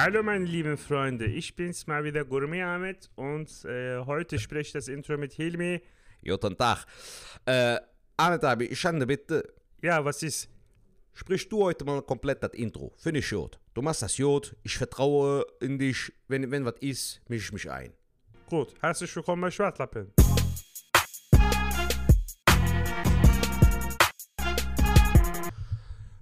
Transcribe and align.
Hallo 0.00 0.22
meine 0.22 0.44
lieben 0.44 0.76
Freunde, 0.76 1.24
ich 1.24 1.56
bin's 1.56 1.88
mal 1.88 2.04
wieder 2.04 2.24
Gourmet 2.24 2.62
Ahmed 2.62 3.10
und 3.16 3.64
äh, 3.64 3.98
heute 3.98 4.38
spreche 4.38 4.60
ich 4.68 4.72
das 4.72 4.86
Intro 4.86 5.18
mit 5.18 5.32
Hilmi. 5.32 5.82
Guten 6.24 6.56
Tag. 6.56 6.86
Äh, 7.44 7.80
Ahmed 8.16 8.44
abi, 8.44 8.66
ich 8.66 8.86
eine 8.86 9.04
Bitte. 9.08 9.42
Ja, 9.82 10.04
was 10.04 10.22
ist? 10.22 10.48
Sprich 11.14 11.48
du 11.48 11.64
heute 11.64 11.84
mal 11.84 12.00
komplett 12.02 12.44
das 12.44 12.52
Intro. 12.52 12.92
Finde 12.96 13.18
ich 13.18 13.28
gut. 13.28 13.58
Du 13.74 13.82
machst 13.82 14.02
das 14.02 14.16
gut. 14.16 14.54
Ich 14.62 14.78
vertraue 14.78 15.44
in 15.58 15.80
dich. 15.80 16.12
Wenn, 16.28 16.48
wenn 16.48 16.64
was 16.64 16.76
ist, 16.78 17.20
mische 17.28 17.46
ich 17.46 17.52
mich 17.54 17.68
ein. 17.68 17.92
Gut, 18.48 18.76
herzlich 18.80 19.16
willkommen 19.16 19.42
bei 19.42 19.50
Schwartlappen. 19.50 20.12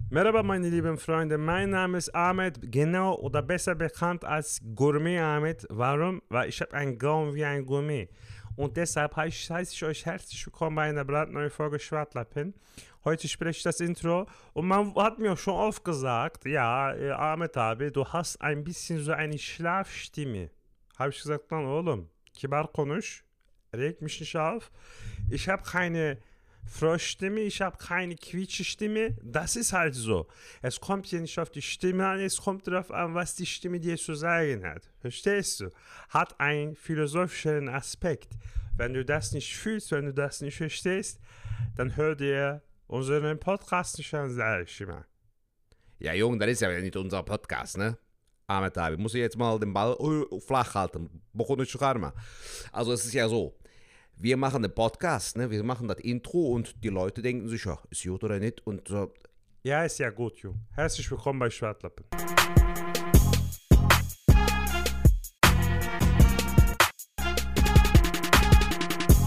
Merhaba 0.09 0.41
meine 0.41 0.69
lieben 0.69 0.97
Freunde, 0.97 1.37
mein 1.37 1.71
Name 1.71 1.97
ist 1.97 2.15
Ahmed, 2.15 2.71
genau 2.71 3.15
oder 3.15 3.41
besser 3.41 3.75
bekannt 3.75 4.23
als 4.23 4.61
Gourmet 4.73 5.19
Ahmed. 5.19 5.67
Warum? 5.69 6.21
Weil 6.29 6.47
ich 6.47 6.61
habe 6.61 6.73
einen 6.75 6.97
Gaumen 6.97 7.35
wie 7.35 7.43
ein 7.43 7.65
Gourmet. 7.65 8.07
Und 8.55 8.77
deshalb 8.77 9.17
heiße 9.17 9.73
ich 9.73 9.83
euch 9.83 10.05
herzlich 10.05 10.45
willkommen 10.45 10.77
bei 10.77 10.83
einer 10.83 11.03
brandneuen 11.03 11.49
Folge 11.49 11.77
Schwartlappen. 11.77 12.53
Heute 13.03 13.27
spreche 13.27 13.57
ich 13.57 13.63
das 13.63 13.81
Intro 13.81 14.27
und 14.53 14.69
man 14.69 14.95
hat 14.95 15.19
mir 15.19 15.35
schon 15.35 15.55
oft 15.55 15.83
gesagt, 15.83 16.45
ja, 16.45 16.93
äh, 16.93 17.11
Ahmed 17.11 17.57
abi, 17.57 17.91
du 17.91 18.05
hast 18.05 18.41
ein 18.41 18.63
bisschen 18.63 19.03
so 19.03 19.11
eine 19.11 19.37
Schlafstimme. 19.37 20.51
Habe 20.97 21.09
ich 21.09 21.21
gesagt, 21.21 21.51
lan 21.51 21.65
oğlum, 21.65 22.07
kibar 22.33 22.71
konuş, 22.71 23.25
regt 23.73 24.01
mich 24.01 24.21
nicht 24.21 24.37
auf. 24.37 24.71
Ich 25.29 25.49
habe 25.49 25.63
keine 25.63 26.17
Froschstimme, 26.67 27.39
ich 27.41 27.61
habe 27.61 27.77
keine 27.77 28.15
Quietschestimme. 28.15 29.15
Das 29.23 29.55
ist 29.55 29.73
halt 29.73 29.95
so. 29.95 30.27
Es 30.61 30.79
kommt 30.79 31.07
hier 31.07 31.21
nicht 31.21 31.39
auf 31.39 31.49
die 31.49 31.61
Stimme 31.61 32.05
an, 32.05 32.19
es 32.19 32.37
kommt 32.37 32.67
darauf 32.67 32.91
an, 32.91 33.15
was 33.15 33.35
die 33.35 33.45
Stimme 33.45 33.79
dir 33.79 33.97
zu 33.97 34.13
sagen 34.13 34.65
hat. 34.65 34.89
Verstehst 34.99 35.61
du? 35.61 35.69
Hat 36.09 36.39
einen 36.39 36.75
philosophischen 36.75 37.69
Aspekt. 37.69 38.29
Wenn 38.75 38.93
du 38.93 39.03
das 39.03 39.31
nicht 39.31 39.55
fühlst, 39.55 39.91
wenn 39.91 40.05
du 40.05 40.13
das 40.13 40.41
nicht 40.41 40.57
verstehst, 40.57 41.19
dann 41.75 41.95
hör 41.95 42.15
dir 42.15 42.61
unseren 42.87 43.39
Podcast 43.39 43.97
nicht 43.97 44.13
an, 44.13 44.33
sag 44.33 44.63
ich 44.63 44.81
immer. 44.81 45.05
Ja, 45.99 46.13
Junge, 46.13 46.37
das 46.37 46.49
ist 46.49 46.61
ja 46.61 46.69
nicht 46.79 46.95
unser 46.95 47.23
Podcast, 47.23 47.77
ne? 47.77 47.97
Ahmed 48.49 48.77
abi, 48.77 48.95
muss 48.95 49.13
ich 49.13 49.19
jetzt 49.19 49.37
mal 49.37 49.59
den 49.59 49.73
Ball 49.73 49.97
äh, 49.99 50.39
flach 50.39 50.73
halten. 50.73 51.21
Ich 51.37 51.77
Karma. 51.77 52.13
Also 52.71 52.93
es 52.93 53.03
ist 53.05 53.13
ja 53.13 53.27
so. 53.27 53.56
Wir 54.19 54.35
machen 54.35 54.63
den 54.63 54.73
Podcast, 54.73 55.37
ne? 55.37 55.51
wir 55.51 55.63
machen 55.63 55.87
das 55.87 55.99
Intro 55.99 56.47
und 56.47 56.83
die 56.83 56.89
Leute 56.89 57.21
denken 57.21 57.47
sich, 57.47 57.65
ja, 57.65 57.77
ist 57.91 58.03
gut 58.03 58.23
oder 58.23 58.39
nicht? 58.39 58.65
Und 58.65 58.87
so, 58.87 59.13
Ja, 59.61 59.83
ist 59.83 59.99
ja 59.99 60.09
gut, 60.09 60.39
Jung. 60.39 60.55
Herzlich 60.71 61.09
willkommen 61.11 61.37
bei 61.37 61.51
Schwartlappen. 61.51 62.03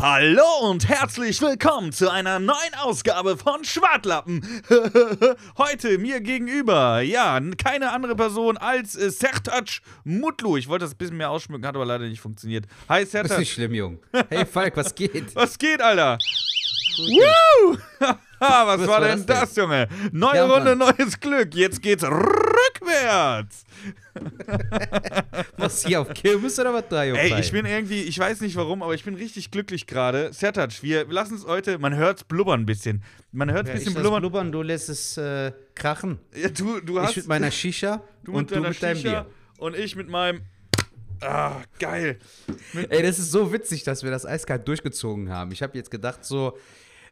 Hallo 0.00 0.42
und 0.62 0.88
herzlich 0.88 1.42
willkommen 1.42 1.92
zu 1.92 2.10
einer 2.10 2.38
neuen 2.38 2.74
Ausgabe 2.78 3.36
von 3.36 3.64
Schwartlappen. 3.64 4.40
Heute 5.58 5.98
mir 5.98 6.22
gegenüber, 6.22 7.02
ja, 7.02 7.38
keine 7.62 7.92
andere 7.92 8.16
Person 8.16 8.56
als 8.56 8.96
äh, 8.96 9.10
Sertac 9.10 9.68
Mutlu. 10.04 10.56
Ich 10.56 10.68
wollte 10.68 10.86
das 10.86 10.94
ein 10.94 10.96
bisschen 10.96 11.18
mehr 11.18 11.28
ausschmücken, 11.30 11.66
hat 11.66 11.74
aber 11.74 11.84
leider 11.84 12.08
nicht 12.08 12.22
funktioniert. 12.22 12.64
Hi 12.88 13.00
das 13.00 13.08
ist 13.08 13.12
Sertac, 13.12 13.38
nicht 13.40 13.52
schlimm, 13.52 13.74
Junge. 13.74 13.98
Hey 14.30 14.46
Falk, 14.46 14.74
was 14.78 14.94
geht? 14.94 15.36
was 15.36 15.58
geht, 15.58 15.82
Alter? 15.82 16.16
Woo! 16.96 17.76
was, 18.38 18.80
Was 18.80 18.86
war 18.86 19.00
denn 19.02 19.26
das 19.26 19.40
das, 19.40 19.56
Junge? 19.56 19.86
Neue 20.12 20.36
Ja, 20.36 20.46
Runde, 20.46 20.76
neues 20.76 21.20
Glück. 21.20 21.54
Jetzt 21.54 21.82
geht's 21.82 22.04
rückwärts. 22.68 23.64
Was 25.56 25.84
hier 25.84 26.00
auf 26.00 26.12
Kirmes 26.14 26.58
oder 26.58 26.72
was 26.74 26.84
Junge? 26.90 27.20
Ey, 27.20 27.40
ich 27.40 27.52
bin 27.52 27.66
irgendwie, 27.66 28.02
ich 28.02 28.18
weiß 28.18 28.40
nicht 28.40 28.56
warum, 28.56 28.82
aber 28.82 28.94
ich 28.94 29.04
bin 29.04 29.14
richtig 29.14 29.50
glücklich 29.50 29.86
gerade. 29.86 30.32
Sertac, 30.32 30.82
wir 30.82 31.06
lassen 31.06 31.34
es 31.34 31.46
heute, 31.46 31.78
man 31.78 31.94
hört's 31.94 32.24
blubbern 32.24 32.60
ein 32.60 32.66
bisschen. 32.66 33.02
Man 33.32 33.50
hört 33.50 33.66
ein 33.66 33.68
ja, 33.68 33.74
bisschen 33.74 33.92
ich 33.92 33.98
blubbern. 33.98 34.20
blubbern, 34.20 34.52
du 34.52 34.62
lässt 34.62 34.88
es 34.88 35.16
äh, 35.16 35.52
krachen. 35.74 36.18
Ja, 36.34 36.48
du, 36.48 36.80
du 36.80 37.00
hast 37.00 37.10
Ich 37.10 37.16
mit 37.18 37.28
meiner 37.28 37.50
Shisha 37.50 38.02
du 38.24 38.32
und 38.32 38.50
du 38.50 38.60
mit 38.60 38.82
deinem 38.82 38.96
Shisha 38.96 39.22
Bier. 39.22 39.26
und 39.58 39.76
ich 39.76 39.96
mit 39.96 40.08
meinem. 40.08 40.42
Ah, 41.22 41.56
geil. 41.78 42.18
Ey, 42.88 43.02
das 43.02 43.18
ist 43.18 43.30
so 43.30 43.52
witzig, 43.52 43.84
dass 43.84 44.02
wir 44.02 44.10
das 44.10 44.24
eiskalt 44.24 44.66
durchgezogen 44.66 45.28
haben. 45.28 45.52
Ich 45.52 45.62
habe 45.62 45.76
jetzt 45.76 45.90
gedacht 45.90 46.24
so, 46.24 46.56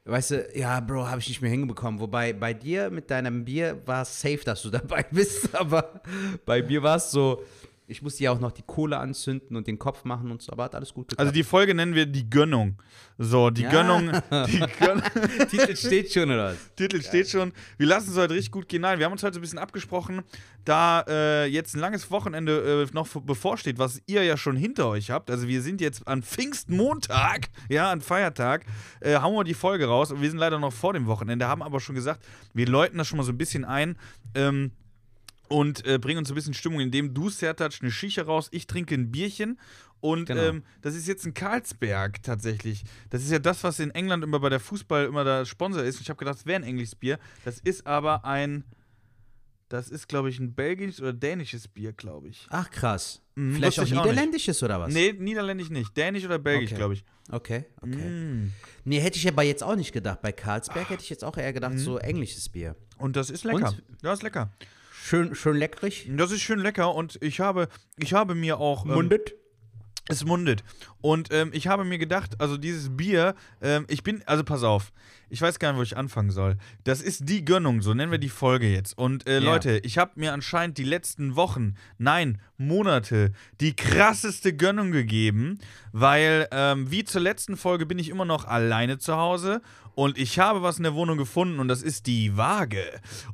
weißt 0.09 0.31
du, 0.31 0.49
ja, 0.55 0.81
Bro, 0.81 1.07
habe 1.09 1.21
ich 1.21 1.29
nicht 1.29 1.43
mehr 1.43 1.51
hinbekommen. 1.51 2.01
Wobei 2.01 2.33
bei 2.33 2.55
dir 2.55 2.91
mit 2.91 3.11
deinem 3.11 3.45
Bier 3.45 3.81
war 3.87 4.03
es 4.03 4.21
safe, 4.21 4.41
dass 4.45 4.63
du 4.63 4.71
dabei 4.71 5.05
bist. 5.11 5.55
Aber 5.55 6.01
bei 6.47 6.63
mir 6.63 6.83
war 6.83 6.97
es 6.97 7.11
so, 7.11 7.43
ich 7.89 8.03
musste 8.03 8.23
ja 8.23 8.31
auch 8.33 8.39
noch 8.39 8.53
die 8.53 8.63
Kohle 8.63 8.99
anzünden 8.99 9.57
und 9.57 9.67
den 9.67 9.79
Kopf 9.79 10.05
machen 10.05 10.31
und 10.31 10.43
so. 10.43 10.53
Aber 10.53 10.65
hat 10.65 10.75
alles 10.75 10.93
gut 10.93 11.09
geklappt. 11.09 11.21
Also 11.21 11.33
die 11.33 11.43
Folge 11.43 11.75
nennen 11.75 11.95
wir 11.95 12.05
die 12.05 12.29
Gönnung. 12.29 12.77
So, 13.17 13.49
die 13.49 13.63
Ja. 13.63 13.71
Gönnung, 13.71 14.13
die 14.47 14.59
Gön 14.79 15.03
Titel 15.49 15.75
steht 15.75 16.13
schon, 16.13 16.25
oder 16.31 16.53
was? 16.53 16.57
Titel 16.77 17.03
steht 17.03 17.29
schon. 17.31 17.53
Wir 17.79 17.87
lassen 17.87 18.11
es 18.11 18.17
heute 18.19 18.35
richtig 18.35 18.53
gut 18.53 18.69
gehen. 18.69 18.83
Nein, 18.83 18.99
wir 18.99 19.07
haben 19.07 19.13
uns 19.13 19.23
heute 19.23 19.35
so 19.35 19.39
ein 19.41 19.43
bisschen 19.43 19.59
abgesprochen, 19.59 20.23
da 20.67 21.01
äh, 21.09 21.47
jetzt 21.47 21.75
ein 21.75 21.81
langes 21.81 22.11
Wochenende 22.11 22.83
äh, 22.89 22.95
noch 22.95 23.09
bevorsteht, 23.23 23.79
was 23.79 24.03
ihr 24.07 24.23
ja 24.23 24.37
schon 24.37 24.57
hinter 24.57 24.87
euch 24.89 25.11
habt. 25.11 25.31
Also 25.31 25.49
wir 25.49 25.63
sind 25.63 25.81
jetzt 25.81 26.07
an 26.07 26.23
Pfingstmontag, 26.23 27.49
ja, 27.71 27.91
an 27.91 28.01
Feiertag, 28.03 28.67
äh, 29.01 29.17
hauen 29.17 29.35
wir 29.35 29.45
die 29.45 29.55
Folge 29.55 29.87
raus. 29.87 30.13
Und 30.13 30.21
wir 30.21 30.29
sind 30.31 30.39
leider 30.39 30.59
noch 30.59 30.73
vor 30.75 30.93
dem 30.93 31.07
Wochenende, 31.07 31.49
haben 31.49 31.63
aber 31.63 31.81
schon 31.81 31.95
gesagt, 31.95 32.25
wir 32.53 32.67
läuten 32.67 32.99
das 32.99 33.07
schon 33.09 33.17
mal 33.17 33.25
so 33.25 33.33
ein 33.33 33.39
bisschen 33.39 33.65
ein. 33.65 33.97
Ähm, 34.35 34.73
und 35.49 35.87
äh, 35.87 35.99
bringen 35.99 36.19
uns 36.19 36.31
ein 36.31 36.35
bisschen 36.35 36.55
Stimmung, 36.55 36.81
indem 36.81 37.15
du, 37.15 37.29
Sertac, 37.31 37.73
eine 37.81 37.91
Schiche 37.91 38.27
raus, 38.27 38.49
ich 38.53 38.67
trinke 38.67 38.95
ein 38.95 39.11
Bierchen. 39.11 39.59
Und 40.01 40.27
Genau. 40.27 40.43
ähm, 40.43 40.63
das 40.81 40.95
ist 40.95 41.09
jetzt 41.09 41.27
ein 41.27 41.35
Karlsberg 41.35 42.23
tatsächlich. 42.23 42.85
Das 43.11 43.23
ist 43.23 43.33
ja 43.33 43.41
das, 43.41 43.65
was 43.65 43.81
in 43.81 43.91
England 43.91 44.23
immer 44.23 44.39
bei 44.39 44.49
der 44.49 44.61
Fußball 44.61 45.07
immer 45.07 45.25
der 45.25 45.45
Sponsor 45.45 45.83
ist. 45.83 45.97
Und 45.97 46.03
ich 46.03 46.09
habe 46.11 46.19
gedacht, 46.19 46.39
es 46.39 46.47
wäre 46.47 46.61
ein 46.61 46.63
englisches 46.63 46.95
Bier. 46.95 47.19
Das 47.45 47.59
ist 47.59 47.85
aber 47.85 48.25
ein, 48.25 48.63
das 49.69 49.91
ist, 49.91 50.07
glaube 50.09 50.31
ich, 50.31 50.39
ein 50.39 50.55
belgisches 50.55 51.01
oder 51.01 51.13
dänisches 51.13 51.67
Bier, 51.67 51.93
glaube 51.93 52.29
ich. 52.29 52.47
Ach, 52.51 52.71
krass. 52.71 53.21
Mhm, 53.35 53.57
Vielleicht 53.57 53.81
auch 53.81 53.85
ich 53.85 53.95
auch 53.97 54.05
niederländisches 54.05 54.63
oder 54.63 54.79
was? 54.81 54.95
Nee, 54.95 55.15
niederländisch 55.19 55.71
nicht. 55.71 55.97
Dänisch 55.97 56.25
oder 56.25 56.39
belgisch, 56.39 56.71
Okay. 56.71 56.79
glaube 56.79 56.95
ich. 56.95 57.05
Okay, 57.31 57.65
okay. 57.83 58.09
Mm. 58.09 58.53
Nee, 58.85 59.01
hätte 59.01 59.19
ich 59.19 59.29
aber 59.29 59.43
jetzt 59.43 59.63
auch 59.63 59.77
nicht 59.77 59.93
gedacht. 59.93 60.23
Bei 60.23 60.33
Karlsberg 60.33 60.89
hätte 60.89 61.03
ich 61.03 61.11
jetzt 61.11 61.25
auch 61.25 61.37
eher 61.37 61.53
gedacht, 61.53 61.79
so 61.79 61.99
englisches 61.99 62.49
Bier. 62.49 62.77
Und 62.97 63.17
das 63.17 63.29
ist 63.31 63.45
lecker. 63.45 63.69
Und? 63.71 63.83
Ja, 64.03 64.13
ist 64.15 64.23
lecker. 64.23 64.51
Schön, 65.09 65.35
schön 65.35 65.57
leckrig. 65.57 66.07
Das 66.19 66.31
ist 66.33 66.43
schön 66.43 66.59
lecker 66.59 66.95
und 66.95 67.17
ich 67.23 67.41
habe, 67.41 67.69
ich 67.97 68.13
habe 68.13 68.35
mir 68.35 68.59
auch. 68.61 68.85
ähm, 68.85 68.93
Mundet. 68.93 69.33
Es 70.09 70.25
mundet. 70.25 70.65
Und 71.01 71.29
ähm, 71.33 71.51
ich 71.53 71.67
habe 71.67 71.85
mir 71.85 71.99
gedacht, 71.99 72.41
also 72.41 72.57
dieses 72.57 72.97
Bier, 72.97 73.35
ähm, 73.61 73.85
ich 73.89 74.03
bin, 74.03 74.23
also 74.27 74.43
pass 74.43 74.63
auf, 74.63 74.91
ich 75.31 75.43
weiß 75.43 75.59
gar 75.59 75.73
nicht, 75.73 75.79
wo 75.79 75.83
ich 75.83 75.97
anfangen 75.97 76.31
soll. 76.31 76.57
Das 76.85 77.03
ist 77.03 77.29
die 77.29 77.45
Gönnung, 77.45 77.83
so 77.83 77.93
nennen 77.93 78.11
wir 78.11 78.19
die 78.19 78.31
Folge 78.31 78.69
jetzt. 78.73 78.97
Und 78.97 79.27
äh, 79.29 79.41
Ja. 79.41 79.53
Leute, 79.53 79.79
ich 79.85 79.99
habe 79.99 80.13
mir 80.15 80.33
anscheinend 80.33 80.79
die 80.79 80.85
letzten 80.85 81.37
Wochen, 81.37 81.75
nein, 81.99 82.41
Monate, 82.57 83.33
die 83.61 83.77
krasseste 83.77 84.55
Gönnung 84.55 84.91
gegeben, 84.91 85.59
weil 85.93 86.49
ähm, 86.51 86.91
wie 86.91 87.05
zur 87.05 87.21
letzten 87.21 87.57
Folge 87.57 87.85
bin 87.85 87.99
ich 87.99 88.09
immer 88.09 88.25
noch 88.25 88.47
alleine 88.47 88.99
zu 88.99 89.17
Hause 89.17 89.61
und 89.95 90.17
ich 90.17 90.39
habe 90.39 90.63
was 90.63 90.79
in 90.79 90.85
der 90.85 90.95
Wohnung 90.95 91.19
gefunden 91.19 91.59
und 91.59 91.69
das 91.69 91.83
ist 91.83 92.07
die 92.07 92.37
Waage. 92.37 92.85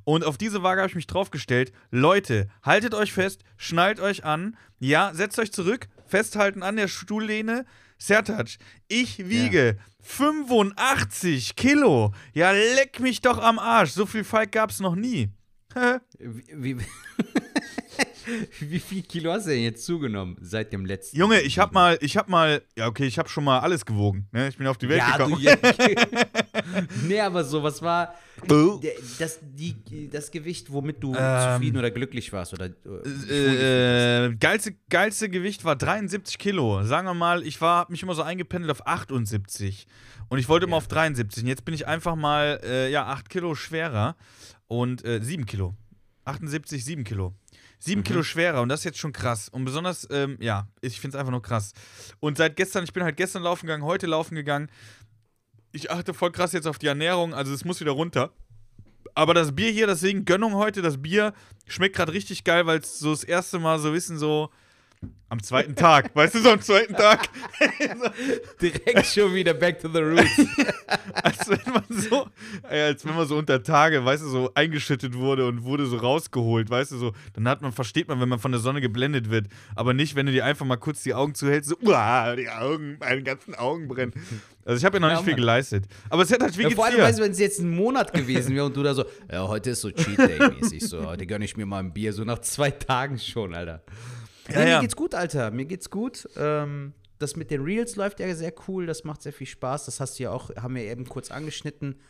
Und 0.02 0.24
auf 0.24 0.36
diese 0.36 0.62
Waage 0.62 0.80
habe 0.80 0.88
ich 0.88 0.96
mich 0.96 1.06
draufgestellt. 1.06 1.72
Leute, 1.90 2.48
haltet 2.62 2.94
euch 2.94 3.12
fest, 3.12 3.44
schnallt 3.56 4.00
euch 4.00 4.24
an, 4.24 4.56
ja, 4.80 5.12
setzt 5.14 5.38
euch 5.38 5.52
zurück, 5.52 5.88
festhalten 6.14 6.62
an 6.62 6.76
der 6.76 6.86
Stuhllehne. 6.86 7.66
Sertac, 7.98 8.46
ich 8.86 9.28
wiege 9.28 9.76
85 10.00 11.56
Kilo. 11.56 12.14
Ja, 12.32 12.52
leck 12.52 13.00
mich 13.00 13.20
doch 13.20 13.38
am 13.38 13.58
Arsch. 13.58 13.90
So 13.90 14.06
viel 14.06 14.22
Falk 14.22 14.52
gab's 14.52 14.78
noch 14.78 14.94
nie. 14.94 15.30
Wie, 16.20 16.78
wie, 16.78 16.84
wie 18.60 18.78
viel 18.80 19.02
Kilo 19.02 19.32
hast 19.32 19.46
du 19.46 19.50
denn 19.50 19.62
jetzt 19.62 19.84
zugenommen 19.84 20.36
seit 20.40 20.72
dem 20.72 20.84
letzten 20.86 21.16
Junge, 21.16 21.40
ich 21.40 21.58
hab 21.58 21.72
mal, 21.72 21.98
ich 22.00 22.16
hab 22.16 22.28
mal, 22.28 22.62
ja 22.76 22.86
okay, 22.86 23.06
ich 23.06 23.18
hab 23.18 23.28
schon 23.28 23.44
mal 23.44 23.58
alles 23.60 23.84
gewogen. 23.84 24.28
Ne? 24.32 24.48
Ich 24.48 24.56
bin 24.56 24.66
auf 24.66 24.78
die 24.78 24.88
Welt 24.88 24.98
Ja, 25.06 25.18
du. 25.18 25.24
gekommen. 25.26 25.42
Ja. 25.42 25.56
nee, 27.08 27.20
aber 27.20 27.44
so, 27.44 27.62
was 27.62 27.82
war 27.82 28.14
das, 29.18 29.38
die, 29.42 30.08
das 30.10 30.30
Gewicht, 30.30 30.70
womit 30.72 31.02
du 31.02 31.14
Ähm. 31.14 31.52
zufrieden 31.54 31.78
oder 31.78 31.90
glücklich 31.90 32.32
warst? 32.32 32.52
Oder, 32.52 32.70
Äh, 33.28 34.26
äh, 34.26 34.34
geilste, 34.36 34.74
geilste 34.90 35.28
Gewicht 35.28 35.64
war 35.64 35.76
73 35.76 36.38
Kilo. 36.38 36.82
Sagen 36.84 37.06
wir 37.06 37.14
mal, 37.14 37.46
ich 37.46 37.60
war, 37.60 37.78
hab 37.80 37.90
mich 37.90 38.02
immer 38.02 38.14
so 38.14 38.22
eingependelt 38.22 38.70
auf 38.70 38.86
78. 38.86 39.86
Und 40.28 40.38
ich 40.38 40.48
wollte 40.48 40.64
immer 40.66 40.72
Ja. 40.76 40.78
auf 40.78 40.88
73. 40.88 41.42
Und 41.44 41.48
jetzt 41.48 41.64
bin 41.64 41.74
ich 41.74 41.86
einfach 41.86 42.16
mal, 42.16 42.60
äh, 42.64 42.90
ja, 42.90 43.06
8 43.06 43.28
Kilo 43.28 43.54
schwerer. 43.54 44.16
Und 44.66 45.04
äh, 45.04 45.20
7 45.22 45.46
Kilo. 45.46 45.74
78, 46.24 46.84
7 46.84 47.04
Kilo. 47.04 47.34
7 47.84 48.02
Kilo 48.02 48.22
schwerer 48.22 48.62
und 48.62 48.68
das 48.68 48.80
ist 48.80 48.84
jetzt 48.84 48.98
schon 48.98 49.12
krass. 49.12 49.48
Und 49.48 49.64
besonders, 49.64 50.06
ähm, 50.10 50.36
ja, 50.40 50.68
ich 50.80 51.00
finde 51.00 51.16
es 51.16 51.20
einfach 51.20 51.30
nur 51.30 51.42
krass. 51.42 51.72
Und 52.20 52.38
seit 52.38 52.56
gestern, 52.56 52.84
ich 52.84 52.92
bin 52.92 53.02
halt 53.02 53.16
gestern 53.16 53.42
laufen 53.42 53.66
gegangen, 53.66 53.84
heute 53.84 54.06
laufen 54.06 54.34
gegangen. 54.34 54.70
Ich 55.72 55.90
achte 55.90 56.14
voll 56.14 56.32
krass 56.32 56.52
jetzt 56.52 56.66
auf 56.66 56.78
die 56.78 56.86
Ernährung, 56.86 57.34
also 57.34 57.52
es 57.52 57.64
muss 57.64 57.80
wieder 57.80 57.92
runter. 57.92 58.32
Aber 59.14 59.34
das 59.34 59.54
Bier 59.54 59.70
hier, 59.70 59.86
deswegen 59.86 60.24
Gönnung 60.24 60.54
heute, 60.54 60.82
das 60.82 61.00
Bier 61.00 61.34
schmeckt 61.66 61.96
gerade 61.96 62.12
richtig 62.12 62.44
geil, 62.44 62.66
weil 62.66 62.78
es 62.78 62.98
so 62.98 63.10
das 63.10 63.24
erste 63.24 63.58
Mal 63.58 63.78
so 63.78 63.92
wissen, 63.92 64.18
so 64.18 64.50
am 65.28 65.42
zweiten 65.42 65.74
Tag, 65.74 66.14
weißt 66.14 66.34
du, 66.36 66.38
so 66.40 66.50
am 66.50 66.60
zweiten 66.60 66.94
Tag, 66.94 67.28
Direkt 68.60 69.06
schon 69.06 69.34
wieder 69.34 69.54
back 69.54 69.80
to 69.80 69.88
the 69.88 69.98
roots. 69.98 70.36
als 71.14 71.48
wenn 71.48 71.72
man 71.72 71.84
so, 71.88 72.26
als 72.62 73.04
wenn 73.04 73.14
man 73.16 73.26
so 73.26 73.36
unter 73.36 73.62
Tage, 73.62 74.04
weißt 74.04 74.22
du, 74.22 74.28
so 74.28 74.50
eingeschüttet 74.54 75.14
wurde 75.14 75.46
und 75.46 75.64
wurde 75.64 75.86
so 75.86 75.96
rausgeholt, 75.96 76.70
weißt 76.70 76.92
du, 76.92 76.98
so, 76.98 77.12
dann 77.32 77.48
hat 77.48 77.62
man, 77.62 77.72
versteht 77.72 78.08
man, 78.08 78.20
wenn 78.20 78.28
man 78.28 78.38
von 78.38 78.52
der 78.52 78.60
Sonne 78.60 78.80
geblendet 78.80 79.30
wird, 79.30 79.46
aber 79.74 79.92
nicht, 79.94 80.14
wenn 80.14 80.26
du 80.26 80.32
dir 80.32 80.44
einfach 80.44 80.66
mal 80.66 80.76
kurz 80.76 81.02
die 81.02 81.14
Augen 81.14 81.34
zuhältst, 81.34 81.70
so, 81.70 81.76
uah, 81.82 82.36
die 82.36 82.48
Augen, 82.48 82.96
meine 83.00 83.22
ganzen 83.22 83.54
Augen 83.54 83.88
brennen. 83.88 84.12
Also 84.64 84.78
ich 84.78 84.84
habe 84.84 84.96
ja 84.96 85.00
noch 85.00 85.08
Ja, 85.08 85.14
nicht 85.16 85.24
viel 85.24 85.32
Mann. 85.34 85.40
geleistet. 85.40 85.84
Aber 86.08 86.22
es 86.22 86.32
hat 86.32 86.42
halt, 86.42 86.56
wie 86.56 86.62
Ja, 86.62 86.70
vor 86.70 86.86
allem, 86.86 86.98
weißt 86.98 87.18
du, 87.18 87.22
wenn 87.22 87.32
es 87.32 87.38
jetzt 87.38 87.60
ein 87.60 87.70
Monat 87.70 88.12
gewesen 88.12 88.54
wäre 88.54 88.66
und 88.66 88.76
du 88.76 88.82
da 88.82 88.94
so, 88.94 89.04
ja, 89.30 89.46
heute 89.48 89.70
ist 89.70 89.80
so 89.80 89.90
Cheat 89.90 90.18
Day-mäßig, 90.18 90.86
so, 90.86 91.04
heute 91.06 91.26
gönne 91.26 91.44
ich 91.44 91.56
mir 91.56 91.66
mal 91.66 91.80
ein 91.80 91.92
Bier, 91.92 92.12
so 92.12 92.24
nach 92.24 92.38
zwei 92.38 92.70
Tagen 92.70 93.18
schon, 93.18 93.54
Alter. 93.54 93.82
Ja, 94.48 94.58
nee, 94.64 94.70
ja. 94.70 94.76
Mir 94.76 94.82
geht's 94.82 94.96
gut, 94.96 95.14
Alter, 95.14 95.50
mir 95.50 95.64
geht's 95.64 95.90
gut. 95.90 96.28
Ähm, 96.36 96.92
das 97.18 97.36
mit 97.36 97.50
den 97.50 97.62
Reels 97.62 97.96
läuft 97.96 98.20
ja 98.20 98.34
sehr 98.34 98.52
cool, 98.68 98.86
das 98.86 99.04
macht 99.04 99.22
sehr 99.22 99.32
viel 99.32 99.46
Spaß, 99.46 99.86
das 99.86 100.00
hast 100.00 100.18
du 100.18 100.24
ja 100.24 100.30
auch, 100.30 100.54
haben 100.56 100.74
wir 100.74 100.82
eben 100.82 101.08
kurz 101.08 101.30
angeschnitten. 101.30 102.00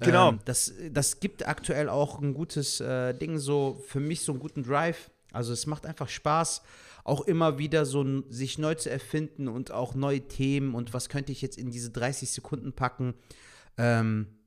Genau. 0.00 0.30
Ähm, 0.30 0.40
das, 0.44 0.72
das 0.90 1.20
gibt 1.20 1.46
aktuell 1.46 1.88
auch 1.88 2.20
ein 2.20 2.34
gutes 2.34 2.80
äh, 2.80 3.14
Ding, 3.14 3.38
so 3.38 3.82
für 3.86 4.00
mich 4.00 4.22
so 4.22 4.32
einen 4.32 4.40
guten 4.40 4.62
Drive. 4.62 5.10
Also 5.32 5.52
es 5.52 5.66
macht 5.66 5.86
einfach 5.86 6.08
Spaß, 6.08 6.62
auch 7.04 7.22
immer 7.22 7.58
wieder 7.58 7.86
so 7.86 8.22
sich 8.30 8.58
neu 8.58 8.74
zu 8.74 8.90
erfinden 8.90 9.48
und 9.48 9.70
auch 9.70 9.94
neue 9.94 10.22
Themen 10.22 10.74
und 10.74 10.94
was 10.94 11.08
könnte 11.08 11.32
ich 11.32 11.42
jetzt 11.42 11.58
in 11.58 11.70
diese 11.70 11.90
30 11.90 12.30
Sekunden 12.30 12.72
packen. 12.72 13.14
Ähm, 13.76 14.37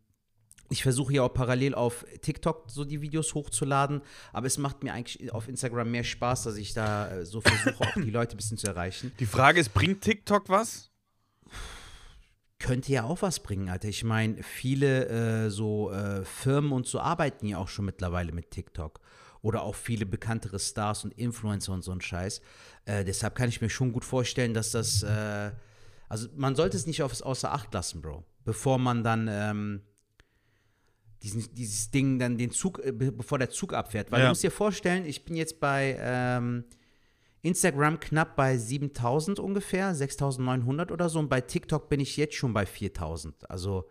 ich 0.71 0.83
versuche 0.83 1.13
ja 1.13 1.23
auch 1.23 1.33
parallel 1.33 1.75
auf 1.75 2.05
TikTok 2.21 2.71
so 2.71 2.85
die 2.85 3.01
Videos 3.01 3.35
hochzuladen, 3.35 4.01
aber 4.31 4.47
es 4.47 4.57
macht 4.57 4.83
mir 4.83 4.93
eigentlich 4.93 5.31
auf 5.33 5.49
Instagram 5.49 5.91
mehr 5.91 6.05
Spaß, 6.05 6.43
dass 6.43 6.55
ich 6.55 6.73
da 6.73 7.11
äh, 7.11 7.25
so 7.25 7.41
versuche, 7.41 7.83
auch 7.83 7.93
die 7.95 8.09
Leute 8.09 8.35
ein 8.35 8.37
bisschen 8.37 8.57
zu 8.57 8.67
erreichen. 8.67 9.11
Die 9.19 9.25
Frage 9.25 9.59
ist, 9.59 9.73
bringt 9.73 10.01
TikTok 10.01 10.47
was? 10.47 10.89
Könnte 12.57 12.91
ja 12.93 13.03
auch 13.03 13.21
was 13.21 13.41
bringen, 13.41 13.69
Alter. 13.69 13.89
Ich 13.89 14.05
meine, 14.05 14.41
viele 14.43 15.07
äh, 15.07 15.49
so 15.49 15.91
äh, 15.91 16.23
Firmen 16.23 16.71
und 16.71 16.87
so 16.87 16.99
arbeiten 17.01 17.47
ja 17.47 17.57
auch 17.57 17.67
schon 17.67 17.85
mittlerweile 17.85 18.31
mit 18.31 18.51
TikTok. 18.51 19.01
Oder 19.41 19.63
auch 19.63 19.75
viele 19.75 20.05
bekanntere 20.05 20.59
Stars 20.59 21.03
und 21.03 21.11
Influencer 21.17 21.73
und 21.73 21.83
so 21.83 21.91
ein 21.91 21.99
Scheiß. 21.99 22.41
Äh, 22.85 23.03
deshalb 23.03 23.35
kann 23.35 23.49
ich 23.49 23.59
mir 23.59 23.69
schon 23.71 23.91
gut 23.91 24.05
vorstellen, 24.05 24.53
dass 24.53 24.71
das. 24.71 25.01
Äh, 25.01 25.51
also, 26.07 26.27
man 26.35 26.55
sollte 26.55 26.77
es 26.77 26.85
nicht 26.85 27.01
aufs 27.01 27.23
außer 27.23 27.51
Acht 27.51 27.73
lassen, 27.73 28.01
Bro. 28.01 28.23
Bevor 28.45 28.77
man 28.77 29.03
dann. 29.03 29.27
Ähm, 29.27 29.81
diesen, 31.23 31.53
dieses 31.53 31.91
Ding 31.91 32.17
dann 32.19 32.37
den 32.37 32.51
Zug, 32.51 32.79
äh, 32.83 32.91
be- 32.91 33.11
bevor 33.11 33.37
der 33.39 33.49
Zug 33.49 33.73
abfährt. 33.73 34.11
Weil 34.11 34.19
Ja. 34.19 34.25
du 34.25 34.29
musst 34.31 34.43
dir 34.43 34.51
vorstellen, 34.51 35.05
ich 35.05 35.23
bin 35.25 35.35
jetzt 35.35 35.59
bei 35.59 35.97
ähm, 35.99 36.63
Instagram 37.43 37.99
knapp 37.99 38.35
bei 38.35 38.57
7000 38.57 39.39
ungefähr, 39.39 39.93
6900 39.95 40.91
oder 40.91 41.09
so. 41.09 41.19
Und 41.19 41.29
bei 41.29 41.41
TikTok 41.41 41.89
bin 41.89 41.99
ich 41.99 42.17
jetzt 42.17 42.35
schon 42.35 42.53
bei 42.53 42.65
4000. 42.65 43.49
Also, 43.49 43.89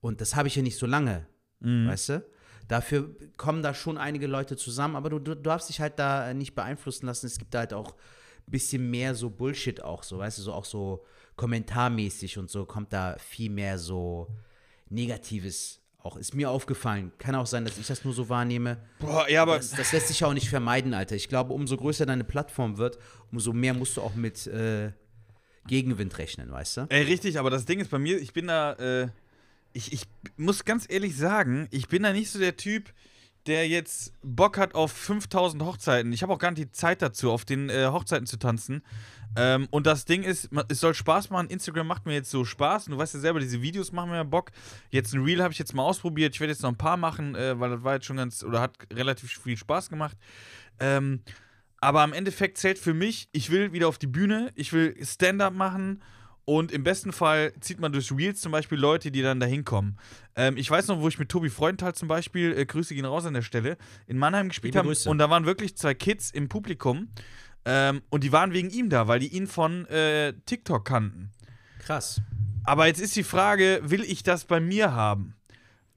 und 0.00 0.20
das 0.20 0.36
habe 0.36 0.48
ich 0.48 0.56
ja 0.56 0.62
nicht 0.62 0.78
so 0.78 0.86
lange, 0.86 1.26
weißt 1.60 2.08
du? 2.10 2.24
Dafür 2.68 3.14
kommen 3.36 3.62
da 3.62 3.74
schon 3.74 3.98
einige 3.98 4.26
Leute 4.26 4.56
zusammen, 4.56 4.96
aber 4.96 5.10
du, 5.10 5.18
du 5.18 5.34
darfst 5.36 5.68
dich 5.68 5.80
halt 5.80 5.98
da 5.98 6.32
nicht 6.34 6.54
beeinflussen 6.54 7.06
lassen. 7.06 7.26
Es 7.26 7.38
gibt 7.38 7.52
da 7.54 7.58
halt 7.60 7.74
auch 7.74 7.92
ein 7.92 8.50
bisschen 8.50 8.90
mehr 8.90 9.14
so 9.14 9.28
Bullshit 9.30 9.82
auch 9.82 10.02
so, 10.02 10.18
weißt 10.18 10.38
du, 10.38 10.42
so 10.42 10.52
auch 10.52 10.64
so 10.64 11.04
kommentarmäßig 11.36 12.38
und 12.38 12.48
so 12.50 12.64
kommt 12.64 12.92
da 12.92 13.16
viel 13.18 13.50
mehr 13.50 13.78
so 13.78 14.28
Negatives 14.88 15.80
auch. 16.04 16.16
Ist 16.16 16.34
mir 16.34 16.50
aufgefallen. 16.50 17.12
Kann 17.18 17.34
auch 17.34 17.46
sein, 17.46 17.64
dass 17.64 17.78
ich 17.78 17.86
das 17.86 18.04
nur 18.04 18.12
so 18.12 18.28
wahrnehme. 18.28 18.78
Boah, 18.98 19.28
ja, 19.28 19.42
aber 19.42 19.56
Das, 19.56 19.70
das 19.70 19.92
lässt 19.92 20.08
sich 20.08 20.24
auch 20.24 20.34
nicht 20.34 20.48
vermeiden, 20.48 20.94
Alter. 20.94 21.16
Ich 21.16 21.28
glaube, 21.28 21.52
umso 21.54 21.76
größer 21.76 22.06
deine 22.06 22.24
Plattform 22.24 22.76
wird, 22.76 22.98
umso 23.32 23.52
mehr 23.52 23.74
musst 23.74 23.96
du 23.96 24.02
auch 24.02 24.14
mit 24.14 24.46
äh, 24.46 24.92
Gegenwind 25.66 26.18
rechnen, 26.18 26.50
weißt 26.52 26.76
du? 26.76 26.86
Ey, 26.90 27.02
richtig, 27.04 27.38
aber 27.38 27.50
das 27.50 27.64
Ding 27.64 27.80
ist 27.80 27.90
bei 27.90 27.98
mir, 27.98 28.18
ich 28.20 28.32
bin 28.32 28.48
da, 28.48 28.74
äh, 28.74 29.08
ich, 29.72 29.92
ich 29.92 30.02
muss 30.36 30.64
ganz 30.64 30.86
ehrlich 30.88 31.16
sagen, 31.16 31.68
ich 31.70 31.88
bin 31.88 32.02
da 32.02 32.12
nicht 32.12 32.30
so 32.30 32.38
der 32.38 32.56
Typ, 32.56 32.92
der 33.46 33.68
jetzt 33.68 34.14
Bock 34.22 34.58
hat 34.58 34.74
auf 34.74 34.92
5000 34.92 35.62
Hochzeiten. 35.62 36.12
Ich 36.12 36.22
habe 36.22 36.32
auch 36.32 36.38
gar 36.38 36.50
nicht 36.50 36.62
die 36.62 36.70
Zeit 36.72 37.02
dazu, 37.02 37.30
auf 37.30 37.44
den 37.44 37.68
äh, 37.68 37.86
Hochzeiten 37.86 38.26
zu 38.26 38.38
tanzen. 38.38 38.82
Ähm, 39.36 39.66
und 39.70 39.86
das 39.86 40.04
Ding 40.04 40.22
ist, 40.22 40.48
es 40.68 40.80
soll 40.80 40.94
Spaß 40.94 41.30
machen. 41.30 41.48
Instagram 41.48 41.86
macht 41.86 42.06
mir 42.06 42.14
jetzt 42.14 42.30
so 42.30 42.44
Spaß. 42.44 42.86
Und 42.86 42.92
du 42.92 42.98
weißt 42.98 43.14
ja 43.14 43.20
selber, 43.20 43.40
diese 43.40 43.60
Videos 43.60 43.92
machen 43.92 44.10
mir 44.10 44.16
ja 44.16 44.22
Bock. 44.22 44.50
Jetzt 44.90 45.12
ein 45.14 45.22
Reel 45.22 45.42
habe 45.42 45.52
ich 45.52 45.58
jetzt 45.58 45.74
mal 45.74 45.82
ausprobiert. 45.82 46.34
Ich 46.34 46.40
werde 46.40 46.52
jetzt 46.52 46.62
noch 46.62 46.70
ein 46.70 46.78
paar 46.78 46.96
machen, 46.96 47.34
äh, 47.34 47.58
weil 47.58 47.70
das 47.70 47.84
war 47.84 47.94
jetzt 47.94 48.06
schon 48.06 48.16
ganz, 48.16 48.42
oder 48.42 48.60
hat 48.60 48.76
relativ 48.92 49.30
viel 49.30 49.56
Spaß 49.56 49.90
gemacht. 49.90 50.16
Ähm, 50.80 51.20
aber 51.80 52.00
am 52.00 52.12
Endeffekt 52.12 52.56
zählt 52.56 52.78
für 52.78 52.94
mich, 52.94 53.28
ich 53.32 53.50
will 53.50 53.72
wieder 53.72 53.88
auf 53.88 53.98
die 53.98 54.06
Bühne, 54.06 54.52
ich 54.54 54.72
will 54.72 54.96
Stand-up 55.04 55.52
machen 55.52 56.02
und 56.44 56.72
im 56.72 56.82
besten 56.82 57.12
Fall 57.12 57.52
zieht 57.60 57.80
man 57.80 57.92
durch 57.92 58.12
Reels 58.12 58.40
zum 58.40 58.52
Beispiel 58.52 58.78
Leute, 58.78 59.10
die 59.10 59.22
dann 59.22 59.40
da 59.40 59.46
hinkommen. 59.46 59.98
Ähm, 60.36 60.56
ich 60.56 60.70
weiß 60.70 60.88
noch, 60.88 61.00
wo 61.00 61.08
ich 61.08 61.18
mit 61.18 61.28
Tobi 61.28 61.48
Freundthal 61.48 61.94
zum 61.94 62.08
Beispiel, 62.08 62.56
äh, 62.56 62.66
Grüße 62.66 62.94
gehen 62.94 63.04
raus 63.04 63.24
an 63.24 63.34
der 63.34 63.42
Stelle, 63.42 63.76
in 64.06 64.18
Mannheim 64.18 64.48
gespielt 64.48 64.74
Grüße. 64.74 65.08
und 65.08 65.18
da 65.18 65.30
waren 65.30 65.46
wirklich 65.46 65.76
zwei 65.76 65.94
Kids 65.94 66.30
im 66.30 66.48
Publikum 66.48 67.08
ähm, 67.64 68.02
und 68.10 68.24
die 68.24 68.32
waren 68.32 68.52
wegen 68.52 68.70
ihm 68.70 68.90
da, 68.90 69.08
weil 69.08 69.20
die 69.20 69.28
ihn 69.28 69.46
von 69.46 69.86
äh, 69.86 70.34
TikTok 70.46 70.84
kannten. 70.84 71.30
Krass. 71.78 72.20
Aber 72.64 72.86
jetzt 72.86 73.00
ist 73.00 73.14
die 73.16 73.24
Frage, 73.24 73.80
will 73.82 74.04
ich 74.04 74.22
das 74.22 74.44
bei 74.44 74.60
mir 74.60 74.92
haben? 74.92 75.34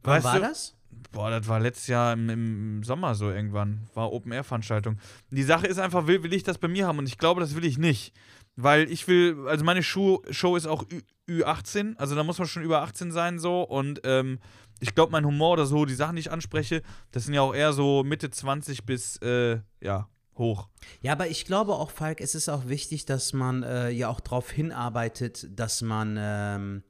Wann 0.03 0.23
war 0.23 0.35
du? 0.35 0.41
das? 0.41 0.75
Boah, 1.11 1.29
das 1.29 1.47
war 1.47 1.59
letztes 1.59 1.87
Jahr 1.87 2.13
im, 2.13 2.29
im 2.29 2.83
Sommer 2.83 3.15
so 3.15 3.31
irgendwann. 3.31 3.87
War 3.93 4.11
Open-Air-Veranstaltung. 4.11 4.97
Die 5.31 5.43
Sache 5.43 5.67
ist 5.67 5.79
einfach, 5.79 6.07
will, 6.07 6.23
will 6.23 6.33
ich 6.33 6.43
das 6.43 6.57
bei 6.57 6.67
mir 6.67 6.85
haben? 6.85 6.99
Und 6.99 7.07
ich 7.07 7.17
glaube, 7.17 7.41
das 7.41 7.55
will 7.55 7.65
ich 7.65 7.77
nicht. 7.77 8.13
Weil 8.57 8.91
ich 8.91 9.07
will, 9.07 9.47
also 9.47 9.63
meine 9.63 9.83
Show, 9.83 10.23
Show 10.31 10.55
ist 10.55 10.65
auch 10.65 10.83
Ü, 10.91 11.01
Ü18, 11.29 11.95
also 11.97 12.15
da 12.15 12.23
muss 12.23 12.39
man 12.39 12.47
schon 12.47 12.63
über 12.63 12.81
18 12.81 13.11
sein 13.11 13.39
so. 13.39 13.61
Und 13.61 14.01
ähm, 14.03 14.39
ich 14.79 14.95
glaube, 14.95 15.11
mein 15.11 15.25
Humor 15.25 15.53
oder 15.53 15.65
so, 15.65 15.85
die 15.85 15.93
Sachen, 15.93 16.15
die 16.15 16.21
ich 16.21 16.31
anspreche, 16.31 16.81
das 17.11 17.25
sind 17.25 17.35
ja 17.35 17.41
auch 17.41 17.53
eher 17.53 17.71
so 17.71 18.03
Mitte 18.03 18.29
20 18.29 18.83
bis, 18.85 19.17
äh, 19.17 19.59
ja, 19.79 20.09
hoch. 20.37 20.67
Ja, 21.01 21.13
aber 21.13 21.27
ich 21.27 21.45
glaube 21.45 21.73
auch, 21.73 21.91
Falk, 21.91 22.19
es 22.19 22.35
ist 22.35 22.49
auch 22.49 22.67
wichtig, 22.67 23.05
dass 23.05 23.33
man 23.33 23.63
äh, 23.63 23.89
ja 23.89 24.09
auch 24.09 24.19
darauf 24.19 24.49
hinarbeitet, 24.49 25.47
dass 25.51 25.81
man 25.81 26.17
ähm, 26.19 26.83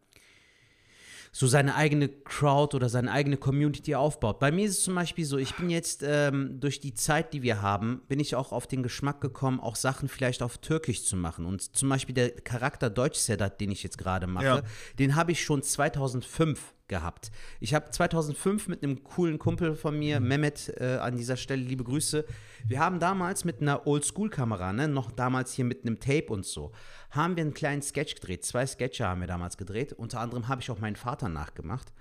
so 1.32 1.48
seine 1.48 1.76
eigene 1.76 2.10
Crowd 2.10 2.76
oder 2.76 2.90
seine 2.90 3.12
eigene 3.12 3.38
Community 3.38 3.96
aufbaut. 3.96 4.40
Bei 4.40 4.52
mir 4.52 4.66
ist 4.66 4.78
es 4.80 4.84
zum 4.84 4.96
Beispiel 4.96 5.26
so, 5.26 5.38
ich 5.38 5.54
bin 5.56 5.70
jetzt 5.70 6.04
ähm, 6.06 6.60
durch 6.60 6.80
die 6.80 6.94
Zeit, 6.94 7.34
die 7.34 7.42
wir 7.44 7.62
haben, 7.62 8.02
bin 8.08 8.20
ich 8.20 8.36
auch 8.36 8.52
auf 8.52 8.68
den 8.68 8.84
Geschmack 8.84 9.22
gekommen, 9.22 9.60
auch 9.60 9.76
Sachen 9.76 10.10
vielleicht 10.10 10.42
auf 10.42 10.58
Türkisch 10.58 11.04
zu 11.04 11.16
machen. 11.16 11.46
Und 11.46 11.76
zum 11.76 11.90
Beispiel 11.90 12.16
der 12.16 12.32
Charakter 12.32 12.90
Deutsch 12.90 13.20
Sedat, 13.20 13.60
den 13.62 13.72
ich 13.72 13.84
jetzt 13.84 13.98
gerade 13.98 14.28
mache, 14.28 14.46
Ja. 14.46 14.62
den 15.00 15.16
habe 15.16 15.32
ich 15.32 15.44
schon 15.44 15.64
2005 15.64 16.74
gehabt. 16.88 17.32
Ich 17.60 17.74
habe 17.74 17.90
2005 17.92 18.68
mit 18.68 18.84
einem 18.84 19.04
coolen 19.04 19.40
Kumpel 19.40 19.76
von 19.76 19.98
mir, 19.98 20.20
Mehmet, 20.20 20.74
äh, 20.80 20.98
an 20.98 21.18
dieser 21.18 21.38
Stelle 21.38 21.62
liebe 21.62 21.84
Grüße. 21.84 22.26
Wir 22.66 22.80
haben 22.80 23.00
damals 23.00 23.46
mit 23.46 23.62
einer 23.62 23.86
Oldschool-Kamera, 23.86 24.74
ne, 24.74 24.88
noch 24.88 25.12
damals 25.12 25.54
hier 25.54 25.66
mit 25.66 25.86
einem 25.86 26.00
Tape 26.00 26.28
und 26.28 26.46
so, 26.46 26.72
haben 27.12 27.36
wir 27.36 27.44
einen 27.44 27.54
kleinen 27.54 27.82
Sketch 27.82 28.16
gedreht. 28.16 28.46
Zwei 28.46 28.66
Sketche 28.66 29.06
haben 29.08 29.22
wir 29.22 29.28
damals 29.28 29.58
gedreht. 29.58 29.94
Unter 29.94 30.20
anderem 30.20 30.48
habe 30.48 30.62
ich 30.62 30.72
auch 30.72 30.80
meinen 30.80 30.96
Vater 30.96 31.30
nachgemacht. 31.30 31.92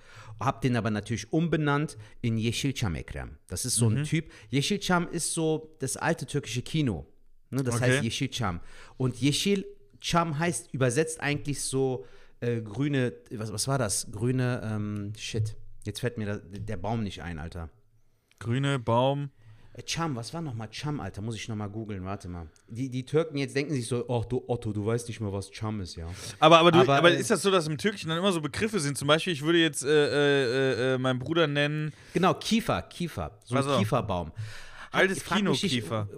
Habe 0.41 0.61
den 0.61 0.77
aber 0.77 0.91
natürlich 0.91 1.33
umbenannt 1.33 1.97
in 2.21 2.37
Yeşilçam 2.37 2.95
Ekrem. 2.97 3.39
Das 3.49 3.65
ist 3.65 3.77
so 3.77 3.89
ein 3.89 4.05
Typ. 4.05 4.31
Yeşilçam 4.51 5.09
ist 5.13 5.33
so 5.33 5.77
das 5.81 5.97
alte 5.97 6.27
türkische 6.27 6.63
Kino. 6.63 7.07
Ne, 7.51 7.63
das 7.63 7.77
Okay. 7.77 7.91
heißt 7.91 8.05
Yeşilçam. 8.05 8.61
Und 8.99 9.17
Yeşilçam 9.23 10.39
heißt 10.39 10.75
übersetzt 10.75 11.21
eigentlich 11.21 11.61
so 11.63 12.05
äh, 12.41 12.61
grüne, 12.61 13.13
was, 13.31 13.53
was 13.53 13.69
war 13.69 13.79
das? 13.79 14.11
Grüne, 14.11 14.61
ähm, 14.65 15.13
shit. 15.17 15.57
Jetzt 15.85 16.01
fällt 16.01 16.19
mir 16.19 16.27
da, 16.27 16.37
der 16.39 16.77
Baum 16.77 17.03
nicht 17.03 17.23
ein, 17.23 17.39
Alter. 17.39 17.71
Grüne 18.39 18.79
Baum. 18.79 19.31
Äh, 19.73 19.83
Cham, 19.83 20.17
was 20.17 20.33
war 20.35 20.41
nochmal 20.41 20.69
Cham, 20.71 21.01
Alter? 21.01 21.23
Muss 21.23 21.37
ich 21.37 21.49
nochmal 21.49 21.71
googeln, 21.71 22.05
warte 22.05 22.29
mal. 22.29 22.49
Die, 22.69 22.89
die 22.89 23.05
Türken 23.05 23.37
jetzt 23.37 23.55
denken 23.55 23.73
sich 23.73 23.87
so, 23.87 24.07
ach 24.09 24.25
du 24.25 24.43
Otto, 24.47 24.73
du 24.73 24.85
weißt 24.85 25.07
nicht 25.09 25.21
mehr, 25.21 25.33
was 25.33 25.51
Cham 25.51 25.81
ist, 25.81 25.97
ja. 25.97 26.09
Aber, 26.41 26.59
aber, 26.59 26.73
du, 26.73 26.81
Aber, 26.81 26.97
aber, 26.97 27.11
äh, 27.13 27.21
ist 27.21 27.31
das 27.31 27.43
so, 27.43 27.51
dass 27.51 27.67
im 27.69 27.79
Türkischen 27.79 28.09
dann 28.09 28.19
immer 28.19 28.33
so 28.33 28.41
Begriffe 28.41 28.81
sind? 28.81 28.99
Zum 28.99 29.09
Beispiel, 29.09 29.33
ich 29.33 29.43
würde 29.43 29.59
jetzt 29.59 29.85
äh, 29.85 29.89
äh, 29.89 30.95
äh, 30.95 30.99
meinen 30.99 31.19
Bruder 31.19 31.47
nennen. 31.47 31.93
Genau, 32.15 32.35
Kiefer, 32.35 32.83
Kiefer. 32.83 33.39
So 33.45 33.55
ein 33.55 33.59
Also. 33.59 33.79
Kieferbaum. 33.79 34.33
Altes 34.93 35.19
mich 35.19 35.31
nicht, 35.31 35.37
Kino-Kiefer. 35.37 36.09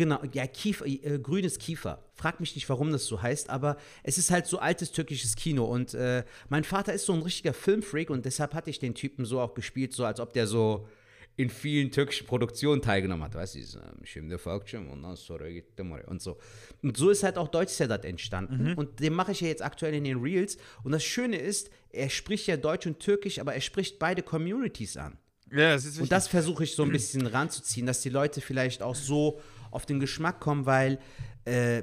Genau, 0.00 0.18
ja, 0.32 0.46
Kiefer, 0.46 0.86
äh, 0.86 1.18
grünes 1.18 1.58
Kiefer. 1.58 2.02
Frag 2.14 2.40
mich 2.40 2.54
nicht, 2.54 2.66
warum 2.70 2.90
das 2.90 3.04
so 3.04 3.20
heißt, 3.20 3.50
aber 3.50 3.76
es 4.02 4.16
ist 4.16 4.30
halt 4.30 4.46
so 4.46 4.58
altes 4.58 4.92
türkisches 4.92 5.36
Kino. 5.36 5.66
Und 5.66 5.92
äh, 5.92 6.24
mein 6.48 6.64
Vater 6.64 6.94
ist 6.94 7.04
so 7.04 7.12
ein 7.12 7.20
richtiger 7.20 7.52
Filmfreak 7.52 8.08
und 8.08 8.24
deshalb 8.24 8.54
hatte 8.54 8.70
ich 8.70 8.78
den 8.78 8.94
Typen 8.94 9.26
so 9.26 9.40
auch 9.40 9.52
gespielt, 9.52 9.92
so 9.92 10.06
als 10.06 10.18
ob 10.18 10.32
der 10.32 10.46
so 10.46 10.88
in 11.36 11.50
vielen 11.50 11.90
türkischen 11.90 12.26
Produktionen 12.26 12.80
teilgenommen 12.80 13.24
hat. 13.24 13.34
Weißt 13.34 13.56
du, 13.56 13.80
Şimdi 14.04 14.38
Falkçım 14.38 14.88
und 14.88 15.02
dann 15.02 15.16
sonra 15.16 15.50
gittim 15.50 15.92
oraya 15.92 16.06
und 16.06 16.22
so. 16.22 16.38
Und 16.82 16.96
so 16.96 17.10
ist 17.10 17.22
halt 17.22 17.36
auch 17.36 17.48
Deutsch 17.48 17.72
Sedat 17.72 18.06
entstanden. 18.06 18.72
Und 18.76 19.00
den 19.00 19.12
mache 19.12 19.32
ich 19.32 19.42
ja 19.42 19.48
jetzt 19.48 19.62
aktuell 19.62 19.92
in 19.92 20.04
den 20.04 20.22
Reels. 20.22 20.56
Und 20.82 20.92
das 20.92 21.04
Schöne 21.04 21.36
ist, 21.36 21.70
er 21.90 22.08
spricht 22.08 22.46
ja 22.46 22.56
Deutsch 22.56 22.86
und 22.86 23.00
Türkisch, 23.00 23.38
aber 23.38 23.52
er 23.52 23.60
spricht 23.60 23.98
beide 23.98 24.22
Communities 24.22 24.96
an. 24.96 25.18
Ja, 25.52 25.72
das 25.72 25.84
ist 25.84 25.88
wichtig. 25.88 26.02
Und 26.04 26.12
das 26.12 26.28
versuche 26.28 26.64
ich 26.64 26.74
so 26.74 26.84
ein 26.84 26.92
bisschen 26.98 27.26
ranzuziehen, 27.26 27.86
dass 27.86 28.00
die 28.00 28.10
Leute 28.10 28.40
vielleicht 28.40 28.82
auch 28.82 28.94
so 28.94 29.40
auf 29.70 29.86
den 29.86 30.00
Geschmack 30.00 30.40
kommen, 30.40 30.66
weil 30.66 30.98
äh, 31.44 31.82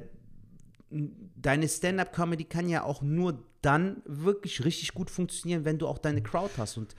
deine 0.89 1.67
Stand-up-Comedy 1.67 2.45
kann 2.45 2.69
ja 2.69 2.83
auch 2.83 3.01
nur 3.01 3.43
dann 3.61 4.01
wirklich 4.05 4.63
richtig 4.63 4.93
gut 4.93 5.09
funktionieren, 5.09 5.65
wenn 5.65 5.77
du 5.77 5.87
auch 5.87 5.97
deine 5.97 6.21
Crowd 6.21 6.51
hast. 6.57 6.77
Und 6.77 6.95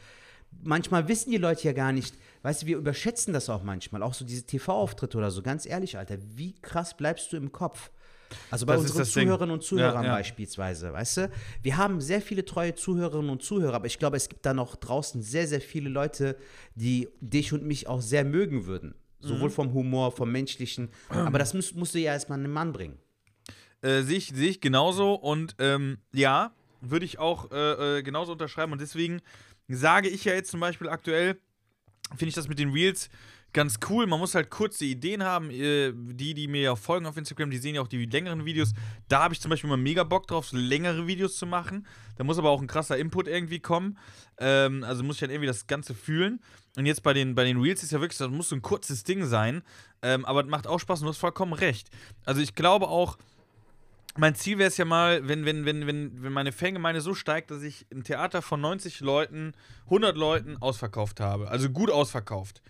manchmal 0.62 1.08
wissen 1.08 1.30
die 1.30 1.38
Leute 1.38 1.64
ja 1.64 1.72
gar 1.72 1.92
nicht, 1.92 2.14
weißt 2.42 2.62
du, 2.62 2.66
wir 2.66 2.76
überschätzen 2.76 3.32
das 3.32 3.48
auch 3.48 3.62
manchmal, 3.62 4.02
auch 4.02 4.14
so 4.14 4.24
diese 4.24 4.44
TV-Auftritte 4.44 5.16
oder 5.18 5.30
so. 5.30 5.42
Ganz 5.42 5.66
ehrlich, 5.66 5.96
Alter, 5.96 6.18
wie 6.36 6.54
krass 6.60 6.96
bleibst 6.96 7.32
du 7.32 7.36
im 7.36 7.52
Kopf? 7.52 7.90
Also 8.50 8.66
bei 8.66 8.74
Das 8.74 8.82
unseren. 8.82 9.06
Zuhörerinnen 9.06 9.54
und 9.54 9.62
Zuhörern 9.62 10.04
Ja, 10.04 10.10
ja. 10.10 10.16
beispielsweise, 10.16 10.92
weißt 10.92 11.16
du? 11.16 11.30
Wir 11.62 11.78
haben 11.78 12.02
sehr 12.02 12.20
viele 12.20 12.44
treue 12.44 12.74
Zuhörerinnen 12.74 13.30
und 13.30 13.42
Zuhörer, 13.42 13.74
aber 13.74 13.86
ich 13.86 13.98
glaube, 13.98 14.18
es 14.18 14.28
gibt 14.28 14.44
da 14.44 14.52
noch 14.52 14.76
draußen 14.76 15.22
sehr, 15.22 15.46
sehr 15.46 15.62
viele 15.62 15.88
Leute, 15.88 16.36
die 16.74 17.08
dich 17.20 17.54
und 17.54 17.64
mich 17.64 17.88
auch 17.88 18.02
sehr 18.02 18.24
mögen 18.24 18.66
würden. 18.66 18.94
Mhm. 19.20 19.26
Sowohl 19.26 19.50
vom 19.50 19.72
Humor, 19.72 20.12
vom 20.12 20.30
Menschlichen. 20.30 20.90
Aber 21.08 21.38
das 21.38 21.54
musst, 21.54 21.74
musst 21.74 21.94
du 21.94 21.98
ja 21.98 22.12
erstmal 22.12 22.38
einen 22.38 22.52
Mann 22.52 22.72
bringen. 22.72 22.98
Äh, 23.82 24.02
Sehe 24.02 24.18
ich, 24.18 24.32
seh 24.34 24.48
ich 24.48 24.60
genauso 24.60 25.14
und 25.14 25.54
ähm, 25.58 25.98
ja, 26.12 26.52
würde 26.80 27.04
ich 27.04 27.18
auch 27.18 27.50
äh, 27.50 27.98
äh, 27.98 28.02
genauso 28.02 28.32
unterschreiben 28.32 28.72
und 28.72 28.80
deswegen 28.80 29.20
sage 29.68 30.08
ich 30.08 30.24
ja 30.24 30.34
jetzt 30.34 30.50
zum 30.50 30.60
Beispiel 30.60 30.88
aktuell, 30.88 31.38
finde 32.10 32.28
ich 32.28 32.34
das 32.34 32.48
mit 32.48 32.58
den 32.58 32.70
Reels 32.70 33.08
ganz 33.52 33.78
cool. 33.88 34.06
Man 34.06 34.18
muss 34.18 34.34
halt 34.34 34.50
kurze 34.50 34.84
Ideen 34.84 35.22
haben. 35.22 35.50
Äh, 35.50 35.92
die, 35.94 36.34
die 36.34 36.48
mir 36.48 36.62
ja 36.62 36.76
folgen 36.76 37.06
auf 37.06 37.16
Instagram, 37.16 37.50
die 37.50 37.58
sehen 37.58 37.74
ja 37.74 37.80
auch 37.80 37.88
die 37.88 38.06
längeren 38.06 38.44
Videos. 38.44 38.72
Da 39.08 39.24
habe 39.24 39.34
ich 39.34 39.40
zum 39.40 39.50
Beispiel 39.50 39.68
immer 39.68 39.76
mega 39.76 40.04
Bock 40.04 40.26
drauf, 40.26 40.48
so 40.48 40.56
längere 40.56 41.06
Videos 41.06 41.36
zu 41.36 41.46
machen. 41.46 41.86
Da 42.16 42.24
muss 42.24 42.38
aber 42.38 42.50
auch 42.50 42.60
ein 42.60 42.66
krasser 42.66 42.96
Input 42.98 43.28
irgendwie 43.28 43.60
kommen. 43.60 43.98
Ähm, 44.38 44.84
also 44.84 45.02
muss 45.02 45.16
ich 45.16 45.20
dann 45.20 45.30
irgendwie 45.30 45.46
das 45.46 45.66
Ganze 45.66 45.94
fühlen. 45.94 46.40
Und 46.76 46.86
jetzt 46.86 47.02
bei 47.02 47.12
den, 47.12 47.34
bei 47.34 47.44
den 47.44 47.60
Reels 47.60 47.82
ist 47.82 47.92
ja 47.92 48.00
wirklich, 48.00 48.18
das 48.18 48.30
muss 48.30 48.48
so 48.48 48.56
ein 48.56 48.62
kurzes 48.62 49.04
Ding 49.04 49.24
sein. 49.24 49.62
Ähm, 50.02 50.24
aber 50.24 50.42
es 50.42 50.46
macht 50.48 50.66
auch 50.66 50.78
Spaß 50.78 51.00
und 51.00 51.06
du 51.06 51.10
hast 51.10 51.18
vollkommen 51.18 51.52
recht. 51.52 51.90
Also 52.24 52.40
ich 52.40 52.54
glaube 52.54 52.88
auch, 52.88 53.18
mein 54.16 54.34
Ziel 54.34 54.58
wäre 54.58 54.68
es 54.68 54.76
ja 54.76 54.84
mal, 54.84 55.26
wenn, 55.28 55.44
wenn, 55.44 55.64
wenn, 55.64 55.86
wenn, 55.86 56.22
wenn 56.22 56.32
meine 56.32 56.52
Fangemeinde 56.52 57.00
so 57.00 57.14
steigt, 57.14 57.50
dass 57.50 57.62
ich 57.62 57.86
ein 57.92 58.02
Theater 58.02 58.42
von 58.42 58.60
90 58.60 59.00
Leuten, 59.00 59.52
100 59.84 60.16
Leuten 60.16 60.56
ausverkauft 60.56 61.20
habe. 61.20 61.48
Also 61.48 61.70
gut 61.70 61.90
ausverkauft. 61.90 62.62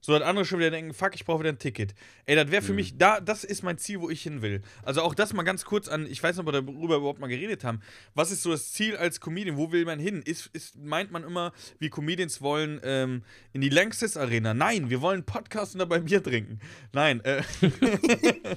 So, 0.00 0.12
dass 0.12 0.22
andere 0.22 0.44
schon 0.44 0.58
wieder 0.60 0.70
denken, 0.70 0.94
fuck, 0.94 1.14
ich 1.14 1.24
brauche 1.24 1.40
wieder 1.40 1.50
ein 1.50 1.58
Ticket. 1.58 1.94
Ey, 2.26 2.36
das 2.36 2.50
wäre 2.50 2.62
für 2.62 2.72
mich, 2.72 2.96
da, 2.96 3.20
das 3.20 3.42
ist 3.42 3.62
mein 3.62 3.76
Ziel, 3.78 4.00
wo 4.00 4.08
ich 4.08 4.22
hin 4.22 4.40
will. 4.40 4.62
Also 4.84 5.02
auch 5.02 5.14
das 5.14 5.32
mal 5.32 5.42
ganz 5.42 5.64
kurz 5.64 5.88
an, 5.88 6.06
ich 6.06 6.22
weiß 6.22 6.36
nicht, 6.36 6.46
ob 6.46 6.52
wir 6.52 6.62
darüber 6.62 6.96
überhaupt 6.96 7.18
mal 7.18 7.26
geredet 7.26 7.64
haben. 7.64 7.80
Was 8.14 8.30
ist 8.30 8.42
so 8.42 8.50
das 8.50 8.72
Ziel 8.72 8.96
als 8.96 9.20
Comedian? 9.20 9.56
Wo 9.56 9.72
will 9.72 9.84
man 9.84 9.98
hin? 9.98 10.22
Ist, 10.22 10.48
ist, 10.52 10.76
meint 10.76 11.10
man 11.10 11.24
immer, 11.24 11.52
wir 11.78 11.90
Comedians 11.90 12.40
wollen 12.40 12.80
ähm, 12.84 13.22
in 13.52 13.60
die 13.60 13.68
Lanxess 13.68 14.16
Arena? 14.16 14.54
Nein, 14.54 14.90
wir 14.90 15.00
wollen 15.00 15.24
Podcast 15.24 15.74
und 15.74 15.80
dabei 15.80 15.98
Bier 16.00 16.22
trinken. 16.22 16.60
Nein, 16.92 17.20
äh. 17.24 17.42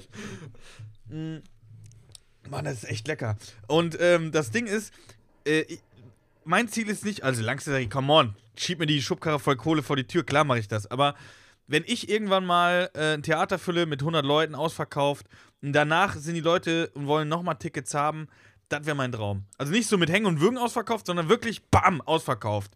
Mm. 1.10 1.42
Mann, 2.48 2.64
das 2.64 2.82
ist 2.82 2.90
echt 2.90 3.06
lecker. 3.06 3.36
Und 3.66 3.96
ähm, 4.00 4.32
das 4.32 4.50
Ding 4.50 4.66
ist, 4.66 4.92
äh, 5.44 5.64
mein 6.44 6.68
Ziel 6.68 6.88
ist 6.88 7.04
nicht, 7.04 7.22
also 7.22 7.42
langsam, 7.42 7.88
come 7.88 8.12
on, 8.12 8.34
schieb 8.60 8.78
mir 8.78 8.86
die 8.86 9.02
Schubkarre 9.02 9.38
voll 9.38 9.56
Kohle 9.56 9.82
vor 9.82 9.96
die 9.96 10.06
Tür, 10.06 10.24
klar 10.24 10.44
mache 10.44 10.58
ich 10.58 10.68
das. 10.68 10.86
Aber 10.90 11.14
wenn 11.66 11.84
ich 11.86 12.08
irgendwann 12.08 12.44
mal 12.44 12.90
äh, 12.94 13.14
ein 13.14 13.22
Theater 13.22 13.58
fülle 13.58 13.86
mit 13.86 14.00
100 14.00 14.24
Leuten 14.24 14.54
ausverkauft 14.54 15.26
und 15.62 15.72
danach 15.72 16.16
sind 16.16 16.34
die 16.34 16.40
Leute 16.40 16.90
und 16.94 17.06
wollen 17.06 17.28
nochmal 17.28 17.56
Tickets 17.56 17.94
haben, 17.94 18.28
das 18.68 18.86
wäre 18.86 18.96
mein 18.96 19.12
Traum. 19.12 19.44
Also 19.58 19.72
nicht 19.72 19.88
so 19.88 19.98
mit 19.98 20.10
Hängen 20.10 20.26
und 20.26 20.40
Würgen 20.40 20.58
ausverkauft, 20.58 21.06
sondern 21.06 21.28
wirklich 21.28 21.64
BAM 21.70 22.00
ausverkauft. 22.00 22.72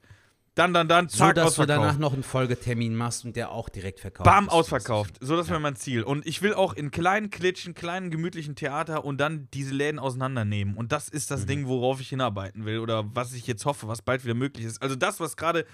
Dann, 0.56 0.72
dann, 0.72 0.86
dann, 0.86 1.08
So, 1.08 1.18
zack, 1.18 1.34
dass 1.34 1.56
du 1.56 1.66
danach 1.66 1.98
noch 1.98 2.12
einen 2.12 2.22
Folgetermin 2.22 2.94
machst 2.94 3.24
und 3.24 3.34
der 3.34 3.50
auch 3.50 3.68
direkt 3.68 3.98
verkauft 3.98 4.24
Bam, 4.24 4.44
ist. 4.44 4.52
ausverkauft. 4.52 5.16
So, 5.20 5.36
das 5.36 5.48
wäre 5.48 5.58
mein 5.58 5.74
Ziel. 5.74 6.04
Und 6.04 6.24
ich 6.28 6.42
will 6.42 6.54
auch 6.54 6.74
in 6.74 6.92
kleinen 6.92 7.30
Klitschen, 7.30 7.74
kleinen 7.74 8.10
gemütlichen 8.12 8.54
Theater 8.54 9.04
und 9.04 9.18
dann 9.18 9.48
diese 9.52 9.74
Läden 9.74 9.98
auseinandernehmen. 9.98 10.76
Und 10.76 10.92
das 10.92 11.08
ist 11.08 11.32
das 11.32 11.42
Mhm. 11.42 11.46
Ding, 11.46 11.66
worauf 11.66 12.00
ich 12.00 12.08
hinarbeiten 12.10 12.64
will 12.66 12.78
oder 12.78 13.04
was 13.16 13.32
ich 13.32 13.48
jetzt 13.48 13.64
hoffe, 13.64 13.88
was 13.88 14.00
bald 14.02 14.22
wieder 14.24 14.34
möglich 14.34 14.64
ist. 14.64 14.80
Also 14.80 14.94
das, 14.94 15.18
was 15.18 15.36
gerade 15.36 15.66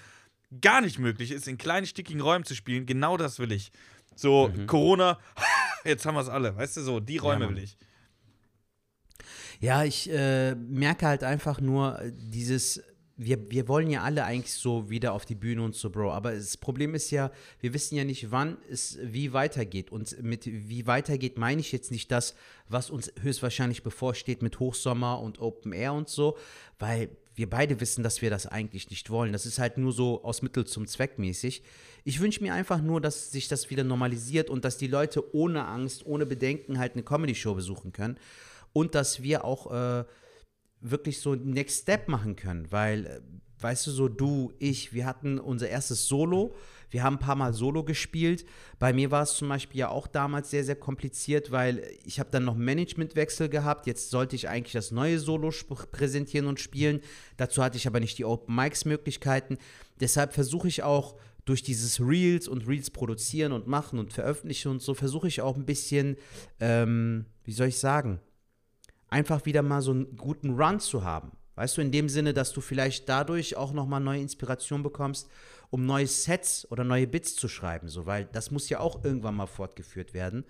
gar 0.61 0.81
nicht 0.81 0.97
möglich 0.97 1.29
ist, 1.29 1.47
in 1.47 1.59
kleinen, 1.59 1.85
stickigen 1.85 2.19
Räumen 2.21 2.43
zu 2.43 2.55
spielen, 2.55 2.87
genau 2.87 3.17
das 3.17 3.37
will 3.37 3.51
ich. 3.51 3.71
So, 4.15 4.51
Corona, 4.65 5.19
jetzt 5.85 6.07
haben 6.07 6.15
wir 6.15 6.21
es 6.21 6.29
alle. 6.29 6.55
Weißt 6.55 6.77
du, 6.77 6.81
so, 6.81 6.99
die 6.99 7.17
Räume 7.17 7.45
Mann. 7.45 7.55
will 7.55 7.63
ich. 7.63 7.77
Ja, 9.59 9.83
ich 9.83 10.09
äh, 10.11 10.55
merke 10.55 11.05
halt 11.05 11.23
einfach 11.23 11.61
nur 11.61 12.01
äh, 12.01 12.11
dieses, 12.15 12.81
wir, 13.23 13.51
wir 13.51 13.67
wollen 13.67 13.89
ja 13.89 14.01
alle 14.01 14.25
eigentlich 14.25 14.53
so 14.53 14.89
wieder 14.89 15.13
auf 15.13 15.25
die 15.25 15.35
Bühne 15.35 15.61
und 15.61 15.75
so, 15.75 15.91
Bro. 15.91 16.11
Aber 16.11 16.33
das 16.33 16.57
Problem 16.57 16.95
ist 16.95 17.11
ja, 17.11 17.31
wir 17.59 17.73
wissen 17.73 17.95
ja 17.95 18.03
nicht, 18.03 18.31
wann 18.31 18.57
es 18.69 18.97
wie 19.03 19.31
weitergeht. 19.31 19.91
Und 19.91 20.21
mit 20.23 20.47
wie 20.47 20.87
weitergeht 20.87 21.37
meine 21.37 21.61
ich 21.61 21.71
jetzt 21.71 21.91
nicht 21.91 22.11
das, 22.11 22.35
was 22.67 22.89
uns 22.89 23.13
höchstwahrscheinlich 23.21 23.83
bevorsteht 23.83 24.41
mit 24.41 24.59
Hochsommer 24.59 25.19
und 25.19 25.39
Open 25.39 25.71
Air 25.71 25.93
und 25.93 26.09
so, 26.09 26.35
weil 26.79 27.09
wir 27.35 27.49
beide 27.49 27.79
wissen, 27.79 28.03
dass 28.03 28.21
wir 28.23 28.31
das 28.31 28.47
eigentlich 28.47 28.89
nicht 28.89 29.09
wollen. 29.11 29.33
Das 29.33 29.45
ist 29.45 29.59
halt 29.59 29.77
nur 29.77 29.91
so 29.91 30.23
aus 30.23 30.41
Mittel 30.41 30.65
zum 30.65 30.87
Zweck 30.87 31.19
mäßig. 31.19 31.61
Ich 32.03 32.19
wünsche 32.19 32.41
mir 32.41 32.55
einfach 32.55 32.81
nur, 32.81 32.99
dass 32.99 33.31
sich 33.31 33.47
das 33.47 33.69
wieder 33.69 33.83
normalisiert 33.83 34.49
und 34.49 34.65
dass 34.65 34.77
die 34.77 34.87
Leute 34.87 35.33
ohne 35.35 35.65
Angst, 35.65 36.05
ohne 36.05 36.25
Bedenken 36.25 36.79
halt 36.79 36.93
eine 36.93 37.03
Comedy-Show 37.03 37.53
besuchen 37.53 37.91
können. 37.91 38.17
Und 38.73 38.95
dass 38.95 39.21
wir 39.21 39.45
auch 39.45 39.71
äh, 39.71 40.05
wirklich 40.81 41.19
so 41.19 41.35
Next 41.35 41.83
Step 41.83 42.07
machen 42.07 42.35
können, 42.35 42.71
weil, 42.71 43.05
äh, 43.05 43.21
weißt 43.59 43.87
du, 43.87 43.91
so 43.91 44.07
du, 44.07 44.53
ich, 44.59 44.93
wir 44.93 45.05
hatten 45.05 45.39
unser 45.39 45.69
erstes 45.69 46.07
Solo, 46.07 46.55
wir 46.91 47.03
haben 47.03 47.15
ein 47.15 47.19
paar 47.19 47.35
Mal 47.35 47.53
Solo 47.53 47.83
gespielt. 47.83 48.45
Bei 48.77 48.91
mir 48.91 49.11
war 49.11 49.23
es 49.23 49.35
zum 49.35 49.47
Beispiel 49.47 49.79
ja 49.79 49.89
auch 49.89 50.07
damals 50.07 50.49
sehr, 50.51 50.65
sehr 50.65 50.75
kompliziert, 50.75 51.49
weil 51.49 51.87
ich 52.03 52.19
habe 52.19 52.29
dann 52.31 52.43
noch 52.43 52.55
Managementwechsel 52.55 53.47
gehabt. 53.47 53.87
Jetzt 53.87 54.09
sollte 54.09 54.35
ich 54.35 54.49
eigentlich 54.49 54.73
das 54.73 54.91
neue 54.91 55.17
Solo 55.17 55.51
präsentieren 55.91 56.47
und 56.47 56.59
spielen. 56.59 56.99
Dazu 57.37 57.63
hatte 57.63 57.77
ich 57.77 57.87
aber 57.87 58.01
nicht 58.01 58.17
die 58.17 58.25
Open 58.25 58.53
Mics 58.53 58.83
Möglichkeiten. 58.83 59.57
Deshalb 60.01 60.33
versuche 60.33 60.67
ich 60.67 60.83
auch 60.83 61.15
durch 61.45 61.63
dieses 61.63 61.99
Reels 61.99 62.47
und 62.47 62.67
Reels 62.67 62.91
produzieren 62.91 63.51
und 63.53 63.67
machen 63.67 63.97
und 63.97 64.13
veröffentlichen 64.13 64.69
und 64.69 64.81
so, 64.81 64.93
versuche 64.93 65.27
ich 65.27 65.41
auch 65.41 65.55
ein 65.55 65.65
bisschen, 65.65 66.17
ähm, 66.59 67.25
wie 67.45 67.53
soll 67.53 67.67
ich 67.67 67.77
sagen, 67.77 68.19
einfach 69.11 69.45
wieder 69.45 69.61
mal 69.61 69.81
so 69.81 69.91
einen 69.91 70.17
guten 70.17 70.59
Run 70.59 70.79
zu 70.79 71.03
haben. 71.03 71.33
Weißt 71.55 71.77
du, 71.77 71.81
in 71.81 71.91
dem 71.91 72.09
Sinne, 72.09 72.33
dass 72.33 72.53
du 72.53 72.61
vielleicht 72.61 73.07
dadurch 73.07 73.55
auch 73.55 73.73
nochmal 73.73 73.99
neue 73.99 74.21
Inspiration 74.21 74.81
bekommst, 74.81 75.29
um 75.69 75.85
neue 75.85 76.07
Sets 76.07 76.65
oder 76.71 76.83
neue 76.83 77.05
Bits 77.05 77.35
zu 77.35 77.47
schreiben, 77.47 77.87
so, 77.87 78.05
weil 78.05 78.25
das 78.25 78.51
muss 78.51 78.69
ja 78.69 78.79
auch 78.79 79.03
irgendwann 79.03 79.35
mal 79.35 79.47
fortgeführt 79.47 80.13
werden. 80.13 80.45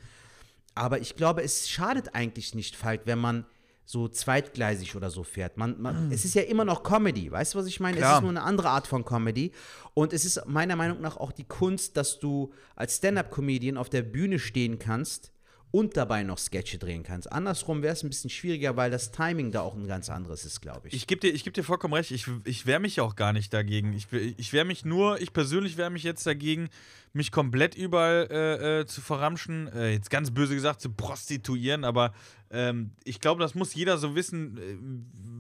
Aber 0.74 1.00
ich 1.02 1.16
glaube, 1.16 1.44
es 1.44 1.70
schadet 1.70 2.16
eigentlich 2.16 2.56
nicht, 2.56 2.76
Falk, 2.76 3.02
wenn 3.06 3.20
man 3.20 3.46
so 3.84 4.08
zweitgleisig 4.08 4.96
oder 4.96 5.10
so 5.10 5.24
fährt. 5.24 5.58
Man, 5.58 5.82
man, 5.82 6.12
Es 6.12 6.24
ist 6.24 6.34
ja 6.34 6.44
immer 6.44 6.64
noch 6.64 6.84
Comedy, 6.84 7.30
weißt 7.30 7.56
du, 7.56 7.58
was 7.60 7.66
ich 7.66 7.82
meine? 7.82 7.98
Es 7.98 8.04
Klar. 8.04 8.18
ist 8.18 8.22
nur 8.22 8.30
eine 8.30 8.44
andere 8.44 8.70
Art 8.70 8.88
von 8.88 9.04
Comedy. 9.04 9.52
Und 9.94 10.14
es 10.14 10.24
ist 10.24 10.46
meiner 10.46 10.78
Meinung 10.78 11.02
nach 11.02 11.18
auch 11.18 11.34
die 11.34 11.44
Kunst, 11.44 11.98
dass 11.98 12.20
du 12.20 12.54
als 12.76 12.98
Stand-up-Comedian 12.98 13.76
auf 13.76 13.90
der 13.90 14.04
Bühne 14.04 14.40
stehen 14.40 14.80
kannst 14.80 15.34
und 15.72 15.96
dabei 15.96 16.24
noch 16.24 16.38
Sketche 16.38 16.78
drehen 16.78 17.04
kannst. 17.04 17.32
Andersrum 17.32 17.82
wäre 17.82 17.94
es 17.94 18.04
ein 18.04 18.10
bisschen 18.10 18.30
schwieriger, 18.30 18.76
weil 18.76 18.92
das 18.92 19.12
Timing 19.12 19.52
da 19.52 19.62
auch 19.62 19.76
ein 19.76 19.88
ganz 19.88 20.10
anderes 20.10 20.46
ist, 20.46 20.62
glaube 20.62 20.90
ich. 20.90 20.94
Ich 20.94 21.08
gebe 21.08 21.22
dir, 21.22 21.32
geb 21.32 21.54
dir 21.54 21.64
vollkommen 21.64 21.94
recht. 21.94 22.12
Ich, 22.12 22.28
ich 22.44 22.66
wehre 22.66 22.82
mich 22.82 23.00
auch 23.00 23.16
gar 23.16 23.32
nicht 23.32 23.54
dagegen. 23.54 23.94
Ich, 23.94 24.08
ich 24.12 24.52
wehre 24.52 24.66
mich 24.66 24.84
nur, 24.84 25.22
ich 25.22 25.32
persönlich 25.32 25.78
wehre 25.78 25.90
mich 25.90 26.04
jetzt 26.04 26.28
dagegen, 26.28 26.70
mich 27.14 27.32
komplett 27.32 27.76
überall 27.76 28.28
äh, 28.30 28.80
äh, 28.82 28.86
zu 28.86 29.00
verramschen. 29.00 29.68
Äh, 29.74 29.94
jetzt 29.94 30.10
ganz 30.10 30.32
böse 30.32 30.56
gesagt, 30.56 30.82
zu 30.82 30.92
prostituieren. 30.92 31.86
Aber 31.86 32.14
ähm, 32.50 32.92
ich 33.06 33.22
glaube, 33.22 33.42
das 33.42 33.56
muss 33.56 33.74
jeder 33.74 33.98
so 33.98 34.14
wissen, 34.16 34.58
äh, 34.58 34.78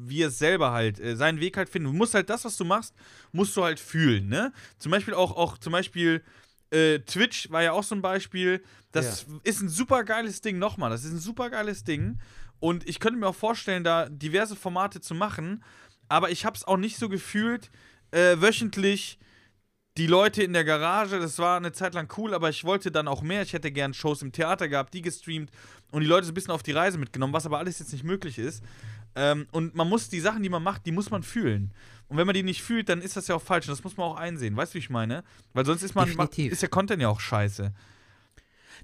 wie 0.07 0.21
es 0.21 0.39
selber 0.39 0.71
halt, 0.71 0.99
äh, 0.99 1.17
seinen 1.17 1.41
Weg 1.41 1.57
halt 1.57 1.69
finden. 1.69 1.91
Du 1.91 1.93
musst 1.93 2.13
halt 2.13 2.29
das, 2.29 2.45
was 2.45 2.55
du 2.55 2.63
machst, 2.63 2.95
musst 3.33 3.55
du 3.57 3.63
halt 3.63 3.81
fühlen. 3.81 4.29
Ne? 4.29 4.53
Zum 4.79 4.91
Beispiel 4.91 5.13
auch, 5.13 5.35
auch 5.35 5.57
zum 5.57 5.73
Beispiel. 5.73 6.23
Äh, 6.71 6.99
Twitch 6.99 7.51
war 7.51 7.61
ja 7.61 7.73
auch 7.73 7.83
so 7.83 7.95
ein 7.95 8.01
Beispiel. 8.01 8.63
Das 8.91 9.25
ist 9.43 9.61
ein 9.61 9.69
super 9.69 10.03
geiles 10.03 10.41
Ding, 10.41 10.59
nochmal. 10.59 10.89
Das 10.89 11.03
ist 11.03 11.11
ein 11.11 11.19
super 11.19 11.49
geiles 11.49 11.83
Ding. 11.83 12.19
Und 12.59 12.87
ich 12.87 12.99
könnte 12.99 13.19
mir 13.19 13.27
auch 13.27 13.35
vorstellen, 13.35 13.83
da 13.83 14.07
diverse 14.09 14.55
Formate 14.55 15.01
zu 15.01 15.15
machen. 15.15 15.63
Aber 16.07 16.29
ich 16.29 16.45
habe 16.45 16.55
es 16.55 16.65
auch 16.65 16.77
nicht 16.77 16.97
so 16.97 17.09
gefühlt, 17.09 17.71
äh, 18.11 18.37
wöchentlich 18.39 19.17
die 19.97 20.07
Leute 20.07 20.43
in 20.43 20.53
der 20.53 20.63
Garage. 20.63 21.19
Das 21.19 21.39
war 21.39 21.57
eine 21.57 21.71
Zeit 21.71 21.93
lang 21.93 22.11
cool, 22.17 22.33
aber 22.33 22.49
ich 22.49 22.63
wollte 22.63 22.91
dann 22.91 23.07
auch 23.07 23.21
mehr. 23.21 23.41
Ich 23.41 23.53
hätte 23.53 23.71
gern 23.71 23.93
Shows 23.93 24.21
im 24.21 24.31
Theater 24.31 24.67
gehabt, 24.67 24.93
die 24.93 25.01
gestreamt 25.01 25.51
und 25.91 26.01
die 26.01 26.07
Leute 26.07 26.25
so 26.25 26.31
ein 26.31 26.35
bisschen 26.35 26.51
auf 26.51 26.63
die 26.63 26.71
Reise 26.71 26.97
mitgenommen, 26.97 27.33
was 27.33 27.45
aber 27.45 27.59
alles 27.59 27.79
jetzt 27.79 27.91
nicht 27.91 28.03
möglich 28.03 28.37
ist. 28.37 28.63
Ähm, 29.15 29.47
und 29.51 29.75
man 29.75 29.89
muss 29.89 30.09
die 30.09 30.21
Sachen, 30.21 30.43
die 30.43 30.49
man 30.49 30.63
macht, 30.63 30.85
die 30.85 30.91
muss 30.91 31.09
man 31.09 31.23
fühlen. 31.23 31.73
Und 32.11 32.17
wenn 32.17 32.27
man 32.27 32.33
die 32.33 32.43
nicht 32.43 32.61
fühlt, 32.61 32.89
dann 32.89 33.01
ist 33.01 33.15
das 33.15 33.29
ja 33.29 33.35
auch 33.35 33.41
falsch. 33.41 33.69
Und 33.69 33.71
das 33.71 33.85
muss 33.85 33.95
man 33.95 34.05
auch 34.05 34.17
einsehen. 34.17 34.57
Weißt 34.57 34.73
du, 34.73 34.75
wie 34.75 34.79
ich 34.79 34.89
meine? 34.89 35.23
Weil 35.53 35.65
sonst 35.65 35.81
ist 35.81 35.95
man 35.95 36.07
Definitiv. 36.07 36.51
ist 36.51 36.61
der 36.61 36.67
Content 36.67 37.01
ja 37.01 37.07
auch 37.07 37.21
scheiße. 37.21 37.71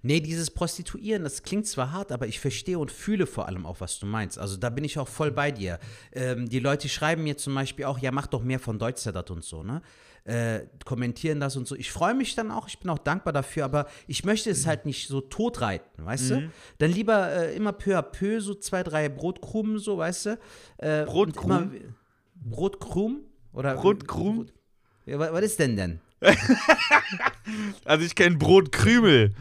Nee, 0.02 0.22
dieses 0.22 0.50
Prostituieren, 0.50 1.24
das 1.24 1.44
klingt 1.44 1.68
zwar 1.68 1.92
hart, 1.92 2.14
aber 2.14 2.28
ich 2.28 2.40
verstehe 2.40 2.80
und 2.80 2.90
fühle 2.90 3.28
vor 3.28 3.50
allem 3.50 3.66
auch, 3.66 3.82
was 3.82 4.00
du 4.00 4.06
meinst. 4.06 4.40
Also 4.40 4.56
da 4.56 4.70
bin 4.70 4.86
ich 4.86 4.98
auch 4.98 5.10
voll 5.10 5.32
bei 5.32 5.52
dir. 5.52 5.78
Ähm, 6.14 6.48
die 6.48 6.60
Leute 6.60 6.88
schreiben 6.88 7.24
mir 7.24 7.36
zum 7.36 7.54
Beispiel 7.54 7.84
auch, 7.84 8.00
ja, 8.00 8.14
mach 8.14 8.28
doch 8.28 8.44
mehr 8.44 8.60
von 8.60 8.80
Deutschsedat 8.80 9.30
und 9.30 9.44
so, 9.44 9.62
ne? 9.62 9.82
Äh, 10.24 10.68
kommentieren 10.86 11.42
das 11.42 11.58
und 11.58 11.68
so. 11.68 11.76
Ich 11.76 11.92
freue 11.92 12.14
mich 12.14 12.34
dann 12.36 12.50
auch, 12.50 12.70
ich 12.70 12.80
bin 12.80 12.90
auch 12.90 12.98
dankbar 12.98 13.34
dafür, 13.34 13.66
aber 13.66 13.88
ich 14.08 14.24
möchte 14.24 14.50
es 14.50 14.66
halt 14.68 14.86
nicht 14.86 15.10
so 15.10 15.20
totreiten, 15.20 16.06
weißt 16.06 16.30
du? 16.32 16.52
Dann 16.78 16.92
lieber 16.92 17.30
äh, 17.30 17.56
immer 17.58 17.74
peu 17.74 17.98
à 17.98 18.02
peu 18.02 18.40
so 18.40 18.54
zwei, 18.54 18.84
drei 18.84 19.10
Brotkrumen, 19.10 19.80
so, 19.80 19.98
weißt 19.98 20.26
du? 20.28 20.40
Äh, 20.78 21.04
Brotkrumen? 21.06 21.96
Brotkrumen? 22.44 23.22
Oder 23.54 23.76
Brotkrumen? 23.76 24.52
Ja, 25.06 25.20
wa- 25.20 25.30
was 25.32 25.44
ist 25.44 25.60
denn 25.60 25.76
denn? 25.76 26.00
Also 27.86 28.06
ich 28.06 28.16
kenne 28.16 28.36
Brotkrümel. 28.38 29.34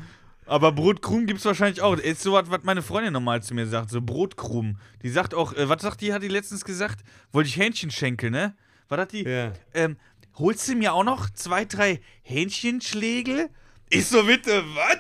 Aber 0.47 0.71
Brotkrumen 0.71 1.27
gibt 1.27 1.41
es 1.41 1.45
wahrscheinlich 1.45 1.81
auch. 1.83 1.97
Ist 1.97 2.23
so 2.23 2.33
was, 2.33 2.49
was 2.51 2.63
meine 2.63 2.83
Freundin 2.83 3.13
normal 3.13 3.43
zu 3.43 3.53
mir 3.55 3.67
sagt. 3.67 3.91
So 3.91 4.01
Brotkrumen. 4.01 4.79
Die 5.03 5.09
sagt 5.09 5.35
auch, 5.35 5.53
äh, 5.55 5.69
was 5.69 5.83
sagt 5.83 6.01
die, 6.01 6.13
hat 6.13 6.23
die 6.23 6.29
letztens 6.29 6.65
gesagt? 6.65 7.01
Wollte 7.33 7.49
ich 7.49 7.57
Hähnchenschenkel, 7.57 8.31
ne? 8.31 8.55
Was 8.89 9.01
hat 9.01 9.13
die? 9.13 9.25
Ja. 9.25 9.53
Ähm, 9.75 9.97
holst 10.39 10.69
du 10.69 10.77
mir 10.77 10.93
auch 10.95 11.03
noch 11.03 11.29
zwei, 11.31 11.65
drei 11.65 12.01
Hähnchenschlägel? 12.23 13.49
Ich 13.91 14.07
so, 14.07 14.23
bitte, 14.23 14.63
was? 14.75 14.99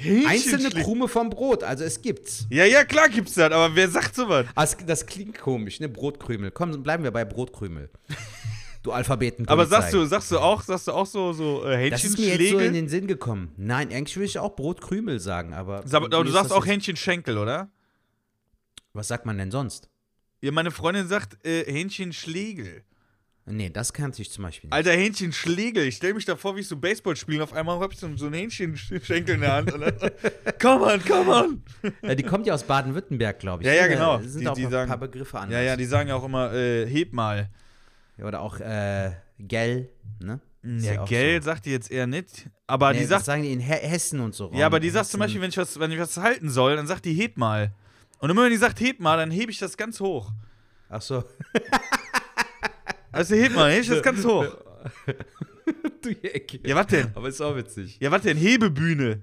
Einzelne 0.00 0.28
Hähnchenschlägel? 0.28 0.82
Krume 0.82 1.08
vom 1.08 1.30
Brot, 1.30 1.62
also 1.64 1.84
es 1.84 2.00
gibt's. 2.02 2.46
Ja, 2.50 2.64
ja, 2.64 2.84
klar 2.84 3.08
gibt's 3.08 3.34
das, 3.34 3.52
aber 3.52 3.74
wer 3.76 3.88
sagt 3.88 4.14
sowas? 4.14 4.46
Es- 4.56 4.76
das 4.86 5.06
klingt 5.06 5.38
komisch, 5.38 5.80
ne? 5.80 5.88
Brotkrümel. 5.88 6.50
Komm, 6.50 6.82
bleiben 6.82 7.04
wir 7.04 7.10
bei 7.10 7.24
Brotkrümel. 7.24 7.90
Du 8.82 8.92
Alphabeten. 8.92 9.46
Aber 9.46 9.66
sagst 9.66 9.92
du, 9.92 10.06
sagst 10.06 10.32
du 10.32 10.38
auch, 10.38 10.62
sagst 10.62 10.88
du 10.88 10.92
auch 10.92 11.04
so, 11.04 11.34
so 11.34 11.64
äh, 11.66 11.90
Das 11.90 12.02
ist 12.02 12.18
mir 12.18 12.34
jetzt 12.34 12.50
so 12.50 12.58
in 12.60 12.72
den 12.72 12.88
Sinn 12.88 13.06
gekommen. 13.06 13.52
Nein, 13.58 13.92
eigentlich 13.92 14.16
würde 14.16 14.24
ich 14.24 14.38
auch 14.38 14.56
Brotkrümel 14.56 15.20
sagen, 15.20 15.52
aber. 15.52 15.82
Sag- 15.86 16.02
aber 16.02 16.24
du 16.24 16.30
sagst 16.30 16.50
auch? 16.50 16.64
Hähnchenschenkel, 16.64 17.36
oder? 17.36 17.68
Was 18.94 19.08
sagt 19.08 19.26
man 19.26 19.36
denn 19.36 19.50
sonst? 19.50 19.90
Ja, 20.40 20.50
meine 20.50 20.70
Freundin 20.70 21.06
sagt 21.08 21.44
äh, 21.46 21.64
Hähnchenschlägel. 21.70 22.82
Nee, 23.46 23.70
das 23.70 23.92
kannte 23.92 24.22
ich 24.22 24.30
zum 24.30 24.44
Beispiel 24.44 24.68
nicht. 24.68 24.74
Alter, 24.74 24.92
Hähnchenschlägel. 24.92 25.84
Ich 25.84 25.96
stell 25.96 26.14
mich 26.14 26.24
da 26.24 26.36
vor, 26.36 26.54
wie 26.56 26.60
ich 26.60 26.68
so 26.68 26.76
Baseball 26.76 27.16
spiele. 27.16 27.42
Auf 27.42 27.52
einmal 27.52 27.80
hab 27.80 27.92
ich 27.92 27.98
so, 27.98 28.06
einen 28.06 28.32
Hähnchenschenkel 28.34 29.34
in 29.36 29.40
der 29.40 29.52
Hand. 29.54 29.70
Come 30.60 30.84
on, 30.92 31.02
come 31.04 31.30
on. 31.34 31.62
Ja, 32.02 32.14
die 32.14 32.22
kommt 32.22 32.46
ja 32.46 32.54
aus 32.54 32.62
Baden-Württemberg, 32.64 33.38
glaube 33.40 33.62
ich. 33.62 33.66
Ja, 33.66 33.72
ja, 33.74 33.82
ne? 33.84 33.88
genau. 33.88 34.18
Da 34.18 34.22
sind 34.28 34.40
Die- 34.42 34.48
auch 34.48 34.54
die 34.54 34.66
ein 34.66 34.70
sagen- 34.70 34.88
paar 34.88 34.98
Begriffe 34.98 35.38
anders. 35.38 35.54
Ja, 35.54 35.62
ja, 35.62 35.76
die 35.76 35.84
sagen 35.86 36.08
ja 36.08 36.14
auch 36.16 36.24
immer, 36.24 36.52
äh, 36.52 36.86
heb 36.86 37.12
mal. 37.12 37.48
Ja, 38.18 38.26
Oder 38.26 38.40
auch 38.42 38.60
äh, 38.60 39.12
Gell, 39.38 39.88
ne? 40.20 40.40
Ist 40.62 40.84
Ja, 40.84 41.04
Geld 41.06 41.42
so. 41.42 41.46
sagt 41.50 41.64
die 41.64 41.70
jetzt 41.70 41.90
eher 41.90 42.06
nicht. 42.06 42.48
Aber 42.66 42.92
Nee, 42.92 42.98
die 42.98 43.04
das 43.04 43.08
sagt, 43.10 43.24
sagen 43.24 43.42
die 43.42 43.52
in 43.52 43.60
He 43.60 43.72
Hessen 43.72 44.20
und 44.20 44.34
so. 44.34 44.50
ja, 44.52 44.66
aber 44.66 44.78
die 44.78 44.88
Hessen. 44.88 44.94
sagt 44.98 45.08
zum 45.08 45.20
Beispiel, 45.20 45.40
wenn 45.40 45.48
ich, 45.48 45.56
was, 45.56 45.80
wenn 45.80 45.90
ich 45.90 45.98
was 45.98 46.16
halten 46.18 46.50
soll, 46.50 46.76
dann 46.76 46.86
sagt 46.86 47.06
die 47.06 47.14
heb 47.14 47.38
mal. 47.38 47.72
Und 48.18 48.28
immer 48.28 48.44
wenn 48.44 48.50
die 48.50 48.58
sagt 48.58 48.78
heb 48.80 49.00
mal, 49.00 49.16
dann 49.16 49.30
hebe 49.30 49.50
ich 49.50 49.58
das 49.58 49.76
ganz 49.78 49.98
hoch. 49.98 50.30
Ach 50.90 51.00
so. 51.00 51.24
Also 53.12 53.34
heb 53.34 53.54
mal, 53.54 53.72
heb 53.72 53.82
ich 53.82 53.88
das 53.88 54.02
ganz 54.02 54.24
hoch. 54.24 54.44
du 56.02 56.10
Ecke. 56.10 56.60
Ja, 56.66 56.76
was 56.76 56.86
denn? 56.88 57.10
Aber 57.14 57.28
ist 57.28 57.40
auch 57.40 57.56
witzig. 57.56 57.98
Ja, 58.00 58.10
was 58.10 58.22
denn? 58.22 58.36
Hebebühne. 58.36 59.22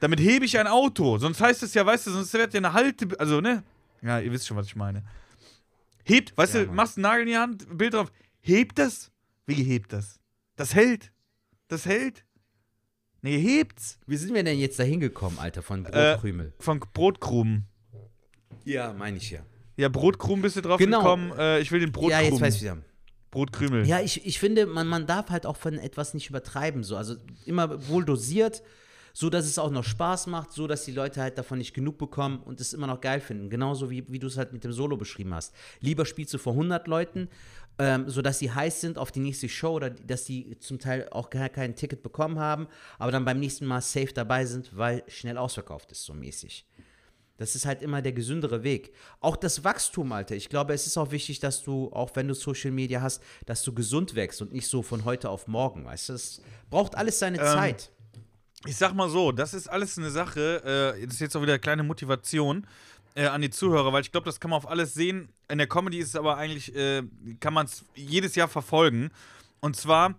Damit 0.00 0.20
hebe 0.20 0.44
ich 0.44 0.58
ein 0.58 0.66
Auto. 0.66 1.18
Sonst 1.18 1.40
heißt 1.40 1.62
es 1.62 1.74
ja, 1.74 1.86
weißt 1.86 2.06
du, 2.06 2.10
sonst 2.10 2.32
wird 2.34 2.52
ja 2.54 2.58
eine 2.58 2.72
Halte. 2.72 3.08
Also, 3.18 3.40
ne? 3.40 3.62
Ja, 4.02 4.18
ihr 4.18 4.32
wisst 4.32 4.46
schon, 4.46 4.56
was 4.56 4.66
ich 4.66 4.76
meine. 4.76 5.04
Hebt, 6.04 6.36
weißt 6.36 6.54
Ja, 6.54 6.60
du, 6.62 6.66
Mann. 6.66 6.76
machst 6.76 6.96
einen 6.96 7.02
Nagel 7.02 7.22
in 7.22 7.28
die 7.28 7.36
Hand, 7.36 7.78
Bild 7.78 7.94
drauf. 7.94 8.10
Hebt 8.40 8.78
das? 8.78 9.10
Wie 9.46 9.54
hebt 9.62 9.92
das? 9.92 10.18
Das 10.56 10.74
hält. 10.74 11.12
Das 11.68 11.86
hält. 11.86 12.24
Nee, 13.20 13.38
hebt's. 13.38 13.98
Wie 14.06 14.16
sind 14.16 14.34
wir 14.34 14.42
denn 14.42 14.58
jetzt 14.58 14.78
da 14.80 14.82
hingekommen, 14.82 15.38
Alter, 15.38 15.62
von 15.62 15.84
Brotkrümel? 15.84 16.52
Von 16.58 16.80
Brotkrumen. 16.80 17.66
ja, 18.64 18.92
meine 18.92 19.18
ich 19.18 19.30
ja. 19.30 19.40
Ja, 19.76 19.88
Brotkrumen 19.88 20.42
bist 20.42 20.56
du 20.56 20.60
drauf 20.60 20.78
Genau. 20.78 20.98
gekommen. 20.98 21.32
Äh, 21.38 21.60
ich 21.60 21.70
will 21.70 21.78
den 21.80 21.92
Brotkrumen. 21.92 22.24
Ja, 22.24 22.28
jetzt 22.28 22.40
weiß 22.40 22.56
ich 22.56 22.62
wieder. 22.62 22.78
Brotkrümel. 23.32 23.86
Ja, 23.86 24.00
ich, 24.00 24.24
ich 24.24 24.38
finde, 24.38 24.66
man, 24.66 24.86
man 24.86 25.06
darf 25.06 25.30
halt 25.30 25.46
auch 25.46 25.56
von 25.56 25.78
etwas 25.78 26.14
nicht 26.14 26.28
übertreiben. 26.28 26.84
So. 26.84 26.96
Also 26.96 27.16
immer 27.46 27.88
wohl 27.88 28.04
dosiert, 28.04 28.62
so 29.14 29.30
dass 29.30 29.46
es 29.46 29.58
auch 29.58 29.70
noch 29.70 29.84
Spaß 29.84 30.28
macht, 30.28 30.52
so 30.52 30.66
dass 30.66 30.84
die 30.84 30.92
Leute 30.92 31.20
halt 31.20 31.38
davon 31.38 31.58
nicht 31.58 31.74
genug 31.74 31.98
bekommen 31.98 32.40
und 32.44 32.60
es 32.60 32.74
immer 32.74 32.86
noch 32.86 33.00
geil 33.00 33.20
finden. 33.20 33.50
Genauso 33.50 33.90
wie, 33.90 34.04
wie 34.12 34.18
du 34.18 34.26
es 34.26 34.36
halt 34.36 34.52
mit 34.52 34.64
dem 34.64 34.72
Solo 34.72 34.96
beschrieben 34.96 35.34
hast. 35.34 35.54
Lieber 35.80 36.04
spielst 36.04 36.34
du 36.34 36.38
vor 36.38 36.52
100 36.52 36.86
Leuten, 36.86 37.28
ähm, 37.78 38.08
sodass 38.08 38.38
sie 38.38 38.52
heiß 38.52 38.82
sind 38.82 38.98
auf 38.98 39.10
die 39.10 39.20
nächste 39.20 39.48
Show 39.48 39.72
oder 39.72 39.88
dass 39.88 40.24
die 40.24 40.58
zum 40.58 40.78
Teil 40.78 41.08
auch 41.10 41.30
gar 41.30 41.48
kein 41.48 41.74
Ticket 41.74 42.02
bekommen 42.02 42.38
haben, 42.38 42.68
aber 42.98 43.12
dann 43.12 43.24
beim 43.24 43.40
nächsten 43.40 43.64
Mal 43.64 43.80
safe 43.80 44.12
dabei 44.12 44.44
sind, 44.44 44.76
weil 44.76 45.04
schnell 45.08 45.38
ausverkauft 45.38 45.90
ist, 45.90 46.04
so 46.04 46.12
mäßig. 46.12 46.66
Das 47.42 47.56
ist 47.56 47.66
halt 47.66 47.82
immer 47.82 48.02
der 48.02 48.12
gesündere 48.12 48.62
Weg. 48.62 48.92
Auch 49.18 49.34
das 49.34 49.64
Wachstum, 49.64 50.12
Alter. 50.12 50.36
Ich 50.36 50.48
glaube, 50.48 50.74
es 50.74 50.86
ist 50.86 50.96
auch 50.96 51.10
wichtig, 51.10 51.40
dass 51.40 51.64
du, 51.64 51.90
auch 51.92 52.12
wenn 52.14 52.28
du 52.28 52.34
Social 52.34 52.70
Media 52.70 53.02
hast, 53.02 53.20
dass 53.46 53.64
du 53.64 53.74
gesund 53.74 54.14
wächst 54.14 54.40
und 54.42 54.52
nicht 54.52 54.68
so 54.68 54.80
von 54.80 55.04
heute 55.04 55.28
auf 55.28 55.48
morgen, 55.48 55.84
weißt 55.84 56.10
du? 56.10 56.12
Es 56.12 56.40
braucht 56.70 56.94
alles 56.94 57.18
seine 57.18 57.38
Zeit. 57.38 57.90
Ich 58.64 58.76
sag 58.76 58.94
mal 58.94 59.10
so, 59.10 59.32
das 59.32 59.54
ist 59.54 59.66
alles 59.66 59.98
eine 59.98 60.12
Sache, 60.12 60.94
äh, 60.96 61.04
das 61.04 61.14
ist 61.14 61.20
jetzt 61.20 61.36
auch 61.36 61.42
wieder 61.42 61.54
eine 61.54 61.60
kleine 61.60 61.82
Motivation 61.82 62.64
äh, 63.16 63.26
an 63.26 63.42
die 63.42 63.50
Zuhörer, 63.50 63.92
weil 63.92 64.02
ich 64.02 64.12
glaube, 64.12 64.26
das 64.26 64.38
kann 64.38 64.50
man 64.50 64.58
auf 64.58 64.70
alles 64.70 64.94
sehen. 64.94 65.28
In 65.48 65.58
der 65.58 65.66
Comedy 65.66 65.98
ist 65.98 66.10
es 66.10 66.16
aber 66.16 66.36
eigentlich, 66.36 66.72
äh, 66.76 67.02
kann 67.40 67.54
man 67.54 67.66
es 67.66 67.84
jedes 67.96 68.36
Jahr 68.36 68.46
verfolgen. 68.46 69.10
Und 69.58 69.74
zwar, 69.74 70.14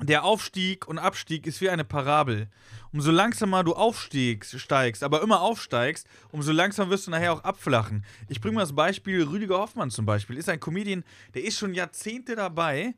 der 0.00 0.24
Aufstieg 0.24 0.88
und 0.88 0.98
Abstieg 0.98 1.46
ist 1.46 1.60
wie 1.60 1.70
eine 1.70 1.84
Parabel. 1.84 2.48
Umso 2.92 3.10
langsamer 3.10 3.62
du 3.64 3.74
aufstiegst, 3.74 4.58
steigst, 4.60 5.02
aber 5.04 5.22
immer 5.22 5.40
aufsteigst, 5.40 6.06
umso 6.32 6.52
langsamer 6.52 6.90
wirst 6.90 7.06
du 7.06 7.10
nachher 7.10 7.32
auch 7.32 7.44
abflachen. 7.44 8.04
Ich 8.28 8.40
bringe 8.40 8.56
mal 8.56 8.60
das 8.62 8.74
Beispiel, 8.74 9.22
Rüdiger 9.24 9.58
Hoffmann 9.58 9.90
zum 9.90 10.04
Beispiel, 10.06 10.36
ist 10.36 10.48
ein 10.48 10.60
Comedian, 10.60 11.04
der 11.34 11.44
ist 11.44 11.58
schon 11.58 11.74
Jahrzehnte 11.74 12.34
dabei, 12.36 12.94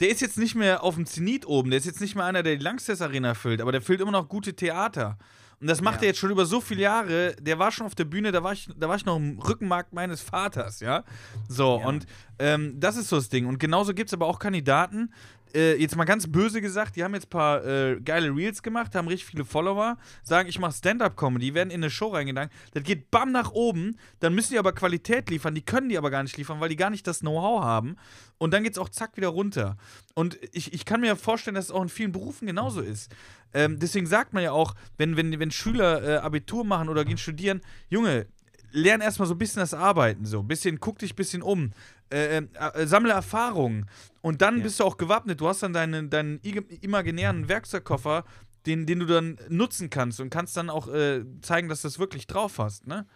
der 0.00 0.08
ist 0.08 0.20
jetzt 0.20 0.38
nicht 0.38 0.54
mehr 0.54 0.82
auf 0.82 0.94
dem 0.96 1.06
Zenit 1.06 1.46
oben, 1.46 1.70
der 1.70 1.78
ist 1.78 1.86
jetzt 1.86 2.00
nicht 2.00 2.14
mehr 2.16 2.24
einer, 2.24 2.42
der 2.42 2.56
die 2.56 2.62
Langsess 2.64 3.00
Arena 3.02 3.34
füllt, 3.34 3.60
aber 3.60 3.70
der 3.72 3.82
füllt 3.82 4.00
immer 4.00 4.12
noch 4.12 4.28
gute 4.28 4.54
Theater. 4.54 5.18
Und 5.60 5.68
das 5.68 5.80
macht 5.80 5.96
Ja. 5.96 6.02
er 6.02 6.06
jetzt 6.08 6.18
schon 6.18 6.30
über 6.30 6.46
so 6.46 6.60
viele 6.60 6.82
Jahre. 6.82 7.36
Der 7.40 7.58
war 7.58 7.70
schon 7.70 7.86
auf 7.86 7.94
der 7.94 8.04
Bühne, 8.04 8.32
da 8.32 8.42
war 8.42 8.52
ich, 8.52 8.68
da 8.76 8.88
war 8.88 8.96
ich 8.96 9.04
noch 9.06 9.16
im 9.16 9.38
Rückenmark 9.38 9.92
meines 9.92 10.20
Vaters, 10.20 10.80
ja. 10.80 11.04
So, 11.48 11.78
Ja. 11.80 11.86
und 11.86 12.06
ähm, 12.38 12.78
das 12.80 12.96
ist 12.96 13.08
so 13.08 13.16
das 13.16 13.28
Ding. 13.28 13.46
Und 13.46 13.58
genauso 13.58 13.94
gibt 13.94 14.08
es 14.10 14.14
aber 14.14 14.26
auch 14.26 14.38
Kandidaten, 14.40 15.12
äh, 15.54 15.76
jetzt 15.76 15.96
mal 15.96 16.04
ganz 16.04 16.26
böse 16.26 16.60
gesagt, 16.60 16.96
die 16.96 17.04
haben 17.04 17.14
jetzt 17.14 17.26
ein 17.26 17.30
paar 17.30 17.64
äh, 17.64 18.00
geile 18.00 18.34
Reels 18.34 18.62
gemacht, 18.62 18.94
haben 18.94 19.08
richtig 19.08 19.28
viele 19.30 19.44
Follower, 19.44 19.96
sagen, 20.22 20.48
ich 20.48 20.58
mache 20.58 20.72
Stand-Up-Comedy, 20.72 21.54
werden 21.54 21.70
in 21.70 21.82
eine 21.82 21.90
Show 21.90 22.08
reingegangen, 22.08 22.50
das 22.72 22.82
geht 22.82 23.10
bam 23.10 23.32
nach 23.32 23.52
oben, 23.52 23.96
dann 24.20 24.34
müssen 24.34 24.52
die 24.52 24.58
aber 24.58 24.72
Qualität 24.72 25.30
liefern, 25.30 25.54
die 25.54 25.62
können 25.62 25.88
die 25.88 25.98
aber 25.98 26.10
gar 26.10 26.22
nicht 26.22 26.36
liefern, 26.36 26.60
weil 26.60 26.68
die 26.68 26.76
gar 26.76 26.90
nicht 26.90 27.06
das 27.06 27.20
Know-how 27.20 27.62
haben. 27.62 27.96
Und 28.38 28.52
dann 28.52 28.64
geht's 28.64 28.78
auch 28.78 28.88
zack 28.88 29.16
wieder 29.16 29.28
runter. 29.28 29.76
Und 30.14 30.38
ich, 30.52 30.72
ich 30.72 30.84
kann 30.84 31.00
mir 31.00 31.16
vorstellen, 31.16 31.54
dass 31.54 31.66
es 31.66 31.70
auch 31.70 31.82
in 31.82 31.88
vielen 31.88 32.12
Berufen 32.12 32.46
genauso 32.46 32.80
ist. 32.80 33.14
Ähm, 33.52 33.78
deswegen 33.78 34.06
sagt 34.06 34.32
man 34.32 34.42
ja 34.42 34.50
auch, 34.50 34.74
wenn, 34.98 35.16
wenn, 35.16 35.38
wenn 35.38 35.50
Schüler 35.52 36.02
äh, 36.02 36.16
Abitur 36.16 36.64
machen 36.64 36.88
oder 36.88 37.04
gehen 37.04 37.16
studieren, 37.16 37.60
Junge, 37.88 38.26
lern 38.74 39.00
erstmal 39.00 39.28
so 39.28 39.34
ein 39.34 39.38
bisschen 39.38 39.60
das 39.60 39.72
Arbeiten, 39.72 40.26
so 40.26 40.40
ein 40.40 40.48
bisschen, 40.48 40.80
guck 40.80 40.98
dich 40.98 41.12
ein 41.12 41.16
bisschen 41.16 41.42
um, 41.42 41.70
äh, 42.12 42.38
äh, 42.38 42.46
äh, 42.74 42.86
sammle 42.86 43.12
Erfahrungen 43.12 43.86
und 44.22 44.42
dann 44.42 44.58
Ja. 44.58 44.64
bist 44.64 44.80
du 44.80 44.84
auch 44.84 44.96
gewappnet. 44.96 45.40
Du 45.40 45.48
hast 45.48 45.62
dann 45.62 45.72
deinen, 45.72 46.10
deinen 46.10 46.40
imaginären 46.80 47.48
Werkzeugkoffer, 47.48 48.24
den, 48.66 48.86
den 48.86 49.00
du 49.00 49.06
dann 49.06 49.38
nutzen 49.48 49.90
kannst 49.90 50.20
und 50.20 50.30
kannst 50.30 50.56
dann 50.56 50.70
auch 50.70 50.88
äh, 50.88 51.24
zeigen, 51.42 51.68
dass 51.68 51.82
du 51.82 51.88
das 51.88 51.98
wirklich 51.98 52.26
drauf 52.26 52.58
hast, 52.58 52.86
ne? 52.86 53.06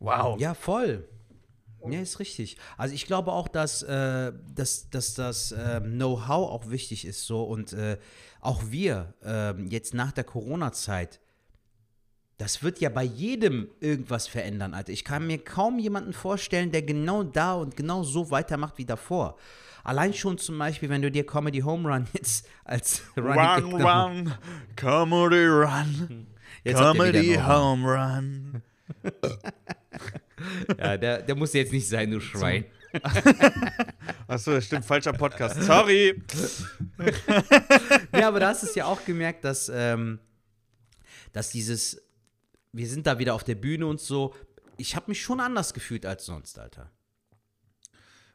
Wow. 0.00 0.38
Ja, 0.40 0.54
voll. 0.54 1.08
Ja, 1.86 2.00
ist 2.00 2.18
richtig. 2.18 2.56
Also 2.78 2.94
ich 2.94 3.06
glaube 3.06 3.30
auch, 3.32 3.46
dass, 3.46 3.82
äh, 3.82 4.32
dass, 4.54 4.88
dass 4.88 5.12
das 5.14 5.52
ähm, 5.52 5.92
Know-how 5.92 6.50
auch 6.50 6.70
wichtig 6.70 7.04
ist 7.06 7.26
so 7.26 7.44
und 7.44 7.74
äh, 7.74 7.98
auch 8.40 8.62
wir 8.70 9.14
ähm, 9.22 9.66
jetzt 9.68 9.92
nach 9.92 10.12
der 10.12 10.24
Corona-Zeit, 10.24 11.20
das 12.38 12.62
wird 12.62 12.80
ja 12.80 12.88
bei 12.88 13.04
jedem 13.04 13.68
irgendwas 13.80 14.26
verändern, 14.26 14.74
Alter. 14.74 14.92
Ich 14.92 15.04
kann 15.04 15.26
mir 15.26 15.38
kaum 15.38 15.78
jemanden 15.78 16.12
vorstellen, 16.12 16.72
der 16.72 16.82
genau 16.82 17.22
da 17.22 17.54
und 17.54 17.76
genau 17.76 18.02
so 18.02 18.30
weitermacht 18.30 18.78
wie 18.78 18.84
davor. 18.84 19.36
Allein 19.84 20.14
schon 20.14 20.38
zum 20.38 20.58
Beispiel, 20.58 20.88
wenn 20.88 21.02
du 21.02 21.10
dir 21.10 21.26
Comedy 21.26 21.60
Home 21.60 21.88
Run 21.88 22.06
jetzt 22.12 22.48
als 22.64 23.02
Running 23.16 23.74
Run, 23.74 23.82
run, 23.82 24.34
Comedy 24.76 25.46
Run, 25.46 26.26
Jetzt 26.64 26.78
Comedy. 26.78 27.34
Home 27.36 27.86
Run. 27.86 28.62
Ja, 30.78 30.96
der, 30.96 31.22
der 31.22 31.34
muss 31.36 31.52
jetzt 31.52 31.72
nicht 31.72 31.88
sein, 31.88 32.10
du 32.10 32.20
Schwein. 32.20 32.64
Achso, 34.26 34.52
das 34.52 34.66
stimmt, 34.66 34.84
falscher 34.84 35.12
Podcast. 35.12 35.62
Sorry. 35.62 36.22
Ja, 38.12 38.28
aber 38.28 38.40
da 38.40 38.48
hast 38.48 38.62
du 38.62 38.66
es 38.66 38.74
ja 38.74 38.84
auch 38.84 39.04
gemerkt, 39.04 39.44
dass, 39.44 39.70
ähm, 39.72 40.18
dass 41.32 41.50
dieses, 41.50 42.02
wir 42.74 42.88
sind 42.88 43.06
da 43.06 43.18
wieder 43.18 43.34
auf 43.34 43.44
der 43.44 43.54
Bühne 43.54 43.86
und 43.86 44.00
so, 44.00 44.34
ich 44.76 44.96
habe 44.96 45.06
mich 45.08 45.22
schon 45.22 45.40
anders 45.40 45.72
gefühlt 45.72 46.04
als 46.04 46.26
sonst, 46.26 46.58
Alter. 46.58 46.90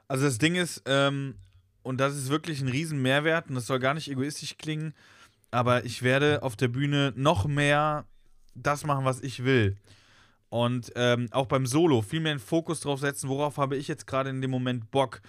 Also 0.08 0.25
das 0.25 0.38
Ding 0.38 0.56
ist, 0.56 0.82
ähm, 0.86 1.36
und 1.84 1.99
das 1.99 2.15
ist 2.15 2.30
wirklich 2.30 2.62
ein 2.62 2.69
riesen 2.69 3.02
Mehrwert 3.02 3.49
und 3.49 3.56
das 3.56 3.67
soll 3.67 3.80
gar 3.80 3.93
nicht 3.93 4.10
egoistisch 4.10 4.58
klingen, 4.58 4.93
aber 5.52 5.84
ich 5.84 6.04
werde 6.04 6.41
auf 6.41 6.56
der 6.56 6.69
Bühne 6.69 7.13
noch 7.15 7.45
mehr 7.45 8.06
das 8.56 8.86
machen, 8.86 9.06
was 9.06 9.21
ich 9.21 9.43
will. 9.43 9.78
Und 10.47 10.91
ähm, 10.95 11.28
auch 11.32 11.45
beim 11.45 11.65
Solo 11.65 12.02
viel 12.02 12.21
mehr 12.21 12.34
den 12.34 12.39
Fokus 12.39 12.80
drauf 12.80 13.02
setzen, 13.02 13.30
worauf 13.30 13.58
habe 13.58 13.75
ich 13.75 13.88
jetzt 13.88 14.08
gerade 14.08 14.30
in 14.30 14.41
dem 14.41 14.52
Moment 14.52 14.89
Bock. 14.89 15.21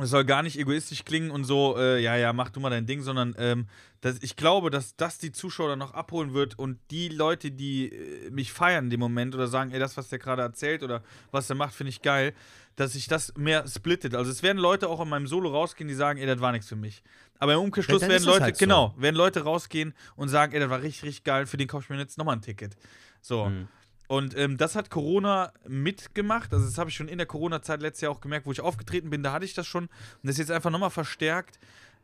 Es 0.00 0.08
soll 0.08 0.24
gar 0.24 0.42
nicht 0.42 0.58
egoistisch 0.58 1.04
klingen 1.04 1.30
und 1.30 1.44
so, 1.44 1.76
äh, 1.76 2.00
ja, 2.00 2.16
ja, 2.16 2.32
mach 2.32 2.48
du 2.48 2.60
mal 2.60 2.70
dein 2.70 2.86
Ding, 2.86 3.02
sondern 3.02 3.34
ähm, 3.36 3.66
dass 4.00 4.22
ich 4.22 4.36
glaube, 4.36 4.70
dass 4.70 4.96
das 4.96 5.18
die 5.18 5.32
Zuschauer 5.32 5.68
dann 5.68 5.78
noch 5.78 5.92
abholen 5.92 6.32
wird 6.32 6.58
und 6.58 6.78
die 6.90 7.08
Leute, 7.10 7.50
die 7.50 7.92
äh, 7.92 8.30
mich 8.30 8.52
feiern 8.52 8.84
in 8.84 8.90
dem 8.90 9.00
Moment 9.00 9.34
oder 9.34 9.48
sagen, 9.48 9.70
ey, 9.70 9.78
das, 9.78 9.98
was 9.98 10.08
der 10.08 10.18
gerade 10.18 10.40
erzählt 10.40 10.82
oder 10.82 11.02
was 11.30 11.50
er 11.50 11.56
macht, 11.56 11.74
finde 11.74 11.90
ich 11.90 12.00
geil, 12.00 12.32
dass 12.76 12.94
sich 12.94 13.06
das 13.06 13.34
mehr 13.36 13.68
splittet. 13.68 14.14
Also 14.14 14.30
es 14.30 14.42
werden 14.42 14.56
Leute 14.56 14.88
auch 14.88 15.00
in 15.00 15.10
meinem 15.10 15.26
Solo 15.26 15.50
rausgehen, 15.50 15.88
die 15.88 15.94
sagen, 15.94 16.18
ey, 16.18 16.26
das 16.26 16.40
war 16.40 16.52
nichts 16.52 16.68
für 16.68 16.76
mich. 16.76 17.02
Aber 17.38 17.52
im 17.52 17.60
Umkehrschluss 17.60 18.00
Ja, 18.00 18.08
werden 18.08 18.22
das 18.22 18.26
Leute, 18.32 18.44
halt 18.44 18.56
so. 18.56 18.64
genau, 18.64 18.94
werden 18.96 19.16
Leute 19.16 19.42
rausgehen 19.42 19.92
und 20.16 20.30
sagen, 20.30 20.54
ey, 20.54 20.60
das 20.60 20.70
war 20.70 20.80
richtig, 20.80 21.02
richtig 21.02 21.24
geil, 21.24 21.44
für 21.44 21.58
den 21.58 21.68
kaufe 21.68 21.84
ich 21.84 21.90
mir 21.90 21.98
jetzt 21.98 22.16
nochmal 22.16 22.36
ein 22.36 22.42
Ticket. 22.42 22.76
So. 23.20 23.50
Mhm. 23.50 23.68
Und 24.12 24.36
ähm, 24.36 24.58
das 24.58 24.76
hat 24.76 24.90
Corona 24.90 25.54
mitgemacht. 25.66 26.52
Also, 26.52 26.66
das 26.66 26.76
habe 26.76 26.90
ich 26.90 26.96
schon 26.96 27.08
in 27.08 27.16
der 27.16 27.26
Corona-Zeit 27.26 27.80
letztes 27.80 28.02
Jahr 28.02 28.12
auch 28.12 28.20
gemerkt, 28.20 28.44
wo 28.44 28.52
ich 28.52 28.60
aufgetreten 28.60 29.08
bin. 29.08 29.22
Da 29.22 29.32
hatte 29.32 29.46
ich 29.46 29.54
das 29.54 29.66
schon. 29.66 29.84
Und 29.84 29.90
das 30.22 30.32
ist 30.32 30.40
jetzt 30.40 30.50
einfach 30.50 30.68
nochmal 30.68 30.90
verstärkt, 30.90 31.58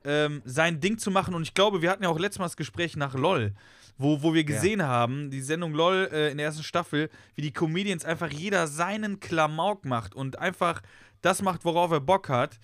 ähm, 0.05 0.41
sein 0.47 0.81
Ding 0.81 0.97
zu 0.97 1.11
machen. 1.11 1.35
Und 1.35 1.43
ich 1.43 1.53
glaube, 1.53 1.83
wir 1.83 1.91
hatten 1.91 2.05
ja 2.05 2.09
auch 2.09 2.19
letztes 2.19 2.39
Mal 2.39 2.47
das 2.47 2.57
Gespräch 2.57 2.97
nach 2.97 3.15
LOL, 3.15 3.53
wo, 3.99 4.23
wo 4.23 4.33
wir 4.33 4.45
gesehen 4.45 4.83
haben, 4.85 5.31
die 5.31 5.43
Sendung 5.43 5.75
LOL 5.75 6.09
äh, 6.11 6.31
in 6.31 6.39
der 6.39 6.47
ersten 6.47 6.63
Staffel, 6.63 7.11
wie 7.35 7.43
die 7.43 7.53
Comedians 7.53 8.07
einfach 8.07 8.31
jeder 8.31 8.69
seinen 8.69 9.21
Klamauk 9.21 9.85
macht 9.85 10.15
und 10.15 10.39
einfach 10.39 10.81
das 11.21 11.43
macht, 11.43 11.67
worauf 11.67 11.91
er 11.91 12.01
Bock 12.01 12.31
hat. 12.31 12.59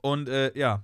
Und 0.00 0.30
äh, 0.30 0.58
ja, 0.58 0.82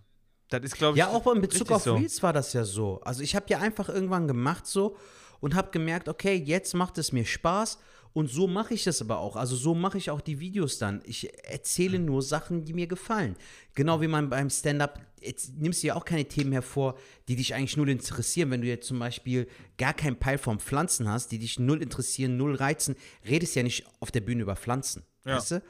das 0.51 0.61
ist, 0.61 0.77
glaube 0.77 0.99
ich. 0.99 0.99
Ja, 0.99 1.09
auch 1.09 1.27
in 1.33 1.41
Bezug 1.41 1.71
auf 1.71 1.85
so. 1.85 1.95
Reels 1.95 2.23
war 2.23 2.35
das 2.35 2.53
ja 2.53 2.65
so. 2.65 3.01
Also 3.01 3.23
ich 3.23 3.35
habe 3.35 3.47
ja 3.49 3.61
einfach 3.61 3.89
irgendwann 3.89 4.29
gemacht 4.29 4.67
so 4.67 4.95
und 5.43 5.55
habe 5.55 5.73
gemerkt, 5.73 6.09
okay, 6.09 6.35
jetzt 6.35 6.73
macht 6.73 6.97
es 6.97 7.13
mir 7.13 7.27
Spaß 7.27 7.79
und 8.15 8.31
so 8.31 8.47
mache 8.47 8.75
ich 8.75 8.85
das 8.85 9.03
aber 9.03 9.19
auch. 9.19 9.37
Also 9.37 9.57
so 9.57 9.75
mache 9.75 9.99
ich 9.99 10.11
auch 10.11 10.21
die 10.21 10.39
Videos 10.39 10.79
dann. 10.79 11.03
Ich 11.05 11.31
erzähle 11.45 11.99
nur 11.99 12.23
Sachen, 12.23 12.65
die 12.65 12.73
mir 12.73 12.87
gefallen. 12.87 13.37
Genau 13.75 14.01
wie 14.01 14.07
man 14.07 14.31
beim 14.31 14.51
Stand-up, 14.51 15.01
jetzt 15.21 15.59
nimmst 15.59 15.83
du 15.83 15.89
ja 15.89 15.95
auch 15.97 16.05
keine 16.05 16.27
Themen 16.27 16.53
hervor, 16.53 16.97
die 17.29 17.37
dich 17.37 17.55
eigentlich 17.55 17.77
null 17.77 17.89
interessieren. 17.89 18.51
Wenn 18.51 18.61
du 18.61 18.69
jetzt 18.69 18.87
zum 18.87 18.99
Beispiel 18.99 19.49
gar 19.79 19.95
keinen 19.95 20.17
Peil 20.17 20.39
vom 20.39 20.61
Pflanzen 20.61 21.09
hast, 21.09 21.33
die 21.33 21.39
dich 21.39 21.59
null 21.59 21.83
interessieren, 21.83 22.37
null 22.37 22.55
reizen, 22.55 22.95
redest 23.29 23.57
ja 23.57 23.65
nicht 23.65 23.85
auf 24.01 24.13
der 24.13 24.21
Bühne 24.21 24.43
über 24.43 24.57
Pflanzen. 24.57 25.03
Ja. 25.25 25.37
Weißt 25.37 25.53
du? 25.53 25.63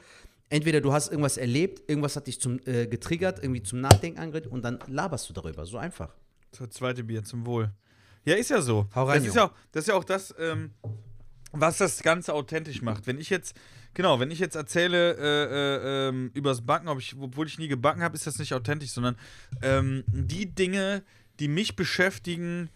Entweder 0.49 0.81
du 0.81 0.93
hast 0.93 1.09
irgendwas 1.09 1.37
erlebt, 1.37 1.89
irgendwas 1.89 2.15
hat 2.15 2.27
dich 2.27 2.39
zum, 2.39 2.59
äh, 2.67 2.85
getriggert, 2.85 3.39
irgendwie 3.41 3.63
zum 3.63 3.81
Nachdenken 3.81 4.19
angeregt 4.19 4.45
und 4.45 4.61
dann 4.63 4.77
laberst 4.85 5.27
du 5.29 5.33
darüber. 5.33 5.65
So 5.65 5.79
einfach. 5.79 6.13
Das 6.51 6.69
zweite 6.69 7.03
Bier 7.03 7.23
zum 7.23 7.47
Wohl. 7.47 7.71
Ja, 8.25 8.35
ist 8.35 8.49
ja 8.49 8.61
so. 8.61 8.87
Hau 8.95 9.05
rein, 9.05 9.19
das, 9.19 9.27
ist 9.29 9.35
ja, 9.35 9.45
auch- 9.45 9.51
das 9.71 9.83
ist 9.83 9.87
ja 9.87 9.95
auch 9.95 10.03
das, 10.03 10.33
ähm, 10.39 10.71
was 11.51 11.77
das 11.77 12.01
Ganze 12.01 12.33
authentisch 12.33 12.81
macht. 12.81 13.05
Wenn 13.07 13.19
ich 13.19 13.29
jetzt, 13.29 13.55
genau, 13.93 14.19
wenn 14.19 14.31
ich 14.31 14.39
jetzt 14.39 14.55
erzähle 14.55 15.13
äh, 15.17 16.05
äh, 16.05 16.09
ähm, 16.09 16.31
übers 16.33 16.61
Backen, 16.65 16.87
ob 16.87 16.99
ich, 16.99 17.15
obwohl 17.19 17.47
ich 17.47 17.59
nie 17.59 17.67
gebacken 17.67 18.01
habe, 18.01 18.15
ist 18.15 18.25
das 18.25 18.39
nicht 18.39 18.53
authentisch, 18.53 18.91
sondern 18.91 19.15
ähm, 19.61 20.03
die 20.07 20.47
Dinge, 20.47 21.03
die 21.39 21.47
mich 21.47 21.75
beschäftigen, 21.75 22.69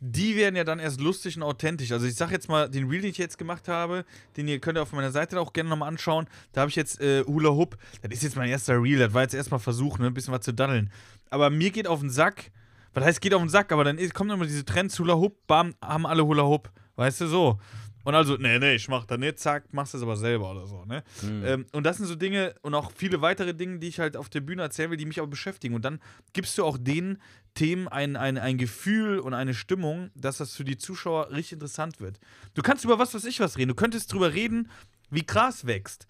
die 0.00 0.36
werden 0.36 0.56
ja 0.56 0.64
dann 0.64 0.78
erst 0.78 1.00
lustig 1.00 1.36
und 1.36 1.42
authentisch. 1.42 1.90
Also 1.92 2.06
ich 2.06 2.14
sag 2.16 2.30
jetzt 2.30 2.48
mal, 2.48 2.68
den 2.68 2.88
Reel, 2.88 3.00
den 3.00 3.10
ich 3.10 3.18
jetzt 3.18 3.38
gemacht 3.38 3.66
habe, 3.68 4.04
den 4.36 4.46
ihr 4.46 4.58
könnt 4.60 4.76
ihr 4.78 4.82
auf 4.82 4.92
meiner 4.92 5.10
Seite 5.10 5.40
auch 5.40 5.52
gerne 5.54 5.70
nochmal 5.70 5.88
anschauen. 5.88 6.26
Da 6.52 6.60
habe 6.62 6.68
ich 6.68 6.76
jetzt 6.76 7.00
äh, 7.00 7.22
Hula 7.24 7.50
Hoop. 7.50 7.78
Das 8.02 8.12
ist 8.12 8.22
jetzt 8.22 8.36
mein 8.36 8.50
erster 8.50 8.80
Reel. 8.82 8.98
Das 8.98 9.14
war 9.14 9.22
jetzt 9.22 9.34
erstmal 9.34 9.58
Versuch, 9.60 9.98
ne, 9.98 10.06
ein 10.08 10.14
bisschen 10.14 10.34
was 10.34 10.42
zu 10.44 10.52
daddeln. 10.52 10.90
Aber 11.30 11.48
mir 11.48 11.70
geht 11.70 11.86
auf 11.86 12.00
den 12.00 12.10
Sack. 12.10 12.50
Was 12.96 13.04
heißt, 13.04 13.20
geht 13.20 13.34
auf 13.34 13.42
den 13.42 13.50
Sack? 13.50 13.72
Aber 13.72 13.84
dann 13.84 13.98
kommen 14.14 14.30
immer 14.30 14.46
diese 14.46 14.64
Trends, 14.64 14.98
Hula 14.98 15.14
Hoop, 15.14 15.46
bam, 15.46 15.74
haben 15.82 16.06
alle 16.06 16.24
Hula 16.24 16.44
Hoop. 16.44 16.70
Weißt 16.94 17.20
du, 17.20 17.26
so. 17.26 17.60
Und 18.04 18.14
also, 18.14 18.36
nee, 18.38 18.58
nee, 18.58 18.76
ich 18.76 18.88
mach 18.88 19.04
da 19.04 19.18
nicht, 19.18 19.38
zack, 19.38 19.70
machst 19.74 19.92
das 19.92 20.00
aber 20.00 20.16
selber 20.16 20.50
oder 20.52 20.66
so, 20.66 20.82
ne? 20.86 21.04
Ähm, 21.44 21.66
und 21.72 21.84
das 21.84 21.98
sind 21.98 22.06
so 22.06 22.14
Dinge 22.14 22.54
und 22.62 22.74
auch 22.74 22.90
viele 22.96 23.20
weitere 23.20 23.52
Dinge, 23.52 23.80
die 23.80 23.88
ich 23.88 24.00
halt 24.00 24.16
auf 24.16 24.30
der 24.30 24.40
Bühne 24.40 24.62
erzählen 24.62 24.90
will, 24.90 24.96
die 24.96 25.04
mich 25.04 25.20
auch 25.20 25.26
beschäftigen. 25.26 25.74
Und 25.74 25.84
dann 25.84 26.00
gibst 26.32 26.56
du 26.56 26.64
auch 26.64 26.78
den 26.78 27.18
Themen 27.52 27.86
ein, 27.86 28.16
ein, 28.16 28.38
ein 28.38 28.56
Gefühl 28.56 29.18
und 29.18 29.34
eine 29.34 29.52
Stimmung, 29.52 30.10
dass 30.14 30.38
das 30.38 30.56
für 30.56 30.64
die 30.64 30.78
Zuschauer 30.78 31.30
richtig 31.32 31.52
interessant 31.52 32.00
wird. 32.00 32.18
Du 32.54 32.62
kannst 32.62 32.82
über 32.82 32.98
was 32.98 33.12
weiß 33.12 33.26
ich 33.26 33.40
was 33.40 33.58
reden. 33.58 33.68
Du 33.68 33.74
könntest 33.74 34.10
drüber 34.10 34.32
reden, 34.32 34.70
wie 35.10 35.26
Gras 35.26 35.66
wächst. 35.66 36.06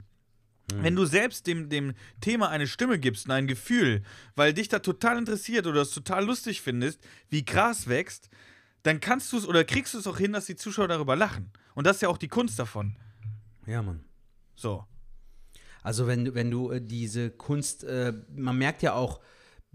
Wenn 0.75 0.97
du 0.97 1.05
selbst 1.05 1.47
dem, 1.47 1.69
dem 1.69 1.95
Thema 2.21 2.49
eine 2.49 2.67
Stimme 2.67 2.99
gibst 2.99 3.27
und 3.27 3.31
ein 3.33 3.47
Gefühl, 3.47 4.03
weil 4.35 4.53
dich 4.53 4.69
da 4.69 4.81
total 4.81 5.17
interessiert 5.19 5.67
oder 5.67 5.83
es 5.83 5.91
total 5.93 6.25
lustig 6.25 6.61
findest, 6.61 7.01
wie 7.29 7.45
Gras 7.45 7.87
wächst, 7.89 8.29
dann 8.83 8.99
kannst 9.01 9.33
du 9.33 9.39
es 9.39 9.47
oder 9.47 9.63
kriegst 9.65 9.95
du 9.95 9.99
es 9.99 10.07
auch 10.09 10.19
hin, 10.19 10.33
dass 10.33 10.47
die 10.47 10.57
Zuschauer 10.57 10.89
darüber 10.89 11.15
lachen. 11.15 11.51
Und 11.75 11.87
das 11.87 11.97
ist 11.99 12.03
ja 12.03 12.09
auch 12.09 12.19
die 12.19 12.29
Kunst 12.29 12.59
davon. 12.59 12.97
Ja, 13.67 13.81
Mann. 13.83 14.05
So. 14.57 14.85
Also 15.83 16.07
wenn, 16.09 16.25
du- 16.25 16.35
wenn 16.35 16.51
du 16.51 16.71
äh, 16.73 16.81
diese 16.81 17.31
Kunst, 17.31 17.85
äh, 17.85 18.13
man 18.35 18.59
merkt 18.59 18.83
ja 18.83 18.95
auch, 18.95 19.21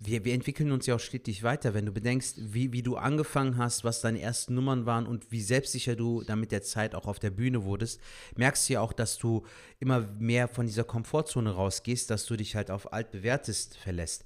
wir, 0.03 0.25
wir 0.25 0.33
entwickeln 0.33 0.71
uns 0.71 0.87
ja 0.87 0.95
auch 0.95 0.99
stetig 0.99 1.43
weiter. 1.43 1.73
Wenn 1.73 1.85
du 1.85 1.91
bedenkst, 1.91 2.35
wie, 2.37 2.73
wie 2.73 2.81
du 2.81 2.95
angefangen 2.95 3.57
hast, 3.57 3.83
was 3.83 4.01
deine 4.01 4.19
ersten 4.19 4.55
Nummern 4.55 4.85
waren 4.85 5.05
und 5.05 5.31
wie 5.31 5.41
selbstsicher 5.41 5.95
du 5.95 6.23
dann 6.23 6.39
mit 6.39 6.51
der 6.51 6.63
Zeit 6.63 6.95
auch 6.95 7.05
auf 7.05 7.19
der 7.19 7.29
Bühne 7.29 7.63
wurdest, 7.63 8.01
merkst 8.35 8.67
du 8.67 8.73
ja 8.73 8.81
auch, 8.81 8.93
dass 8.93 9.19
du 9.19 9.45
immer 9.79 10.01
mehr 10.19 10.47
von 10.47 10.65
dieser 10.65 10.83
Komfortzone 10.83 11.51
rausgehst, 11.51 12.09
dass 12.09 12.25
du 12.25 12.35
dich 12.35 12.55
halt 12.55 12.71
auf 12.71 12.91
altbewährtes 12.91 13.69
verlässt. 13.79 14.25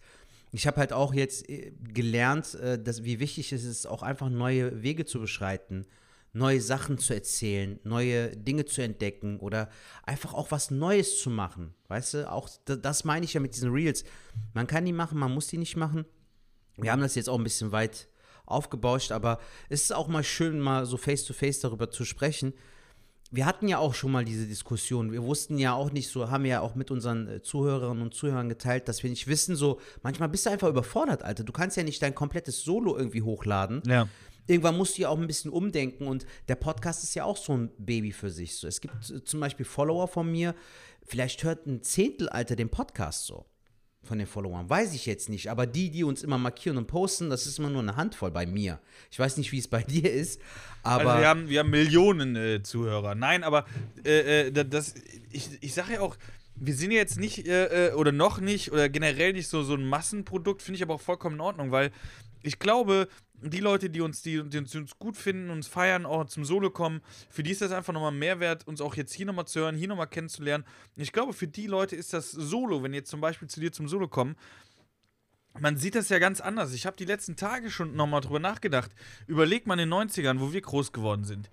Ich 0.54 0.66
habe 0.66 0.78
halt 0.78 0.94
auch 0.94 1.14
jetzt 1.14 1.50
äh, 1.50 1.74
gelernt, 1.94 2.56
äh, 2.56 2.82
dass, 2.82 3.04
wie 3.04 3.20
wichtig 3.20 3.52
es 3.52 3.66
ist, 3.66 3.86
auch 3.86 4.02
einfach 4.02 4.30
neue 4.30 4.82
Wege 4.82 5.06
zu 5.06 5.20
beschreiten, 5.20 5.86
neue 6.36 6.62
Sachen 6.62 6.98
zu 6.98 7.14
erzählen, 7.14 7.80
neue 7.84 8.36
Dinge 8.36 8.66
zu 8.66 8.82
entdecken 8.82 9.40
oder 9.40 9.70
einfach 10.04 10.34
auch 10.34 10.52
was 10.52 10.70
Neues 10.70 11.20
zu 11.22 11.30
machen. 11.30 11.74
Weißt 11.88 12.14
du, 12.14 12.32
auch 12.32 12.50
da- 12.66 12.76
das 12.76 13.06
meine 13.06 13.26
ich 13.26 13.34
ja 13.34 13.40
mit 13.40 13.56
diesen 13.56 13.72
Reels. 13.72 14.04
Man 14.54 14.68
kann 14.68 14.86
die 14.86 14.94
machen, 14.94 15.18
man 15.18 15.34
muss 15.34 15.48
die 15.48 15.58
nicht 15.58 15.76
machen. 15.78 16.06
Wir 16.78 16.92
haben 16.92 17.02
das 17.02 17.16
jetzt 17.16 17.30
auch 17.30 17.38
ein 17.38 17.44
bisschen 17.44 17.72
weit 17.72 18.10
aufgebauscht, 18.46 19.12
aber 19.12 19.40
es 19.70 19.84
ist 19.84 19.94
auch 19.94 20.08
mal 20.10 20.24
schön, 20.24 20.60
mal 20.60 20.86
so 20.86 20.98
face-to-face 20.98 21.62
darüber 21.62 21.90
zu 21.90 22.04
sprechen. 22.06 22.54
Wir 23.32 23.46
hatten 23.46 23.68
ja 23.68 23.80
auch 23.80 23.94
schon 23.96 24.12
mal 24.12 24.24
diese 24.24 24.46
Diskussion. 24.46 25.12
Wir 25.12 25.24
wussten 25.24 25.58
ja 25.58 25.74
auch 25.74 25.92
nicht 25.92 26.10
so, 26.10 26.30
haben 26.30 26.46
ja 26.46 26.60
auch 26.62 26.76
mit 26.76 26.92
unseren 26.92 27.28
äh, 27.28 27.42
Zuhörerinnen 27.42 28.04
und 28.04 28.14
Zuhörern 28.14 28.50
geteilt, 28.50 28.88
dass 28.88 29.02
wir 29.04 29.10
nicht 29.10 29.28
wissen, 29.28 29.56
so, 29.56 29.80
manchmal 30.04 30.30
bist 30.30 30.46
du 30.46 30.52
einfach 30.52 30.70
überfordert, 30.70 31.24
Alter. 31.24 31.44
Du 31.44 31.52
kannst 31.52 31.76
ja 31.76 31.84
nicht 31.84 32.02
dein 32.02 32.14
komplettes 32.14 32.62
Solo 32.62 32.96
irgendwie 32.98 33.24
hochladen. 33.24 33.82
Ja. 33.88 34.08
Irgendwann 34.48 34.78
musst 34.78 34.98
du 34.98 35.02
ja 35.04 35.10
auch 35.10 35.18
ein 35.20 35.28
bisschen 35.28 35.52
umdenken 35.52 36.08
und 36.08 36.26
der 36.48 36.56
Podcast 36.56 37.04
ist 37.04 37.16
ja 37.16 37.24
auch 37.24 37.38
so 37.38 37.56
ein 37.58 37.70
Baby 37.78 38.12
für 38.12 38.30
sich. 38.30 38.56
So, 38.56 38.68
es 38.68 38.80
gibt 38.82 38.96
zum 39.04 39.40
Beispiel 39.40 39.66
Follower 39.66 40.08
von 40.08 40.32
mir, 40.32 40.54
vielleicht 41.06 41.44
hört 41.44 41.66
ein 41.66 41.82
Zehntel, 41.82 42.30
Alter, 42.30 42.56
den 42.56 42.70
Podcast 42.70 43.26
so. 43.26 43.46
Von 44.04 44.20
den 44.20 44.28
Followern. 44.28 44.70
Weiß 44.70 44.94
ich 44.94 45.08
jetzt 45.08 45.30
nicht. 45.30 45.50
Aber 45.50 45.66
die, 45.66 45.90
die 45.90 46.04
uns 46.04 46.22
immer 46.22 46.38
markieren 46.38 46.78
und 46.78 46.86
posten, 46.86 47.32
das 47.32 47.48
ist 47.48 47.58
immer 47.58 47.72
nur 47.72 47.82
eine 47.82 47.96
Handvoll 47.96 48.30
bei 48.30 48.46
mir. 48.46 48.80
Ich 49.10 49.18
weiß 49.18 49.38
nicht, 49.38 49.52
wie 49.52 49.58
es 49.58 49.68
bei 49.68 49.82
dir 49.84 50.12
ist. 50.14 50.40
Aber 50.84 51.10
also 51.14 51.22
wir 51.22 51.28
haben, 51.28 51.50
wir 51.50 51.60
haben 51.62 51.72
Millionen 51.72 52.36
äh, 52.36 52.62
Zuhörer. 52.62 53.16
Nein, 53.16 53.44
aber 53.44 53.66
äh, 54.06 54.42
äh, 54.50 54.52
da- 54.52 54.64
das, 54.64 54.94
ich, 55.32 55.50
ich 55.60 55.74
sage 55.74 55.94
ja 55.94 56.02
auch, 56.02 56.18
wir 56.54 56.76
sind 56.76 56.92
jetzt 56.92 57.18
nicht 57.20 57.48
äh, 57.48 57.88
äh, 57.88 57.94
oder 57.94 58.12
noch 58.12 58.40
nicht 58.40 58.72
oder 58.72 58.90
generell 58.90 59.34
nicht 59.34 59.48
so, 59.48 59.64
so 59.64 59.74
ein 59.74 59.86
Massenprodukt, 59.88 60.62
finde 60.62 60.76
ich 60.78 60.84
aber 60.84 60.94
auch 60.94 61.02
vollkommen 61.02 61.38
in 61.38 61.42
Ordnung, 61.42 61.72
weil 61.72 61.92
ich 62.46 62.60
glaube, 62.60 63.08
die 63.42 63.60
Leute, 63.60 63.90
die 63.90 64.02
uns, 64.02 64.22
die, 64.22 64.48
die 64.48 64.58
uns, 64.58 64.76
gut 65.00 65.18
finden, 65.18 65.50
uns 65.50 65.68
feiern, 65.68 66.06
auch 66.06 66.26
zum 66.26 66.46
Solo 66.46 66.70
kommen, 66.70 67.02
für 67.30 67.44
die 67.44 67.52
ist 67.52 67.62
das 67.62 67.72
einfach 67.72 67.94
nochmal 67.94 68.12
Mehrwert, 68.12 68.68
uns 68.68 68.82
auch 68.82 68.96
jetzt 68.96 69.14
hier 69.14 69.26
nochmal 69.26 69.48
zu 69.48 69.62
hören, 69.62 69.76
hier 69.76 69.88
nochmal 69.88 70.08
kennenzulernen. 70.08 70.64
Ich 70.96 71.12
glaube, 71.12 71.34
für 71.34 71.48
die 71.48 71.68
Leute 71.68 71.96
ist 71.96 72.14
das 72.14 72.32
Solo, 72.32 72.84
wenn 72.84 72.94
jetzt 72.94 73.10
zum 73.10 73.22
Beispiel 73.22 73.48
zu 73.48 73.60
dir 73.60 73.72
zum 73.72 73.88
Solo 73.88 74.08
kommen, 74.08 74.36
man 75.60 75.78
sieht 75.78 75.96
das 75.96 76.10
ja 76.10 76.20
ganz 76.20 76.42
anders. 76.42 76.74
Ich 76.74 76.86
habe 76.86 76.98
die 76.98 77.06
letzten 77.06 77.38
Tage 77.38 77.72
schon 77.72 77.96
nochmal 77.96 78.22
drüber 78.22 78.40
nachgedacht. 78.40 78.92
Überleg 79.26 79.66
mal 79.66 79.80
in 79.80 79.90
den 79.90 79.94
90ern, 79.94 80.40
wo 80.42 80.52
wir 80.52 80.62
groß 80.62 80.92
geworden 80.92 81.24
sind. 81.24 81.50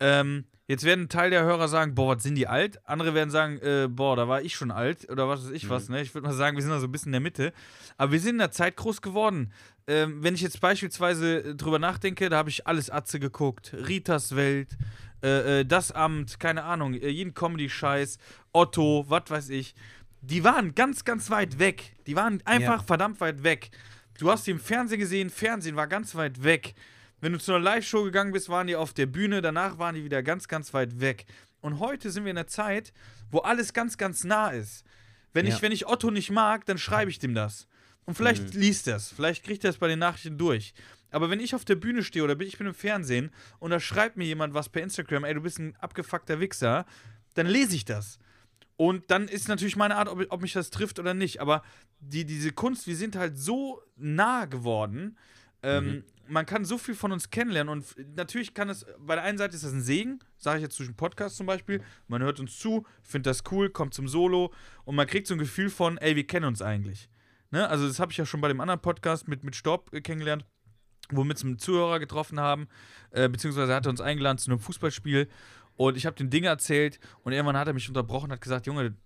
Ähm, 0.00 0.44
jetzt 0.66 0.84
werden 0.84 1.04
ein 1.04 1.08
Teil 1.08 1.30
der 1.30 1.42
Hörer 1.44 1.68
sagen, 1.68 1.94
boah, 1.94 2.16
was 2.16 2.22
sind 2.22 2.34
die 2.36 2.46
alt? 2.46 2.78
Andere 2.86 3.14
werden 3.14 3.30
sagen, 3.30 3.58
äh, 3.58 3.88
boah, 3.90 4.16
da 4.16 4.28
war 4.28 4.42
ich 4.42 4.54
schon 4.54 4.70
alt 4.70 5.08
oder 5.10 5.28
was 5.28 5.44
weiß 5.44 5.50
ich 5.52 5.68
was. 5.68 5.88
Ne? 5.88 6.02
Ich 6.02 6.14
würde 6.14 6.26
mal 6.28 6.34
sagen, 6.34 6.56
wir 6.56 6.62
sind 6.62 6.70
da 6.72 6.80
so 6.80 6.86
ein 6.86 6.92
bisschen 6.92 7.08
in 7.08 7.12
der 7.12 7.20
Mitte. 7.20 7.52
Aber 7.96 8.12
wir 8.12 8.20
sind 8.20 8.32
in 8.32 8.38
der 8.38 8.50
Zeit 8.50 8.76
groß 8.76 9.02
geworden. 9.02 9.52
Ähm, 9.86 10.22
wenn 10.22 10.34
ich 10.34 10.40
jetzt 10.42 10.60
beispielsweise 10.60 11.38
äh, 11.38 11.54
drüber 11.54 11.78
nachdenke, 11.78 12.28
da 12.28 12.36
habe 12.36 12.50
ich 12.50 12.66
alles 12.66 12.90
Atze 12.90 13.18
geguckt. 13.18 13.74
Ritas 13.74 14.36
Welt, 14.36 14.76
äh, 15.22 15.60
äh, 15.60 15.64
Das 15.64 15.90
Amt, 15.92 16.38
keine 16.38 16.64
Ahnung, 16.64 16.94
äh, 16.94 17.08
jeden 17.08 17.34
Comedy-Scheiß, 17.34 18.18
Otto, 18.52 19.04
was 19.08 19.24
weiß 19.28 19.48
ich. 19.50 19.74
Die 20.20 20.44
waren 20.44 20.74
ganz, 20.74 21.04
ganz 21.04 21.30
weit 21.30 21.58
weg. 21.58 21.94
Die 22.06 22.16
waren 22.16 22.42
einfach 22.44 22.80
Ja. 22.80 22.86
verdammt 22.86 23.20
weit 23.20 23.42
weg. 23.42 23.70
Du 24.18 24.30
hast 24.30 24.46
die 24.46 24.50
im 24.50 24.58
Fernsehen 24.60 24.98
gesehen, 24.98 25.30
Fernsehen 25.30 25.76
war 25.76 25.86
ganz 25.86 26.14
weit 26.16 26.42
weg. 26.42 26.74
Wenn 27.20 27.32
du 27.32 27.38
zu 27.38 27.52
einer 27.52 27.62
Live-Show 27.64 28.04
gegangen 28.04 28.32
bist, 28.32 28.48
waren 28.48 28.66
die 28.66 28.76
auf 28.76 28.92
der 28.92 29.06
Bühne, 29.06 29.42
danach 29.42 29.78
waren 29.78 29.94
die 29.94 30.04
wieder 30.04 30.22
ganz, 30.22 30.46
ganz 30.48 30.72
weit 30.74 31.00
weg. 31.00 31.26
Und 31.60 31.80
heute 31.80 32.10
sind 32.10 32.24
wir 32.24 32.30
in 32.30 32.38
einer 32.38 32.46
Zeit, 32.46 32.92
wo 33.30 33.38
alles 33.40 33.72
ganz, 33.72 33.96
ganz 33.98 34.24
nah 34.24 34.50
ist. 34.50 34.84
Wenn, 35.32 35.46
Ja. 35.46 35.54
ich, 35.56 35.62
wenn 35.62 35.72
ich 35.72 35.86
Otto 35.88 36.10
nicht 36.10 36.30
mag, 36.30 36.64
dann 36.66 36.78
schreibe 36.78 37.10
ich 37.10 37.18
dem 37.18 37.34
das. 37.34 37.66
Und 38.04 38.14
vielleicht 38.14 38.54
liest 38.54 38.88
er 38.88 38.96
es, 38.96 39.10
vielleicht 39.12 39.44
kriegt 39.44 39.64
er 39.64 39.70
es 39.70 39.76
bei 39.78 39.88
den 39.88 39.98
Nachrichten 39.98 40.38
durch. 40.38 40.72
Aber 41.10 41.28
wenn 41.30 41.40
ich 41.40 41.54
auf 41.54 41.64
der 41.64 41.74
Bühne 41.74 42.02
stehe 42.02 42.22
oder 42.24 42.34
bin, 42.36 42.46
ich 42.48 42.56
bin 42.58 42.66
im 42.66 42.74
Fernsehen 42.74 43.30
und 43.58 43.70
da 43.70 43.80
schreibt 43.80 44.16
mir 44.16 44.24
jemand 44.24 44.54
was 44.54 44.68
per 44.68 44.82
Instagram, 44.82 45.24
ey, 45.24 45.34
du 45.34 45.40
bist 45.42 45.58
ein 45.58 45.74
abgefuckter 45.76 46.38
Wichser, 46.40 46.86
dann 47.34 47.46
lese 47.46 47.74
ich 47.76 47.84
das. 47.84 48.18
Und 48.76 49.10
dann 49.10 49.26
ist 49.26 49.48
natürlich 49.48 49.74
meine 49.76 49.96
Art, 49.96 50.08
ob, 50.08 50.24
ob 50.30 50.40
mich 50.40 50.52
das 50.52 50.70
trifft 50.70 50.98
oder 50.98 51.12
nicht. 51.12 51.40
Aber 51.40 51.62
die, 52.00 52.24
diese 52.24 52.52
Kunst, 52.52 52.86
wir 52.86 52.94
sind 52.96 53.16
halt 53.16 53.36
so 53.38 53.82
nah 53.96 54.44
geworden. 54.44 55.18
Ähm, 55.62 55.84
Mhm. 55.86 56.04
Man 56.28 56.46
kann 56.46 56.64
so 56.64 56.78
viel 56.78 56.94
von 56.94 57.12
uns 57.12 57.30
kennenlernen. 57.30 57.72
Und 57.72 58.16
natürlich 58.16 58.54
kann 58.54 58.68
es, 58.68 58.86
bei 58.98 59.14
der 59.14 59.24
einen 59.24 59.38
Seite 59.38 59.54
ist 59.56 59.64
das 59.64 59.72
ein 59.72 59.82
Segen, 59.82 60.20
sage 60.36 60.58
ich 60.58 60.62
jetzt 60.62 60.78
den 60.78 60.94
Podcast 60.94 61.36
zum 61.36 61.46
Beispiel. 61.46 61.82
Man 62.06 62.22
hört 62.22 62.38
uns 62.38 62.58
zu, 62.58 62.86
findet 63.02 63.26
das 63.26 63.42
cool, 63.50 63.70
kommt 63.70 63.94
zum 63.94 64.08
Solo 64.08 64.52
und 64.84 64.94
man 64.94 65.06
kriegt 65.06 65.26
so 65.26 65.34
ein 65.34 65.38
Gefühl 65.38 65.70
von, 65.70 65.98
ey, 65.98 66.16
wir 66.16 66.26
kennen 66.26 66.46
uns 66.46 66.62
eigentlich. 66.62 67.08
Ne? 67.50 67.68
Also, 67.68 67.86
das 67.86 67.98
habe 67.98 68.12
ich 68.12 68.18
ja 68.18 68.26
schon 68.26 68.40
bei 68.40 68.48
dem 68.48 68.60
anderen 68.60 68.80
Podcast 68.80 69.26
mit, 69.28 69.42
mit 69.42 69.56
Stopp 69.56 69.92
äh, 69.92 70.00
kennengelernt, 70.00 70.44
wo 71.10 71.24
wir 71.24 71.34
einem 71.36 71.58
Zuhörer 71.58 71.98
getroffen 71.98 72.38
haben, 72.38 72.68
äh, 73.10 73.28
beziehungsweise 73.28 73.74
hat 73.74 73.86
er 73.86 73.90
uns 73.90 74.00
eingeladen 74.00 74.38
zu 74.38 74.50
einem 74.50 74.60
Fußballspiel. 74.60 75.28
Und 75.76 75.96
ich 75.96 76.06
habe 76.06 76.16
den 76.16 76.28
Dinge 76.28 76.48
erzählt 76.48 76.98
und 77.22 77.32
irgendwann 77.32 77.56
hat 77.56 77.68
er 77.68 77.72
mich 77.72 77.88
unterbrochen 77.88 78.26
und 78.26 78.32
hat 78.32 78.40
gesagt, 78.40 78.66
Junge, 78.66 78.96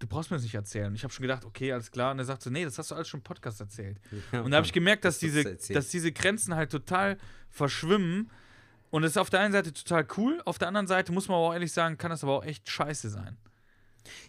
du 0.00 0.06
brauchst 0.06 0.30
mir 0.30 0.36
das 0.38 0.42
nicht 0.42 0.54
erzählen. 0.54 0.88
Und 0.88 0.94
ich 0.96 1.04
habe 1.04 1.12
schon 1.12 1.22
gedacht, 1.22 1.44
okay, 1.44 1.72
alles 1.72 1.90
klar. 1.90 2.10
Und 2.10 2.18
er 2.18 2.24
sagt 2.24 2.42
so, 2.42 2.50
nee, 2.50 2.64
das 2.64 2.78
hast 2.78 2.90
du 2.90 2.96
alles 2.96 3.06
schon 3.06 3.20
im 3.20 3.24
Podcast 3.24 3.60
erzählt. 3.60 4.00
Und 4.32 4.50
da 4.50 4.56
habe 4.56 4.66
ich 4.66 4.72
gemerkt, 4.72 5.04
dass 5.04 5.18
diese, 5.18 5.44
dass 5.44 5.88
diese 5.88 6.10
Grenzen 6.10 6.54
halt 6.56 6.70
total 6.72 7.18
verschwimmen. 7.48 8.30
Und 8.90 9.02
das 9.02 9.12
ist 9.12 9.18
auf 9.18 9.30
der 9.30 9.40
einen 9.40 9.52
Seite 9.52 9.72
total 9.72 10.04
cool, 10.16 10.42
auf 10.44 10.58
der 10.58 10.66
anderen 10.66 10.88
Seite 10.88 11.12
muss 11.12 11.28
man 11.28 11.36
aber 11.36 11.48
auch 11.48 11.52
ehrlich 11.52 11.70
sagen, 11.70 11.96
kann 11.96 12.10
das 12.10 12.24
aber 12.24 12.38
auch 12.38 12.44
echt 12.44 12.68
scheiße 12.68 13.08
sein. 13.08 13.36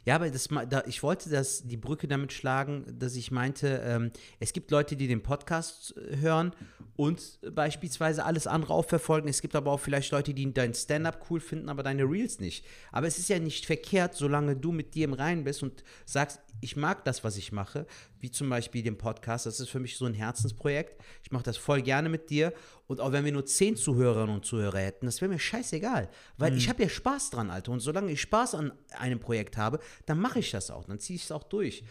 Ja, 0.06 0.16
aber 0.16 0.30
das, 0.30 0.50
da, 0.70 0.84
ich 0.86 1.04
wollte 1.04 1.30
das, 1.30 1.64
die 1.64 1.78
Brücke 1.78 2.08
damit 2.08 2.34
schlagen, 2.34 2.86
dass 2.98 3.16
ich 3.16 3.32
meinte, 3.32 3.82
ähm, 3.86 4.12
es 4.40 4.54
gibt 4.54 4.72
Leute, 4.72 4.96
die 4.96 5.08
den 5.08 5.24
Podcast 5.24 5.96
äh, 5.98 6.18
hören 6.18 6.54
und 6.96 7.40
beispielsweise 7.54 8.26
alles 8.26 8.48
andere 8.48 8.74
auch 8.74 8.86
verfolgen. 8.86 9.28
Es 9.28 9.42
gibt 9.42 9.56
aber 9.56 9.72
auch 9.72 9.80
vielleicht 9.80 10.12
Leute, 10.12 10.34
die 10.34 10.54
dein 10.54 10.74
Stand-up 10.74 11.26
cool 11.30 11.40
finden, 11.40 11.70
aber 11.70 11.84
deine 11.84 12.04
Reels 12.04 12.40
nicht. 12.40 12.66
Aber 12.92 13.08
es 13.08 13.18
ist 13.18 13.30
ja 13.30 13.40
nicht 13.40 13.66
verkehrt, 13.66 14.16
solange 14.16 14.56
du 14.56 14.72
mit 14.72 14.94
dir 14.94 15.06
im 15.06 15.14
Reinen 15.14 15.44
bist 15.44 15.64
und 15.64 15.84
sagst, 16.06 16.40
ich 16.60 16.76
mag 16.76 17.06
das, 17.06 17.24
was 17.24 17.38
ich 17.38 17.52
mache, 17.52 17.88
wie 18.20 18.30
zum 18.30 18.50
Beispiel 18.50 18.84
den 18.84 18.98
Podcast. 18.98 19.46
Das 19.46 19.60
ist 19.60 19.70
für 19.70 19.80
mich 19.80 19.98
so 19.98 20.06
ein 20.06 20.14
Herzensprojekt. 20.14 21.02
Ich 21.24 21.32
mache 21.32 21.44
das 21.44 21.58
voll 21.58 21.82
gerne 21.82 22.10
mit 22.10 22.30
dir. 22.30 22.54
Und 22.88 23.00
auch 23.00 23.12
wenn 23.12 23.26
wir 23.26 23.32
nur 23.32 23.46
zehn 23.46 23.76
Zuhörerinnen 23.76 24.36
und 24.36 24.46
Zuhörer 24.46 24.80
hätten, 24.80 25.06
das 25.06 25.22
wäre 25.22 25.32
mir 25.32 25.40
scheißegal. 25.40 26.10
Weil 26.38 26.58
ich 26.58 26.70
habe 26.70 26.84
ja 26.84 26.90
Spaß 26.90 27.30
dran, 27.30 27.50
Alter. 27.50 27.72
Und 27.72 27.80
solange 27.80 28.12
ich 28.12 28.22
Spaß 28.22 28.56
an 28.56 28.74
einem 28.98 29.20
Projekt 29.20 29.58
habe, 29.58 29.80
dann 30.06 30.20
mache 30.20 30.40
ich 30.40 30.52
das 30.52 30.70
auch. 30.70 30.86
Dann 30.86 31.00
ziehe 31.00 31.16
ich 31.16 31.24
es 31.24 31.32
auch 31.32 31.44
durch. 31.44 31.84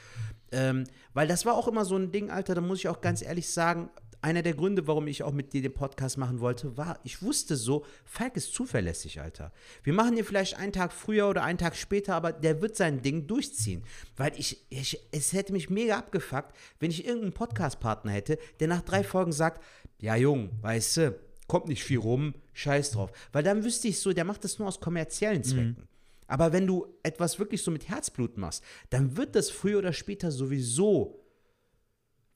Ähm, 0.53 0.85
weil 1.15 1.27
das 1.27 1.47
war 1.47 1.55
auch 1.55 1.69
immer 1.69 1.85
so 1.85 1.97
ein 1.97 2.13
Ding, 2.13 2.31
Alter, 2.31 2.55
da 2.55 2.61
muss 2.61 2.81
ich 2.81 2.89
auch 2.89 3.01
ganz 3.01 3.23
ehrlich 3.23 3.49
sagen, 3.49 3.89
einer 4.23 4.43
der 4.43 4.55
Gründe, 4.55 4.87
warum 4.87 5.07
ich 5.07 5.23
auch 5.23 5.33
mit 5.33 5.53
dir 5.53 5.63
den 5.63 5.73
Podcast 5.73 6.19
machen 6.19 6.41
wollte, 6.41 6.77
war, 6.77 6.99
ich 7.05 7.23
wusste 7.23 7.57
so, 7.57 7.85
Falk 8.05 8.37
ist 8.37 8.55
zuverlässig, 8.55 9.21
Alter. 9.21 9.53
Wir 9.83 9.93
machen 9.93 10.17
ihn 10.17 10.25
vielleicht 10.25 10.57
einen 10.57 10.73
Tag 10.73 10.93
früher 10.93 11.29
oder 11.29 11.43
einen 11.43 11.59
Tag 11.59 11.77
später, 11.77 12.15
aber 12.15 12.33
der 12.33 12.61
wird 12.61 12.77
sein 12.77 13.03
Ding 13.03 13.27
durchziehen. 13.27 13.85
Weil 14.17 14.33
ich, 14.37 14.65
ich 14.69 15.01
es 15.13 15.33
hätte 15.33 15.53
mich 15.53 15.71
mega 15.71 15.97
abgefuckt, 15.97 16.55
wenn 16.79 16.91
ich 16.91 17.05
irgendeinen 17.05 17.33
Podcast-Partner 17.33 18.13
hätte, 18.13 18.39
der 18.61 18.69
nach 18.69 18.83
drei 18.83 19.03
Folgen 19.03 19.33
sagt, 19.33 19.63
ja 19.99 20.17
Jung, 20.17 20.51
weißt 20.61 20.97
du, 20.99 21.19
kommt 21.47 21.69
nicht 21.69 21.83
viel 21.83 21.99
rum, 21.99 22.35
scheiß 22.53 22.93
drauf. 22.93 23.11
Weil 23.33 23.43
dann 23.43 23.65
wüsste 23.65 23.89
ich 23.89 23.99
so, 23.99 24.13
der 24.13 24.25
macht 24.25 24.45
das 24.45 24.59
nur 24.59 24.69
aus 24.69 24.81
kommerziellen 24.81 25.43
Zwecken. 25.43 25.89
Aber 26.31 26.53
wenn 26.53 26.65
du 26.65 26.87
etwas 27.03 27.41
wirklich 27.41 27.61
so 27.61 27.73
mit 27.73 27.89
Herzblut 27.89 28.39
machst, 28.39 28.63
dann 28.91 29.17
wird 29.17 29.35
das 29.35 29.51
früher 29.51 29.79
oder 29.79 29.93
später 29.93 30.31
sowieso 30.31 31.20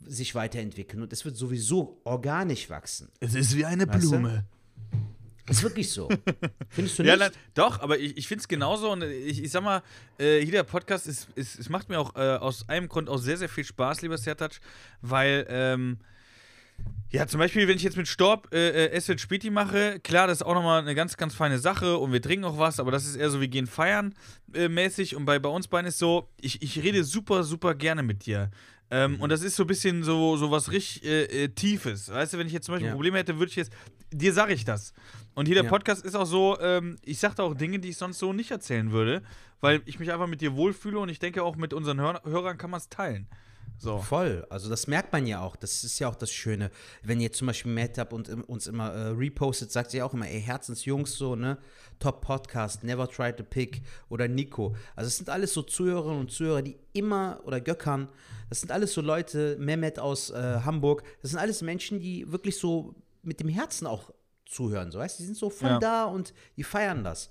sich 0.06 0.34
weiterentwickeln 0.34 1.02
und 1.02 1.12
es 1.12 1.24
wird 1.24 1.36
sowieso 1.36 2.00
organisch 2.04 2.68
wachsen. 2.70 3.08
Es 3.20 3.34
ist 3.34 3.56
wie 3.56 3.64
eine 3.64 3.86
Weißt 3.88 4.04
du? 4.04 4.10
Blume. 4.10 4.44
Ist 5.48 5.62
wirklich 5.62 5.90
so. 5.90 6.08
Findest 6.70 6.98
du 6.98 7.02
Ja, 7.02 7.16
nicht? 7.16 7.32
na, 7.34 7.40
doch, 7.54 7.80
aber 7.80 7.98
ich, 7.98 8.16
ich 8.16 8.26
finde 8.28 8.40
es 8.40 8.48
genauso 8.48 8.90
und 8.90 9.02
ich, 9.02 9.42
ich 9.42 9.50
sag 9.50 9.62
mal, 9.62 9.82
äh, 10.18 10.40
hier 10.40 10.52
der 10.52 10.62
Podcast 10.62 11.06
ist, 11.06 11.28
ist, 11.34 11.58
es 11.58 11.68
macht 11.68 11.88
mir 11.90 11.98
auch 11.98 12.14
äh, 12.16 12.36
aus 12.36 12.68
einem 12.68 12.88
Grund 12.88 13.10
auch 13.10 13.18
sehr, 13.18 13.36
sehr 13.36 13.48
viel 13.50 13.64
Spaß, 13.64 14.00
lieber 14.02 14.16
Sertac, 14.16 14.58
weil, 15.02 15.46
ähm, 15.50 15.98
ja, 17.10 17.26
zum 17.26 17.38
Beispiel, 17.38 17.68
wenn 17.68 17.76
ich 17.76 17.82
jetzt 17.82 17.96
mit 17.96 18.08
Storb 18.08 18.48
äh, 18.52 18.86
äh, 18.86 19.00
SL 19.00 19.18
Späti 19.18 19.50
mache, 19.50 20.00
klar, 20.00 20.26
das 20.26 20.38
ist 20.38 20.42
auch 20.42 20.54
nochmal 20.54 20.80
eine 20.80 20.94
ganz, 20.94 21.16
ganz 21.16 21.34
feine 21.34 21.58
Sache 21.58 21.98
und 21.98 22.12
wir 22.12 22.20
trinken 22.22 22.44
auch 22.46 22.58
was, 22.58 22.80
aber 22.80 22.90
das 22.90 23.04
ist 23.06 23.14
eher 23.16 23.30
so, 23.30 23.40
wir 23.40 23.48
gehen 23.48 23.66
feiern 23.66 24.14
äh, 24.54 24.68
mäßig 24.68 25.14
und 25.14 25.24
bei, 25.26 25.38
bei 25.38 25.50
uns 25.50 25.68
beiden 25.68 25.88
ist 25.88 25.98
so, 25.98 26.28
ich, 26.40 26.62
ich 26.62 26.82
rede 26.82 27.04
super, 27.04 27.44
super 27.44 27.74
gerne 27.74 28.02
mit 28.02 28.24
dir. 28.26 28.50
Ähm, 28.90 29.20
Und 29.20 29.30
das 29.30 29.42
ist 29.42 29.56
so 29.56 29.64
ein 29.64 29.66
bisschen 29.66 30.02
so, 30.04 30.36
so 30.36 30.50
was 30.50 30.70
richtig 30.70 31.04
äh, 31.04 31.44
äh, 31.44 31.48
Tiefes. 31.48 32.10
Weißt 32.12 32.34
du, 32.34 32.38
wenn 32.38 32.46
ich 32.46 32.52
jetzt 32.52 32.66
zum 32.66 32.74
Beispiel 32.74 32.88
Ja. 32.88 32.94
Probleme 32.94 33.18
hätte, 33.18 33.38
würde 33.38 33.50
ich 33.50 33.56
jetzt, 33.56 33.72
dir 34.12 34.32
sage 34.32 34.52
ich 34.52 34.64
das. 34.64 34.92
Und 35.34 35.46
hier 35.46 35.54
der 35.56 35.64
Ja. 35.64 35.70
Podcast 35.70 36.04
ist 36.04 36.14
auch 36.14 36.26
so, 36.26 36.58
ähm, 36.60 36.96
ich 37.02 37.18
sage 37.18 37.34
da 37.36 37.42
auch 37.44 37.54
Dinge, 37.54 37.78
die 37.80 37.88
ich 37.88 37.96
sonst 37.96 38.18
so 38.18 38.32
nicht 38.32 38.50
erzählen 38.50 38.92
würde, 38.92 39.22
weil 39.60 39.80
ich 39.86 39.98
mich 39.98 40.12
einfach 40.12 40.26
mit 40.28 40.40
dir 40.42 40.54
wohlfühle 40.54 40.98
und 40.98 41.08
ich 41.08 41.18
denke 41.18 41.42
auch 41.42 41.56
mit 41.56 41.72
unseren 41.72 41.98
Hör 42.00 42.20
Hörern 42.24 42.58
kann 42.58 42.70
man 42.70 42.78
es 42.78 42.88
teilen. 42.88 43.26
So. 43.76 43.98
Voll. 43.98 44.46
Also 44.50 44.70
das 44.70 44.86
merkt 44.86 45.12
man 45.12 45.26
ja 45.26 45.40
auch. 45.40 45.56
Das 45.56 45.82
ist 45.82 45.98
ja 45.98 46.06
auch 46.08 46.14
das 46.14 46.30
Schöne. 46.30 46.70
Wenn 47.02 47.20
jetzt 47.20 47.38
zum 47.38 47.48
Beispiel 47.48 47.72
Metup 47.72 48.12
und 48.12 48.28
im- 48.28 48.44
uns 48.44 48.68
immer 48.68 48.92
äh, 48.92 49.08
repostet, 49.08 49.72
sagt 49.72 49.90
sie 49.90 50.00
auch 50.00 50.14
immer, 50.14 50.28
ey, 50.28 50.40
Herzensjungs, 50.40 51.14
so, 51.16 51.34
ne? 51.34 51.58
Top 51.98 52.20
Podcast, 52.20 52.84
Never 52.84 53.08
Try 53.08 53.32
to 53.32 53.42
Pick 53.42 53.82
oder 54.08 54.28
Nico. 54.28 54.76
Also 54.94 55.08
es 55.08 55.16
sind 55.16 55.28
alles 55.28 55.52
so 55.52 55.62
Zuhörerinnen 55.62 56.20
und 56.20 56.30
Zuhörer, 56.30 56.62
die 56.62 56.76
immer, 56.92 57.40
oder 57.44 57.60
Göckern, 57.60 58.08
das 58.48 58.60
sind 58.60 58.70
alles 58.72 58.92
so 58.94 59.00
Leute, 59.00 59.56
Mehmet 59.58 59.98
aus 59.98 60.30
äh, 60.30 60.60
Hamburg, 60.64 61.02
das 61.22 61.30
sind 61.32 61.40
alles 61.40 61.62
Menschen, 61.62 62.00
die 62.00 62.30
wirklich 62.30 62.56
so 62.58 62.94
mit 63.22 63.40
dem 63.40 63.48
Herzen 63.48 63.86
auch 63.86 64.10
zuhören, 64.46 64.90
so 64.90 64.98
weißt 64.98 65.18
du? 65.18 65.22
Die 65.22 65.26
sind 65.26 65.36
so 65.36 65.50
voll 65.50 65.70
Ja. 65.70 65.78
da 65.78 66.04
und 66.04 66.34
die 66.56 66.64
feiern 66.64 67.04
das. 67.04 67.30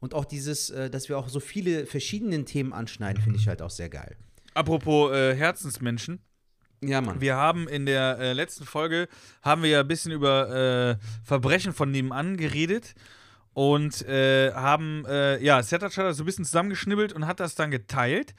Und 0.00 0.14
auch 0.14 0.24
dieses, 0.24 0.70
äh, 0.70 0.88
dass 0.90 1.08
wir 1.08 1.18
auch 1.18 1.28
so 1.28 1.40
viele 1.40 1.86
verschiedene 1.86 2.44
Themen 2.44 2.72
anschneiden, 2.72 3.22
finde 3.22 3.38
ich 3.38 3.48
halt 3.48 3.60
auch 3.62 3.70
sehr 3.70 3.88
geil. 3.88 4.16
Apropos 4.54 5.12
äh, 5.12 5.34
Herzensmenschen. 5.34 6.20
Ja, 6.82 7.00
Mann. 7.02 7.20
Wir 7.20 7.36
haben 7.36 7.68
in 7.68 7.84
der 7.84 8.18
äh, 8.18 8.32
letzten 8.32 8.64
Folge 8.64 9.08
haben 9.42 9.62
wir 9.62 9.68
ja 9.70 9.80
ein 9.80 9.88
bisschen 9.88 10.12
über 10.12 10.96
äh, 10.98 11.04
Verbrechen 11.24 11.74
von 11.74 11.90
nebenan 11.90 12.38
geredet 12.38 12.94
und 13.52 14.00
äh, 14.08 14.52
haben, 14.52 15.04
äh, 15.06 15.42
ja, 15.44 15.62
Sertac 15.62 15.94
hat 15.96 16.06
das 16.06 16.16
so 16.16 16.22
ein 16.22 16.26
bisschen 16.26 16.44
zusammengeschnibbelt 16.46 17.12
und 17.12 17.26
hat 17.26 17.38
das 17.40 17.54
dann 17.54 17.70
geteilt. 17.70 18.34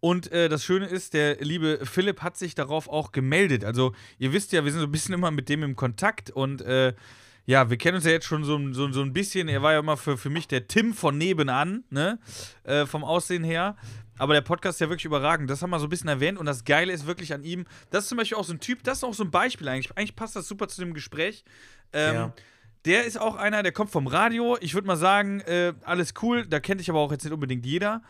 Und 0.00 0.30
äh, 0.30 0.48
das 0.48 0.64
Schöne 0.64 0.86
ist, 0.86 1.14
der 1.14 1.36
liebe 1.36 1.80
Philipp 1.84 2.22
hat 2.22 2.36
sich 2.36 2.54
darauf 2.54 2.88
auch 2.88 3.12
gemeldet. 3.12 3.64
Also, 3.64 3.94
ihr 4.18 4.32
wisst 4.32 4.52
ja, 4.52 4.64
wir 4.64 4.70
sind 4.70 4.80
so 4.80 4.86
ein 4.86 4.92
bisschen 4.92 5.14
immer 5.14 5.30
mit 5.30 5.48
dem 5.48 5.62
im 5.62 5.74
Kontakt 5.74 6.30
und 6.30 6.60
äh, 6.62 6.94
ja, 7.46 7.70
wir 7.70 7.76
kennen 7.76 7.96
uns 7.96 8.04
ja 8.04 8.10
jetzt 8.10 8.26
schon 8.26 8.44
so, 8.44 8.72
so, 8.72 8.90
so 8.92 9.02
ein 9.02 9.12
bisschen. 9.12 9.48
Er 9.48 9.62
war 9.62 9.72
ja 9.72 9.78
immer 9.78 9.96
für, 9.96 10.18
für 10.18 10.30
mich 10.30 10.48
der 10.48 10.66
Tim 10.66 10.92
von 10.94 11.16
nebenan, 11.16 11.84
ne? 11.90 12.18
Äh, 12.64 12.86
vom 12.86 13.04
Aussehen 13.04 13.44
her. 13.44 13.76
Aber 14.18 14.34
der 14.34 14.40
Podcast 14.40 14.76
ist 14.76 14.80
ja 14.80 14.88
wirklich 14.88 15.04
überragend. 15.04 15.48
Das 15.48 15.62
haben 15.62 15.70
wir 15.70 15.78
so 15.78 15.86
ein 15.86 15.90
bisschen 15.90 16.08
erwähnt. 16.08 16.38
Und 16.38 16.46
das 16.46 16.64
Geile 16.64 16.92
ist 16.92 17.06
wirklich 17.06 17.32
an 17.32 17.44
ihm, 17.44 17.64
das 17.90 18.04
ist 18.04 18.08
zum 18.08 18.18
Beispiel 18.18 18.36
auch 18.38 18.44
so 18.44 18.52
ein 18.52 18.60
Typ, 18.60 18.82
das 18.82 18.98
ist 18.98 19.04
auch 19.04 19.14
so 19.14 19.24
ein 19.24 19.30
Beispiel 19.30 19.68
eigentlich. 19.68 19.96
Eigentlich 19.96 20.16
passt 20.16 20.34
das 20.34 20.48
super 20.48 20.68
zu 20.68 20.80
dem 20.80 20.92
Gespräch. 20.94 21.44
Ähm, 21.92 22.14
Ja. 22.14 22.32
Der 22.84 23.04
ist 23.04 23.20
auch 23.20 23.34
einer, 23.34 23.64
der 23.64 23.72
kommt 23.72 23.90
vom 23.90 24.06
Radio. 24.06 24.56
Ich 24.60 24.74
würde 24.74 24.86
mal 24.86 24.96
sagen, 24.96 25.40
äh, 25.40 25.72
alles 25.82 26.14
cool. 26.22 26.46
Da 26.46 26.60
kennt 26.60 26.80
dich 26.80 26.88
aber 26.88 27.00
auch 27.00 27.10
jetzt 27.10 27.24
nicht 27.24 27.32
unbedingt 27.32 27.66
jeder. 27.66 28.02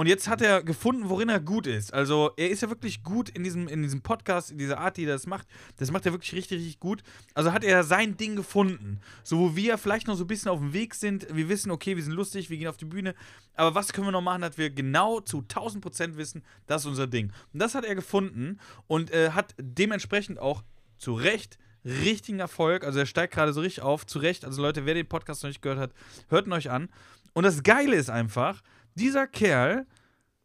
Und 0.00 0.06
jetzt 0.06 0.28
hat 0.28 0.40
er 0.40 0.62
gefunden, 0.62 1.10
worin 1.10 1.28
er 1.28 1.40
gut 1.40 1.66
ist. 1.66 1.92
Also, 1.92 2.30
er 2.38 2.48
ist 2.48 2.62
ja 2.62 2.70
wirklich 2.70 3.02
gut 3.02 3.28
in 3.28 3.44
diesem, 3.44 3.68
in 3.68 3.82
diesem 3.82 4.00
Podcast, 4.00 4.50
in 4.50 4.56
dieser 4.56 4.78
Art, 4.78 4.96
die 4.96 5.04
er 5.04 5.12
das 5.12 5.26
macht. 5.26 5.46
Das 5.76 5.90
macht 5.90 6.06
er 6.06 6.12
wirklich 6.12 6.32
richtig, 6.32 6.56
richtig 6.56 6.80
gut. 6.80 7.02
Also 7.34 7.52
hat 7.52 7.64
er 7.64 7.84
sein 7.84 8.16
Ding 8.16 8.34
gefunden. 8.34 8.98
So, 9.22 9.38
wo 9.38 9.56
wir 9.56 9.76
vielleicht 9.76 10.06
noch 10.06 10.16
so 10.16 10.24
ein 10.24 10.26
bisschen 10.26 10.50
auf 10.50 10.58
dem 10.58 10.72
Weg 10.72 10.94
sind. 10.94 11.26
Wir 11.30 11.50
wissen, 11.50 11.70
okay, 11.70 11.96
wir 11.96 12.02
sind 12.02 12.14
lustig, 12.14 12.48
wir 12.48 12.56
gehen 12.56 12.68
auf 12.68 12.78
die 12.78 12.86
Bühne. 12.86 13.14
Aber 13.56 13.74
was 13.74 13.92
können 13.92 14.06
wir 14.06 14.12
noch 14.12 14.22
machen, 14.22 14.40
dass 14.40 14.56
wir 14.56 14.70
genau 14.70 15.20
zu 15.20 15.40
1000 15.40 15.82
Prozent 15.82 16.16
wissen, 16.16 16.44
das 16.66 16.80
ist 16.80 16.86
unser 16.86 17.06
Ding. 17.06 17.30
Und 17.52 17.60
das 17.60 17.74
hat 17.74 17.84
er 17.84 17.94
gefunden 17.94 18.58
und 18.86 19.10
äh, 19.10 19.32
hat 19.32 19.54
dementsprechend 19.58 20.38
auch 20.38 20.64
zu 20.96 21.12
Recht 21.12 21.58
richtigen 21.84 22.40
Erfolg. 22.40 22.84
Also 22.84 23.00
er 23.00 23.06
steigt 23.06 23.34
gerade 23.34 23.52
so 23.52 23.60
richtig 23.60 23.84
auf, 23.84 24.06
zu 24.06 24.18
Recht. 24.18 24.46
Also 24.46 24.62
Leute, 24.62 24.86
wer 24.86 24.94
den 24.94 25.06
Podcast 25.06 25.42
noch 25.42 25.50
nicht 25.50 25.60
gehört 25.60 25.78
hat, 25.78 25.92
hört 26.30 26.46
ihn 26.46 26.54
euch 26.54 26.70
an. 26.70 26.88
Und 27.34 27.44
das 27.44 27.62
Geile 27.62 27.96
ist 27.96 28.08
einfach, 28.08 28.62
dieser 28.94 29.26
Kerl 29.26 29.86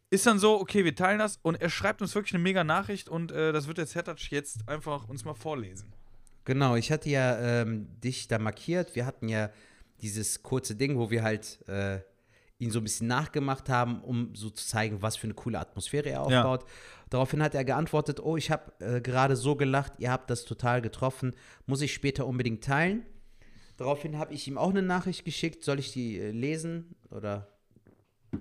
ist 0.09 0.25
dann 0.25 0.39
so, 0.39 0.59
okay, 0.59 0.85
wir 0.85 0.95
teilen 0.95 1.19
das 1.19 1.39
und 1.41 1.55
er 1.61 1.69
schreibt 1.69 2.01
uns 2.01 2.13
wirklich 2.15 2.33
eine 2.35 2.43
mega 2.43 2.63
Nachricht 2.63 3.09
und 3.09 3.31
äh, 3.31 3.51
das 3.51 3.67
wird 3.67 3.77
der 3.77 3.87
Zertatsch 3.87 4.31
jetzt 4.31 4.67
einfach 4.69 5.07
uns 5.09 5.25
mal 5.25 5.33
vorlesen. 5.33 5.91
Genau, 6.45 6.75
ich 6.75 6.91
hatte 6.91 7.09
ja 7.09 7.37
ähm, 7.61 7.87
dich 8.01 8.27
da 8.27 8.37
markiert. 8.37 8.95
Wir 8.95 9.05
hatten 9.05 9.27
ja 9.29 9.49
dieses 10.01 10.43
kurze 10.43 10.75
Ding, 10.75 10.97
wo 10.97 11.09
wir 11.09 11.23
halt 11.23 11.67
äh, 11.67 11.99
ihn 12.59 12.69
so 12.71 12.79
ein 12.79 12.83
bisschen 12.83 13.07
nachgemacht 13.07 13.67
haben, 13.67 14.01
um 14.01 14.33
so 14.35 14.49
zu 14.51 14.65
zeigen, 14.65 15.01
was 15.01 15.17
für 15.17 15.25
eine 15.25 15.33
coole 15.33 15.59
Atmosphäre 15.59 16.09
er 16.09 16.29
Ja. 16.29 16.43
aufbaut. 16.43 16.69
Daraufhin 17.09 17.41
hat 17.43 17.55
er 17.55 17.65
geantwortet, 17.65 18.19
oh, 18.19 18.37
ich 18.37 18.51
habe 18.51 18.71
äh, 18.79 19.01
gerade 19.01 19.35
so 19.35 19.55
gelacht, 19.55 19.93
ihr 19.97 20.11
habt 20.11 20.29
das 20.29 20.45
total 20.45 20.81
getroffen, 20.81 21.35
muss 21.65 21.81
ich 21.81 21.93
später 21.93 22.25
unbedingt 22.27 22.63
teilen. 22.63 23.05
Daraufhin 23.77 24.17
habe 24.17 24.33
ich 24.33 24.47
ihm 24.47 24.57
auch 24.57 24.69
eine 24.69 24.81
Nachricht 24.83 25.25
geschickt, 25.25 25.63
soll 25.63 25.79
ich 25.79 25.91
die 25.91 26.17
äh, 26.19 26.31
lesen 26.31 26.95
oder 27.09 27.47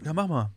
Ja, 0.03 0.13
mach 0.13 0.29
mal. 0.29 0.51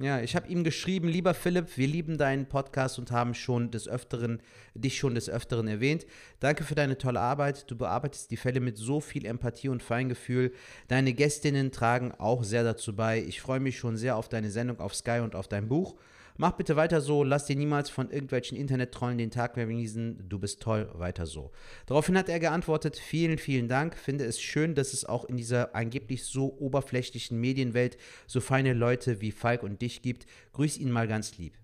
Ja, 0.00 0.20
ich 0.20 0.34
habe 0.34 0.48
ihm 0.48 0.64
geschrieben, 0.64 1.06
lieber 1.06 1.34
Philipp, 1.34 1.76
wir 1.76 1.86
lieben 1.86 2.18
deinen 2.18 2.46
Podcast 2.46 2.98
und 2.98 3.12
haben 3.12 3.32
schon 3.32 3.70
des 3.70 3.86
Öfteren, 3.86 4.42
dich 4.74 4.98
schon 4.98 5.14
des 5.14 5.30
Öfteren 5.30 5.68
erwähnt. 5.68 6.04
Danke 6.40 6.64
für 6.64 6.74
deine 6.74 6.98
tolle 6.98 7.20
Arbeit. 7.20 7.70
Du 7.70 7.76
bearbeitest 7.76 8.32
die 8.32 8.36
Fälle 8.36 8.58
mit 8.58 8.76
so 8.76 9.00
viel 9.00 9.24
Empathie 9.24 9.68
und 9.68 9.84
Feingefühl. 9.84 10.52
Deine 10.88 11.12
Gästinnen 11.12 11.70
tragen 11.70 12.10
auch 12.10 12.42
sehr 12.42 12.64
dazu 12.64 12.96
bei. 12.96 13.22
Ich 13.22 13.40
freue 13.40 13.60
mich 13.60 13.78
schon 13.78 13.96
sehr 13.96 14.16
auf 14.16 14.28
deine 14.28 14.50
Sendung 14.50 14.80
auf 14.80 14.96
Sky 14.96 15.20
und 15.22 15.36
auf 15.36 15.46
dein 15.46 15.68
Buch. 15.68 15.94
Mach 16.36 16.52
bitte 16.52 16.74
weiter 16.74 17.00
so, 17.00 17.22
lass 17.22 17.46
dir 17.46 17.54
niemals 17.54 17.90
von 17.90 18.10
irgendwelchen 18.10 18.58
Internettrollen 18.58 19.18
den 19.18 19.30
Tag 19.30 19.54
vermiesen. 19.54 20.28
Du 20.28 20.40
bist 20.40 20.60
toll, 20.60 20.90
weiter 20.94 21.26
so. 21.26 21.52
Daraufhin 21.86 22.18
hat 22.18 22.28
er 22.28 22.40
geantwortet: 22.40 22.96
Vielen, 22.96 23.38
vielen 23.38 23.68
Dank. 23.68 23.96
Finde 23.96 24.24
es 24.24 24.40
schön, 24.40 24.74
dass 24.74 24.92
es 24.92 25.04
auch 25.04 25.24
in 25.24 25.36
dieser 25.36 25.76
angeblich 25.76 26.24
so 26.24 26.52
oberflächlichen 26.58 27.40
Medienwelt 27.40 27.98
so 28.26 28.40
feine 28.40 28.72
Leute 28.72 29.20
wie 29.20 29.30
Falk 29.30 29.62
und 29.62 29.80
dich 29.80 30.02
gibt. 30.02 30.26
Grüß 30.52 30.78
ihn 30.78 30.90
mal 30.90 31.06
ganz 31.06 31.38
lieb. 31.38 31.56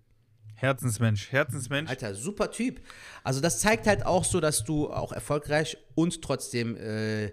Herzensmensch, 0.54 1.33
Herzensmensch. 1.33 1.90
Alter, 1.90 2.14
super 2.14 2.52
Typ. 2.52 2.80
Also, 3.24 3.40
das 3.40 3.59
zeigt 3.59 3.88
halt 3.88 4.06
auch 4.06 4.24
so, 4.24 4.40
dass 4.40 4.62
du 4.62 4.92
auch 4.92 5.11
erfolgreich 5.11 5.78
und 5.96 6.22
trotzdem 6.22 6.76
äh, 6.76 7.33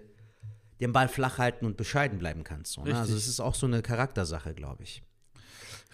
den 0.80 0.92
Ball 0.92 1.08
flach 1.08 1.38
halten 1.38 1.66
und 1.66 1.76
bescheiden 1.76 2.18
bleiben 2.18 2.42
kannst. 2.42 2.72
So, 2.72 2.82
ne? 2.82 2.98
Also, 2.98 3.14
es 3.14 3.28
ist 3.28 3.38
auch 3.38 3.54
so 3.54 3.66
eine 3.66 3.82
Charaktersache, 3.82 4.54
glaube 4.54 4.82
ich. 4.82 5.02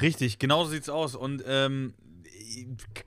Richtig, 0.00 0.38
genau 0.38 0.64
so 0.64 0.70
sieht's 0.70 0.88
aus. 0.88 1.14
Und 1.14 1.42
ähm, 1.46 1.94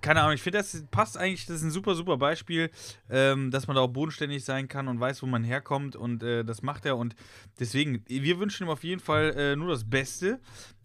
keine 0.02 0.22
Ahnung, 0.22 0.34
ich 0.34 0.42
finde, 0.42 0.60
das 0.60 0.84
passt 0.92 1.18
eigentlich, 1.18 1.46
das 1.46 1.58
ist 1.58 1.64
ein 1.64 1.72
super, 1.72 1.96
super 1.96 2.18
Beispiel, 2.18 2.70
ähm, 3.10 3.52
dass 3.52 3.68
man 3.68 3.76
da 3.76 3.82
auch 3.82 3.88
bodenständig 3.88 4.44
sein 4.44 4.68
kann 4.68 4.88
und 4.88 5.00
weiß, 5.00 5.22
wo 5.22 5.26
man 5.26 5.44
herkommt 5.44 5.96
und 5.96 6.24
äh, 6.24 6.44
das 6.44 6.62
macht 6.62 6.86
er. 6.86 6.98
Und 6.98 7.16
deswegen, 7.60 8.04
wir 8.08 8.40
wünschen 8.40 8.66
ihm 8.68 8.70
auf 8.70 8.84
jeden 8.84 9.02
Fall 9.02 9.34
äh, 9.38 9.56
nur 9.56 9.70
das 9.70 9.90
Beste. 9.90 10.40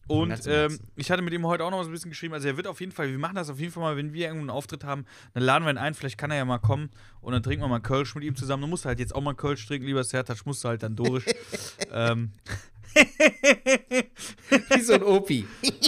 Und 0.09 0.47
ähm, 0.47 0.81
ich 0.97 1.11
hatte 1.13 1.23
mit 1.23 1.33
ihm 1.33 1.47
heute 1.47 1.65
auch 1.65 1.71
noch 1.71 1.83
so 1.85 1.89
ein 1.89 1.93
bisschen 1.93 2.11
geschrieben. 2.11 2.35
Also, 2.35 2.49
er 2.49 2.57
wird 2.57 2.67
auf 2.67 2.81
jeden 2.81 2.91
Fall, 2.91 3.09
wir 3.11 3.19
machen 3.19 3.37
das 3.37 3.49
auf 3.49 3.61
jeden 3.61 3.73
Fall 3.73 3.83
mal, 3.83 3.97
wenn 3.97 4.13
wir 4.13 4.27
irgendwo 4.27 4.43
einen 4.43 4.51
Auftritt 4.51 4.83
haben, 4.83 5.07
dann 5.33 5.45
laden 5.45 5.65
wir 5.65 5.71
ihn 5.71 5.79
ein. 5.79 5.95
Vielleicht 5.95 6.19
kann 6.19 6.31
er 6.33 6.39
ja 6.39 6.45
mal 6.45 6.59
kommen 6.59 6.91
und 7.21 7.33
dann 7.33 7.43
trinken 7.43 7.63
wir 7.63 7.69
mal 7.69 7.81
Kölsch 7.81 8.15
mit 8.17 8.25
ihm 8.25 8.35
zusammen. 8.35 8.63
Du 8.63 8.67
musst 8.67 8.85
halt 8.85 8.99
jetzt 8.99 9.15
auch 9.15 9.21
mal 9.21 9.35
Kölsch 9.35 9.65
trinken, 9.65 9.87
lieber 9.87 10.03
Sertac, 10.03 10.45
musst 10.45 10.65
du 10.65 10.69
halt 10.69 10.83
dann 10.83 10.97
durch. 10.97 11.25
ähm, 11.93 12.33
Wie 14.71 14.81
so 14.81 14.95
ein 14.95 15.03
Opi. 15.03 15.47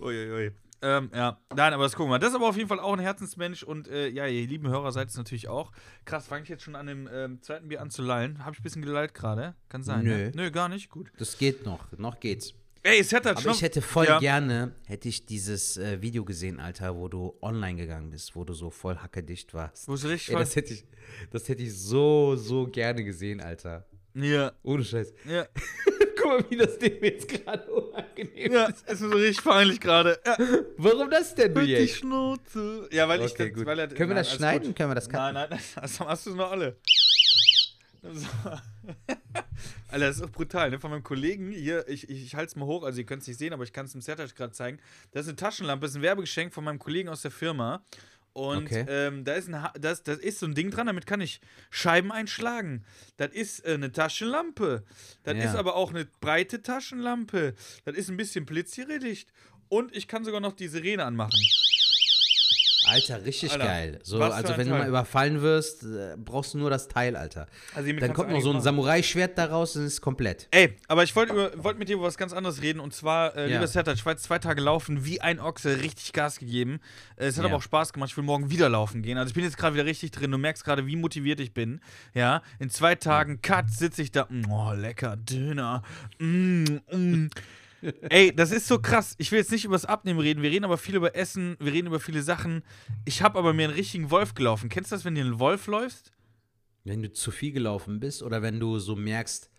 Uiuiui. 0.00 0.52
Ähm, 0.84 1.10
ja, 1.14 1.38
nein, 1.54 1.72
aber 1.74 1.84
das 1.84 1.92
gucken 1.92 2.08
wir 2.08 2.14
mal. 2.14 2.18
Das 2.18 2.30
ist 2.30 2.34
aber 2.34 2.48
auf 2.48 2.56
jeden 2.56 2.68
Fall 2.68 2.80
auch 2.80 2.92
ein 2.92 2.98
Herzensmensch 2.98 3.62
und 3.62 3.86
äh, 3.86 4.08
ja, 4.08 4.26
ihr 4.26 4.48
lieben 4.48 4.68
Hörer 4.68 4.90
seid 4.90 5.08
es 5.08 5.16
natürlich 5.16 5.48
auch. 5.48 5.70
Krass, 6.04 6.26
fange 6.26 6.42
ich 6.42 6.48
jetzt 6.48 6.64
schon 6.64 6.74
an 6.74 6.86
dem 6.88 7.08
ähm, 7.12 7.40
zweiten 7.40 7.68
Bier 7.68 7.80
an 7.80 7.90
zu 7.90 8.02
lallen? 8.02 8.44
Habe 8.44 8.54
ich 8.54 8.60
ein 8.60 8.64
bisschen 8.64 8.82
gelallt 8.82 9.14
gerade? 9.14 9.54
Kann 9.68 9.84
sein. 9.84 10.02
Nö. 10.02 10.10
Ne? 10.10 10.32
Nö, 10.34 10.50
gar 10.50 10.68
nicht. 10.68 10.90
Gut. 10.90 11.12
Das 11.18 11.38
geht 11.38 11.64
noch. 11.64 11.86
Noch 11.96 12.18
geht's. 12.18 12.54
Ey, 12.84 12.98
es 12.98 13.12
hat 13.12 13.26
halt 13.26 13.36
Aber 13.36 13.42
schon. 13.44 13.52
ich 13.52 13.62
hätte 13.62 13.80
voll 13.80 14.06
ja. 14.06 14.18
gerne, 14.18 14.74
hätte 14.86 15.08
ich 15.08 15.24
dieses 15.24 15.76
äh, 15.76 16.02
Video 16.02 16.24
gesehen, 16.24 16.58
Alter, 16.58 16.96
wo 16.96 17.06
du 17.08 17.34
online 17.40 17.76
gegangen 17.80 18.10
bist, 18.10 18.34
wo 18.34 18.44
du 18.44 18.54
so 18.54 18.70
voll 18.70 18.96
hackedicht 18.96 19.54
warst. 19.54 19.86
Wo 19.86 19.94
ist 19.94 20.04
richtig 20.04 20.30
Ey, 20.34 20.40
das 20.40 20.56
hätte 20.56 20.74
ich, 20.74 20.84
das 21.30 21.48
hätte 21.48 21.62
ich 21.62 21.76
so, 21.78 22.34
so 22.34 22.66
gerne 22.66 23.04
gesehen, 23.04 23.40
Alter. 23.40 23.86
Ja, 24.14 24.52
Ohne 24.64 24.84
Scheiß. 24.84 25.12
ja. 25.26 25.46
Guck 26.16 26.26
mal, 26.26 26.50
wie 26.50 26.56
das 26.56 26.78
dem 26.78 27.02
jetzt 27.02 27.26
gerade 27.28 27.64
unangenehm 27.72 28.52
Ja, 28.52 28.64
ist. 28.66 28.88
ist 28.88 29.00
mir 29.00 29.08
so 29.10 29.16
richtig 29.16 29.44
peinlich 29.44 29.80
gerade. 29.80 30.20
Ja. 30.26 30.36
Warum 30.76 31.08
das 31.10 31.34
denn, 31.34 31.52
du 31.54 31.60
Halt 31.60 31.68
die 31.68 31.72
jetzt? 31.72 31.96
Schnauze. 31.96 32.88
Ja, 32.92 33.08
weil 33.08 33.22
ich 33.22 33.32
Okay, 33.32 33.48
das, 33.48 33.54
gut. 33.58 33.66
weil 33.66 33.78
er, 33.78 33.88
Können 33.88 33.98
wir 33.98 34.06
nein, 34.08 34.16
das 34.16 34.26
alles 34.28 34.38
schneiden? 34.38 34.66
gut. 34.68 34.76
Können 34.76 34.90
wir 34.90 34.94
das 34.96 35.08
Nein, 35.08 35.34
cutten? 35.34 35.50
nein, 35.50 35.60
das 35.80 36.00
hast 36.00 36.26
du 36.26 36.34
noch 36.34 36.50
alle. 36.52 36.76
So. 38.02 38.26
Alter, 39.88 40.06
das 40.06 40.16
ist 40.16 40.22
auch 40.22 40.30
brutal, 40.30 40.70
ne? 40.70 40.80
Von 40.80 40.90
meinem 40.90 41.02
Kollegen 41.04 41.52
hier, 41.52 41.86
ich, 41.88 42.08
ich, 42.08 42.22
ich 42.24 42.34
halte 42.34 42.48
es 42.50 42.56
mal 42.56 42.66
hoch, 42.66 42.82
also 42.82 42.98
ihr 42.98 43.06
könnt 43.06 43.22
es 43.22 43.28
nicht 43.28 43.38
sehen, 43.38 43.52
aber 43.52 43.62
ich 43.64 43.72
kann 43.72 43.86
es 43.86 43.94
im 43.94 44.00
Sertac 44.00 44.34
gerade 44.34 44.52
zeigen. 44.52 44.78
Das 45.12 45.22
ist 45.22 45.28
eine 45.28 45.36
Taschenlampe, 45.36 45.82
das 45.84 45.92
ist 45.92 45.96
ein 45.98 46.02
Werbegeschenk 46.02 46.52
von 46.52 46.64
meinem 46.64 46.78
Kollegen 46.78 47.08
aus 47.08 47.22
der 47.22 47.30
Firma. 47.30 47.84
Und 48.32 48.64
Okay. 48.64 48.86
ähm, 48.88 49.24
da 49.24 49.34
ist 49.34 49.48
ein, 49.48 49.62
Ha- 49.62 49.74
das, 49.78 50.02
das 50.02 50.18
ist 50.18 50.38
so 50.40 50.46
ein 50.46 50.54
Ding 50.54 50.70
dran, 50.70 50.86
damit 50.86 51.06
kann 51.06 51.20
ich 51.20 51.40
Scheiben 51.70 52.10
einschlagen. 52.10 52.82
Das 53.18 53.30
ist 53.32 53.60
äh, 53.66 53.74
eine 53.74 53.92
Taschenlampe. 53.92 54.84
Das 55.22 55.36
Ja. 55.36 55.44
ist 55.44 55.54
aber 55.54 55.76
auch 55.76 55.90
eine 55.90 56.06
breite 56.20 56.62
Taschenlampe. 56.62 57.54
Das 57.84 57.94
ist 57.94 58.08
ein 58.08 58.16
bisschen 58.16 58.46
blitzgeredicht. 58.46 59.30
Und 59.68 59.94
ich 59.94 60.08
kann 60.08 60.24
sogar 60.24 60.40
noch 60.40 60.52
die 60.54 60.68
Sirene 60.68 61.04
anmachen. 61.04 61.38
Alter, 62.84 63.24
richtig 63.24 63.52
Alter, 63.52 63.64
geil. 63.64 63.98
So, 64.02 64.20
also 64.20 64.56
wenn 64.56 64.66
du 64.66 64.72
Teil. 64.72 64.80
mal 64.80 64.88
überfallen 64.88 65.40
wirst, 65.40 65.84
äh, 65.84 66.16
brauchst 66.16 66.54
du 66.54 66.58
nur 66.58 66.68
das 66.68 66.88
Teil, 66.88 67.14
Alter. 67.14 67.46
Also 67.74 67.92
Dann 67.92 68.12
kommt 68.12 68.30
du 68.30 68.34
noch 68.34 68.40
so 68.40 68.52
ein 68.52 68.60
Samurai-Schwert 68.60 69.38
daraus 69.38 69.76
und 69.76 69.84
ist 69.86 70.00
komplett. 70.00 70.48
Ey, 70.50 70.76
aber 70.88 71.04
ich 71.04 71.14
wollte 71.14 71.52
wollte 71.62 71.78
mit 71.78 71.88
dir 71.88 71.94
über 71.94 72.04
was 72.04 72.16
ganz 72.16 72.32
anderes 72.32 72.60
reden 72.60 72.80
und 72.80 72.92
zwar, 72.92 73.36
äh, 73.36 73.42
Ja. 73.48 73.54
lieber 73.56 73.68
Sertac, 73.68 73.94
ich 73.94 74.04
war 74.04 74.14
jetzt 74.14 74.24
zwei 74.24 74.38
Tage 74.40 74.60
laufen, 74.60 75.04
wie 75.04 75.20
ein 75.20 75.38
Ochse, 75.38 75.80
richtig 75.80 76.12
Gas 76.12 76.38
gegeben. 76.40 76.80
Äh, 77.16 77.26
es 77.26 77.36
hat 77.36 77.44
Ja. 77.44 77.48
aber 77.50 77.58
auch 77.58 77.62
Spaß 77.62 77.92
gemacht, 77.92 78.10
ich 78.10 78.16
will 78.16 78.24
morgen 78.24 78.50
wieder 78.50 78.68
laufen 78.68 79.02
gehen. 79.02 79.16
Also 79.16 79.28
ich 79.28 79.34
bin 79.34 79.44
jetzt 79.44 79.56
gerade 79.58 79.74
wieder 79.74 79.84
richtig 79.86 80.10
drin, 80.10 80.32
du 80.32 80.38
merkst 80.38 80.64
gerade, 80.64 80.86
wie 80.86 80.96
motiviert 80.96 81.38
ich 81.38 81.54
bin. 81.54 81.80
Ja, 82.14 82.42
in 82.58 82.68
zwei 82.68 82.96
Tagen, 82.96 83.40
Cut, 83.42 83.70
sitze 83.70 84.02
ich 84.02 84.10
da, 84.10 84.26
mm, 84.28 84.50
oh, 84.50 84.72
lecker, 84.72 85.16
Döner, 85.16 85.82
mm, 86.18 86.64
mm. 86.90 87.30
Ey, 88.08 88.34
das 88.34 88.50
ist 88.52 88.66
so 88.68 88.78
krass. 88.80 89.14
Ich 89.18 89.30
will 89.32 89.38
jetzt 89.38 89.50
nicht 89.50 89.64
über 89.64 89.74
das 89.74 89.84
Abnehmen 89.84 90.20
reden. 90.20 90.42
Wir 90.42 90.50
reden 90.50 90.64
aber 90.64 90.78
viel 90.78 90.94
über 90.94 91.14
Essen. 91.16 91.56
Wir 91.60 91.72
reden 91.72 91.86
über 91.88 92.00
viele 92.00 92.22
Sachen. 92.22 92.62
Ich 93.04 93.22
habe 93.22 93.38
aber 93.38 93.52
mir 93.52 93.64
einen 93.68 93.74
richtigen 93.74 94.10
Wolf 94.10 94.34
gelaufen. 94.34 94.68
Kennst 94.68 94.92
du 94.92 94.96
das, 94.96 95.04
wenn 95.04 95.14
dir 95.14 95.24
ein 95.24 95.38
Wolf 95.38 95.66
läufst? 95.66 96.12
Wenn 96.84 97.02
du 97.02 97.12
zu 97.12 97.30
viel 97.30 97.52
gelaufen 97.52 98.00
bist 98.00 98.22
oder 98.22 98.42
wenn 98.42 98.58
du 98.60 98.78
so 98.78 98.96
merkst, 98.96 99.50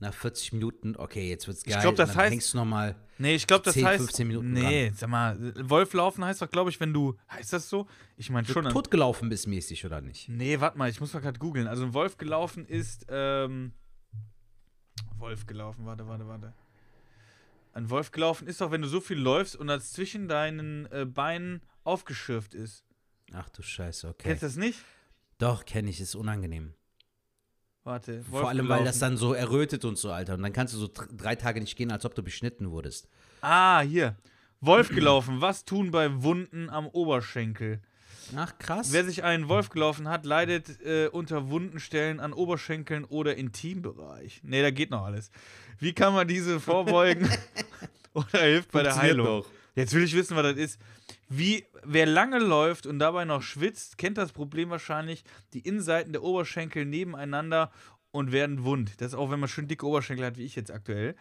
nach 0.00 0.14
40 0.14 0.52
Minuten, 0.52 0.94
okay, 0.96 1.28
jetzt 1.28 1.48
wird's 1.48 1.62
Ich 1.66 1.72
geil. 1.72 1.80
glaub, 1.82 1.96
das 1.96 2.10
und 2.10 2.16
dann 2.16 2.26
heißt- 2.26 2.30
hängst 2.30 2.52
du 2.54 2.58
noch 2.58 2.64
mal. 2.64 2.94
Nee, 3.18 3.34
ich 3.34 3.48
glaube, 3.48 3.64
das 3.64 3.74
10, 3.74 3.84
heißt. 3.84 4.04
15 4.04 4.28
Minuten 4.28 4.52
nee, 4.52 4.92
sag 4.94 5.08
mal, 5.10 5.52
Wolf 5.68 5.92
laufen 5.92 6.24
heißt 6.24 6.40
doch, 6.40 6.48
glaube 6.50 6.70
ich, 6.70 6.78
wenn 6.78 6.92
du. 6.92 7.16
Heißt 7.32 7.52
das 7.52 7.68
so? 7.68 7.88
Ich 8.16 8.30
meine 8.30 8.46
schon. 8.46 8.64
Du 8.64 8.70
tot 8.70 8.92
gelaufen 8.92 9.28
bist 9.28 9.48
mäßig, 9.48 9.84
oder 9.84 10.00
nicht? 10.00 10.28
nee, 10.28 10.60
warte 10.60 10.78
mal, 10.78 10.88
ich 10.88 11.00
muss 11.00 11.12
mal 11.14 11.18
gerade 11.20 11.38
googeln. 11.40 11.66
Also 11.66 11.84
ein 11.84 11.94
Wolf 11.94 12.16
gelaufen 12.16 12.64
ist. 12.64 13.06
Ähm, 13.08 13.72
Wolf 15.16 15.46
gelaufen, 15.46 15.84
warte, 15.84 16.06
warte, 16.06 16.28
warte. 16.28 16.54
Ein 17.78 17.90
Wolf 17.90 18.10
gelaufen 18.10 18.48
ist 18.48 18.60
doch, 18.60 18.72
wenn 18.72 18.82
du 18.82 18.88
so 18.88 19.00
viel 19.00 19.18
läufst 19.18 19.54
und 19.54 19.68
das 19.68 19.92
zwischen 19.92 20.26
deinen 20.26 20.86
äh, 20.90 21.04
Beinen 21.04 21.62
aufgeschürft 21.84 22.52
ist. 22.52 22.84
Ach 23.32 23.48
du 23.50 23.62
Scheiße, 23.62 24.08
okay. 24.08 24.30
Kennst 24.30 24.42
du 24.42 24.46
das 24.46 24.56
nicht? 24.56 24.80
Doch, 25.38 25.64
kenne 25.64 25.88
ich, 25.88 26.00
ist 26.00 26.16
unangenehm. 26.16 26.74
Warte. 27.84 28.24
Vor 28.24 28.48
allem, 28.48 28.68
weil 28.68 28.82
das 28.84 28.98
dann 28.98 29.16
so 29.16 29.32
errötet 29.32 29.84
und 29.84 29.96
so, 29.96 30.10
Alter. 30.10 30.34
Und 30.34 30.42
dann 30.42 30.52
kannst 30.52 30.74
du 30.74 30.78
so 30.78 30.88
dr- 30.88 31.06
drei 31.16 31.36
Tage 31.36 31.60
nicht 31.60 31.76
gehen, 31.76 31.92
als 31.92 32.04
ob 32.04 32.16
du 32.16 32.22
beschnitten 32.24 32.72
wurdest. 32.72 33.06
Ah, 33.42 33.80
hier. 33.82 34.16
Wolf 34.60 34.88
gelaufen. 34.88 35.40
Was 35.40 35.64
tun 35.64 35.92
bei 35.92 36.24
Wunden 36.24 36.70
am 36.70 36.88
Oberschenkel? 36.88 37.80
Ach, 38.36 38.58
krass. 38.58 38.92
Wer 38.92 39.04
sich 39.04 39.24
einen 39.24 39.48
Wolf 39.48 39.70
gelaufen 39.70 40.08
hat, 40.08 40.26
leidet 40.26 40.80
äh, 40.82 41.08
unter 41.08 41.50
wunden 41.50 41.80
Stellen 41.80 42.20
an 42.20 42.32
Oberschenkeln 42.32 43.04
oder 43.04 43.36
Intimbereich. 43.36 44.40
Nee, 44.42 44.62
da 44.62 44.70
geht 44.70 44.90
noch 44.90 45.04
alles. 45.04 45.30
Wie 45.78 45.92
kann 45.92 46.12
man 46.12 46.28
diese 46.28 46.60
vorbeugen 46.60 47.28
oder 48.14 48.40
hilft 48.40 48.72
bei 48.72 48.82
der 48.82 48.96
Heilung? 48.96 49.26
doch. 49.26 49.46
Jetzt 49.74 49.94
will 49.94 50.02
ich 50.02 50.14
wissen, 50.14 50.36
was 50.36 50.42
das 50.42 50.56
ist. 50.56 50.80
Wie, 51.28 51.64
wer 51.84 52.04
lange 52.04 52.40
läuft 52.40 52.86
und 52.86 52.98
dabei 52.98 53.24
noch 53.24 53.42
schwitzt, 53.42 53.96
kennt 53.96 54.18
das 54.18 54.32
Problem 54.32 54.70
wahrscheinlich. 54.70 55.22
Die 55.52 55.60
Innenseiten 55.60 56.12
der 56.12 56.24
Oberschenkel 56.24 56.84
nebeneinander 56.84 57.70
und 58.10 58.32
werden 58.32 58.64
wund. 58.64 59.00
Das 59.00 59.08
ist 59.08 59.14
auch, 59.14 59.30
wenn 59.30 59.38
man 59.38 59.48
schön 59.48 59.68
dicke 59.68 59.86
Oberschenkel 59.86 60.26
hat, 60.26 60.36
wie 60.36 60.44
ich 60.44 60.56
jetzt 60.56 60.72
aktuell. 60.72 61.14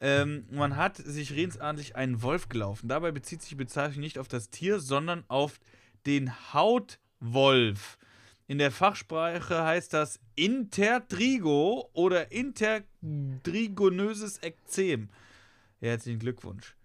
Ähm, 0.00 0.46
man 0.50 0.76
hat 0.76 0.96
sich 0.96 1.32
redensartlich 1.32 1.96
einen 1.96 2.22
Wolf 2.22 2.48
gelaufen. 2.48 2.88
Dabei 2.88 3.10
bezieht 3.10 3.40
sich 3.40 3.50
die 3.50 3.54
Bezeichnung 3.56 4.00
nicht 4.00 4.18
auf 4.18 4.28
das 4.28 4.50
Tier, 4.50 4.78
sondern 4.78 5.24
auf 5.28 5.58
den 6.06 6.52
Hautwolf. 6.52 7.98
In 8.46 8.58
der 8.58 8.70
Fachsprache 8.70 9.64
heißt 9.64 9.94
das 9.94 10.20
Intertrigo 10.36 11.88
oder 11.92 12.30
intertrigonöses 12.30 14.42
Ekzem. 14.42 15.08
Herzlichen 15.80 16.18
Glückwunsch. 16.18 16.76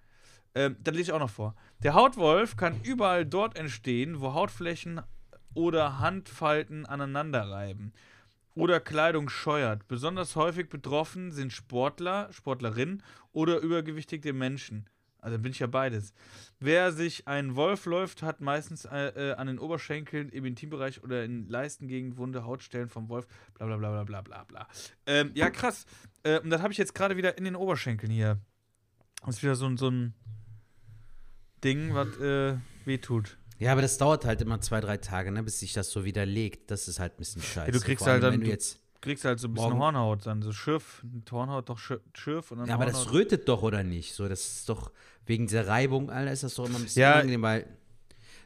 Ähm, 0.56 0.78
das 0.80 0.94
lese 0.94 1.12
ich 1.12 1.14
auch 1.14 1.20
noch 1.20 1.30
vor. 1.30 1.56
Der 1.84 1.94
Hautwolf 1.94 2.56
kann 2.56 2.82
überall 2.84 3.26
dort 3.26 3.58
entstehen, 3.58 4.22
wo 4.22 4.34
Hautflächen 4.34 5.02
oder 5.54 6.00
Handfalten 6.00 6.86
aneinander 6.86 7.50
reiben 7.50 7.92
oder 8.56 8.80
Kleidung 8.80 9.30
scheuert. 9.30 9.88
Besonders 9.88 10.36
häufig 10.36 10.70
betroffen 10.70 11.32
sind 11.32 11.54
Sportler, 11.54 12.30
Sportlerinnen 12.32 13.04
oder 13.32 13.60
übergewichtige 13.60 14.34
Menschen. 14.34 14.90
Also 15.22 15.38
bin 15.38 15.52
ich 15.52 15.60
ja 15.60 15.68
beides. 15.68 16.14
Wer 16.60 16.92
sich 16.94 17.28
einen 17.28 17.56
Wolf 17.56 17.86
läuft, 17.86 18.22
hat 18.24 18.40
meistens 18.42 18.86
äh, 18.86 19.32
äh, 19.32 19.34
an 19.34 19.48
den 19.48 19.60
Oberschenkeln, 19.60 20.30
im 20.30 20.46
Intimbereich 20.46 21.04
oder 21.04 21.24
in 21.26 21.48
Leistengegend 21.50 22.18
wunde 22.18 22.46
Hautstellen 22.46 22.90
vom 22.90 23.10
Wolf. 23.10 23.28
Bla 23.56 23.66
bla 23.68 23.78
bla 23.78 23.90
bla 23.92 24.04
bla 24.04 24.22
bla 24.22 24.44
bla. 24.46 24.68
Ähm, 25.06 25.32
ja, 25.36 25.50
krass. 25.50 25.86
Äh, 26.24 26.40
und 26.40 26.50
das 26.50 26.62
habe 26.62 26.72
ich 26.72 26.78
jetzt 26.78 26.96
gerade 26.96 27.18
wieder 27.18 27.38
in 27.38 27.44
den 27.44 27.56
Oberschenkeln 27.56 28.12
hier. 28.12 28.40
Das 29.26 29.36
ist 29.38 29.44
wieder 29.44 29.56
so, 29.56 29.66
ein- 29.66 29.78
so 29.78 29.90
ein 29.90 30.14
Ding, 31.64 31.94
was 31.94 32.18
äh, 32.20 32.56
wehtut. 32.86 33.38
Ja, 33.58 33.74
aber 33.74 33.82
das 33.82 33.98
dauert 33.98 34.24
halt 34.24 34.42
immer 34.42 34.62
zwei, 34.62 34.80
drei 34.80 34.96
Tage, 34.98 35.32
ne, 35.34 35.44
bis 35.44 35.60
sich 35.60 35.74
das 35.74 35.92
so 35.92 36.06
wieder 36.06 36.26
legt. 36.26 36.72
Das 36.72 36.88
ist 36.88 37.00
halt 37.00 37.14
ein 37.16 37.18
bisschen 37.18 37.42
scheiße. 37.42 37.72
Ja, 37.72 37.78
du 37.78 37.82
kriegst 37.82 38.04
Vor 38.06 38.14
allem, 38.14 38.24
halt 38.24 38.34
dann- 38.34 38.40
Wenn 38.40 38.46
du- 38.46 38.52
jetzt 38.52 38.80
kriegst 39.02 39.24
halt 39.26 39.40
so 39.40 39.48
ein 39.48 39.54
bisschen 39.54 39.70
Morgen- 39.70 39.82
Hornhaut, 39.82 40.26
dann 40.26 40.42
so 40.42 40.52
Schürf, 40.52 41.04
Hornhaut 41.32 41.70
doch 41.70 41.78
Schürf 41.80 42.52
und 42.52 42.60
dann 42.60 42.68
Ja, 42.68 42.76
aber 42.76 42.86
das 42.86 42.96
Hornhaut. 42.96 43.14
rötet 43.14 43.48
doch, 43.48 43.62
oder 43.64 43.84
nicht? 43.84 44.14
So, 44.14 44.28
das 44.28 44.42
ist 44.46 44.70
doch, 44.70 44.92
wegen 45.26 45.48
dieser 45.48 45.68
Reibung, 45.68 46.10
Alter, 46.10 46.32
ist 46.32 46.44
das 46.44 46.56
doch 46.56 46.66
immer 46.68 46.78
ein 46.78 46.84
bisschen 46.84 47.02
Ja. 47.02 47.14
unangenehm, 47.14 47.42
weil 47.42 47.66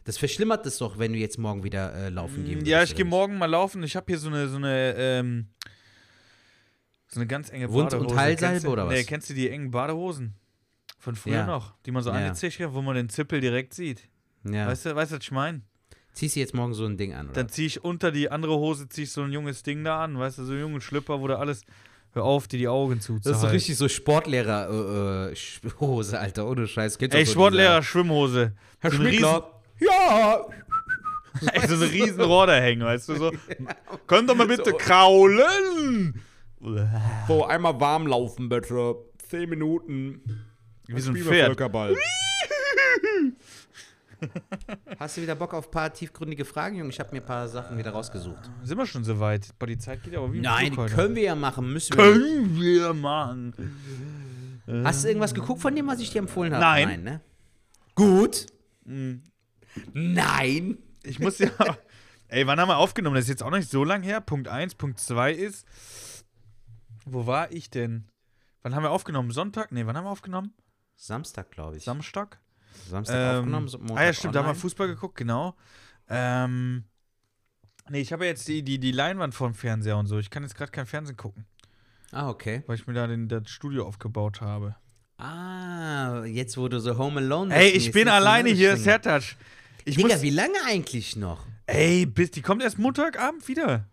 das 0.04 0.18
verschlimmert 0.18 0.66
es 0.66 0.78
doch, 0.78 1.00
wenn 1.00 1.14
du 1.14 1.20
jetzt 1.20 1.38
morgen 1.40 1.64
wieder 1.64 1.94
äh, 1.94 2.10
laufen 2.10 2.44
gehen 2.46 2.60
Mm, 2.60 2.66
Ja, 2.66 2.78
würdest, 2.80 2.92
ich 2.92 2.96
gehe 2.98 3.06
morgen 3.06 3.38
mal 3.38 3.46
laufen. 3.50 3.82
Ich 3.84 3.96
habe 3.96 4.06
hier 4.08 4.20
so 4.20 4.28
eine, 4.28 4.48
so 4.50 4.58
eine, 4.58 4.94
ähm, 4.98 5.48
so 7.08 7.20
eine 7.20 7.28
ganz 7.28 7.50
enge 7.52 7.72
Wund- 7.72 7.94
und 7.94 8.08
Badehose. 8.16 8.36
Kennst 8.38 8.66
du- 8.66 8.70
oder 8.72 8.88
was? 8.88 8.94
Nee, 8.94 9.04
kennst 9.04 9.30
du 9.30 9.34
die 9.34 9.50
engen 9.50 9.72
Badehosen? 9.72 10.34
Von 11.00 11.16
früher 11.16 11.34
Ja. 11.34 11.46
noch, 11.46 11.76
die 11.86 11.92
man 11.92 12.02
so 12.04 12.10
Ja. 12.12 12.16
angezischt 12.18 12.60
hat, 12.60 12.74
wo 12.74 12.82
man 12.82 12.96
den 12.96 13.10
Zippel 13.10 13.42
direkt 13.42 13.74
sieht. 13.74 14.08
Ja. 14.46 14.68
Weißt 14.68 14.86
du, 14.86 14.96
weißt 14.96 15.12
du, 15.12 15.16
was 15.18 15.24
ich 15.24 15.32
meine? 15.32 15.62
Ziehst 16.14 16.36
du 16.36 16.40
jetzt 16.40 16.54
morgen 16.54 16.74
so 16.74 16.86
ein 16.86 16.96
Ding 16.96 17.14
an, 17.14 17.28
oder? 17.28 17.34
Dann 17.34 17.50
ziehe 17.50 17.68
ich 17.68 17.84
unter 17.84 18.12
die 18.12 18.30
andere 18.30 18.56
Hose, 18.56 18.88
ziehe 18.88 19.06
ich 19.06 19.12
so 19.12 19.24
ein 19.24 19.32
junges 19.32 19.64
Ding 19.64 19.84
da 19.84 20.04
an, 20.04 20.18
weißt 20.18 20.38
du, 20.38 20.46
so 20.46 20.52
einen 20.52 20.62
jungen 20.62 20.82
Schlüpper, 20.82 21.20
wo 21.20 21.28
da 21.28 21.36
alles, 21.36 21.64
hör 22.14 22.24
auf, 22.24 22.48
dir 22.48 22.60
die 22.60 22.68
Augen 22.68 23.02
zuzuhalten. 23.02 23.32
das 23.32 23.38
ist 23.38 23.42
so 23.42 23.48
richtig 23.48 23.78
so 23.78 23.88
Sportlehrer-Hose, 23.88 25.34
äh, 25.66 25.72
Hose, 25.80 26.20
Alter, 26.20 26.48
ohne 26.48 26.68
Scheiß. 26.68 27.00
Kennst 27.00 27.16
Ey, 27.16 27.26
so 27.26 27.32
Sportlehrer, 27.32 27.82
Schwimmhose. 27.82 28.54
Herr 28.80 28.92
so 28.92 28.98
eine 29.00 29.10
Schmickler. 29.10 29.62
Ja! 29.80 30.46
Ey, 31.52 31.68
so 31.68 31.76
eine 31.76 31.92
riesen 31.92 32.22
Rohr 32.22 32.52
hängen, 32.52 32.84
weißt 32.84 33.10
du, 33.10 33.16
so. 33.16 33.32
Könnt 34.08 34.30
ihr 34.30 34.36
mal 34.36 34.48
bitte 34.48 34.72
kraulen? 34.74 36.22
So, 37.28 37.46
einmal 37.46 37.80
warm 37.80 38.06
laufen, 38.06 38.50
bitte. 38.50 38.96
Zehn 39.28 39.50
Minuten. 39.50 40.22
Wie 40.88 41.02
so 41.02 41.10
ein 41.10 41.18
Pferd. 41.18 41.48
Völkerball. 41.48 41.96
Hast 45.00 45.18
du 45.18 45.22
wieder 45.22 45.36
Bock 45.36 45.54
auf 45.54 45.68
ein 45.68 45.72
paar 45.72 45.94
tiefgründige 45.94 46.46
Fragen, 46.46 46.78
Junge? 46.78 46.90
Ich 46.90 47.00
habe 47.00 47.12
mir 47.12 47.22
ein 47.22 47.26
paar 47.26 47.48
Sachen 47.48 47.78
wieder 47.78 47.92
rausgesucht. 47.92 48.50
Sind 48.64 48.78
wir 48.78 48.86
schon 48.86 49.04
so 49.04 49.20
weit? 49.20 49.50
Boah, 49.60 49.68
die 49.68 49.78
Zeit 49.78 50.04
geht 50.04 50.16
aber 50.16 50.32
wie 50.34 50.40
Nein, 50.40 50.76
können 50.76 51.16
wir 51.16 51.24
ja 51.24 51.36
machen, 51.36 51.72
müssen 51.72 51.96
wir. 51.98 52.04
Können 52.04 52.60
wir 52.60 52.94
machen. 52.94 53.54
Hast 54.84 55.04
du 55.04 55.08
irgendwas 55.10 55.34
geguckt 55.34 55.62
von 55.62 55.76
dem, 55.76 55.88
was 55.88 56.00
ich 56.00 56.12
dir 56.12 56.20
empfohlen 56.20 56.54
habe? 56.54 56.64
Nein. 56.64 57.04
ne? 57.04 57.22
Gut. 57.96 58.48
Hm. 58.86 59.24
Nein. 59.94 60.78
Ich 61.04 61.20
muss 61.20 61.40
ja. 61.40 61.50
Ey, 62.28 62.48
wann 62.48 62.60
haben 62.60 62.70
wir 62.70 62.78
aufgenommen? 62.78 63.16
Das 63.16 63.26
ist 63.26 63.30
jetzt 63.30 63.44
auch 63.44 63.52
nicht 63.52 63.70
so 63.70 63.84
lang 63.84 64.02
her. 64.02 64.22
Punkt 64.22 64.48
1, 64.48 64.76
Punkt 64.76 65.00
2 65.00 65.34
ist. 65.34 65.68
Wo 67.06 67.28
war 67.28 67.52
ich 67.52 67.70
denn? 67.70 68.08
Wann 68.62 68.74
haben 68.74 68.84
wir 68.84 68.92
aufgenommen? 68.92 69.32
Sonntag? 69.32 69.72
Nee, 69.72 69.86
wann 69.86 69.98
haben 69.98 70.06
wir 70.06 70.12
aufgenommen? 70.12 70.54
Samstag, 70.96 71.52
glaube 71.52 71.78
ich. 71.78 71.84
Samstag? 71.84 72.40
Samstag 72.90 73.16
Ähm, 73.16 73.38
aufgenommen. 73.40 73.68
so 73.68 73.78
Montag 73.80 73.98
ah 73.98 74.04
ja, 74.06 74.14
stimmt, 74.14 74.36
da 74.36 74.40
haben 74.40 74.46
wir 74.46 74.50
online. 74.52 74.62
Fußball 74.62 74.88
geguckt, 74.88 75.16
genau. 75.16 75.56
Ähm. 76.10 76.84
Nee, 77.90 78.00
ich 78.02 78.14
habe 78.14 78.24
ja 78.26 78.32
jetzt 78.32 78.48
die, 78.48 78.64
die, 78.64 78.80
die 78.80 78.92
Leinwand 78.92 79.36
vorm 79.36 79.54
Fernseher 79.54 79.98
und 79.98 80.08
so. 80.08 80.18
Ich 80.20 80.30
kann 80.30 80.44
jetzt 80.44 80.56
gerade 80.56 80.72
kein 80.72 80.86
Fernsehen 80.86 81.18
gucken, 81.18 81.46
Ah, 82.12 82.30
okay. 82.30 82.64
weil 82.68 82.76
ich 82.78 82.88
mir 82.88 82.94
da 82.94 83.08
den, 83.08 83.28
das 83.28 83.50
Studio 83.50 83.86
aufgebaut 83.86 84.40
habe. 84.42 84.76
Ah, 85.18 86.24
jetzt 86.26 86.58
wo 86.58 86.68
du 86.68 86.80
so 86.80 86.98
Home 86.98 87.20
Alone 87.20 87.50
bist. 87.54 87.60
Ey, 87.62 87.70
ich 87.72 87.92
bin 87.92 88.06
so 88.08 88.14
alleine 88.14 88.50
eine 88.50 88.58
hier. 88.58 88.78
Sertac. 88.78 89.24
Ich 89.86 89.96
Digga, 89.96 90.14
muss, 90.16 90.22
wie 90.22 90.30
lange 90.30 90.56
eigentlich 90.66 91.16
noch? 91.16 91.46
ey, 91.66 92.06
bis, 92.06 92.32
die 92.32 92.42
kommt 92.42 92.62
erst 92.64 92.78
Montagabend 92.80 93.48
wieder. 93.48 93.86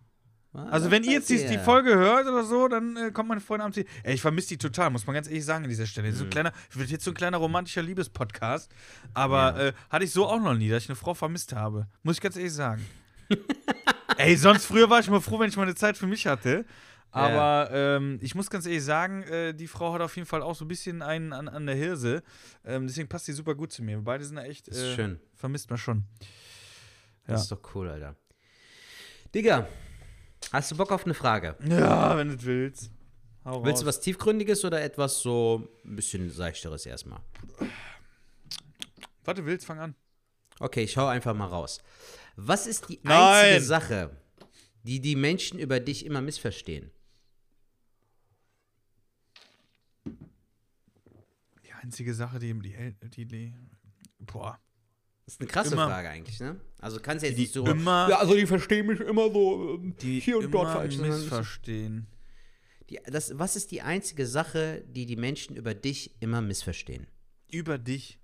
Ah, 0.53 0.65
Also 0.69 0.85
das 0.85 0.91
wenn 0.91 1.03
ihr 1.03 1.13
jetzt 1.13 1.29
die, 1.29 1.45
die. 1.45 1.57
Folge 1.57 1.95
hört 1.95 2.27
oder 2.27 2.43
so, 2.43 2.67
dann 2.67 2.97
äh, 2.97 3.11
kommt 3.11 3.29
meine 3.29 3.39
Freundin 3.41 3.65
abends. 3.65 3.77
Ey, 4.03 4.15
ich 4.15 4.21
vermisse 4.21 4.49
die 4.49 4.57
total, 4.57 4.89
muss 4.89 5.07
man 5.07 5.13
ganz 5.13 5.27
ehrlich 5.27 5.45
sagen 5.45 5.63
an 5.63 5.69
dieser 5.69 5.85
Stelle. 5.85 6.09
Mhm. 6.11 6.15
So 6.15 6.23
ein 6.25 6.29
kleiner, 6.29 6.51
wird 6.71 6.89
jetzt 6.89 7.05
so 7.05 7.11
ein 7.11 7.13
kleiner 7.15 7.37
romantischer 7.37 7.81
Liebespodcast. 7.81 8.71
Aber 9.13 9.57
äh, 9.59 9.73
hatte 9.89 10.03
ich 10.03 10.11
so 10.11 10.25
auch 10.27 10.41
noch 10.41 10.53
nie, 10.53 10.69
dass 10.69 10.83
ich 10.83 10.89
eine 10.89 10.95
Frau 10.97 11.13
vermisst 11.13 11.53
habe. 11.53 11.87
Muss 12.03 12.15
ich 12.17 12.21
ganz 12.21 12.35
ehrlich 12.35 12.53
sagen. 12.53 12.85
Ey, 14.17 14.35
sonst 14.35 14.65
früher 14.65 14.89
war 14.89 14.99
ich 14.99 15.09
mal 15.09 15.21
froh, 15.21 15.39
wenn 15.39 15.47
ich 15.49 15.55
mal 15.55 15.63
eine 15.63 15.75
Zeit 15.75 15.97
für 15.97 16.07
mich 16.07 16.27
hatte. 16.27 16.65
Aber 17.13 17.69
ähm, 17.73 18.19
ich 18.21 18.35
muss 18.35 18.49
ganz 18.49 18.65
ehrlich 18.65 18.83
sagen, 18.83 19.23
äh, 19.23 19.53
die 19.53 19.67
Frau 19.67 19.93
hat 19.93 20.01
auf 20.01 20.15
jeden 20.15 20.27
Fall 20.27 20.41
auch 20.41 20.55
so 20.55 20.63
ein 20.63 20.69
bisschen 20.69 21.01
einen 21.01 21.33
an, 21.33 21.49
an 21.49 21.65
der 21.65 21.75
Hirse. 21.75 22.23
Ähm, 22.63 22.87
deswegen 22.87 23.09
passt 23.09 23.25
sie 23.25 23.33
super 23.33 23.53
gut 23.53 23.71
zu 23.73 23.83
mir. 23.83 23.97
Beide 23.99 24.23
sind 24.23 24.37
echt. 24.37 24.69
Äh, 24.69 24.95
schön. 24.95 25.19
Vermisst 25.35 25.69
man 25.69 25.77
schon. 25.77 26.03
Ja. 27.27 27.33
Das 27.33 27.43
ist 27.43 27.51
doch 27.51 27.59
cool, 27.75 27.89
Alter. 27.89 28.15
Digga, 29.35 29.67
hast 30.51 30.71
du 30.71 30.77
Bock 30.77 30.91
auf 30.91 31.05
eine 31.05 31.13
Frage? 31.13 31.55
Ja, 31.67 32.15
wenn 32.17 32.29
du 32.29 32.43
willst. 32.43 32.91
Hau 33.43 33.63
Willst 33.63 33.81
du 33.81 33.85
raus. 33.87 33.95
was 33.95 34.01
Tiefgründiges 34.01 34.63
oder 34.65 34.81
etwas 34.81 35.19
so 35.21 35.67
ein 35.83 35.95
bisschen 35.95 36.29
Seichteres 36.29 36.85
erstmal? 36.85 37.21
Warte, 39.23 39.45
willst, 39.45 39.65
fang 39.65 39.79
an. 39.79 39.95
Okay, 40.59 40.83
ich 40.83 40.95
hau 40.97 41.07
einfach 41.07 41.33
mal 41.33 41.47
raus. 41.47 41.79
Was 42.35 42.67
ist 42.67 42.87
die 42.89 42.99
Nein. 43.03 43.45
einzige 43.45 43.61
Sache, 43.65 44.17
die 44.83 44.99
die 44.99 45.15
Menschen 45.15 45.57
über 45.59 45.79
dich 45.79 46.05
immer 46.05 46.21
missverstehen? 46.21 46.91
Die 50.05 51.71
einzige 51.81 52.13
Sache, 52.13 52.37
die 52.39 52.53
die, 52.53 52.95
die, 53.09 53.25
die 53.25 53.53
boah, 54.19 54.59
Das 55.31 55.35
ist 55.35 55.41
eine 55.41 55.49
krasse 55.49 55.73
Immer. 55.73 55.87
Frage 55.87 56.09
eigentlich, 56.09 56.39
ne? 56.39 56.59
Also 56.79 56.99
kannst 56.99 57.23
du 57.23 57.27
jetzt 57.27 57.37
die 57.37 57.41
nicht 57.43 57.53
so. 57.53 57.65
immer, 57.65 58.07
Ja, 58.09 58.17
also 58.19 58.35
die 58.35 58.45
verstehen 58.45 58.87
mich 58.87 58.99
immer 58.99 59.31
so 59.31 59.75
ähm, 59.75 59.95
die 60.01 60.19
hier 60.19 60.37
und 60.39 60.51
dort 60.51 60.71
falsch. 60.71 60.95
sondern- 60.97 61.19
missverstehen. 61.19 62.07
Die, 62.89 62.99
das, 63.05 63.37
was 63.39 63.55
ist 63.55 63.71
die 63.71 63.81
einzige 63.81 64.25
Sache, 64.25 64.83
die 64.87 65.05
die 65.05 65.15
Menschen 65.15 65.55
über 65.55 65.73
dich 65.73 66.15
immer 66.19 66.41
missverstehen? 66.41 67.07
Über 67.51 67.77
dich. 67.77 68.19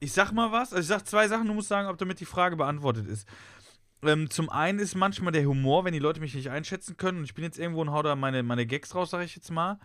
Ich 0.00 0.12
sag 0.12 0.32
mal 0.32 0.50
was, 0.52 0.72
also 0.72 0.80
ich 0.82 0.86
sag 0.88 1.06
zwei 1.06 1.28
Sachen, 1.28 1.46
du 1.46 1.54
musst 1.54 1.68
sagen, 1.68 1.88
ob 1.88 1.98
damit 1.98 2.20
die 2.20 2.24
Frage 2.24 2.56
beantwortet 2.56 3.06
ist. 3.06 3.26
Ähm, 4.02 4.30
zum 4.30 4.48
einen 4.48 4.78
ist 4.78 4.94
manchmal 4.94 5.32
der 5.32 5.44
Humor, 5.44 5.84
wenn 5.84 5.92
die 5.92 5.98
Leute 5.98 6.20
mich 6.20 6.34
nicht 6.34 6.48
einschätzen 6.50 6.96
können 6.96 7.18
und 7.18 7.24
ich 7.24 7.34
bin 7.34 7.44
jetzt 7.44 7.58
irgendwo 7.58 7.82
und 7.82 7.90
hau 7.90 8.02
da 8.02 8.16
meine, 8.16 8.42
meine 8.42 8.66
Gags 8.66 8.94
raus, 8.94 9.10
sag 9.10 9.22
ich 9.24 9.36
jetzt 9.36 9.50
mal. 9.50 9.78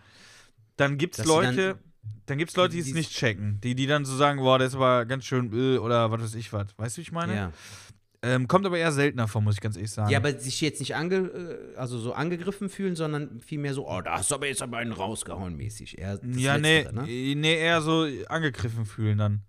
Dann 0.78 0.96
gibt's 0.98 1.18
Dass 1.18 1.26
sie 1.26 1.74
dann- 2.06 2.22
dann, 2.26 2.38
gibt's 2.38 2.56
Leute, 2.56 2.74
die 2.74 2.80
es 2.80 2.92
nicht 2.92 3.12
checken. 3.12 3.60
Die, 3.62 3.74
die 3.74 3.86
dann 3.86 4.04
so 4.04 4.16
sagen, 4.16 4.40
boah, 4.40 4.58
das 4.58 4.68
ist 4.68 4.74
aber 4.76 5.04
ganz 5.06 5.24
schön 5.24 5.52
äh, 5.52 5.78
oder 5.78 6.10
was 6.10 6.22
weiß 6.22 6.34
ich 6.34 6.52
was. 6.52 6.66
Weißt 6.76 6.96
du, 6.96 6.98
wie 6.98 7.02
ich 7.02 7.12
meine? 7.12 7.34
Ja. 7.34 7.52
Ähm, 8.22 8.48
kommt 8.48 8.66
aber 8.66 8.78
eher 8.78 8.90
seltener 8.92 9.28
vor, 9.28 9.40
muss 9.42 9.54
ich 9.54 9.60
ganz 9.60 9.76
ehrlich 9.76 9.90
sagen. 9.92 10.10
Ja, 10.10 10.18
aber 10.18 10.36
sich 10.38 10.60
jetzt 10.60 10.80
nicht 10.80 10.96
ange, 10.96 11.16
äh, 11.16 11.76
also 11.76 11.98
so 11.98 12.12
angegriffen 12.14 12.68
fühlen, 12.68 12.96
sondern 12.96 13.40
vielmehr 13.40 13.74
so, 13.74 13.88
oh, 13.88 14.00
da 14.00 14.18
hast 14.18 14.30
du 14.30 14.34
aber 14.34 14.46
jetzt 14.48 14.62
aber 14.62 14.78
einen 14.78 14.92
rausgehauen 14.92 15.54
mäßig. 15.56 15.98
Eher 15.98 16.18
ja, 16.34 16.58
nee, 16.58 16.78
Letztere, 16.82 17.04
ne? 17.04 17.10
äh, 17.10 17.34
nee, 17.36 17.54
eher 17.56 17.82
so 17.82 18.06
angegriffen 18.28 18.86
fühlen 18.86 19.18
dann. 19.18 19.42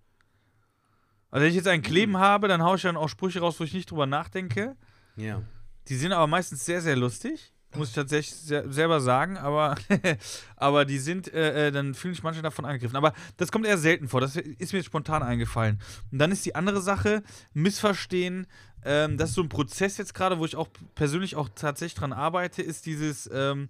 Also 1.30 1.42
wenn 1.42 1.50
ich 1.50 1.56
jetzt 1.56 1.68
einen 1.68 1.82
Kleben 1.82 2.18
habe, 2.18 2.46
dann 2.48 2.62
haue 2.62 2.76
ich 2.76 2.82
dann 2.82 2.96
auch 2.96 3.08
Sprüche 3.08 3.40
raus, 3.40 3.58
wo 3.58 3.64
ich 3.64 3.74
nicht 3.74 3.90
drüber 3.90 4.06
nachdenke. 4.06 4.76
Ja. 5.16 5.42
Die 5.88 5.96
sind 5.96 6.12
aber 6.12 6.26
meistens 6.26 6.64
sehr, 6.64 6.80
sehr 6.80 6.96
lustig. 6.96 7.52
Muss 7.74 7.88
ich 7.90 7.94
tatsächlich 7.94 8.34
selber 8.34 9.00
sagen, 9.00 9.36
aber, 9.36 9.74
aber 10.56 10.84
die 10.86 10.98
sind, 10.98 11.32
äh, 11.32 11.68
äh, 11.68 11.70
dann 11.70 11.94
fühle 11.94 12.14
ich 12.14 12.22
manche 12.22 12.40
davon 12.40 12.64
angegriffen. 12.64 12.96
Aber 12.96 13.12
das 13.36 13.52
kommt 13.52 13.66
eher 13.66 13.76
selten 13.76 14.08
vor. 14.08 14.22
Das 14.22 14.36
ist 14.36 14.72
mir 14.72 14.82
spontan 14.82 15.22
eingefallen. 15.22 15.78
Und 16.10 16.18
dann 16.18 16.32
ist 16.32 16.46
die 16.46 16.54
andere 16.54 16.80
Sache, 16.80 17.22
Missverstehen. 17.52 18.46
Ähm, 18.84 19.18
das 19.18 19.30
ist 19.30 19.34
so 19.34 19.42
ein 19.42 19.50
Prozess 19.50 19.98
jetzt 19.98 20.14
gerade, 20.14 20.38
wo 20.38 20.46
ich 20.46 20.56
auch 20.56 20.68
persönlich 20.94 21.36
auch 21.36 21.50
tatsächlich 21.54 21.98
dran 21.98 22.14
arbeite, 22.14 22.62
ist 22.62 22.86
dieses 22.86 23.28
ähm, 23.32 23.68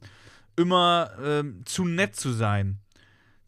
immer 0.54 1.10
ähm, 1.20 1.62
zu 1.64 1.84
nett 1.84 2.14
zu 2.14 2.32
sein 2.32 2.78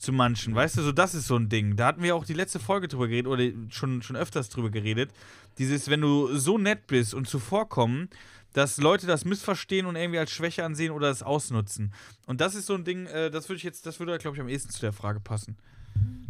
zu 0.00 0.12
manchen. 0.12 0.54
Weißt 0.54 0.78
du, 0.78 0.82
so 0.82 0.92
das 0.92 1.14
ist 1.14 1.26
so 1.26 1.36
ein 1.36 1.48
Ding. 1.48 1.76
Da 1.76 1.86
hatten 1.86 2.02
wir 2.02 2.16
auch 2.16 2.24
die 2.24 2.32
letzte 2.32 2.58
Folge 2.58 2.88
drüber 2.88 3.06
geredet 3.06 3.30
oder 3.30 3.44
schon, 3.68 4.02
schon 4.02 4.16
öfters 4.16 4.48
drüber 4.48 4.70
geredet. 4.70 5.10
Dieses, 5.58 5.90
wenn 5.90 6.00
du 6.00 6.34
so 6.36 6.56
nett 6.58 6.86
bist 6.86 7.12
und 7.12 7.28
zuvorkommen, 7.28 8.08
dass 8.52 8.78
Leute 8.78 9.06
das 9.06 9.24
missverstehen 9.24 9.86
und 9.86 9.96
irgendwie 9.96 10.18
als 10.18 10.30
Schwäche 10.30 10.64
ansehen 10.64 10.90
oder 10.92 11.10
es 11.10 11.22
ausnutzen. 11.22 11.92
Und 12.26 12.40
das 12.40 12.54
ist 12.54 12.66
so 12.66 12.74
ein 12.74 12.84
Ding, 12.84 13.06
äh, 13.06 13.30
das 13.30 13.48
würde 13.48 13.58
ich 13.58 13.62
jetzt, 13.62 13.86
das 13.86 14.00
würde, 14.00 14.16
glaube 14.18 14.36
ich, 14.36 14.40
am 14.40 14.48
ehesten 14.48 14.70
zu 14.70 14.80
der 14.80 14.92
Frage 14.92 15.20
passen. 15.20 15.56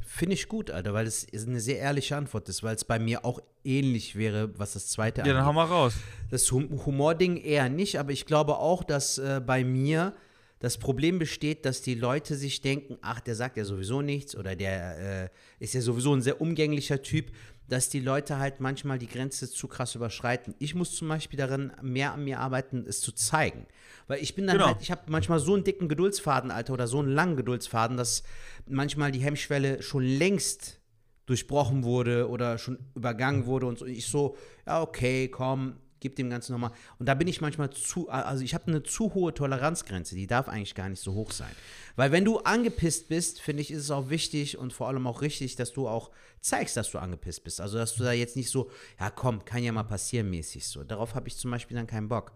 Finde 0.04 0.34
ich 0.34 0.48
gut, 0.48 0.70
Alter, 0.70 0.92
weil 0.92 1.06
es 1.06 1.26
eine 1.32 1.60
sehr 1.60 1.78
ehrliche 1.78 2.16
Antwort 2.16 2.48
ist, 2.48 2.62
weil 2.62 2.74
es 2.74 2.84
bei 2.84 2.98
mir 2.98 3.24
auch 3.24 3.40
ähnlich 3.64 4.16
wäre, 4.16 4.58
was 4.58 4.72
das 4.72 4.88
zweite 4.88 5.22
Ja, 5.22 5.32
dann 5.32 5.44
hau 5.44 5.52
mal 5.52 5.66
raus. 5.66 5.94
Das 6.30 6.50
Hum 6.50 6.84
Humording 6.84 7.36
eher 7.36 7.68
nicht, 7.68 7.98
aber 7.98 8.10
ich 8.10 8.26
glaube 8.26 8.56
auch, 8.56 8.82
dass 8.82 9.18
äh, 9.18 9.40
bei 9.44 9.62
mir 9.62 10.14
das 10.58 10.78
Problem 10.78 11.18
besteht, 11.18 11.64
dass 11.64 11.80
die 11.80 11.94
Leute 11.94 12.34
sich 12.34 12.60
denken, 12.60 12.98
ach, 13.00 13.20
der 13.20 13.34
sagt 13.34 13.56
ja 13.56 13.64
sowieso 13.64 14.02
nichts 14.02 14.36
oder 14.36 14.56
der 14.56 15.24
äh, 15.24 15.28
ist 15.58 15.74
ja 15.74 15.80
sowieso 15.80 16.14
ein 16.14 16.22
sehr 16.22 16.40
umgänglicher 16.40 17.02
Typ, 17.02 17.32
dass 17.70 17.88
die 17.88 18.00
Leute 18.00 18.38
halt 18.38 18.60
manchmal 18.60 18.98
die 18.98 19.06
Grenze 19.06 19.48
zu 19.50 19.68
krass 19.68 19.94
überschreiten. 19.94 20.54
Ich 20.58 20.74
muss 20.74 20.94
zum 20.96 21.08
Beispiel 21.08 21.38
darin 21.38 21.72
mehr 21.82 22.12
an 22.12 22.24
mir 22.24 22.40
arbeiten, 22.40 22.84
es 22.86 23.00
zu 23.00 23.12
zeigen. 23.12 23.66
Weil 24.08 24.20
ich 24.22 24.34
bin 24.34 24.46
dann 24.48 24.56
Genau. 24.56 24.66
halt, 24.66 24.82
ich 24.82 24.90
habe 24.90 25.02
manchmal 25.06 25.38
so 25.38 25.54
einen 25.54 25.62
dicken 25.64 25.88
Geduldsfaden, 25.88 26.50
Alter, 26.50 26.72
oder 26.72 26.88
so 26.88 26.98
einen 26.98 27.12
langen 27.12 27.36
Geduldsfaden, 27.36 27.96
dass 27.96 28.24
manchmal 28.66 29.12
die 29.12 29.20
Hemmschwelle 29.20 29.82
schon 29.82 30.02
längst 30.02 30.80
durchbrochen 31.26 31.84
wurde 31.84 32.28
oder 32.28 32.58
schon 32.58 32.78
übergangen 32.96 33.46
wurde 33.46 33.66
und 33.66 33.78
so. 33.78 33.86
ich 33.86 34.06
so, 34.06 34.36
ja, 34.66 34.82
okay, 34.82 35.28
komm, 35.28 35.76
gib 36.00 36.16
dem 36.16 36.30
Ganzen 36.30 36.52
nochmal. 36.52 36.72
Und 36.98 37.06
da 37.06 37.14
bin 37.14 37.28
ich 37.28 37.40
manchmal 37.40 37.70
zu, 37.70 38.08
also 38.08 38.42
ich 38.42 38.54
habe 38.54 38.66
eine 38.68 38.82
zu 38.82 39.14
hohe 39.14 39.32
Toleranzgrenze, 39.34 40.14
die 40.14 40.26
darf 40.26 40.48
eigentlich 40.48 40.74
gar 40.74 40.88
nicht 40.88 41.00
so 41.02 41.12
hoch 41.14 41.30
sein. 41.30 41.50
Weil 41.96 42.10
wenn 42.12 42.24
du 42.24 42.38
angepisst 42.38 43.08
bist, 43.08 43.40
finde 43.40 43.62
ich, 43.62 43.70
ist 43.70 43.82
es 43.84 43.90
auch 43.90 44.10
wichtig 44.10 44.58
und 44.58 44.72
vor 44.72 44.88
allem 44.88 45.06
auch 45.06 45.20
richtig, 45.22 45.56
dass 45.56 45.72
du 45.72 45.86
auch 45.88 46.10
zeigst, 46.40 46.76
dass 46.76 46.90
du 46.90 46.98
angepisst 46.98 47.44
bist. 47.44 47.60
Also, 47.60 47.78
dass 47.78 47.94
du 47.94 48.02
da 48.02 48.12
jetzt 48.12 48.36
nicht 48.36 48.50
so, 48.50 48.70
ja 48.98 49.10
komm, 49.10 49.44
kann 49.44 49.62
ja 49.62 49.72
mal 49.72 49.84
passieren 49.84 50.30
mäßig 50.30 50.66
so. 50.66 50.82
Darauf 50.84 51.14
habe 51.14 51.28
ich 51.28 51.36
zum 51.36 51.50
Beispiel 51.50 51.76
dann 51.76 51.86
keinen 51.86 52.08
Bock. 52.08 52.32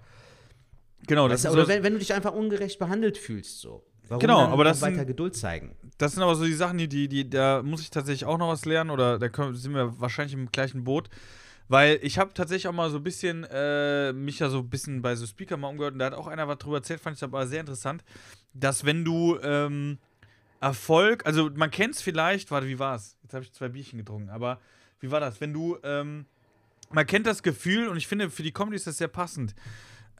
Genau, 1.06 1.28
das 1.28 1.44
ist 1.44 1.50
oder 1.50 1.62
so, 1.62 1.68
wenn, 1.68 1.82
wenn 1.82 1.92
du 1.94 1.98
dich 1.98 2.12
einfach 2.14 2.32
ungerecht 2.32 2.78
behandelt 2.78 3.18
fühlst, 3.18 3.60
so. 3.60 3.84
Warum 4.08 4.20
Genau, 4.20 4.40
aber 4.40 4.64
das 4.64 4.82
weiter 4.82 4.96
sind- 4.96 5.06
Geduld 5.06 5.34
zeigen? 5.36 5.74
das 5.96 6.12
sind 6.12 6.22
aber 6.22 6.34
so 6.34 6.44
die 6.44 6.52
Sachen, 6.54 6.76
die, 6.76 6.88
die, 6.88 7.08
die, 7.08 7.28
da 7.30 7.62
muss 7.62 7.80
ich 7.80 7.88
tatsächlich 7.90 8.26
auch 8.26 8.36
noch 8.36 8.48
was 8.48 8.64
lernen 8.66 8.90
oder 8.90 9.18
da 9.18 9.28
können, 9.30 9.54
sind 9.54 9.72
wir 9.74 9.98
wahrscheinlich 9.98 10.34
im 10.34 10.50
gleichen 10.52 10.84
Boot. 10.84 11.08
Weil 11.68 11.98
ich 12.02 12.18
habe 12.18 12.34
tatsächlich 12.34 12.68
auch 12.68 12.72
mal 12.72 12.90
so 12.90 12.98
ein 12.98 13.02
bisschen, 13.02 13.44
äh, 13.50 14.12
mich 14.12 14.38
ja 14.38 14.50
so 14.50 14.58
ein 14.58 14.68
bisschen 14.68 15.00
bei 15.00 15.14
so 15.16 15.26
Speaker 15.26 15.56
mal 15.56 15.68
umgehört 15.68 15.94
und 15.94 15.98
da 16.00 16.06
hat 16.06 16.14
auch 16.14 16.26
einer 16.26 16.46
was 16.46 16.58
drüber 16.58 16.76
erzählt, 16.76 17.00
fand 17.00 17.16
ich 17.16 17.22
aber 17.22 17.46
sehr 17.46 17.60
interessant, 17.60 18.04
dass 18.52 18.84
wenn 18.84 19.04
du 19.04 19.38
ähm, 19.42 19.98
Erfolg, 20.60 21.26
also 21.26 21.50
man 21.54 21.70
kennt 21.70 21.94
es 21.94 22.02
vielleicht, 22.02 22.50
warte, 22.50 22.66
wie 22.66 22.78
war 22.78 22.96
es? 22.96 23.16
Jetzt 23.22 23.34
habe 23.34 23.44
ich 23.44 23.52
zwei 23.52 23.68
Bierchen 23.68 23.98
getrunken, 23.98 24.30
aber 24.30 24.60
wie 25.00 25.10
war 25.10 25.20
das? 25.20 25.40
Wenn 25.40 25.52
du, 25.52 25.78
ähm, 25.82 26.26
man 26.90 27.06
kennt 27.06 27.26
das 27.26 27.42
Gefühl 27.42 27.88
und 27.88 27.96
ich 27.96 28.06
finde, 28.06 28.30
für 28.30 28.42
die 28.42 28.52
Comedy 28.52 28.76
ist 28.76 28.86
das 28.86 28.98
sehr 28.98 29.08
passend. 29.08 29.54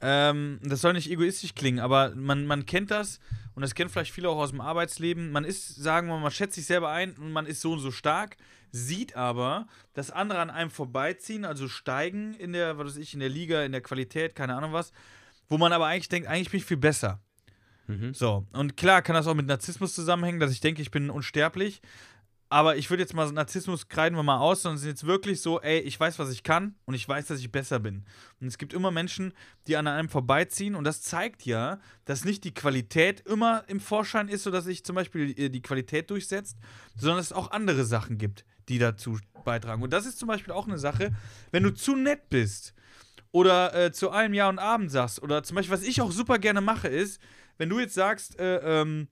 Ähm, 0.01 0.59
das 0.61 0.81
soll 0.81 0.93
nicht 0.93 1.09
egoistisch 1.09 1.55
klingen, 1.55 1.79
aber 1.79 2.13
man, 2.15 2.45
man 2.45 2.65
kennt 2.65 2.91
das 2.91 3.19
und 3.55 3.61
das 3.61 3.75
kennen 3.75 3.89
vielleicht 3.89 4.11
viele 4.11 4.29
auch 4.29 4.37
aus 4.37 4.51
dem 4.51 4.61
Arbeitsleben. 4.61 5.31
Man 5.31 5.45
ist, 5.45 5.75
sagen 5.75 6.07
wir 6.07 6.15
mal, 6.15 6.21
man 6.21 6.31
schätzt 6.31 6.55
sich 6.55 6.65
selber 6.65 6.89
ein 6.89 7.13
und 7.13 7.31
man 7.31 7.45
ist 7.45 7.61
so 7.61 7.73
und 7.73 7.79
so 7.79 7.91
stark, 7.91 8.35
sieht 8.75 9.15
aber, 9.15 9.67
dass 9.93 10.11
andere 10.11 10.39
an 10.39 10.49
einem 10.49 10.69
vorbeiziehen, 10.69 11.45
also 11.45 11.69
steigen 11.69 12.33
in 12.33 12.51
der, 12.51 12.77
was 12.77 12.87
weiß 12.87 12.97
ich, 12.97 13.13
in 13.13 13.21
der 13.21 13.29
Liga, 13.29 13.63
in 13.63 13.71
der 13.71 13.81
Qualität, 13.81 14.35
keine 14.35 14.55
Ahnung 14.55 14.73
was, 14.73 14.91
wo 15.47 15.57
man 15.57 15.71
aber 15.71 15.85
eigentlich 15.87 16.09
denkt, 16.09 16.27
eigentlich 16.27 16.51
bin 16.51 16.59
ich 16.59 16.65
viel 16.65 16.77
besser. 16.77 17.19
So, 18.13 18.45
und 18.51 18.75
klar 18.75 19.01
kann 19.01 19.15
das 19.15 19.27
auch 19.27 19.35
mit 19.35 19.45
Narzissmus 19.45 19.93
zusammenhängen, 19.93 20.39
dass 20.39 20.51
ich 20.51 20.59
denke, 20.59 20.81
ich 20.81 20.91
bin 20.91 21.09
unsterblich. 21.09 21.81
Aber 22.49 22.77
ich 22.77 22.89
würde 22.89 23.01
jetzt 23.01 23.13
mal 23.13 23.31
Narzissmus 23.31 23.87
kreiden 23.87 24.15
wir 24.17 24.23
mal 24.23 24.37
aus, 24.37 24.61
sondern 24.61 24.77
es 24.77 24.83
ist 24.83 24.87
jetzt 24.87 25.05
wirklich 25.05 25.41
so, 25.41 25.61
ey, 25.61 25.79
ich 25.79 25.99
weiß, 25.99 26.19
was 26.19 26.29
ich 26.29 26.43
kann 26.43 26.75
und 26.85 26.93
ich 26.93 27.07
weiß, 27.07 27.27
dass 27.27 27.39
ich 27.39 27.51
besser 27.51 27.79
bin. 27.79 28.05
Und 28.39 28.47
es 28.47 28.57
gibt 28.57 28.71
immer 28.73 28.91
Menschen, 28.91 29.33
die 29.67 29.77
an 29.77 29.87
einem 29.87 30.09
vorbeiziehen 30.09 30.75
und 30.75 30.83
das 30.83 31.01
zeigt 31.01 31.45
ja, 31.45 31.79
dass 32.05 32.23
nicht 32.23 32.43
die 32.43 32.53
Qualität 32.53 33.21
immer 33.21 33.63
im 33.67 33.79
Vorschein 33.79 34.29
ist, 34.29 34.43
sodass 34.43 34.65
sich 34.65 34.85
zum 34.85 34.95
Beispiel 34.95 35.37
äh, 35.39 35.49
die 35.49 35.61
Qualität 35.61 36.09
durchsetzt, 36.11 36.57
sondern 36.95 37.19
es 37.19 37.33
auch 37.33 37.51
andere 37.51 37.83
Sachen 37.83 38.17
gibt, 38.17 38.45
die 38.69 38.79
dazu 38.79 39.19
beitragen. 39.43 39.81
Und 39.81 39.93
das 39.93 40.05
ist 40.05 40.19
zum 40.19 40.27
Beispiel 40.27 40.53
auch 40.53 40.67
eine 40.67 40.77
Sache, 40.77 41.13
wenn 41.51 41.63
du 41.63 41.73
zu 41.73 41.95
nett 41.95 42.29
bist 42.29 42.73
oder 43.31 43.73
äh, 43.75 43.91
zu 43.91 44.11
allem 44.11 44.33
Ja 44.33 44.49
und 44.49 44.59
Abend 44.59 44.91
sagst 44.91 45.21
oder 45.21 45.43
zum 45.43 45.55
Beispiel, 45.55 45.73
was 45.73 45.83
ich 45.83 46.01
auch 46.01 46.11
super 46.11 46.39
gerne 46.39 46.61
mache, 46.61 46.87
ist, 46.87 47.21
wenn 47.57 47.69
du 47.69 47.79
jetzt 47.79 47.93
sagst, 47.93 48.39
äh, 48.39 48.81
ähm, 48.81 49.07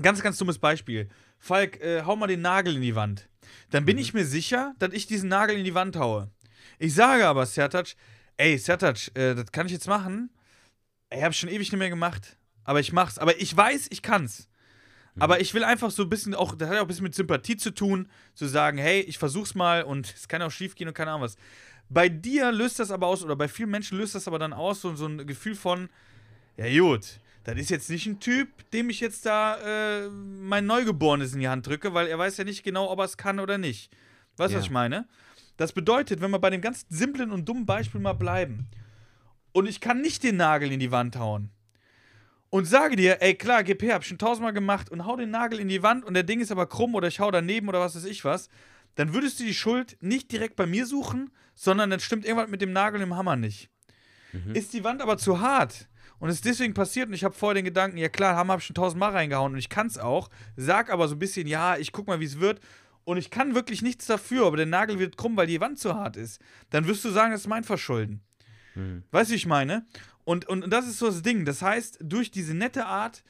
ganz, 0.00 0.22
ganz 0.22 0.38
dummes 0.38 0.58
Beispiel, 0.58 1.08
Falk, 1.38 1.80
äh, 1.80 2.02
hau 2.02 2.14
mal 2.14 2.28
den 2.28 2.40
Nagel 2.40 2.76
in 2.76 2.82
die 2.82 2.94
Wand, 2.94 3.28
dann 3.70 3.84
bin 3.84 3.98
ich 3.98 4.14
mir 4.14 4.24
sicher, 4.24 4.74
dass 4.78 4.92
ich 4.92 5.06
diesen 5.06 5.28
Nagel 5.28 5.56
in 5.56 5.64
die 5.64 5.74
Wand 5.74 5.96
haue. 5.96 6.30
Ich 6.78 6.94
sage 6.94 7.26
aber, 7.26 7.46
Sertac, 7.46 7.94
ey, 8.36 8.58
Sertac, 8.58 9.10
äh, 9.14 9.34
das 9.34 9.50
kann 9.50 9.66
ich 9.66 9.72
jetzt 9.72 9.88
machen. 9.88 10.30
Ich 11.10 11.36
schon 11.36 11.48
ewig 11.48 11.70
nicht 11.70 11.78
mehr 11.78 11.90
gemacht, 11.90 12.38
aber 12.64 12.80
ich 12.80 12.92
mach's. 12.92 13.18
Aber 13.18 13.38
ich 13.40 13.54
weiß, 13.54 13.88
ich 13.90 14.02
kann's. 14.02 14.48
Aber 15.18 15.40
ich 15.40 15.52
will 15.52 15.62
einfach 15.64 15.90
so 15.90 16.04
ein 16.04 16.08
bisschen 16.08 16.34
auch, 16.34 16.54
das 16.54 16.68
hat 16.68 16.74
ja 16.76 16.80
auch 16.80 16.84
ein 16.84 16.88
bisschen 16.88 17.04
mit 17.04 17.14
Sympathie 17.14 17.56
zu 17.56 17.70
tun, 17.72 18.08
zu 18.34 18.46
sagen, 18.46 18.78
hey, 18.78 19.00
ich 19.00 19.18
versuch's 19.18 19.54
mal 19.54 19.82
und 19.82 20.12
es 20.14 20.26
kann 20.26 20.40
auch 20.42 20.50
schief 20.50 20.74
gehen 20.74 20.88
und 20.88 20.94
keine 20.94 21.10
Ahnung 21.10 21.22
was. 21.22 21.36
Bei 21.90 22.08
dir 22.08 22.50
löst 22.50 22.78
das 22.78 22.90
aber 22.90 23.06
aus, 23.06 23.22
oder 23.22 23.36
bei 23.36 23.48
vielen 23.48 23.70
Menschen 23.70 23.98
löst 23.98 24.14
das 24.14 24.26
aber 24.26 24.38
dann 24.38 24.54
aus, 24.54 24.80
so, 24.80 24.94
so 24.94 25.06
ein 25.06 25.26
Gefühl 25.26 25.54
von, 25.54 25.90
ja 26.56 26.66
gut, 26.80 27.20
das 27.44 27.56
ist 27.58 27.68
jetzt 27.70 27.90
nicht 27.90 28.06
ein 28.06 28.20
Typ, 28.20 28.48
dem 28.70 28.88
ich 28.88 29.00
jetzt 29.00 29.26
da 29.26 29.56
äh, 30.04 30.08
mein 30.08 30.64
Neugeborenes 30.64 31.34
in 31.34 31.40
die 31.40 31.48
Hand 31.48 31.66
drücke, 31.66 31.92
weil 31.92 32.06
er 32.06 32.18
weiß 32.18 32.38
ja 32.38 32.44
nicht 32.44 32.62
genau, 32.62 32.90
ob 32.90 32.98
er 33.00 33.04
es 33.04 33.16
kann 33.18 33.40
oder 33.40 33.58
nicht. 33.58 33.92
Weißt 34.38 34.50
du, 34.50 34.54
Ja. 34.54 34.58
was 34.60 34.64
ich 34.66 34.70
meine? 34.70 35.06
Das 35.58 35.72
bedeutet, 35.72 36.22
wenn 36.22 36.30
wir 36.30 36.38
bei 36.38 36.48
dem 36.48 36.62
ganz 36.62 36.86
simplen 36.88 37.30
und 37.30 37.46
dummen 37.46 37.66
Beispiel 37.66 38.00
mal 38.00 38.14
bleiben 38.14 38.68
und 39.52 39.68
ich 39.68 39.80
kann 39.82 40.00
nicht 40.00 40.22
den 40.22 40.36
Nagel 40.38 40.72
in 40.72 40.80
die 40.80 40.90
Wand 40.90 41.16
hauen 41.16 41.50
und 42.52 42.66
sage 42.66 42.96
dir, 42.96 43.22
ey 43.22 43.34
klar, 43.34 43.64
GP 43.64 43.94
hab 43.94 44.02
ich 44.02 44.08
schon 44.08 44.18
tausendmal 44.18 44.52
gemacht 44.52 44.90
und 44.90 45.06
hau 45.06 45.16
den 45.16 45.30
Nagel 45.30 45.58
in 45.58 45.68
die 45.68 45.82
Wand 45.82 46.04
und 46.04 46.12
der 46.12 46.22
Ding 46.22 46.38
ist 46.38 46.52
aber 46.52 46.66
krumm 46.66 46.94
oder 46.94 47.08
ich 47.08 47.18
hau 47.18 47.30
daneben 47.30 47.66
oder 47.66 47.80
was 47.80 47.96
weiß 47.96 48.04
ich 48.04 48.26
was, 48.26 48.50
dann 48.94 49.14
würdest 49.14 49.40
du 49.40 49.44
die 49.44 49.54
Schuld 49.54 49.96
nicht 50.00 50.30
direkt 50.30 50.54
bei 50.56 50.66
mir 50.66 50.84
suchen, 50.84 51.30
sondern 51.54 51.88
dann 51.88 51.98
stimmt 51.98 52.26
irgendwas 52.26 52.50
mit 52.50 52.60
dem 52.60 52.74
Nagel 52.74 53.00
und 53.00 53.08
dem 53.08 53.16
Hammer 53.16 53.36
nicht. 53.36 53.70
Ist 54.52 54.74
die 54.74 54.84
Wand 54.84 55.00
aber 55.00 55.16
zu 55.16 55.40
hart 55.40 55.88
und 56.18 56.28
es 56.28 56.36
ist 56.36 56.44
deswegen 56.44 56.74
passiert 56.74 57.08
und 57.08 57.14
ich 57.14 57.24
habe 57.24 57.34
vorher 57.34 57.54
den 57.54 57.64
Gedanken, 57.64 57.96
ja 57.96 58.10
klar, 58.10 58.36
Hammer 58.36 58.52
habe 58.52 58.60
ich 58.60 58.66
schon 58.66 58.74
tausendmal 58.74 59.12
reingehauen 59.12 59.54
und 59.54 59.58
ich 59.58 59.70
kann 59.70 59.86
es 59.86 59.96
auch, 59.96 60.28
sag 60.54 60.90
aber 60.90 61.08
so 61.08 61.14
ein 61.14 61.18
bisschen, 61.20 61.46
ja, 61.46 61.78
ich 61.78 61.90
guck 61.90 62.06
mal, 62.06 62.20
wie 62.20 62.26
es 62.26 62.38
wird 62.38 62.60
und 63.04 63.16
ich 63.16 63.30
kann 63.30 63.54
wirklich 63.54 63.80
nichts 63.80 64.04
dafür, 64.04 64.46
aber 64.46 64.58
der 64.58 64.66
Nagel 64.66 64.98
wird 64.98 65.16
krumm, 65.16 65.38
weil 65.38 65.46
die 65.46 65.60
Wand 65.62 65.78
zu 65.78 65.94
hart 65.94 66.18
ist, 66.18 66.38
dann 66.68 66.86
wirst 66.86 67.02
du 67.02 67.08
sagen, 67.08 67.32
das 67.32 67.40
ist 67.40 67.48
mein 67.48 67.64
Verschulden. 67.64 68.20
Weißt 69.10 69.30
du, 69.30 69.32
wie 69.32 69.36
ich 69.36 69.46
meine? 69.46 69.86
Und, 70.24 70.48
und, 70.48 70.64
und 70.64 70.70
das 70.70 70.86
ist 70.86 70.98
so 70.98 71.06
das 71.06 71.22
Ding. 71.22 71.44
Das 71.44 71.62
heißt, 71.62 71.98
durch 72.00 72.30
diese 72.30 72.54
nette 72.54 72.86
Art 72.86 73.24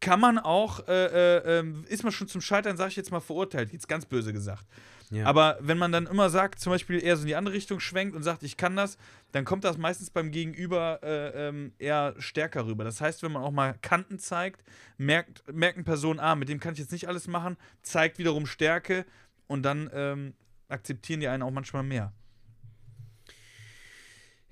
kann 0.00 0.20
man 0.20 0.38
auch, 0.38 0.86
äh, 0.86 1.38
äh, 1.38 1.58
ähm, 1.58 1.84
ist 1.88 2.04
man 2.04 2.12
schon 2.12 2.28
zum 2.28 2.40
Scheitern, 2.40 2.76
sag 2.76 2.88
ich 2.88 2.96
jetzt 2.96 3.10
mal, 3.10 3.20
verurteilt, 3.20 3.72
jetzt 3.72 3.88
ganz 3.88 4.06
böse 4.06 4.32
gesagt. 4.32 4.64
Ja. 5.10 5.24
Aber 5.24 5.58
wenn 5.60 5.78
man 5.78 5.90
dann 5.90 6.06
immer 6.06 6.28
sagt, 6.28 6.60
zum 6.60 6.70
Beispiel 6.70 7.02
eher 7.02 7.16
so 7.16 7.22
in 7.22 7.28
die 7.28 7.34
andere 7.34 7.54
Richtung 7.54 7.80
schwenkt 7.80 8.14
und 8.14 8.22
sagt, 8.22 8.42
ich 8.42 8.56
kann 8.56 8.76
das, 8.76 8.98
dann 9.32 9.44
kommt 9.44 9.64
das 9.64 9.78
meistens 9.78 10.10
beim 10.10 10.30
Gegenüber 10.30 11.00
äh, 11.02 11.48
ähm, 11.48 11.72
eher 11.78 12.14
stärker 12.18 12.66
rüber. 12.66 12.84
Das 12.84 13.00
heißt, 13.00 13.22
wenn 13.22 13.32
man 13.32 13.42
auch 13.42 13.50
mal 13.50 13.74
Kanten 13.80 14.18
zeigt, 14.18 14.62
merkt, 14.98 15.42
merken 15.52 15.84
Personen, 15.84 16.20
ah, 16.20 16.34
mit 16.34 16.48
dem 16.48 16.60
kann 16.60 16.74
ich 16.74 16.78
jetzt 16.78 16.92
nicht 16.92 17.08
alles 17.08 17.26
machen, 17.26 17.56
zeigt 17.82 18.18
wiederum 18.18 18.46
Stärke 18.46 19.06
und 19.46 19.62
dann 19.62 19.90
ähm, 19.94 20.34
akzeptieren 20.68 21.20
die 21.20 21.28
einen 21.28 21.42
auch 21.42 21.50
manchmal 21.50 21.82
mehr. 21.82 22.12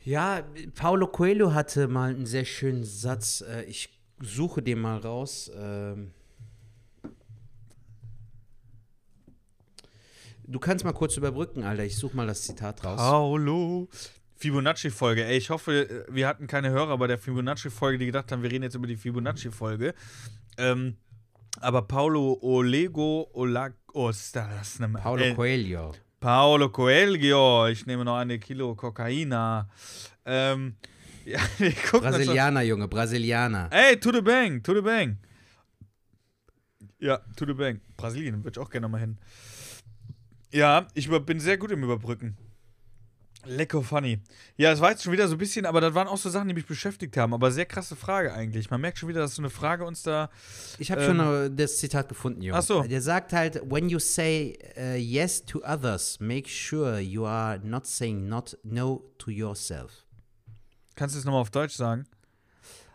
Ja, 0.07 0.45
Paulo 0.77 1.09
Coelho 1.09 1.53
hatte 1.53 1.89
mal 1.89 2.11
einen 2.11 2.27
sehr 2.27 2.45
schönen 2.45 2.85
Satz. 2.85 3.41
Äh, 3.41 3.65
ich 3.65 3.89
suche 4.21 4.63
den 4.63 4.79
mal 4.79 4.99
raus. 4.99 5.51
Ähm 5.59 6.13
du 10.47 10.61
kannst 10.61 10.85
mal 10.85 10.93
kurz 10.93 11.17
überbrücken, 11.17 11.65
Alter. 11.65 11.83
Ich 11.83 11.97
suche 11.97 12.17
mal 12.17 12.29
das 12.29 12.43
Zitat 12.43 12.85
raus. 12.85 13.01
Paulo. 13.01 13.89
Fibonacci-Folge. 14.37 15.25
Ey, 15.25 15.39
ich 15.39 15.51
hoffe, 15.51 15.89
äh, 15.91 16.05
wir 16.09 16.29
hatten 16.29 16.47
keine 16.47 16.71
Hörer 16.71 16.97
bei 16.99 17.09
der 17.09 17.19
Fibonacci-Folge, 17.19 17.99
die 17.99 18.07
gedacht 18.07 18.31
haben, 18.31 18.45
wir 18.45 18.53
reden 18.53 18.63
jetzt 18.63 18.77
über 18.77 18.87
die 18.87 18.97
Fibonacci-Folge. 18.97 19.93
Ähm, 20.57 20.99
aber 21.59 21.83
Paulo 21.83 22.39
Olego 22.43 23.29
Olagos, 23.33 24.31
das 24.31 24.69
ist 24.69 24.81
eine 24.81 24.97
Paulo 24.97 25.25
äh, 25.25 25.35
Coelho. 25.35 25.95
Paolo 26.27 26.71
Coelho, 26.71 27.69
ich 27.69 27.87
nehme 27.87 28.05
noch 28.05 28.17
eine 28.17 28.41
Kilo 28.41 28.75
Kokaina. 28.75 29.69
Ähm, 30.25 30.75
ja, 31.25 31.39
Brasilianer, 31.93 32.63
Junge, 32.63 32.89
Brasilianer. 32.89 33.69
Ey, 33.71 33.97
to 33.97 34.11
the 34.11 34.21
bang, 34.23 34.61
to 34.61 34.75
the 34.75 34.81
bang. 34.81 35.19
Ja, 36.99 37.19
to 37.37 37.47
the 37.47 37.53
bang. 37.53 37.81
Brasilien 37.97 38.43
würde 38.43 38.59
ich 38.59 38.67
auch 38.67 38.71
gerne 38.71 38.89
mal 38.89 38.99
hin. 38.99 39.19
Ja, 40.51 40.89
ich 40.95 41.09
bin 41.09 41.39
sehr 41.39 41.59
gut 41.59 41.71
im 41.71 41.85
Überbrücken. 41.85 42.37
Lecker 43.47 43.83
funny. 43.83 44.21
Ja, 44.57 44.71
das 44.71 44.81
war 44.81 44.91
jetzt 44.91 45.03
schon 45.03 45.13
wieder 45.13 45.29
so 45.29 45.35
ein 45.35 45.39
bisschen, 45.39 45.67
aber 45.67 45.81
das 45.81 45.95
waren 45.95 46.09
auch 46.09 46.17
so 46.17 46.29
Sachen, 46.31 46.49
die 46.49 46.55
mich 46.55 46.67
beschäftigt 46.67 47.17
haben. 47.17 47.35
Aber 47.35 47.51
sehr 47.51 47.67
krasse 47.67 47.97
Frage 47.97 48.33
eigentlich. 48.33 48.71
Man 48.71 48.81
merkt 48.81 48.99
schon 48.99 49.09
wieder, 49.09 49.21
dass 49.21 49.35
so 49.35 49.43
eine 49.43 49.51
Frage 49.51 49.85
uns 49.85 50.03
da. 50.03 50.31
Ich 50.79 50.91
habe 50.91 51.03
Ähm, 51.03 51.17
schon 51.17 51.45
äh, 51.45 51.51
das 51.51 51.79
Zitat 51.79 52.09
gefunden, 52.09 52.43
Junge. 52.43 52.59
Ach 52.59 52.63
so. 52.63 52.83
Der 52.83 53.01
sagt 53.03 53.33
halt, 53.33 53.63
when 53.71 53.89
you 53.89 53.99
say 53.99 54.59
uh, 54.79 54.97
yes 54.97 55.45
to 55.45 55.63
others, 55.65 56.19
make 56.21 56.49
sure 56.49 56.99
you 56.99 57.25
are 57.25 57.59
not 57.63 57.87
saying 57.87 58.29
not 58.29 58.57
no 58.63 59.03
to 59.19 59.31
yourself. 59.31 60.05
Kannst 60.95 61.15
du 61.15 61.19
es 61.19 61.25
nochmal 61.25 61.43
auf 61.43 61.51
Deutsch 61.51 61.75
sagen? 61.75 62.07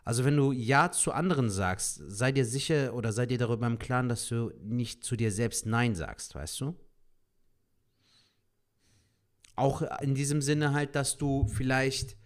Also 0.03 0.25
wenn 0.25 0.35
du 0.35 0.51
Ja 0.51 0.91
zu 0.91 1.11
anderen 1.11 1.51
sagst, 1.51 2.01
sei 2.07 2.31
dir 2.31 2.43
sicher 2.45 2.95
oder 2.95 3.13
sei 3.13 3.27
dir 3.27 3.37
darüber 3.37 3.67
im 3.67 3.77
Klaren, 3.77 4.09
dass 4.09 4.27
du 4.27 4.51
nicht 4.63 5.03
zu 5.03 5.15
dir 5.15 5.31
selbst 5.31 5.67
Nein 5.67 5.93
sagst, 5.93 6.33
weißt 6.33 6.59
du? 6.61 6.75
Auch 9.62 9.82
in 10.01 10.16
diesem 10.16 10.41
Sinne 10.41 10.74
halt, 10.74 10.95
dass 10.95 11.18
du 11.18 11.47
vielleicht 11.47 12.18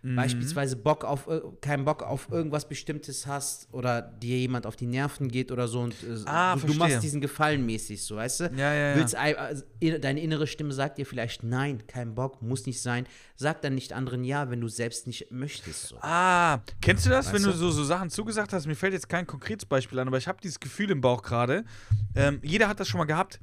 Mhm. 0.00 0.14
beispielsweise 0.14 0.76
Bock 0.76 1.04
auf 1.04 1.26
ir- 1.26 1.42
keinen 1.60 1.84
Bock 1.84 2.04
auf 2.04 2.28
irgendwas 2.30 2.68
Bestimmtes 2.68 3.26
hast 3.26 3.66
oder 3.72 4.00
dir 4.00 4.38
jemand 4.38 4.64
auf 4.64 4.76
die 4.76 4.86
Nerven 4.86 5.26
geht 5.28 5.50
oder 5.50 5.66
so 5.66 5.80
und 5.80 5.92
äh, 6.04 6.20
Ah, 6.24 6.54
du, 6.54 6.68
du 6.68 6.74
machst 6.74 7.02
diesen 7.02 7.20
Gefallen 7.20 7.66
mäßig 7.66 8.00
so, 8.04 8.14
weißt 8.14 8.40
du? 8.40 8.44
Ja, 8.56 8.72
ja, 8.72 8.90
ja. 8.90 8.94
Willst, 8.94 9.16
also, 9.16 9.64
in- 9.80 10.00
deine 10.00 10.20
innere 10.20 10.46
Stimme 10.46 10.72
sagt 10.72 10.98
dir 10.98 11.04
vielleicht 11.04 11.42
nein, 11.42 11.82
kein 11.88 12.14
Bock, 12.14 12.40
muss 12.42 12.64
nicht 12.64 12.80
sein. 12.80 13.06
Sag 13.34 13.60
dann 13.62 13.74
nicht 13.74 13.92
anderen 13.92 14.22
ja, 14.22 14.48
wenn 14.50 14.60
du 14.60 14.68
selbst 14.68 15.08
nicht 15.08 15.32
möchtest. 15.32 15.88
So. 15.88 15.96
Ah, 16.00 16.60
kennst 16.80 17.04
du 17.04 17.10
das, 17.10 17.26
Weißt 17.26 17.34
wenn 17.34 17.42
du 17.42 17.50
du? 17.50 17.56
so, 17.56 17.72
so 17.72 17.82
Sachen 17.82 18.08
zugesagt 18.08 18.52
hast? 18.52 18.68
Mir 18.68 18.76
fällt 18.76 18.92
jetzt 18.92 19.08
kein 19.08 19.26
konkretes 19.26 19.66
Beispiel 19.66 19.98
an, 19.98 20.06
aber 20.06 20.18
ich 20.18 20.28
habe 20.28 20.38
dieses 20.40 20.60
Gefühl 20.60 20.92
im 20.92 21.00
Bauch 21.00 21.22
gerade. 21.24 21.64
Ähm, 22.14 22.38
jeder 22.44 22.68
hat 22.68 22.78
das 22.78 22.86
schon 22.86 22.98
mal 22.98 23.04
gehabt. 23.04 23.40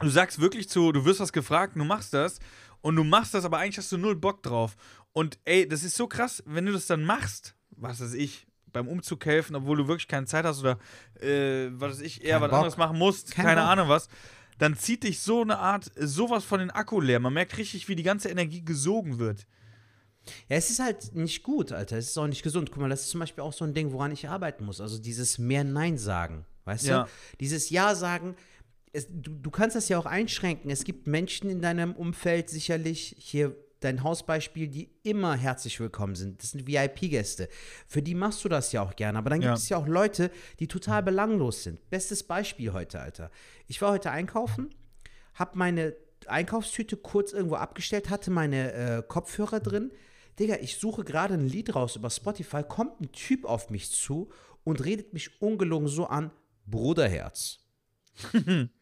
Du 0.00 0.08
sagst 0.08 0.40
wirklich 0.40 0.68
zu, 0.68 0.92
du 0.92 1.04
wirst 1.04 1.20
was 1.20 1.32
gefragt, 1.32 1.74
du 1.76 1.84
machst 1.84 2.14
das 2.14 2.38
und 2.80 2.96
du 2.96 3.04
machst 3.04 3.34
das, 3.34 3.44
aber 3.44 3.58
eigentlich 3.58 3.78
hast 3.78 3.92
du 3.92 3.98
null 3.98 4.16
Bock 4.16 4.42
drauf. 4.42 4.76
Und 5.12 5.38
ey, 5.44 5.68
das 5.68 5.82
ist 5.84 5.96
so 5.96 6.06
krass, 6.06 6.42
wenn 6.46 6.66
du 6.66 6.72
das 6.72 6.86
dann 6.86 7.04
machst, 7.04 7.54
was 7.70 8.00
weiß 8.00 8.14
ich, 8.14 8.46
beim 8.72 8.88
Umzug 8.88 9.24
helfen, 9.26 9.56
obwohl 9.56 9.76
du 9.76 9.88
wirklich 9.88 10.08
keine 10.08 10.26
Zeit 10.26 10.44
hast 10.44 10.60
oder 10.60 10.78
äh, 11.20 11.68
was 11.72 11.92
weiß 11.96 12.00
ich, 12.00 12.24
eher 12.24 12.34
Kein 12.34 12.42
was 12.42 12.50
Bock. 12.50 12.58
anderes 12.58 12.76
machen 12.76 12.98
musst, 12.98 13.32
Kein 13.32 13.44
keine 13.46 13.60
Bock. 13.60 13.70
Ahnung 13.70 13.88
was, 13.88 14.08
dann 14.58 14.76
zieht 14.76 15.02
dich 15.02 15.20
so 15.20 15.42
eine 15.42 15.58
Art, 15.58 15.90
sowas 15.96 16.44
von 16.44 16.60
den 16.60 16.70
Akku 16.70 17.00
leer. 17.00 17.18
Man 17.18 17.32
merkt 17.32 17.56
richtig, 17.58 17.88
wie 17.88 17.96
die 17.96 18.02
ganze 18.02 18.28
Energie 18.28 18.64
gesogen 18.64 19.18
wird. 19.18 19.46
Ja, 20.48 20.56
es 20.56 20.70
ist 20.70 20.78
halt 20.80 21.14
nicht 21.14 21.42
gut, 21.42 21.72
Alter. 21.72 21.96
Es 21.96 22.08
ist 22.10 22.18
auch 22.18 22.26
nicht 22.26 22.42
gesund. 22.42 22.70
Guck 22.70 22.80
mal, 22.82 22.88
das 22.90 23.00
ist 23.02 23.10
zum 23.10 23.20
Beispiel 23.20 23.42
auch 23.42 23.54
so 23.54 23.64
ein 23.64 23.74
Ding, 23.74 23.90
woran 23.92 24.12
ich 24.12 24.28
arbeiten 24.28 24.64
muss. 24.64 24.80
Also 24.80 24.98
dieses 24.98 25.38
mehr 25.38 25.64
Nein 25.64 25.98
sagen. 25.98 26.44
Weißt 26.66 26.86
Ja. 26.86 27.04
du? 27.04 27.10
Dieses 27.40 27.70
Ja 27.70 27.94
sagen. 27.94 28.36
Es, 28.92 29.06
du, 29.08 29.30
du 29.38 29.50
kannst 29.50 29.76
das 29.76 29.88
ja 29.88 29.98
auch 29.98 30.06
einschränken. 30.06 30.70
Es 30.70 30.84
gibt 30.84 31.06
Menschen 31.06 31.48
in 31.48 31.60
deinem 31.62 31.94
Umfeld 31.94 32.48
sicherlich, 32.50 33.14
hier 33.18 33.56
dein 33.80 34.02
Hausbeispiel, 34.02 34.68
die 34.68 34.90
immer 35.04 35.34
herzlich 35.36 35.80
willkommen 35.80 36.14
sind. 36.14 36.42
Das 36.42 36.50
sind 36.50 36.66
VIP-Gäste. 36.66 37.48
Für 37.86 38.02
die 38.02 38.14
machst 38.14 38.44
du 38.44 38.48
das 38.48 38.72
ja 38.72 38.82
auch 38.82 38.94
gerne. 38.96 39.16
Aber 39.18 39.30
dann 39.30 39.40
gibt 39.40 39.48
Ja. 39.48 39.54
es 39.54 39.68
ja 39.68 39.76
auch 39.78 39.86
Leute, 39.86 40.30
die 40.58 40.66
total 40.66 41.02
belanglos 41.02 41.62
sind. 41.62 41.88
Bestes 41.88 42.22
Beispiel 42.24 42.72
heute, 42.72 43.00
Alter. 43.00 43.30
Ich 43.68 43.80
war 43.80 43.92
heute 43.92 44.10
einkaufen, 44.10 44.74
hab 45.34 45.54
meine 45.56 45.94
Einkaufstüte 46.26 46.96
kurz 46.98 47.32
irgendwo 47.32 47.54
abgestellt, 47.56 48.10
hatte 48.10 48.30
meine 48.30 48.72
äh, 48.72 49.02
Kopfhörer 49.06 49.60
drin. 49.60 49.92
Digga, 50.38 50.56
ich 50.60 50.76
suche 50.76 51.04
gerade 51.04 51.34
ein 51.34 51.46
Lied 51.48 51.74
raus 51.74 51.96
über 51.96 52.10
Spotify, 52.10 52.62
kommt 52.62 53.00
ein 53.00 53.12
Typ 53.12 53.44
auf 53.46 53.70
mich 53.70 53.90
zu 53.90 54.30
und 54.64 54.84
redet 54.84 55.14
mich 55.14 55.40
ungelogen 55.40 55.88
so 55.88 56.06
an, 56.06 56.30
Bruderherz. 56.66 57.60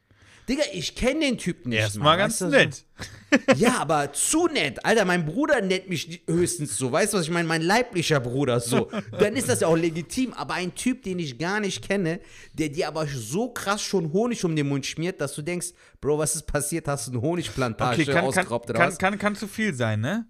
Digga, 0.48 0.62
ich 0.72 0.94
kenne 0.94 1.20
den 1.20 1.36
Typen 1.38 1.68
nicht 1.70 1.78
Erstmal 1.80 2.16
ganz 2.16 2.40
weißt 2.40 2.52
du, 2.52 2.56
nett. 2.56 2.84
Ja, 3.56 3.78
aber 3.80 4.10
zu 4.14 4.46
nett. 4.46 4.82
Alter, 4.84 5.04
mein 5.04 5.26
Bruder 5.26 5.60
nennt 5.60 5.88
mich 5.90 6.22
höchstens 6.26 6.78
so. 6.78 6.90
Weißt 6.90 7.12
du, 7.12 7.18
was 7.18 7.24
ich 7.26 7.30
meine? 7.30 7.46
Mein 7.46 7.60
leiblicher 7.60 8.18
Bruder 8.20 8.58
so. 8.58 8.90
Dann 9.18 9.36
ist 9.36 9.48
das 9.50 9.60
ja 9.60 9.66
auch 9.68 9.76
legitim. 9.76 10.32
Aber 10.32 10.54
ein 10.54 10.74
Typ, 10.74 11.02
den 11.02 11.18
ich 11.18 11.36
gar 11.38 11.60
nicht 11.60 11.86
kenne, 11.86 12.20
der 12.54 12.70
dir 12.70 12.88
aber 12.88 13.06
so 13.06 13.50
krass 13.50 13.82
schon 13.82 14.12
Honig 14.14 14.42
um 14.46 14.56
den 14.56 14.66
Mund 14.68 14.86
schmiert, 14.86 15.20
dass 15.20 15.34
du 15.34 15.42
denkst, 15.42 15.68
Bro, 16.00 16.18
was 16.18 16.34
ist 16.36 16.46
passiert? 16.46 16.88
Hast 16.88 17.08
du 17.08 17.12
eine 17.12 17.20
Honigplantage 17.20 18.02
Okay, 18.02 18.04
kann, 18.06 18.14
kann, 18.14 18.24
ausgeraubt 18.24 18.70
oder 18.70 18.78
kann, 18.78 18.88
was? 18.88 18.98
kann, 18.98 19.18
kann 19.18 19.36
zu 19.36 19.46
viel 19.46 19.74
sein, 19.74 20.00
ne? 20.00 20.26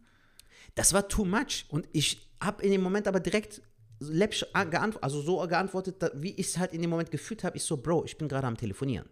Das 0.75 0.93
war 0.93 1.07
too 1.09 1.25
much. 1.25 1.67
Und 1.69 1.87
ich 1.93 2.29
habe 2.43 2.63
in 2.65 2.73
dem 2.73 2.83
Moment 2.83 3.07
aber 3.07 3.21
direkt 3.21 3.63
läppisch 4.01 4.45
an- 4.53 4.71
geantw- 4.71 4.99
also 5.01 5.21
so 5.23 5.39
geantwortet, 5.47 5.97
wie 6.15 6.33
ich 6.33 6.49
es 6.49 6.59
halt 6.59 6.73
in 6.73 6.81
dem 6.83 6.91
Moment 6.91 7.11
gefühlt 7.13 7.45
habe. 7.45 7.57
Ich 7.57 7.63
so, 7.63 7.77
Bro, 7.77 8.05
ich 8.07 8.19
bin 8.19 8.27
gerade 8.29 8.47
am 8.49 8.57
Telefonieren. 8.57 9.09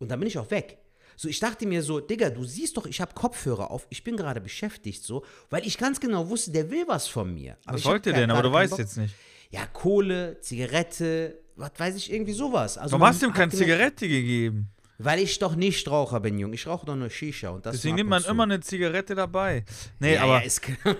Und 0.00 0.08
dann 0.10 0.18
bin 0.18 0.26
ich 0.26 0.36
auch 0.38 0.50
weg. 0.50 0.78
So, 1.16 1.28
ich 1.28 1.38
dachte 1.38 1.66
mir 1.66 1.82
so, 1.82 2.00
Digga, 2.00 2.30
du 2.30 2.42
siehst 2.44 2.76
doch, 2.76 2.86
ich 2.86 3.00
habe 3.00 3.12
Kopfhörer 3.14 3.70
auf, 3.70 3.86
ich 3.90 4.02
bin 4.02 4.16
gerade 4.16 4.40
beschäftigt, 4.40 5.04
so, 5.04 5.22
weil 5.50 5.66
ich 5.66 5.76
ganz 5.78 6.00
genau 6.00 6.28
wusste, 6.28 6.50
der 6.50 6.68
will 6.70 6.84
was 6.88 7.06
von 7.06 7.32
mir. 7.32 7.56
Aber 7.66 7.74
Was 7.74 7.80
ich 7.80 7.86
hab 7.86 7.92
wollt 7.92 8.06
ihr 8.06 8.12
gar- 8.12 8.20
denn? 8.22 8.30
Aber 8.32 8.42
du 8.42 8.50
weißt 8.52 8.70
Bock. 8.70 8.78
jetzt 8.80 8.96
nicht. 8.96 9.14
Ja, 9.50 9.66
Kohle, 9.66 10.40
Zigarette, 10.40 11.38
was 11.56 11.72
weiß 11.76 11.96
ich, 11.96 12.12
irgendwie 12.12 12.32
sowas. 12.32 12.78
Also 12.78 12.92
Warum 12.92 13.06
hast 13.06 13.20
du 13.22 13.26
ihm 13.26 13.32
keine 13.32 13.48
gemerkt- 13.50 13.58
Zigarette 13.58 14.08
gegeben? 14.08 14.70
Weil 15.02 15.18
ich 15.20 15.38
doch 15.38 15.56
nicht 15.56 15.88
Raucher 15.88 16.20
bin, 16.20 16.38
Junge. 16.38 16.54
Ich 16.54 16.66
rauche 16.66 16.84
doch 16.84 16.94
nur 16.94 17.08
Shisha 17.08 17.48
und 17.48 17.64
das 17.64 17.76
Deswegen 17.76 17.94
nimmt 17.96 18.10
man 18.10 18.22
zu. 18.22 18.30
immer 18.30 18.42
eine 18.42 18.60
Zigarette 18.60 19.14
dabei. 19.14 19.64
Nee, 19.98 20.14
ja, 20.14 20.22
aber. 20.24 20.42
ja, 20.44 20.50
aber- 20.84 20.96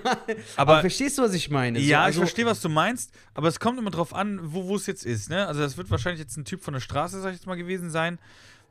aber, 0.57 0.81
verstehst 0.81 1.19
du, 1.19 1.23
was 1.23 1.35
ich 1.35 1.51
meine? 1.51 1.79
So, 1.79 1.85
Ja, 1.85 2.01
ich 2.03 2.07
also- 2.07 2.21
verstehe, 2.21 2.47
was 2.47 2.61
du 2.63 2.69
meinst, 2.71 3.13
aber 3.35 3.49
es 3.49 3.61
kommt 3.61 3.79
immer 3.79 3.91
drauf 3.91 4.15
an, 4.15 4.41
wo 4.43 4.67
wo 4.69 4.77
es 4.77 4.87
jetzt 4.87 5.05
ist, 5.07 5.29
ne? 5.31 5.47
Also 5.47 5.61
das 5.61 5.77
wird 5.77 5.91
wahrscheinlich 5.91 6.21
jetzt 6.21 6.37
ein 6.37 6.45
Typ 6.47 6.63
von 6.63 6.73
der 6.75 6.81
Straße, 6.81 7.21
sag 7.21 7.31
ich 7.33 7.37
jetzt 7.41 7.47
mal, 7.47 7.57
gewesen 7.57 7.91
sein. 7.91 8.19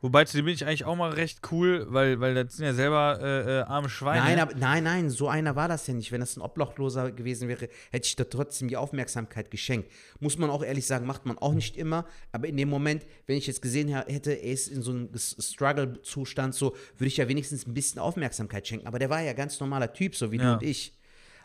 Wobei 0.02 0.24
zu 0.24 0.36
dem 0.38 0.46
bin 0.46 0.54
ich 0.54 0.64
eigentlich 0.64 0.86
auch 0.86 0.96
mal 0.96 1.10
recht 1.10 1.40
cool, 1.52 1.86
weil, 1.90 2.20
weil 2.20 2.34
das 2.34 2.56
sind 2.56 2.64
ja 2.64 2.72
selber 2.72 3.18
äh, 3.20 3.58
äh, 3.58 3.62
arme 3.62 3.90
Schweine. 3.90 4.22
Nein, 4.24 4.40
aber, 4.40 4.54
nein, 4.54 4.84
nein, 4.84 5.10
so 5.10 5.28
einer 5.28 5.56
war 5.56 5.68
das 5.68 5.86
ja 5.86 5.92
nicht. 5.94 6.10
Wenn 6.10 6.20
das 6.20 6.36
ein 6.36 6.40
Obdachloser 6.40 7.12
gewesen 7.12 7.48
wäre, 7.48 7.68
hätte 7.90 8.06
ich 8.06 8.16
da 8.16 8.24
trotzdem 8.24 8.68
die 8.68 8.78
Aufmerksamkeit 8.78 9.50
geschenkt. 9.50 9.90
Muss 10.18 10.38
man 10.38 10.48
auch 10.48 10.62
ehrlich 10.62 10.86
sagen, 10.86 11.06
macht 11.06 11.26
man 11.26 11.36
auch 11.36 11.52
nicht 11.52 11.76
immer. 11.76 12.06
Aber 12.32 12.48
in 12.48 12.56
dem 12.56 12.70
Moment, 12.70 13.06
wenn 13.26 13.36
ich 13.36 13.46
jetzt 13.46 13.60
gesehen 13.60 13.88
hätte, 13.88 14.32
er 14.32 14.52
ist 14.52 14.68
in 14.68 14.80
so 14.80 14.90
einem 14.92 15.10
Struggle-Zustand, 15.16 16.54
so, 16.54 16.74
würde 16.96 17.08
ich 17.08 17.18
ja 17.18 17.28
wenigstens 17.28 17.66
ein 17.66 17.74
bisschen 17.74 18.00
Aufmerksamkeit 18.00 18.66
schenken. 18.66 18.86
Aber 18.86 18.98
der 18.98 19.10
war 19.10 19.20
ja 19.20 19.32
ganz 19.34 19.60
normaler 19.60 19.92
Typ, 19.92 20.16
so 20.16 20.32
wie 20.32 20.38
du 20.38 20.44
Ja. 20.44 20.54
und 20.54 20.62
ich. 20.62 20.96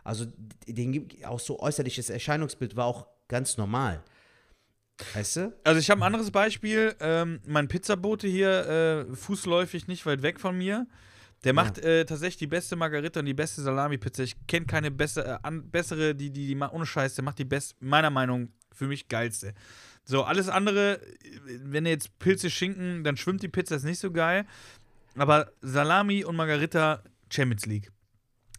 Also, 0.03 0.25
den, 0.67 1.09
auch 1.25 1.39
so 1.39 1.59
äußerliches 1.59 2.09
Erscheinungsbild 2.09 2.75
war 2.75 2.85
auch 2.85 3.07
ganz 3.27 3.57
normal. 3.57 4.03
Weißt 5.13 5.35
du? 5.37 5.53
Also 5.63 5.79
ich 5.79 5.89
habe 5.89 6.01
ein 6.01 6.05
anderes 6.05 6.31
Beispiel. 6.31 6.95
Ähm, 6.99 7.41
mein 7.45 7.67
Pizzabote 7.67 8.27
hier, 8.27 9.07
äh, 9.09 9.15
fußläufig 9.15 9.87
nicht 9.87 10.05
weit 10.05 10.21
weg 10.21 10.39
von 10.39 10.57
mir. 10.57 10.87
Der 11.43 11.53
macht 11.53 11.77
äh, 11.79 12.05
tatsächlich 12.05 12.37
die 12.37 12.47
beste 12.47 12.75
Margarita 12.75 13.19
und 13.19 13.27
die 13.27 13.33
beste 13.33 13.61
Salami-Pizza. 13.61 14.23
Ich 14.23 14.35
kenne 14.47 14.65
keine 14.65 14.89
besse, 14.89 15.23
äh, 15.25 15.37
an, 15.43 15.69
bessere, 15.69 16.15
die, 16.15 16.31
die, 16.31 16.47
die 16.47 16.59
ohne 16.59 16.85
Scheiß, 16.85 17.15
der 17.15 17.23
macht 17.23 17.37
die 17.37 17.45
best, 17.45 17.75
meiner 17.81 18.09
Meinung 18.09 18.49
für 18.71 18.87
mich 18.87 19.07
geilste. 19.07 19.53
So, 20.05 20.23
alles 20.23 20.49
andere, 20.49 21.01
äh, 21.01 21.59
wenn 21.63 21.85
ihr 21.85 21.91
jetzt 21.91 22.17
Pilze 22.17 22.49
schinken, 22.49 23.03
dann 23.03 23.17
schwimmt 23.17 23.43
die 23.43 23.47
Pizza, 23.47 23.75
ist 23.75 23.83
nicht 23.83 23.99
so 23.99 24.11
geil. 24.11 24.45
Aber 25.17 25.51
Salami 25.61 26.23
und 26.23 26.35
Margarita, 26.35 27.03
Champions 27.29 27.65
League. 27.65 27.91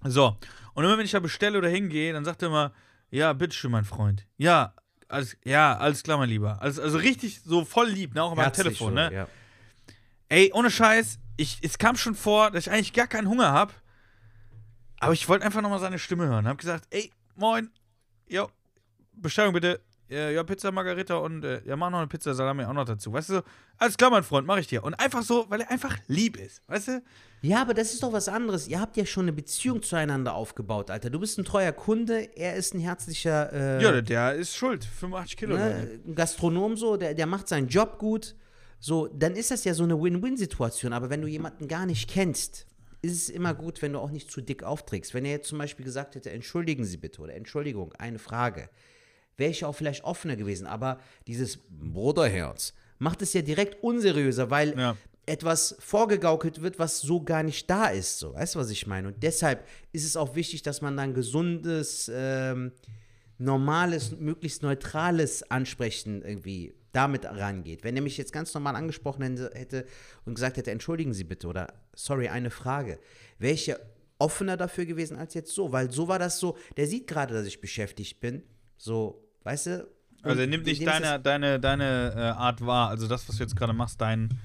So, 0.05 0.37
und 0.75 0.85
immer 0.85 0.97
wenn 0.97 1.05
ich 1.05 1.13
da 1.13 1.21
bestelle 1.21 1.59
oder 1.59 1.69
hingehe, 1.69 2.13
dann 2.13 2.25
sagt 2.25 2.43
er 2.43 2.49
immer, 2.49 2.73
ja, 3.11 3.33
bitteschön, 3.33 3.71
mein 3.71 3.85
Freund. 3.85 4.27
Ja, 4.37 4.75
alles, 5.09 5.37
ja, 5.45 5.77
alles 5.77 6.03
klar, 6.03 6.19
mein 6.19 6.29
Lieber. 6.29 6.61
Also, 6.61 6.83
also 6.83 6.99
richtig 6.99 7.41
so 7.43 7.65
voll 7.65 7.89
lieb, 7.89 8.15
ne? 8.15 8.23
Auch 8.23 8.37
am 8.37 8.53
Telefon, 8.53 8.95
ne? 8.95 9.11
Ja. 9.13 9.29
Ey, 10.29 10.51
ohne 10.53 10.71
Scheiß, 10.71 11.19
ich, 11.37 11.59
es 11.63 11.79
kam 11.79 11.97
schon 11.97 12.15
vor, 12.15 12.51
dass 12.51 12.67
ich 12.67 12.73
eigentlich 12.73 12.93
gar 12.93 13.07
keinen 13.07 13.29
Hunger 13.29 13.53
habe. 13.53 13.73
Aber 14.99 15.13
ich 15.13 15.29
wollte 15.29 15.45
einfach 15.45 15.61
nochmal 15.61 15.79
seine 15.79 15.99
Stimme 15.99 16.27
hören. 16.27 16.49
Hab 16.49 16.59
gesagt, 16.59 16.87
ey, 16.91 17.13
moin, 17.37 17.71
jo, 18.27 18.51
Bestellung 19.13 19.53
bitte. 19.53 19.81
Ja, 20.09 20.31
ja, 20.31 20.45
Pizza 20.45 20.71
Margarita 20.71 21.17
und 21.17 21.45
äh, 21.45 21.63
ja, 21.65 21.75
mach 21.77 21.91
noch 21.91 21.99
eine 21.99 22.07
Pizza 22.07 22.33
Salami 22.33 22.65
auch 22.65 22.73
noch 22.73 22.85
dazu. 22.85 23.13
Weißt 23.13 23.31
du, 23.31 23.43
alles 23.77 23.97
klar, 23.97 24.11
mein 24.11 24.23
Freund, 24.23 24.47
mach 24.47 24.59
ich 24.59 24.69
dir. 24.69 24.85
Und 24.85 24.95
einfach 24.95 25.23
so, 25.23 25.47
weil 25.49 25.63
er 25.63 25.71
einfach 25.71 25.99
lieb 26.07 26.37
ist. 26.37 26.63
Weißt 26.69 26.89
du? 26.89 27.03
Ja, 27.43 27.61
aber 27.61 27.75
das 27.75 27.93
ist 27.93 28.03
doch 28.03 28.13
was 28.13 28.29
anderes. 28.29 28.69
Ihr 28.69 28.81
habt 28.81 28.97
ja 28.97 29.05
schon 29.05 29.25
eine 29.25 29.33
Beziehung 29.33 29.83
zueinander 29.83 30.35
aufgebaut, 30.35 30.91
Alter. 30.91 31.11
Du 31.11 31.19
bist 31.19 31.39
ein 31.39 31.45
treuer 31.45 31.73
Kunde, 31.73 32.29
er 32.37 32.55
ist 32.55 32.73
ein 32.75 32.81
herzlicher 32.81 33.53
äh, 33.53 33.83
Ja, 33.83 34.01
der, 34.01 34.35
ist 34.35 34.55
schuld. 34.55 34.85
85 34.85 35.37
Kilo. 35.37 35.57
Ne, 35.57 35.99
ein 36.07 36.15
Gastronom 36.15 36.77
so, 36.77 36.97
der, 36.97 37.15
der 37.15 37.27
macht 37.27 37.49
seinen 37.49 37.67
Job 37.67 37.99
gut. 37.99 38.37
So, 38.79 39.09
dann 39.09 39.35
ist 39.35 39.51
das 39.51 39.65
ja 39.65 39.75
so 39.75 39.83
eine 39.83 40.01
Win-Win-Situation. 40.01 40.93
Aber 40.93 41.11
wenn 41.11 41.21
du 41.21 41.27
jemanden 41.27 41.67
gar 41.67 41.85
nicht 41.85 42.09
kennst, 42.09 42.67
ist 43.03 43.13
es 43.13 43.29
immer 43.29 43.55
gut, 43.55 43.83
wenn 43.83 43.93
du 43.93 43.99
auch 43.99 44.11
nicht 44.11 44.31
zu 44.31 44.41
dick 44.41 44.63
aufträgst. 44.63 45.15
Wenn 45.15 45.25
er 45.25 45.33
jetzt 45.33 45.49
zum 45.49 45.59
Beispiel 45.59 45.85
gesagt 45.85 46.15
hätte, 46.15 46.31
entschuldigen 46.31 46.85
Sie 46.85 46.97
bitte 46.97 47.21
oder 47.23 47.35
Entschuldigung, 47.35 47.93
eine 47.95 48.19
Frage, 48.19 48.69
wäre 49.37 49.51
ich 49.51 49.65
auch 49.65 49.75
vielleicht 49.75 50.05
offener 50.05 50.37
gewesen. 50.37 50.67
Aber 50.67 50.99
dieses 51.27 51.59
Bruderherz 51.69 52.73
macht 52.99 53.23
es 53.23 53.33
ja 53.33 53.43
direkt 53.43 53.83
unseriöser, 53.83 54.51
weil 54.51 54.79
Ja. 54.79 54.97
etwas 55.27 55.77
vorgegaukelt 55.81 56.63
wird, 56.63 56.79
was 56.79 57.01
so 57.01 57.23
gar 57.23 57.43
nicht 57.43 57.69
da 57.69 57.87
ist. 57.89 58.19
So, 58.19 58.35
weißt 58.35 58.55
du, 58.55 58.59
was 58.61 58.71
ich 58.71 58.87
meine? 58.87 59.09
Und 59.09 59.23
deshalb 59.23 59.67
ist 59.93 60.05
es 60.05 60.17
auch 60.17 60.35
wichtig, 60.37 60.63
dass 60.63 60.81
man 60.81 60.97
dann 60.97 61.15
gesundes, 61.15 62.11
ähm, 62.15 62.73
normales, 63.39 64.13
möglichst 64.19 64.63
neutrales 64.63 65.51
Ansprechen 65.51 66.23
irgendwie 66.23 66.75
damit 66.93 67.27
rangeht. 67.27 67.85
Wenn 67.85 67.95
er 67.97 68.03
mich 68.03 68.17
jetzt 68.17 68.33
ganz 68.33 68.55
normal 68.55 68.75
angesprochen 68.77 69.23
hätte- 69.23 69.51
hätte 69.55 69.85
und 70.25 70.35
gesagt 70.35 70.57
hätte, 70.57 70.71
entschuldigen 70.71 71.13
Sie 71.13 71.25
bitte 71.25 71.47
oder 71.49 71.75
sorry, 71.95 72.29
eine 72.29 72.49
Frage, 72.51 72.99
wäre 73.39 73.53
ich 73.53 73.67
ja 73.67 73.77
offener 74.19 74.57
dafür 74.57 74.87
gewesen 74.87 75.19
als 75.19 75.35
jetzt 75.35 75.53
so, 75.53 75.73
weil 75.73 75.91
so 75.91 76.09
war 76.09 76.19
das 76.19 76.39
so, 76.39 76.57
der 76.79 76.87
sieht 76.87 77.07
gerade, 77.07 77.35
dass 77.35 77.45
ich 77.47 77.61
beschäftigt 77.61 78.21
bin, 78.21 78.43
so, 78.79 79.26
weißt 79.47 79.67
du? 79.67 79.89
Also 80.23 80.41
er 80.41 80.47
nimmt 80.49 80.67
nicht 80.67 80.85
deine, 80.85 81.21
deine, 81.21 81.61
deine 81.61 82.13
äh, 82.17 82.21
Art 82.21 82.61
wahr. 82.67 82.89
Also 82.89 83.07
das, 83.07 83.29
was 83.29 83.37
du 83.37 83.43
jetzt 83.45 83.55
gerade 83.55 83.73
machst, 83.73 84.01
dein. 84.01 84.39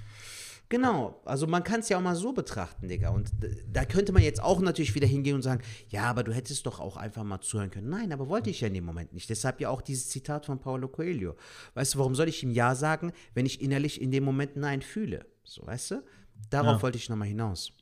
Genau, 0.69 1.19
also 1.25 1.47
man 1.47 1.63
kann 1.65 1.81
es 1.81 1.89
ja 1.89 1.97
auch 1.97 2.01
mal 2.01 2.15
so 2.15 2.31
betrachten, 2.31 2.87
Digga. 2.87 3.09
Und 3.09 3.31
da 3.67 3.83
könnte 3.83 4.13
man 4.13 4.21
jetzt 4.23 4.41
auch 4.41 4.61
natürlich 4.61 4.95
wieder 4.95 5.07
hingehen 5.07 5.35
und 5.35 5.41
sagen, 5.41 5.61
ja, 5.89 6.03
aber 6.03 6.23
du 6.23 6.31
hättest 6.33 6.65
doch 6.65 6.79
auch 6.79 6.95
einfach 6.97 7.23
mal 7.23 7.41
zuhören 7.41 7.71
können. 7.71 7.89
Nein, 7.89 8.13
aber 8.13 8.29
wollte 8.29 8.49
ich 8.49 8.61
ja 8.61 8.67
in 8.67 8.75
dem 8.75 8.85
Moment 8.85 9.11
nicht. 9.11 9.29
Deshalb 9.29 9.59
ja 9.59 9.69
auch 9.69 9.81
dieses 9.81 10.07
Zitat 10.09 10.45
von 10.45 10.59
Paulo 10.59 10.87
Coelho. 10.87 11.35
Weißt 11.73 11.95
du, 11.95 11.99
warum 11.99 12.15
soll 12.15 12.29
ich 12.29 12.41
ihm 12.43 12.51
Ja 12.51 12.75
sagen, 12.75 13.11
wenn 13.33 13.45
ich 13.45 13.59
innerlich 13.59 13.99
in 13.99 14.11
dem 14.11 14.23
Moment 14.23 14.55
Nein 14.55 14.81
fühle? 14.81 15.25
So, 15.43 15.65
weißt 15.65 15.91
du? 15.91 16.03
Darauf 16.49 16.77
Ja. 16.77 16.81
wollte 16.83 16.97
ich 16.99 17.09
nochmal 17.09 17.27
hinaus. 17.27 17.73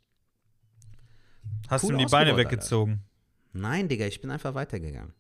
Hast 1.68 1.84
Cool 1.84 1.90
du 1.92 1.96
ihm 1.98 2.06
die 2.08 2.12
Beine 2.12 2.32
ausgebaut, 2.32 2.46
Alter. 2.46 2.52
weggezogen? 2.58 3.04
Nein, 3.54 3.88
Digga, 3.88 4.06
ich 4.08 4.22
bin 4.22 4.32
einfach 4.32 4.56
weitergegangen. 4.56 5.14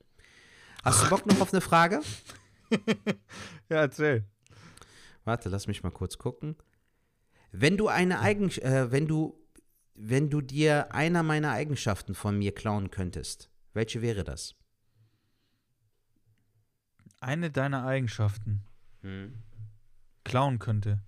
Hast 0.83 1.03
du 1.03 1.09
Bock 1.09 1.25
noch 1.25 1.39
auf 1.41 1.53
eine 1.53 1.61
Frage? 1.61 2.01
Ja, 3.69 3.77
erzähl. 3.81 4.23
Warte, 5.25 5.49
lass 5.49 5.67
mich 5.67 5.83
mal 5.83 5.91
kurz 5.91 6.17
gucken. 6.17 6.55
Wenn 7.51 7.77
du 7.77 7.87
eine 7.87 8.19
Eigen, 8.19 8.49
äh, 8.61 8.91
wenn 8.91 9.07
du, 9.07 9.39
wenn 9.95 10.29
du 10.29 10.41
dir 10.41 10.93
einer 10.93 11.21
meiner 11.23 11.51
Eigenschaften 11.51 12.13
von 12.15 12.37
mir 12.37 12.53
klauen 12.53 12.89
könntest, 12.91 13.49
welche 13.73 14.01
wäre 14.01 14.23
das? 14.23 14.55
Eine 17.21 17.51
deiner 17.51 17.85
Eigenschaften 17.85 18.63
klauen 20.23 20.59
könnte. 20.59 20.99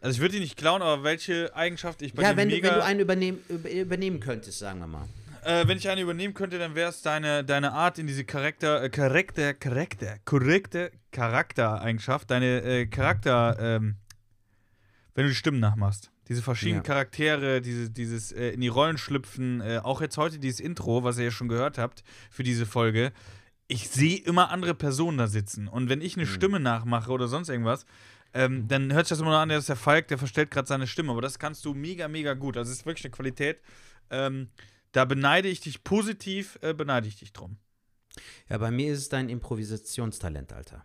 Also 0.00 0.16
ich 0.16 0.20
würde 0.20 0.34
die 0.34 0.40
nicht 0.40 0.56
klauen, 0.56 0.82
aber 0.82 1.04
welche 1.04 1.54
Eigenschaft 1.54 2.02
ich 2.02 2.12
bei 2.14 2.22
ja, 2.22 2.30
dir 2.32 2.36
wenn, 2.36 2.48
du- 2.48 2.54
mega... 2.56 2.68
wenn 2.70 2.74
du 2.76 2.84
einen 2.84 3.00
übernehmen, 3.00 3.38
über, 3.48 3.70
übernehmen 3.70 4.20
könntest, 4.20 4.58
sagen 4.58 4.80
wir 4.80 4.86
mal. 4.88 5.08
Äh, 5.44 5.66
wenn 5.66 5.76
ich 5.76 5.88
eine 5.88 6.00
übernehmen 6.00 6.34
könnte, 6.34 6.58
dann 6.58 6.74
wäre 6.76 6.90
es 6.90 7.02
deine, 7.02 7.42
deine 7.44 7.72
Art 7.72 7.98
in 7.98 8.06
diese 8.06 8.24
Charakter, 8.24 8.82
äh, 8.82 8.90
Charakter, 8.90 9.54
Charakter, 9.54 10.16
korrekte 10.24 10.92
Charaktereigenschaft, 11.10 12.30
deine 12.30 12.62
äh, 12.62 12.86
Charakter, 12.86 13.56
ähm, 13.58 13.96
wenn 15.14 15.24
du 15.24 15.30
die 15.30 15.36
Stimmen 15.36 15.58
nachmachst. 15.58 16.10
Diese 16.28 16.42
verschiedenen 16.42 16.84
Ja. 16.84 16.86
Charaktere, 16.86 17.60
diese, 17.60 17.90
dieses 17.90 18.30
äh, 18.30 18.50
in 18.50 18.60
die 18.60 18.68
Rollen 18.68 18.98
schlüpfen, 18.98 19.60
äh, 19.60 19.80
auch 19.82 20.00
jetzt 20.00 20.16
heute 20.16 20.38
dieses 20.38 20.60
Intro, 20.60 21.02
was 21.02 21.18
ihr 21.18 21.24
ja 21.24 21.30
schon 21.32 21.48
gehört 21.48 21.76
habt 21.76 22.04
für 22.30 22.44
diese 22.44 22.64
Folge. 22.64 23.12
Ich 23.66 23.88
sehe 23.90 24.18
immer 24.18 24.50
andere 24.50 24.74
Personen 24.74 25.18
da 25.18 25.26
sitzen. 25.26 25.66
Und 25.66 25.88
wenn 25.88 26.00
ich 26.00 26.16
eine 26.16 26.26
Stimme 26.26 26.60
nachmache 26.60 27.10
oder 27.10 27.26
sonst 27.26 27.48
irgendwas, 27.48 27.84
ähm, 28.32 28.68
dann 28.68 28.92
hört 28.92 29.06
sich 29.06 29.10
das 29.10 29.20
immer 29.20 29.32
noch 29.32 29.40
an, 29.40 29.48
der 29.48 29.58
ist 29.58 29.68
der 29.68 29.76
Falk, 29.76 30.08
der 30.08 30.18
verstellt 30.18 30.50
gerade 30.52 30.68
seine 30.68 30.86
Stimme. 30.86 31.10
Aber 31.10 31.20
das 31.20 31.38
kannst 31.38 31.64
du 31.64 31.74
mega, 31.74 32.06
mega 32.06 32.34
gut. 32.34 32.56
Also 32.56 32.70
es 32.70 32.78
ist 32.78 32.86
wirklich 32.86 33.04
eine 33.04 33.12
Qualität. 33.12 33.60
Ähm, 34.10 34.48
da 34.92 35.04
beneide 35.04 35.48
ich 35.48 35.60
dich 35.60 35.84
positiv, 35.84 36.58
äh, 36.62 36.74
beneide 36.74 37.08
ich 37.08 37.16
dich 37.18 37.32
drum. 37.32 37.56
Ja, 38.48 38.58
bei 38.58 38.70
mir 38.70 38.92
ist 38.92 38.98
es 39.00 39.08
dein 39.08 39.28
Improvisationstalent, 39.28 40.52
Alter. 40.52 40.84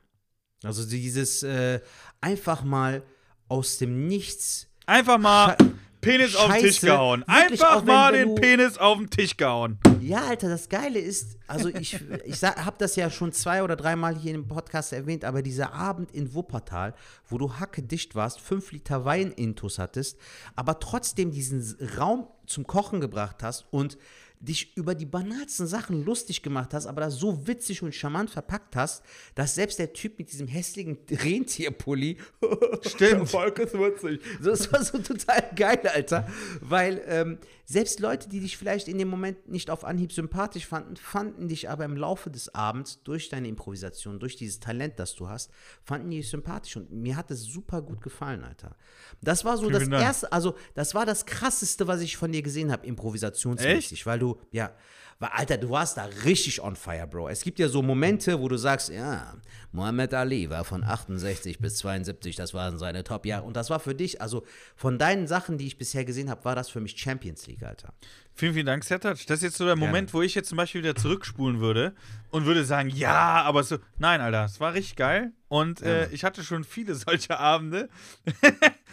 Also 0.63 0.85
dieses 0.87 1.43
äh, 1.43 1.81
einfach 2.21 2.63
mal 2.63 3.03
aus 3.47 3.77
dem 3.77 4.07
Nichts. 4.07 4.67
Einfach 4.85 5.17
mal 5.17 5.55
Schei- 5.59 5.71
Penis 6.07 6.35
auf 6.35 6.51
den 6.51 6.61
Tisch 6.61 6.75
Scheiße. 6.75 6.85
gehauen. 6.87 7.23
Einfach 7.27 7.83
mal 7.83 8.13
den 8.13 8.35
Penis 8.35 8.77
auf 8.77 8.97
den 8.97 9.09
Tisch 9.09 9.35
gehauen. 9.35 9.77
Ja, 9.99 10.23
Alter, 10.23 10.47
das 10.47 10.69
Geile 10.69 10.99
ist, 10.99 11.37
also 11.47 11.69
ich, 11.69 11.99
ich 12.25 12.43
habe 12.43 12.75
das 12.77 12.95
ja 12.95 13.09
schon 13.09 13.33
zwei 13.33 13.61
oder 13.63 13.75
dreimal 13.75 14.15
hier 14.15 14.33
im 14.33 14.47
Podcast 14.47 14.93
erwähnt, 14.93 15.25
aber 15.25 15.41
dieser 15.41 15.73
Abend 15.73 16.11
in 16.11 16.33
Wuppertal, 16.33 16.93
wo 17.27 17.37
du 17.37 17.53
hacke 17.53 17.83
dicht 17.83 18.15
warst, 18.15 18.39
fünf 18.39 18.71
Liter 18.71 19.03
Wein 19.05 19.31
intus 19.31 19.79
hattest, 19.79 20.17
aber 20.55 20.79
trotzdem 20.79 21.31
diesen 21.31 21.77
Raum 21.97 22.27
zum 22.45 22.65
Kochen 22.65 23.01
gebracht 23.01 23.43
hast 23.43 23.65
und 23.71 23.97
dich 24.39 24.75
über 24.77 24.95
die 24.95 25.05
banalsten 25.05 25.67
Sachen 25.67 26.05
lustig 26.05 26.43
gemacht 26.43 26.73
hast, 26.73 26.85
aber 26.85 27.01
das 27.01 27.15
so 27.15 27.47
witzig 27.47 27.81
und 27.81 27.93
charmant 27.93 28.29
verpackt 28.29 28.75
hast, 28.75 29.03
dass 29.35 29.55
selbst 29.55 29.79
der 29.79 29.93
Typ 29.93 30.19
mit 30.19 30.31
diesem 30.31 30.47
hässlichen 30.47 30.97
Rentierpulli 31.09 32.17
Stimmt. 32.81 33.29
Volk 33.29 33.59
ist 33.59 33.73
witzig. 33.73 34.21
Das 34.43 34.71
war 34.71 34.83
so 34.83 34.97
total 34.99 35.43
geil, 35.55 35.81
Alter. 35.93 36.27
Weil 36.61 37.01
ähm, 37.07 37.37
selbst 37.65 37.99
Leute, 37.99 38.29
die 38.29 38.39
dich 38.39 38.57
vielleicht 38.57 38.87
in 38.87 38.97
dem 38.97 39.07
Moment 39.07 39.49
nicht 39.49 39.69
auf 39.69 39.83
Anhieb 39.83 40.11
sympathisch 40.11 40.65
fanden, 40.65 40.95
fanden 40.95 41.47
dich 41.47 41.69
aber 41.69 41.85
im 41.85 41.97
Laufe 41.97 42.29
des 42.29 42.53
Abends 42.53 43.01
durch 43.03 43.29
deine 43.29 43.47
Improvisation, 43.47 44.19
durch 44.19 44.35
dieses 44.35 44.59
Talent, 44.59 44.99
das 44.99 45.15
du 45.15 45.27
hast, 45.27 45.51
fanden 45.83 46.09
die 46.09 46.17
dich 46.17 46.29
sympathisch. 46.29 46.77
Und 46.77 46.91
mir 46.91 47.15
hat 47.15 47.31
es 47.31 47.43
super 47.43 47.81
gut 47.81 48.01
gefallen, 48.01 48.43
Alter. 48.43 48.75
Das 49.21 49.45
war 49.45 49.57
so 49.57 49.69
das 49.69 49.79
Vielen 49.79 49.91
Dank. 49.91 50.03
erste, 50.03 50.31
also 50.31 50.55
das 50.75 50.93
war 50.95 51.05
das 51.05 51.25
krasseste, 51.25 51.87
was 51.87 52.01
ich 52.01 52.17
von 52.17 52.31
dir 52.31 52.41
gesehen 52.41 52.71
habe, 52.71 52.85
improvisationsmäßig. 52.85 54.05
Weil 54.05 54.19
du, 54.19 54.26
ja, 54.51 54.71
weil, 55.19 55.29
Alter, 55.33 55.57
du 55.57 55.69
warst 55.69 55.97
da 55.97 56.05
richtig 56.25 56.61
on 56.61 56.75
fire, 56.75 57.07
Bro. 57.07 57.29
Es 57.29 57.41
gibt 57.41 57.57
ja 57.57 57.69
so 57.69 57.81
Momente, 57.81 58.39
wo 58.39 58.47
du 58.47 58.57
sagst, 58.57 58.89
ja, 58.89 59.33
Muhammad 59.71 60.13
Ali 60.13 60.49
war 60.49 60.63
von 60.63 60.83
68 60.83 61.59
bis 61.59 61.77
72, 61.77 62.35
das 62.35 62.53
waren 62.53 62.77
seine 62.77 63.03
Top-Jahre. 63.03 63.43
Und 63.43 63.55
das 63.55 63.69
war 63.69 63.79
für 63.79 63.95
dich, 63.95 64.21
also 64.21 64.45
von 64.75 64.99
deinen 64.99 65.27
Sachen, 65.27 65.57
die 65.57 65.65
ich 65.65 65.77
bisher 65.77 66.05
gesehen 66.05 66.29
habe, 66.29 66.45
war 66.45 66.55
das 66.55 66.69
für 66.69 66.81
mich 66.81 66.97
Champions 66.99 67.47
League, 67.47 67.63
Alter. 67.63 67.93
Vielen, 68.33 68.53
vielen 68.53 68.67
Dank, 68.67 68.83
Sertac. 68.83 69.17
Das 69.25 69.39
ist 69.39 69.43
jetzt 69.43 69.57
so 69.57 69.65
der 69.65 69.75
Moment, 69.75 70.13
wo 70.13 70.21
ich 70.21 70.35
jetzt 70.35 70.49
zum 70.49 70.57
Beispiel 70.57 70.83
wieder 70.83 70.95
zurückspulen 70.95 71.59
würde 71.59 71.95
und 72.29 72.45
würde 72.45 72.63
sagen, 72.63 72.89
ja, 72.89 73.41
aber 73.41 73.63
so. 73.63 73.79
Nein, 73.97 74.21
Alter, 74.21 74.45
es 74.45 74.59
war 74.59 74.75
richtig 74.75 74.95
geil. 74.95 75.31
Und 75.47 75.81
äh, 75.81 76.07
ich 76.09 76.23
hatte 76.23 76.43
schon 76.43 76.63
viele 76.63 76.93
solche 76.95 77.39
Abende. 77.39 77.89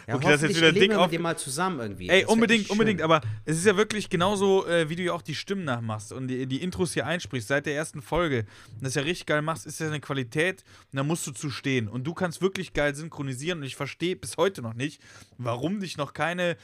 Ja, 0.07 0.15
Okay, 0.15 0.25
das 0.29 0.43
ist 0.43 0.49
jetzt 0.49 0.57
wieder 0.57 0.71
dick 0.71 0.89
wir 0.91 0.99
auf- 0.99 1.07
mit 1.07 1.13
dir 1.19 1.21
mal 1.21 1.37
zusammen 1.37 1.79
irgendwie. 1.79 2.09
Ey, 2.09 2.21
Das 2.21 2.29
unbedingt, 2.31 2.69
unbedingt, 2.69 3.01
aber 3.01 3.21
es 3.45 3.57
ist 3.57 3.65
ja 3.65 3.75
wirklich 3.75 4.09
genauso, 4.09 4.65
äh, 4.67 4.87
wie 4.89 4.95
du 4.95 5.03
ja 5.03 5.13
auch 5.13 5.21
die 5.23 5.33
Stimmen 5.35 5.63
nachmachst 5.63 6.11
und 6.11 6.27
die, 6.27 6.45
die 6.45 6.61
Intros 6.61 6.93
hier 6.93 7.07
einsprichst 7.07 7.47
seit 7.47 7.65
der 7.65 7.75
ersten 7.75 8.01
Folge. 8.01 8.45
Und 8.75 8.83
das 8.83 8.93
ja 8.95 9.01
richtig 9.01 9.25
geil 9.25 9.41
machst, 9.41 9.65
ist 9.65 9.79
ja 9.79 9.87
eine 9.87 9.99
Qualität 9.99 10.63
und 10.91 10.97
da 10.97 11.03
musst 11.03 11.25
du 11.25 11.31
zu 11.31 11.49
stehen. 11.49 11.87
Und 11.87 12.05
du 12.05 12.13
kannst 12.13 12.41
wirklich 12.41 12.73
geil 12.73 12.93
synchronisieren 12.93 13.59
und 13.59 13.65
ich 13.65 13.75
verstehe 13.75 14.15
bis 14.15 14.37
heute 14.37 14.61
noch 14.61 14.73
nicht, 14.75 15.01
warum 15.37 15.79
dich 15.79 15.97
noch 15.97 16.13
keine 16.13 16.55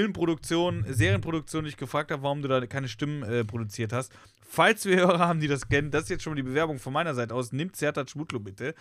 Filmproduktion, 0.00 0.84
Serienproduktion 0.88 1.64
dich 1.64 1.76
gefragt 1.76 2.10
hat, 2.10 2.22
warum 2.22 2.42
du 2.42 2.48
da 2.48 2.64
keine 2.66 2.88
Stimmen 2.88 3.22
äh, 3.22 3.44
produziert 3.44 3.92
hast. 3.92 4.12
Falls 4.48 4.84
wir 4.84 4.96
Hörer 4.96 5.18
haben, 5.18 5.40
die 5.40 5.48
das 5.48 5.68
kennen, 5.68 5.90
das 5.90 6.04
ist 6.04 6.10
jetzt 6.10 6.22
schon 6.22 6.32
mal 6.32 6.36
die 6.36 6.42
Bewerbung 6.44 6.78
von 6.78 6.92
meiner 6.92 7.14
Seite 7.14 7.34
aus. 7.34 7.52
Nimmt 7.52 7.74
Zertat 7.76 8.10
Schmutlo 8.10 8.38
bitte. 8.38 8.74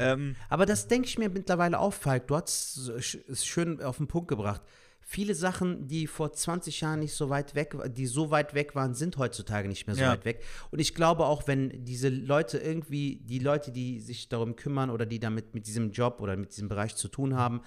Ähm, 0.00 0.36
Aber 0.48 0.66
das 0.66 0.88
denke 0.88 1.08
ich 1.08 1.18
mir 1.18 1.28
mittlerweile 1.28 1.78
auf, 1.78 1.94
Falk. 1.94 2.26
Du 2.26 2.36
hast 2.36 2.76
es 2.88 3.44
schön 3.44 3.82
auf 3.82 3.98
den 3.98 4.08
Punkt 4.08 4.28
gebracht. 4.28 4.62
Viele 5.02 5.34
Sachen, 5.34 5.88
die 5.88 6.06
vor 6.06 6.32
20 6.32 6.82
Jahren 6.82 7.00
nicht 7.00 7.14
so 7.14 7.30
weit 7.30 7.56
weg, 7.56 7.74
die 7.96 8.06
so 8.06 8.30
weit 8.30 8.54
weg 8.54 8.76
waren, 8.76 8.94
sind 8.94 9.16
heutzutage 9.18 9.66
nicht 9.66 9.86
mehr 9.88 9.96
so 9.96 10.02
Ja. 10.02 10.12
weit 10.12 10.24
weg. 10.24 10.42
Und 10.70 10.78
ich 10.78 10.94
glaube 10.94 11.26
auch, 11.26 11.48
wenn 11.48 11.84
diese 11.84 12.08
Leute 12.08 12.58
irgendwie, 12.58 13.16
die 13.16 13.40
Leute, 13.40 13.72
die 13.72 13.98
sich 14.00 14.28
darum 14.28 14.54
kümmern 14.54 14.88
oder 14.88 15.06
die 15.06 15.18
damit 15.18 15.52
mit 15.52 15.66
diesem 15.66 15.90
Job 15.90 16.20
oder 16.20 16.36
mit 16.36 16.52
diesem 16.52 16.68
Bereich 16.68 16.94
zu 16.94 17.08
tun 17.08 17.34
haben, 17.36 17.60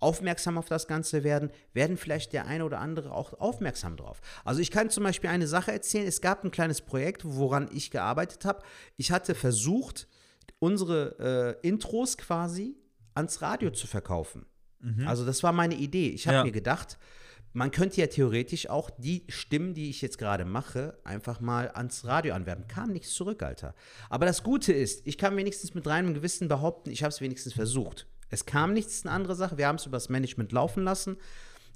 aufmerksam 0.00 0.56
auf 0.56 0.68
das 0.68 0.86
Ganze 0.86 1.24
werden, 1.24 1.50
werden 1.74 1.96
vielleicht 1.96 2.32
der 2.32 2.46
eine 2.46 2.64
oder 2.64 2.78
andere 2.78 3.12
auch 3.12 3.34
aufmerksam 3.38 3.96
drauf. 3.96 4.20
Also 4.44 4.60
ich 4.60 4.70
kann 4.70 4.88
zum 4.90 5.04
Beispiel 5.04 5.28
eine 5.28 5.46
Sache 5.48 5.72
erzählen. 5.72 6.06
Es 6.06 6.20
gab 6.20 6.42
ein 6.44 6.50
kleines 6.50 6.80
Projekt, 6.80 7.22
woran 7.24 7.68
ich 7.72 7.90
gearbeitet 7.90 8.44
habe. 8.44 8.62
Ich 8.96 9.10
hatte 9.12 9.34
versucht, 9.34 10.08
unsere 10.58 11.56
äh, 11.62 11.66
Intros 11.68 12.16
quasi 12.18 12.76
ans 13.14 13.42
Radio 13.42 13.70
zu 13.70 13.86
verkaufen. 13.86 14.46
Also 15.06 15.26
das 15.26 15.42
war 15.42 15.50
meine 15.52 15.74
Idee. 15.74 16.08
Ich 16.10 16.28
habe 16.28 16.36
Ja. 16.38 16.44
mir 16.44 16.52
gedacht, 16.52 16.98
man 17.52 17.72
könnte 17.72 18.00
ja 18.00 18.06
theoretisch 18.06 18.70
auch 18.70 18.90
die 18.90 19.24
Stimmen, 19.28 19.74
die 19.74 19.90
ich 19.90 20.00
jetzt 20.02 20.18
gerade 20.18 20.44
mache, 20.44 20.98
einfach 21.02 21.40
mal 21.40 21.68
ans 21.72 22.04
Radio 22.04 22.32
anwerben. 22.34 22.68
Kam 22.68 22.92
nichts 22.92 23.12
zurück, 23.12 23.42
Alter. 23.42 23.74
Aber 24.08 24.24
das 24.24 24.44
Gute 24.44 24.72
ist, 24.72 25.04
ich 25.04 25.18
kann 25.18 25.36
wenigstens 25.36 25.74
mit 25.74 25.84
reinem 25.88 26.14
Gewissen 26.14 26.46
behaupten, 26.46 26.90
ich 26.90 27.02
habe 27.02 27.08
es 27.12 27.20
wenigstens 27.20 27.54
versucht. 27.54 28.06
Es 28.30 28.46
kam 28.46 28.72
nichts, 28.72 28.94
ist 28.98 29.06
eine 29.06 29.16
andere 29.16 29.34
Sache. 29.34 29.58
Wir 29.58 29.66
haben 29.66 29.76
es 29.76 29.86
übers 29.86 30.08
Management 30.10 30.52
laufen 30.52 30.84
lassen. 30.84 31.16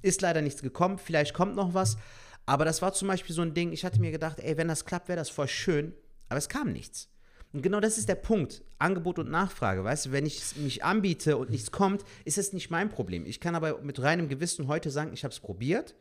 Ist 0.01 0.21
leider 0.21 0.41
nichts 0.41 0.61
gekommen. 0.61 0.97
Vielleicht 0.97 1.33
kommt 1.33 1.55
noch 1.55 1.73
was. 1.73 1.97
Aber 2.45 2.63
das 2.63 2.81
war 2.81 2.93
zum 2.93 3.09
Beispiel 3.09 3.35
so 3.35 3.41
ein 3.41 3.53
Ding, 3.53 3.73
ich 3.73 3.83
hatte 3.83 3.99
mir 3.99 4.11
gedacht, 4.11 4.39
ey, 4.39 4.55
wenn 4.55 4.67
das 4.69 4.85
klappt, 4.85 5.09
wäre 5.09 5.17
das 5.19 5.29
voll 5.29 5.47
schön. 5.49 5.93
Aber 6.29 6.37
es 6.37 6.47
kam 6.47 6.71
nichts. 6.71 7.09
Und 7.53 7.61
genau 7.61 7.79
das 7.79 7.99
ist 7.99 8.09
der 8.09 8.15
Punkt. 8.15 8.63
Angebot 8.79 9.19
und 9.19 9.29
Nachfrage. 9.29 9.83
Weißt 9.83 10.07
du, 10.07 10.11
wenn 10.11 10.25
ich 10.25 10.55
mich 10.57 10.83
anbiete 10.83 11.37
und 11.37 11.51
nichts 11.51 11.71
kommt, 11.71 12.03
ist 12.25 12.39
es 12.39 12.51
nicht 12.51 12.71
mein 12.71 12.89
Problem. 12.89 13.25
Ich 13.27 13.39
kann 13.39 13.55
aber 13.55 13.79
mit 13.81 14.01
reinem 14.01 14.27
Gewissen 14.27 14.67
heute 14.67 14.89
sagen, 14.89 15.11
ich 15.13 15.23
habe 15.23 15.31
es 15.31 15.39
probiert. 15.39 15.95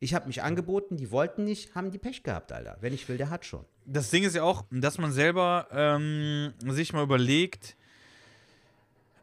Ich 0.00 0.14
habe 0.14 0.26
mich 0.26 0.42
angeboten, 0.42 0.96
die 0.96 1.10
wollten 1.10 1.44
nicht, 1.44 1.74
haben 1.74 1.90
die 1.90 1.98
Pech 1.98 2.22
gehabt, 2.22 2.52
Alter. 2.52 2.78
Wenn 2.80 2.94
ich 2.94 3.08
will, 3.08 3.16
der 3.16 3.30
hat 3.30 3.44
schon. 3.44 3.64
das 3.84 4.10
Ding 4.10 4.24
ist 4.24 4.34
ja 4.34 4.42
auch, 4.42 4.64
dass 4.70 4.98
man 4.98 5.12
selber 5.12 5.68
ähm, 5.70 6.52
sich 6.66 6.92
mal 6.92 7.04
überlegt, 7.04 7.76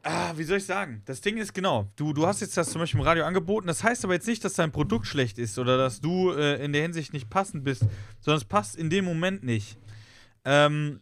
ah, 0.04 0.34
wie 0.36 0.44
soll 0.44 0.58
ich 0.58 0.66
sagen? 0.66 1.02
Das 1.06 1.22
Ding 1.22 1.38
ist 1.38 1.54
genau, 1.54 1.92
du, 1.96 2.14
du 2.14 2.26
hast 2.26 2.42
jetzt 2.42 2.56
das 2.58 2.70
zum 2.70 2.80
Beispiel 2.80 3.00
im 3.00 3.06
Radio 3.06 3.26
angeboten, 3.26 3.68
das 3.68 3.84
heißt 3.84 4.04
aber 4.06 4.14
jetzt 4.14 4.28
nicht, 4.28 4.44
dass 4.46 4.54
dein 4.54 4.72
Produkt 4.72 5.08
schlecht 5.08 5.38
ist 5.38 5.60
oder 5.60 5.78
dass 5.78 6.00
du 6.00 6.32
äh, 6.32 6.64
in 6.64 6.74
der 6.74 6.84
Hinsicht 6.84 7.14
nicht 7.14 7.30
passend 7.30 7.64
bist, 7.64 7.84
sondern 8.20 8.38
es 8.38 8.46
passt 8.46 8.76
in 8.76 8.90
dem 8.90 9.06
Moment 9.06 9.44
nicht. 9.44 9.78
Ähm, 10.46 11.00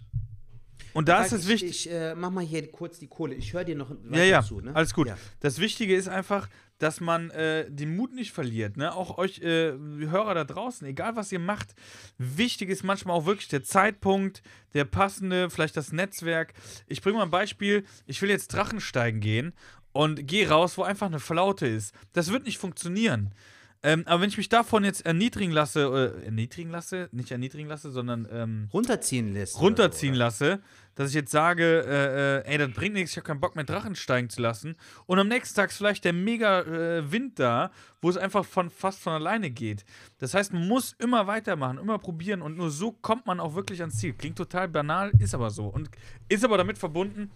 und 0.93 1.07
da 1.07 1.23
ist 1.23 1.31
es 1.31 1.43
ich, 1.43 1.49
wichtig. 1.49 1.69
Ich 1.87 1.91
äh, 1.91 2.15
mach 2.15 2.31
mal 2.31 2.43
hier 2.43 2.71
kurz 2.71 2.99
die 2.99 3.07
Kohle. 3.07 3.35
Ich 3.35 3.53
höre 3.53 3.63
dir 3.63 3.75
noch 3.75 3.91
Ja, 4.11 4.23
ja, 4.23 4.43
zu. 4.43 4.61
Ne? 4.61 4.75
alles 4.75 4.93
gut. 4.93 5.07
Ja. 5.07 5.17
Das 5.39 5.59
Wichtige 5.59 5.95
ist 5.95 6.07
einfach, 6.07 6.49
dass 6.79 7.01
man 7.01 7.29
äh, 7.31 7.69
den 7.69 7.95
Mut 7.95 8.13
nicht 8.13 8.31
verliert. 8.31 8.77
Ne? 8.77 8.93
Auch 8.93 9.17
euch 9.17 9.39
äh, 9.39 9.73
Hörer 9.73 10.33
da 10.33 10.43
draußen, 10.45 10.87
egal 10.87 11.15
was 11.15 11.31
ihr 11.31 11.39
macht, 11.39 11.75
wichtig 12.17 12.69
ist 12.69 12.83
manchmal 12.83 13.15
auch 13.15 13.25
wirklich 13.25 13.49
der 13.49 13.63
Zeitpunkt, 13.63 14.41
der 14.73 14.85
passende, 14.85 15.49
vielleicht 15.49 15.77
das 15.77 15.91
Netzwerk. 15.91 16.53
Ich 16.87 17.01
bringe 17.01 17.17
mal 17.17 17.23
ein 17.23 17.31
Beispiel. 17.31 17.85
Ich 18.07 18.21
will 18.21 18.29
jetzt 18.29 18.47
Drachensteigen 18.47 19.19
gehen 19.19 19.53
und 19.91 20.25
gehe 20.27 20.49
raus, 20.49 20.77
wo 20.77 20.83
einfach 20.83 21.07
eine 21.07 21.19
Flaute 21.19 21.67
ist. 21.67 21.93
Das 22.13 22.31
wird 22.31 22.45
nicht 22.45 22.57
funktionieren. 22.57 23.33
Ähm, 23.81 24.03
aber 24.07 24.21
wenn 24.21 24.29
ich 24.29 24.37
mich 24.37 24.49
davon 24.49 24.83
jetzt 24.83 25.05
erniedrigen 25.05 25.53
lasse, 25.53 26.13
äh, 26.21 26.25
erniedrigen 26.25 26.69
lasse, 26.69 27.07
nicht 27.13 27.31
erniedrigen 27.31 27.69
lasse, 27.69 27.91
sondern 27.91 28.27
ähm, 28.29 28.67
Runterziehen 28.73 29.33
lässt. 29.33 29.61
runterziehen 29.61 30.15
so, 30.15 30.19
lasse, 30.19 30.59
dass 30.95 31.09
ich 31.09 31.15
jetzt 31.15 31.31
sage, 31.31 31.85
äh, 31.87 32.39
äh, 32.39 32.51
ey, 32.51 32.57
das 32.57 32.71
bringt 32.71 32.95
nichts, 32.95 33.11
ich 33.11 33.17
habe 33.17 33.27
keinen 33.27 33.39
Bock 33.39 33.55
mehr 33.55 33.63
Drachen 33.63 33.95
steigen 33.95 34.29
zu 34.29 34.41
lassen. 34.41 34.75
Und 35.05 35.17
am 35.17 35.29
nächsten 35.29 35.55
Tag 35.55 35.69
ist 35.69 35.77
vielleicht 35.77 36.03
der 36.03 36.11
mega 36.11 36.61
äh, 36.63 37.09
Wind 37.09 37.39
da, 37.39 37.71
wo 38.01 38.09
es 38.09 38.17
einfach 38.17 38.43
von, 38.43 38.69
fast 38.69 38.99
von 38.99 39.13
alleine 39.13 39.49
geht. 39.49 39.85
Das 40.17 40.33
heißt, 40.33 40.51
man 40.51 40.67
muss 40.67 40.93
immer 40.99 41.25
weitermachen, 41.27 41.77
immer 41.77 41.99
probieren 41.99 42.41
und 42.41 42.57
nur 42.57 42.71
so 42.71 42.91
kommt 42.91 43.27
man 43.27 43.39
auch 43.39 43.55
wirklich 43.55 43.79
ans 43.79 43.97
Ziel. 43.97 44.11
Klingt 44.11 44.37
total 44.37 44.67
banal, 44.67 45.11
ist 45.19 45.33
aber 45.33 45.51
so. 45.51 45.67
Und 45.67 45.89
ist 46.27 46.43
aber 46.43 46.57
damit 46.57 46.77
verbunden, 46.77 47.31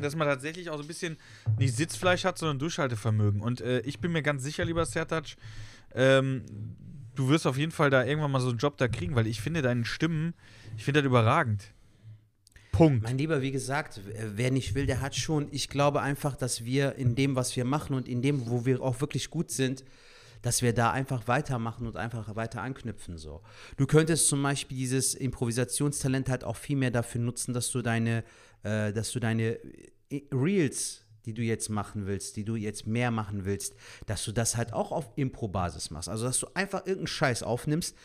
dass 0.00 0.16
man 0.16 0.26
tatsächlich 0.26 0.70
auch 0.70 0.76
so 0.76 0.82
ein 0.82 0.88
bisschen 0.88 1.16
nicht 1.58 1.76
Sitzfleisch 1.76 2.24
hat, 2.24 2.38
sondern 2.38 2.58
Durchhaltevermögen. 2.58 3.40
Und 3.40 3.60
äh, 3.60 3.80
ich 3.80 3.98
bin 4.00 4.12
mir 4.12 4.22
ganz 4.22 4.42
sicher, 4.42 4.64
lieber 4.64 4.84
Sertac, 4.86 5.36
ähm, 5.94 6.44
du 7.14 7.28
wirst 7.28 7.46
auf 7.46 7.58
jeden 7.58 7.72
Fall 7.72 7.90
da 7.90 8.04
irgendwann 8.04 8.30
mal 8.30 8.40
so 8.40 8.50
einen 8.50 8.58
Job 8.58 8.76
da 8.78 8.88
kriegen, 8.88 9.14
weil 9.14 9.26
ich 9.26 9.40
finde 9.40 9.62
deine 9.62 9.84
Stimmen, 9.84 10.34
ich 10.76 10.84
finde 10.84 11.02
das 11.02 11.06
überragend. 11.06 11.72
Punkt. 12.72 13.02
Mein 13.02 13.18
Lieber, 13.18 13.42
wie 13.42 13.52
gesagt, 13.52 14.00
wer 14.04 14.50
nicht 14.50 14.74
will, 14.74 14.86
der 14.86 15.02
hat 15.02 15.14
schon. 15.14 15.48
Ich 15.50 15.68
glaube 15.68 16.00
einfach, 16.00 16.36
dass 16.36 16.64
wir 16.64 16.94
in 16.96 17.14
dem, 17.14 17.36
was 17.36 17.54
wir 17.54 17.66
machen 17.66 17.94
und 17.94 18.08
in 18.08 18.22
dem, 18.22 18.48
wo 18.48 18.64
wir 18.64 18.80
auch 18.80 19.00
wirklich 19.02 19.28
gut 19.28 19.50
sind, 19.50 19.84
dass 20.40 20.62
wir 20.62 20.72
da 20.72 20.90
einfach 20.90 21.28
weitermachen 21.28 21.86
und 21.86 21.96
einfach 21.96 22.34
weiter 22.34 22.62
anknüpfen. 22.62 23.16
So. 23.18 23.42
Du 23.76 23.86
könntest 23.86 24.26
zum 24.26 24.42
Beispiel 24.42 24.76
dieses 24.76 25.14
Improvisationstalent 25.14 26.28
halt 26.28 26.44
auch 26.44 26.56
viel 26.56 26.76
mehr 26.76 26.90
dafür 26.90 27.20
nutzen, 27.20 27.54
dass 27.54 27.70
du 27.70 27.82
deine, 27.82 28.24
äh, 28.62 28.92
dass 28.92 29.12
du 29.12 29.20
deine 29.20 29.58
äh, 30.10 30.22
Reels 30.32 31.00
die 31.24 31.34
du 31.34 31.42
jetzt 31.42 31.68
machen 31.68 32.08
willst, 32.08 32.34
die 32.36 32.44
du 32.44 32.56
jetzt 32.56 32.84
mehr 32.84 33.12
machen 33.12 33.44
willst, 33.44 33.76
dass 34.06 34.24
du 34.24 34.32
das 34.32 34.56
halt 34.56 34.72
auch 34.72 34.90
auf 34.90 35.08
Impro-Basis 35.14 35.92
machst. 35.92 36.08
Also, 36.08 36.24
dass 36.24 36.40
du 36.40 36.48
einfach 36.54 36.80
irgendeinen 36.80 37.06
Scheiß 37.06 37.44
aufnimmst, 37.44 37.96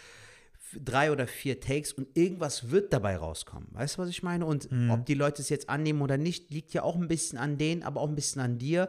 drei 0.83 1.11
oder 1.11 1.25
vier 1.25 1.59
Takes 1.59 1.93
und 1.93 2.07
irgendwas 2.15 2.69
wird 2.69 2.93
dabei 2.93 3.17
rauskommen. 3.17 3.69
Weißt 3.71 3.97
du, 3.97 4.01
was 4.03 4.09
ich 4.09 4.21
meine? 4.21 4.45
Und 4.45 4.69
ob 4.91 5.05
die 5.07 5.15
Leute 5.15 5.41
es 5.41 5.49
jetzt 5.49 5.67
annehmen 5.67 6.03
oder 6.03 6.17
nicht, 6.17 6.51
liegt 6.51 6.73
ja 6.75 6.83
auch 6.83 6.95
ein 6.95 7.07
bisschen 7.07 7.39
an 7.39 7.57
denen, 7.57 7.81
aber 7.81 8.01
auch 8.01 8.07
ein 8.09 8.13
bisschen 8.13 8.39
an 8.39 8.59
dir. 8.59 8.87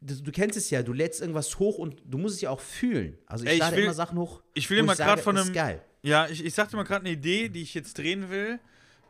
Du, 0.00 0.14
du 0.22 0.32
kennst 0.32 0.56
es 0.56 0.70
ja, 0.70 0.82
du 0.82 0.94
lädst 0.94 1.20
irgendwas 1.20 1.58
hoch 1.58 1.76
und 1.76 2.00
du 2.06 2.16
musst 2.16 2.36
es 2.36 2.40
ja 2.40 2.48
auch 2.48 2.60
fühlen. 2.60 3.18
Also 3.26 3.44
ich 3.44 3.50
Ey, 3.50 3.56
ich 3.56 3.60
lade 3.60 3.76
will- 3.76 3.84
immer 3.84 3.92
Sachen 3.94 4.16
hoch. 4.18 4.42
ich 4.54 4.70
will 4.70 4.78
dir 4.78 4.84
mal 4.84 4.96
sage, 4.96 5.10
grad 5.10 5.20
von 5.20 5.36
einem- 5.36 5.52
geil. 5.52 5.82
Ja, 6.02 6.26
ich, 6.28 6.42
ich 6.42 6.54
sagte 6.54 6.76
mal 6.76 6.84
gerade 6.84 7.04
eine 7.04 7.10
Idee, 7.14 7.50
die 7.50 7.60
ich 7.62 7.74
jetzt 7.74 7.98
drehen 7.98 8.30
will. 8.30 8.60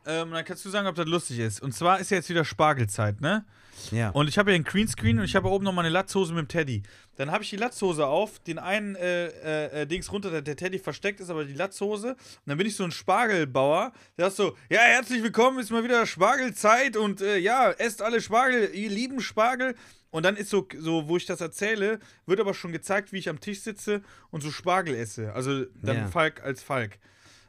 Ähm, 0.07 0.31
dann 0.31 0.45
kannst 0.45 0.65
du 0.65 0.71
sagen, 0.71 0.87
ob 0.87 0.95
das 0.95 1.07
lustig 1.07 1.39
ist. 1.39 1.63
Und 1.63 1.73
zwar 1.75 2.01
ist 2.01 2.11
ja 2.11 2.17
jetzt 2.17 2.29
wieder 2.29 2.45
Spargelzeit, 2.45 3.21
ne? 3.21 3.45
Ja. 3.91 4.11
Und 4.11 4.29
ich 4.29 4.39
habe 4.39 4.51
ja 4.51 4.55
einen 4.55 4.65
Greenscreen 4.65 5.19
und 5.19 5.25
ich 5.25 5.35
habe 5.35 5.49
oben 5.49 5.65
noch 5.65 5.73
mal 5.73 5.81
eine 5.81 5.91
Latzhose 5.91 6.33
mit 6.35 6.47
dem 6.47 6.49
Teddy. 6.49 6.83
Dann 7.17 7.31
habe 7.31 7.43
ich 7.43 7.51
die 7.51 7.57
Latzhose 7.57 8.07
auf, 8.07 8.39
den 8.41 8.59
einen 8.59 8.95
äh, 8.97 9.27
äh, 9.27 9.83
äh, 9.83 9.87
Dings 9.87 10.13
runter, 10.13 10.31
der, 10.31 10.43
der 10.43 10.57
Teddy 10.57 10.79
versteckt 10.79 11.21
ist, 11.21 11.31
aber 11.31 11.45
die 11.45 11.55
Latzhose. 11.55 12.11
Und 12.11 12.19
dann 12.47 12.59
bin 12.59 12.67
ich 12.67 12.77
so 12.77 12.85
ein 12.85 12.93
Spargelbauer, 12.93 13.93
der 14.17 14.27
sagt 14.27 14.37
so: 14.37 14.57
Ja, 14.71 14.81
herzlich 14.81 15.23
willkommen, 15.23 15.59
ist 15.59 15.71
mal 15.71 15.85
wieder 15.85 16.07
Spargelzeit 16.07 16.97
und 16.97 17.21
äh, 17.21 17.39
ja, 17.39 17.71
esst 17.73 18.03
alle 18.03 18.21
Spargel, 18.21 18.71
ihr 18.75 18.91
lieben 18.91 19.21
Spargel. 19.21 19.75
Und 20.11 20.25
dann 20.25 20.37
ist 20.37 20.51
so, 20.51 20.69
so, 20.79 21.09
wo 21.09 21.17
ich 21.17 21.25
das 21.25 21.41
erzähle, 21.41 21.99
wird 22.27 22.39
aber 22.39 22.53
schon 22.53 22.71
gezeigt, 22.71 23.13
wie 23.13 23.19
ich 23.19 23.31
am 23.31 23.41
Tisch 23.41 23.63
sitze 23.63 24.03
und 24.31 24.43
so 24.43 24.51
Spargel 24.51 24.95
esse. 24.95 25.33
Also 25.33 25.65
dann 25.83 25.97
Ja. 25.97 26.07
Falk 26.09 26.43
als 26.45 26.63
Falk. 26.63 26.99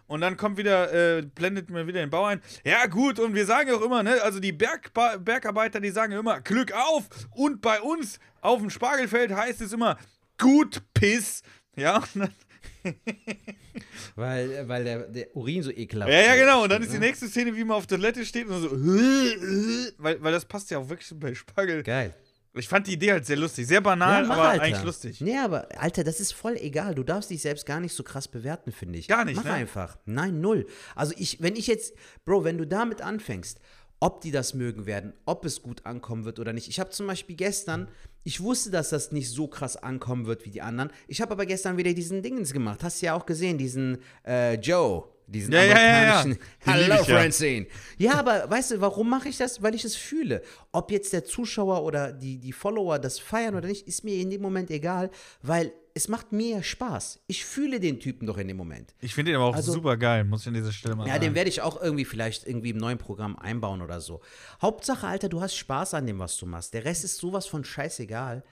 Und 0.08 0.22
dann 0.22 0.38
kommt 0.38 0.58
wieder, 0.58 0.94
äh, 0.94 1.22
blendet 1.22 1.70
mir 1.70 1.88
wieder 1.88 2.00
den 2.00 2.10
Bau 2.10 2.26
ein. 2.26 2.42
Ja, 2.64 2.86
gut, 2.88 3.20
und 3.20 3.34
wir 3.34 3.46
sagen 3.46 3.72
auch 3.72 3.82
immer, 3.82 4.04
ne, 4.04 4.22
also 4.22 4.40
die 4.40 4.52
Bergba 4.52 5.18
Bergarbeiter, 5.18 5.80
die 5.80 5.90
sagen 5.90 6.14
ja 6.14 6.20
immer, 6.20 6.42
Glück 6.42 6.72
auf! 6.74 7.06
Und 7.32 7.62
bei 7.62 7.82
uns 7.82 8.20
auf 8.42 8.60
dem 8.60 8.70
Spargelfeld 8.70 9.32
heißt 9.32 9.62
es 9.62 9.74
immer, 9.74 9.98
gut 10.38 10.82
Piss. 10.94 11.42
Ja, 11.76 11.98
und 11.98 12.16
dann, 12.16 12.34
Weil, 14.16 14.52
äh, 14.52 14.68
weil 14.68 14.84
der, 14.84 15.00
der 15.08 15.36
Urin 15.36 15.64
so 15.64 15.72
ekelhaft 15.72 16.12
ja, 16.12 16.20
ja, 16.20 16.34
ist, 16.34 16.40
genau. 16.40 16.64
Und 16.64 16.72
dann 16.72 16.82
ist 16.82 16.92
die 16.92 17.00
ne? 17.00 17.08
nächste 17.08 17.28
Szene, 17.28 17.56
wie 17.56 17.64
man 17.64 17.78
auf 17.78 17.88
Toilette 17.88 18.26
steht 18.26 18.48
und 18.48 18.62
so, 18.62 18.72
weil, 19.98 20.22
weil 20.22 20.32
das 20.32 20.46
passt 20.46 20.70
ja 20.72 20.78
auch 20.78 20.90
wirklich 20.90 21.10
bei 21.20 21.34
Spargel. 21.34 21.84
Geil. 21.84 22.14
Ich 22.56 22.68
fand 22.68 22.86
die 22.86 22.94
Idee 22.94 23.14
halt 23.14 23.26
sehr 23.26 23.38
lustig. 23.38 23.68
Sehr 23.68 23.82
banal, 23.82 24.26
mach, 24.28 24.38
aber 24.38 24.50
Alter. 24.50 24.64
eigentlich 24.64 24.84
lustig. 24.84 25.22
Nee, 25.22 25.38
aber 25.38 25.68
Alter, 25.80 26.04
das 26.04 26.20
ist 26.20 26.34
voll 26.34 26.56
egal. 26.58 26.94
Du 26.94 27.04
darfst 27.04 27.32
dich 27.32 27.42
selbst 27.42 27.66
gar 27.66 27.80
nicht 27.80 27.94
so 27.94 28.04
krass 28.04 28.28
bewerten, 28.28 28.72
finde 28.72 29.00
ich. 29.00 29.08
Gar 29.08 29.26
nicht, 29.26 29.38
Mach 29.38 29.46
ne? 29.46 29.54
einfach. 29.54 29.98
Nein, 30.06 30.40
null. 30.40 30.68
Also 30.96 31.16
ich, 31.18 31.42
wenn 31.42 31.56
ich 31.56 31.66
jetzt, 31.66 31.96
Bro, 32.26 32.44
wenn 32.44 32.60
du 32.60 32.68
damit 32.68 33.02
anfängst, 33.02 33.60
ob 34.00 34.22
die 34.22 34.32
das 34.32 34.54
mögen 34.54 34.86
werden, 34.86 35.14
ob 35.26 35.46
es 35.46 35.62
gut 35.62 35.86
ankommen 35.86 36.26
wird 36.26 36.38
oder 36.38 36.52
nicht. 36.52 36.68
Ich 36.68 36.80
habe 36.80 36.90
zum 36.90 37.08
Beispiel 37.08 37.38
gestern, 37.38 37.88
ich 38.24 38.42
wusste, 38.42 38.70
dass 38.70 38.90
das 38.90 39.14
nicht 39.14 39.30
so 39.32 39.48
krass 39.48 39.78
ankommen 39.78 40.26
wird 40.26 40.46
wie 40.46 40.50
die 40.52 40.62
anderen. 40.62 40.92
Ich 41.08 41.22
habe 41.22 41.32
aber 41.32 41.46
gestern 41.46 41.78
wieder 41.78 41.94
diesen 41.94 42.22
Dingens 42.22 42.52
gemacht. 42.52 42.84
Hast 42.84 43.02
du 43.02 43.06
ja 43.08 43.14
auch 43.16 43.26
gesehen, 43.26 43.58
diesen 43.58 44.00
äh, 44.28 44.56
Joe. 44.56 45.06
Diesen 45.28 45.54
Ja, 45.54 45.64
ja, 45.64 45.70
ja, 45.70 45.76
ja. 45.76 46.22
amerikanischen. 46.22 46.30
Lieb 46.32 46.42
Hello, 46.60 46.96
ja. 46.96 47.04
Francine. 47.04 47.68
Ja, 47.98 48.14
aber 48.16 48.50
weißt 48.50 48.72
du, 48.72 48.82
warum 48.82 49.10
mache 49.10 49.30
ich 49.30 49.38
das? 49.38 49.62
Weil 49.64 49.74
ich 49.76 49.84
es 49.86 49.96
fühle. 49.96 50.42
Ob 50.72 50.92
jetzt 50.92 51.14
der 51.14 51.24
Zuschauer 51.26 51.84
oder 51.84 52.12
die, 52.12 52.38
die 52.38 52.52
Follower 52.54 53.00
das 53.00 53.20
feiern 53.20 53.56
oder 53.56 53.68
nicht, 53.68 53.88
ist 53.88 54.04
mir 54.04 54.16
in 54.16 54.30
dem 54.30 54.42
Moment 54.42 54.70
egal, 54.72 55.10
weil 55.42 55.72
es 55.96 56.08
macht 56.08 56.32
mir 56.32 56.64
Spaß. 56.64 57.20
Ich 57.28 57.46
fühle 57.46 57.80
den 57.80 58.00
Typen 58.00 58.26
doch 58.26 58.38
in 58.40 58.48
dem 58.48 58.58
Moment. 58.58 58.96
Ich 59.00 59.14
finde 59.14 59.32
den 59.32 59.36
aber 59.40 59.46
auch 59.50 59.56
Also- 59.56 59.74
super 59.74 59.96
geil, 59.96 60.24
muss 60.24 60.42
ich 60.42 60.48
an 60.48 60.56
dieser 60.56 60.72
Stelle 60.72 60.96
mal 60.96 61.06
Ja, 61.08 61.14
sagen. 61.14 61.26
den 61.26 61.36
werde 61.36 61.50
ich 61.50 61.62
auch 61.62 61.80
irgendwie 61.82 62.06
vielleicht 62.06 62.48
irgendwie 62.48 62.72
im 62.72 62.78
neuen 62.78 62.98
Programm 62.98 63.38
einbauen 63.38 63.82
oder 63.82 64.02
so. 64.02 64.20
Hauptsache, 64.62 65.06
Alter, 65.08 65.30
du 65.30 65.40
hast 65.42 65.56
Spaß 65.56 65.94
an 65.94 66.08
dem, 66.08 66.18
was 66.20 66.36
du 66.38 66.48
machst. 66.48 66.74
Der 66.74 66.84
Rest 66.84 67.04
ist 67.04 67.18
sowas 67.18 67.46
von 67.46 67.64
scheißegal. 67.64 68.44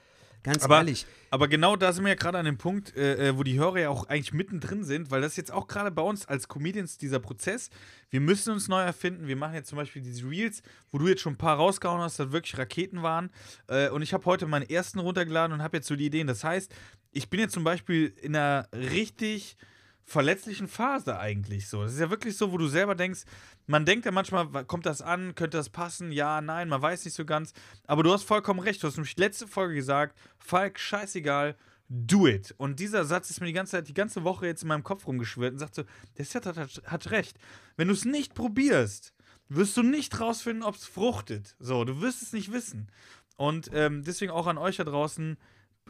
Ganz 0.43 0.63
Aber, 0.63 0.77
ehrlich. 0.77 1.05
aber 1.29 1.47
genau 1.47 1.75
da 1.75 1.93
sind 1.93 2.03
wir 2.03 2.09
ja 2.09 2.15
gerade 2.15 2.39
an 2.39 2.45
dem 2.45 2.57
Punkt, 2.57 2.95
äh, 2.95 3.29
äh, 3.29 3.37
wo 3.37 3.43
die 3.43 3.59
Hörer 3.59 3.79
ja 3.79 3.89
auch 3.89 4.07
eigentlich 4.07 4.33
mittendrin 4.33 4.83
sind, 4.83 5.11
weil 5.11 5.21
das 5.21 5.33
ist 5.33 5.37
jetzt 5.37 5.51
auch 5.51 5.67
gerade 5.67 5.91
bei 5.91 6.01
uns 6.01 6.25
als 6.25 6.47
Comedians 6.47 6.97
dieser 6.97 7.19
Prozess. 7.19 7.69
Wir 8.09 8.21
müssen 8.21 8.51
uns 8.51 8.67
neu 8.67 8.81
erfinden. 8.81 9.27
Wir 9.27 9.35
machen 9.35 9.53
jetzt 9.53 9.69
zum 9.69 9.77
Beispiel 9.77 10.01
diese 10.01 10.27
Reels, 10.27 10.63
wo 10.91 10.97
du 10.97 11.07
jetzt 11.07 11.21
schon 11.21 11.33
ein 11.33 11.37
paar 11.37 11.57
rausgehauen 11.57 12.01
hast, 12.01 12.17
das 12.17 12.31
wirklich 12.31 12.57
Raketen 12.57 13.03
waren. 13.03 13.29
Äh, 13.67 13.89
und 13.89 14.01
ich 14.01 14.13
habe 14.13 14.25
heute 14.25 14.47
meinen 14.47 14.67
ersten 14.67 14.99
runtergeladen 14.99 15.53
und 15.53 15.61
habe 15.61 15.77
jetzt 15.77 15.87
so 15.87 15.95
die 15.95 16.07
Ideen. 16.07 16.25
Das 16.27 16.43
heißt, 16.43 16.73
ich 17.11 17.29
bin 17.29 17.39
jetzt 17.39 17.53
zum 17.53 17.63
Beispiel 17.63 18.13
in 18.21 18.35
einer 18.35 18.67
richtig 18.73 19.57
verletzlichen 20.05 20.67
Phase 20.67 21.17
eigentlich 21.17 21.67
so. 21.67 21.83
Das 21.83 21.93
ist 21.93 21.99
ja 21.99 22.09
wirklich 22.09 22.35
so, 22.37 22.51
wo 22.51 22.57
du 22.57 22.67
selber 22.67 22.95
denkst, 22.95 23.21
man 23.67 23.85
denkt 23.85 24.05
ja 24.05 24.11
manchmal, 24.11 24.47
kommt 24.65 24.85
das 24.85 25.01
an, 25.01 25.35
könnte 25.35 25.57
das 25.57 25.69
passen? 25.69 26.11
Ja, 26.11 26.41
nein, 26.41 26.69
man 26.69 26.81
weiß 26.81 27.05
nicht 27.05 27.13
so 27.13 27.25
ganz. 27.25 27.53
Aber 27.87 28.03
du 28.03 28.11
hast 28.11 28.23
vollkommen 28.23 28.59
recht. 28.59 28.83
Du 28.83 28.87
hast 28.87 28.97
nämlich 28.97 29.17
letzte 29.17 29.47
Folge 29.47 29.75
gesagt, 29.75 30.17
Falk, 30.37 30.79
scheißegal, 30.79 31.55
do 31.87 32.27
it. 32.27 32.53
Und 32.57 32.79
dieser 32.79 33.05
Satz 33.05 33.29
ist 33.29 33.41
mir 33.41 33.47
die 33.47 33.53
ganze 33.53 33.71
Zeit, 33.71 33.87
die 33.87 33.93
ganze 33.93 34.23
Woche 34.23 34.47
jetzt 34.47 34.63
in 34.63 34.69
meinem 34.69 34.83
Kopf 34.83 35.07
rumgeschwirrt 35.07 35.53
und 35.53 35.59
sagt 35.59 35.75
so, 35.75 35.83
der 36.17 36.25
Set 36.25 36.45
hat, 36.45 36.57
hat, 36.57 36.81
hat 36.85 37.11
recht. 37.11 37.37
Wenn 37.77 37.87
du 37.87 37.93
es 37.93 38.05
nicht 38.05 38.33
probierst, 38.33 39.13
wirst 39.49 39.75
du 39.75 39.83
nicht 39.83 40.19
rausfinden, 40.19 40.63
ob 40.63 40.75
es 40.75 40.85
fruchtet. 40.85 41.55
So, 41.59 41.83
du 41.83 42.01
wirst 42.01 42.21
es 42.21 42.33
nicht 42.33 42.51
wissen. 42.51 42.87
Und 43.35 43.69
ähm, 43.73 44.03
deswegen 44.03 44.31
auch 44.31 44.47
an 44.47 44.57
euch 44.57 44.77
da 44.77 44.83
draußen, 44.83 45.37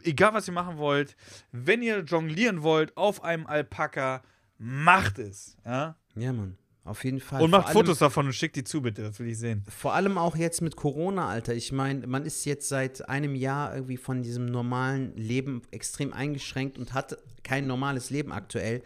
egal 0.04 0.34
was 0.34 0.48
ihr 0.48 0.54
machen 0.54 0.78
wollt, 0.78 1.16
wenn 1.52 1.82
ihr 1.82 2.00
jonglieren 2.00 2.62
wollt 2.62 2.96
auf 2.96 3.22
einem 3.24 3.46
Alpaka, 3.46 4.22
macht 4.58 5.18
es. 5.18 5.56
Ja? 5.64 5.96
Ja, 6.14 6.32
Mann. 6.32 6.56
Auf 6.84 7.04
jeden 7.04 7.20
Fall. 7.20 7.40
Und 7.42 7.50
macht 7.50 7.66
allem- 7.68 7.74
Fotos 7.74 7.98
davon 7.98 8.26
und 8.26 8.32
schickt 8.32 8.56
die 8.56 8.64
zu, 8.64 8.82
bitte. 8.82 9.02
Das 9.02 9.20
will 9.20 9.28
ich 9.28 9.38
sehen. 9.38 9.64
Vor 9.68 9.94
allem 9.94 10.18
auch 10.18 10.34
jetzt 10.34 10.62
mit 10.62 10.74
Corona, 10.74 11.28
Alter. 11.28 11.54
Ich 11.54 11.70
meine, 11.70 12.06
man 12.08 12.24
ist 12.26 12.44
jetzt 12.44 12.68
seit 12.68 13.08
einem 13.08 13.36
Jahr 13.36 13.72
irgendwie 13.74 13.96
von 13.96 14.24
diesem 14.24 14.46
normalen 14.46 15.14
Leben 15.16 15.62
extrem 15.70 16.12
eingeschränkt 16.12 16.78
und 16.78 16.92
hat 16.92 17.16
kein 17.44 17.68
normales 17.68 18.10
Leben 18.10 18.32
aktuell. 18.32 18.82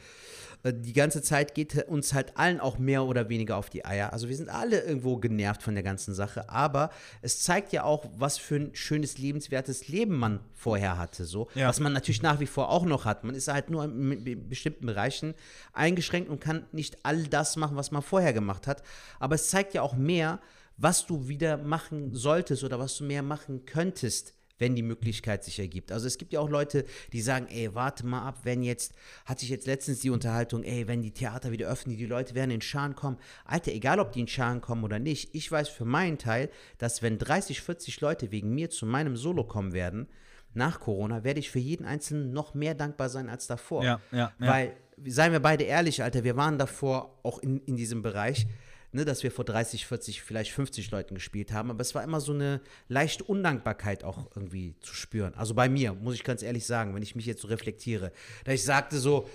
Die 0.72 0.92
ganze 0.92 1.22
Zeit 1.22 1.54
geht 1.54 1.86
uns 1.88 2.14
halt 2.14 2.36
allen 2.36 2.60
auch 2.60 2.78
mehr 2.78 3.04
oder 3.04 3.28
weniger 3.28 3.56
auf 3.56 3.70
die 3.70 3.84
Eier. 3.84 4.12
Also 4.12 4.28
wir 4.28 4.36
sind 4.36 4.48
alle 4.48 4.80
irgendwo 4.80 5.16
genervt 5.16 5.62
von 5.62 5.74
der 5.74 5.82
ganzen 5.82 6.14
Sache. 6.14 6.48
Aber 6.48 6.90
es 7.22 7.42
zeigt 7.42 7.72
ja 7.72 7.84
auch, 7.84 8.06
was 8.16 8.38
für 8.38 8.56
ein 8.56 8.74
schönes, 8.74 9.18
lebenswertes 9.18 9.88
Leben 9.88 10.16
man 10.16 10.40
vorher 10.54 10.98
hatte. 10.98 11.24
So. 11.24 11.48
Ja. 11.54 11.68
Was 11.68 11.80
man 11.80 11.92
natürlich 11.92 12.22
nach 12.22 12.40
wie 12.40 12.46
vor 12.46 12.70
auch 12.70 12.84
noch 12.84 13.04
hat. 13.04 13.24
Man 13.24 13.34
ist 13.34 13.48
halt 13.48 13.70
nur 13.70 13.84
in 13.84 14.24
be- 14.24 14.36
bestimmten 14.36 14.86
Bereichen 14.86 15.34
eingeschränkt 15.72 16.30
und 16.30 16.40
kann 16.40 16.66
nicht 16.72 16.98
all 17.04 17.24
das 17.24 17.56
machen, 17.56 17.76
was 17.76 17.90
man 17.90 18.02
vorher 18.02 18.32
gemacht 18.32 18.66
hat. 18.66 18.82
Aber 19.18 19.34
es 19.34 19.50
zeigt 19.50 19.74
ja 19.74 19.82
auch 19.82 19.94
mehr, 19.94 20.40
was 20.76 21.06
du 21.06 21.26
wieder 21.28 21.56
machen 21.56 22.14
solltest 22.14 22.62
oder 22.62 22.78
was 22.78 22.96
du 22.98 23.04
mehr 23.04 23.22
machen 23.22 23.64
könntest, 23.64 24.34
wenn 24.58 24.74
die 24.74 24.82
Möglichkeit 24.82 25.44
sich 25.44 25.58
ergibt. 25.58 25.92
Also 25.92 26.06
es 26.06 26.18
gibt 26.18 26.32
ja 26.32 26.40
auch 26.40 26.48
Leute, 26.48 26.84
die 27.12 27.20
sagen, 27.20 27.46
ey, 27.48 27.74
warte 27.74 28.06
mal 28.06 28.26
ab, 28.26 28.40
wenn 28.44 28.62
jetzt, 28.62 28.94
hatte 29.24 29.44
ich 29.44 29.50
jetzt 29.50 29.66
letztens 29.66 30.00
die 30.00 30.10
Unterhaltung, 30.10 30.62
ey, 30.64 30.88
wenn 30.88 31.02
die 31.02 31.12
Theater 31.12 31.50
wieder 31.50 31.68
öffnen, 31.68 31.96
die 31.96 32.06
Leute 32.06 32.34
werden 32.34 32.50
in 32.50 32.60
Scharen 32.60 32.94
kommen. 32.94 33.18
Alter, 33.44 33.72
egal 33.72 34.00
ob 34.00 34.12
die 34.12 34.20
in 34.20 34.28
Scharen 34.28 34.60
kommen 34.60 34.84
oder 34.84 34.98
nicht, 34.98 35.34
ich 35.34 35.50
weiß 35.50 35.68
für 35.68 35.84
meinen 35.84 36.18
Teil, 36.18 36.50
dass 36.78 37.02
wenn 37.02 37.18
30, 37.18 37.60
40 37.60 38.00
Leute 38.00 38.30
wegen 38.30 38.54
mir 38.54 38.70
zu 38.70 38.86
meinem 38.86 39.16
Solo 39.16 39.44
kommen 39.44 39.72
werden, 39.72 40.08
nach 40.56 40.80
Corona, 40.80 41.22
werde 41.22 41.38
ich 41.38 41.50
für 41.50 41.58
jeden 41.58 41.84
Einzelnen 41.84 42.32
noch 42.32 42.54
mehr 42.54 42.74
dankbar 42.74 43.10
sein 43.10 43.28
als 43.28 43.46
davor. 43.46 43.84
Ja, 43.84 44.00
ja, 44.10 44.18
ja. 44.18 44.32
Weil, 44.38 44.76
seien 45.04 45.32
wir 45.32 45.40
beide 45.40 45.64
ehrlich, 45.64 46.02
Alter, 46.02 46.24
wir 46.24 46.36
waren 46.36 46.58
davor 46.58 47.18
auch 47.22 47.38
in, 47.40 47.60
in 47.66 47.76
diesem 47.76 48.00
Bereich, 48.02 48.46
ne, 48.92 49.04
dass 49.04 49.22
wir 49.22 49.30
vor 49.30 49.44
30, 49.44 49.86
40, 49.86 50.22
vielleicht 50.22 50.52
50 50.52 50.90
Leuten 50.90 51.14
gespielt 51.14 51.52
haben, 51.52 51.70
aber 51.70 51.80
es 51.80 51.94
war 51.94 52.02
immer 52.02 52.20
so 52.20 52.32
eine 52.32 52.60
leichte 52.88 53.24
Undankbarkeit 53.24 54.04
auch 54.04 54.30
irgendwie 54.34 54.74
zu 54.80 54.94
spüren. 54.94 55.34
Also 55.34 55.54
bei 55.54 55.68
mir, 55.68 55.94
muss 55.94 56.14
ich 56.14 56.24
ganz 56.24 56.42
ehrlich 56.42 56.66
sagen, 56.66 56.94
wenn 56.94 57.02
ich 57.02 57.14
mich 57.14 57.26
jetzt 57.26 57.42
so 57.42 57.48
reflektiere, 57.48 58.12
da 58.44 58.52
ich 58.52 58.64
sagte 58.64 58.98
so, 58.98 59.28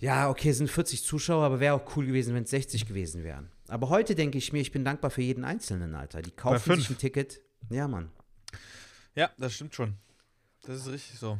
ja, 0.00 0.28
okay, 0.28 0.50
es 0.50 0.58
sind 0.58 0.70
40 0.70 1.04
Zuschauer, 1.04 1.44
aber 1.44 1.60
wäre 1.60 1.74
auch 1.74 1.96
cool 1.96 2.06
gewesen, 2.06 2.34
wenn 2.34 2.44
es 2.44 2.50
60 2.50 2.86
gewesen 2.86 3.24
wären. 3.24 3.50
Aber 3.68 3.88
heute 3.88 4.14
denke 4.14 4.38
ich 4.38 4.52
mir, 4.52 4.60
ich 4.60 4.72
bin 4.72 4.84
dankbar 4.84 5.10
für 5.10 5.22
jeden 5.22 5.44
Einzelnen, 5.44 5.94
Alter. 5.94 6.22
Die 6.22 6.30
kaufen 6.30 6.76
sich 6.76 6.90
ein 6.90 6.98
Ticket. 6.98 7.40
Ja, 7.70 7.88
Mann. 7.88 8.10
Ja, 9.14 9.30
das 9.38 9.54
stimmt 9.54 9.74
schon. 9.74 9.94
Das 10.62 10.76
ist 10.76 10.88
richtig 10.90 11.18
so. 11.18 11.38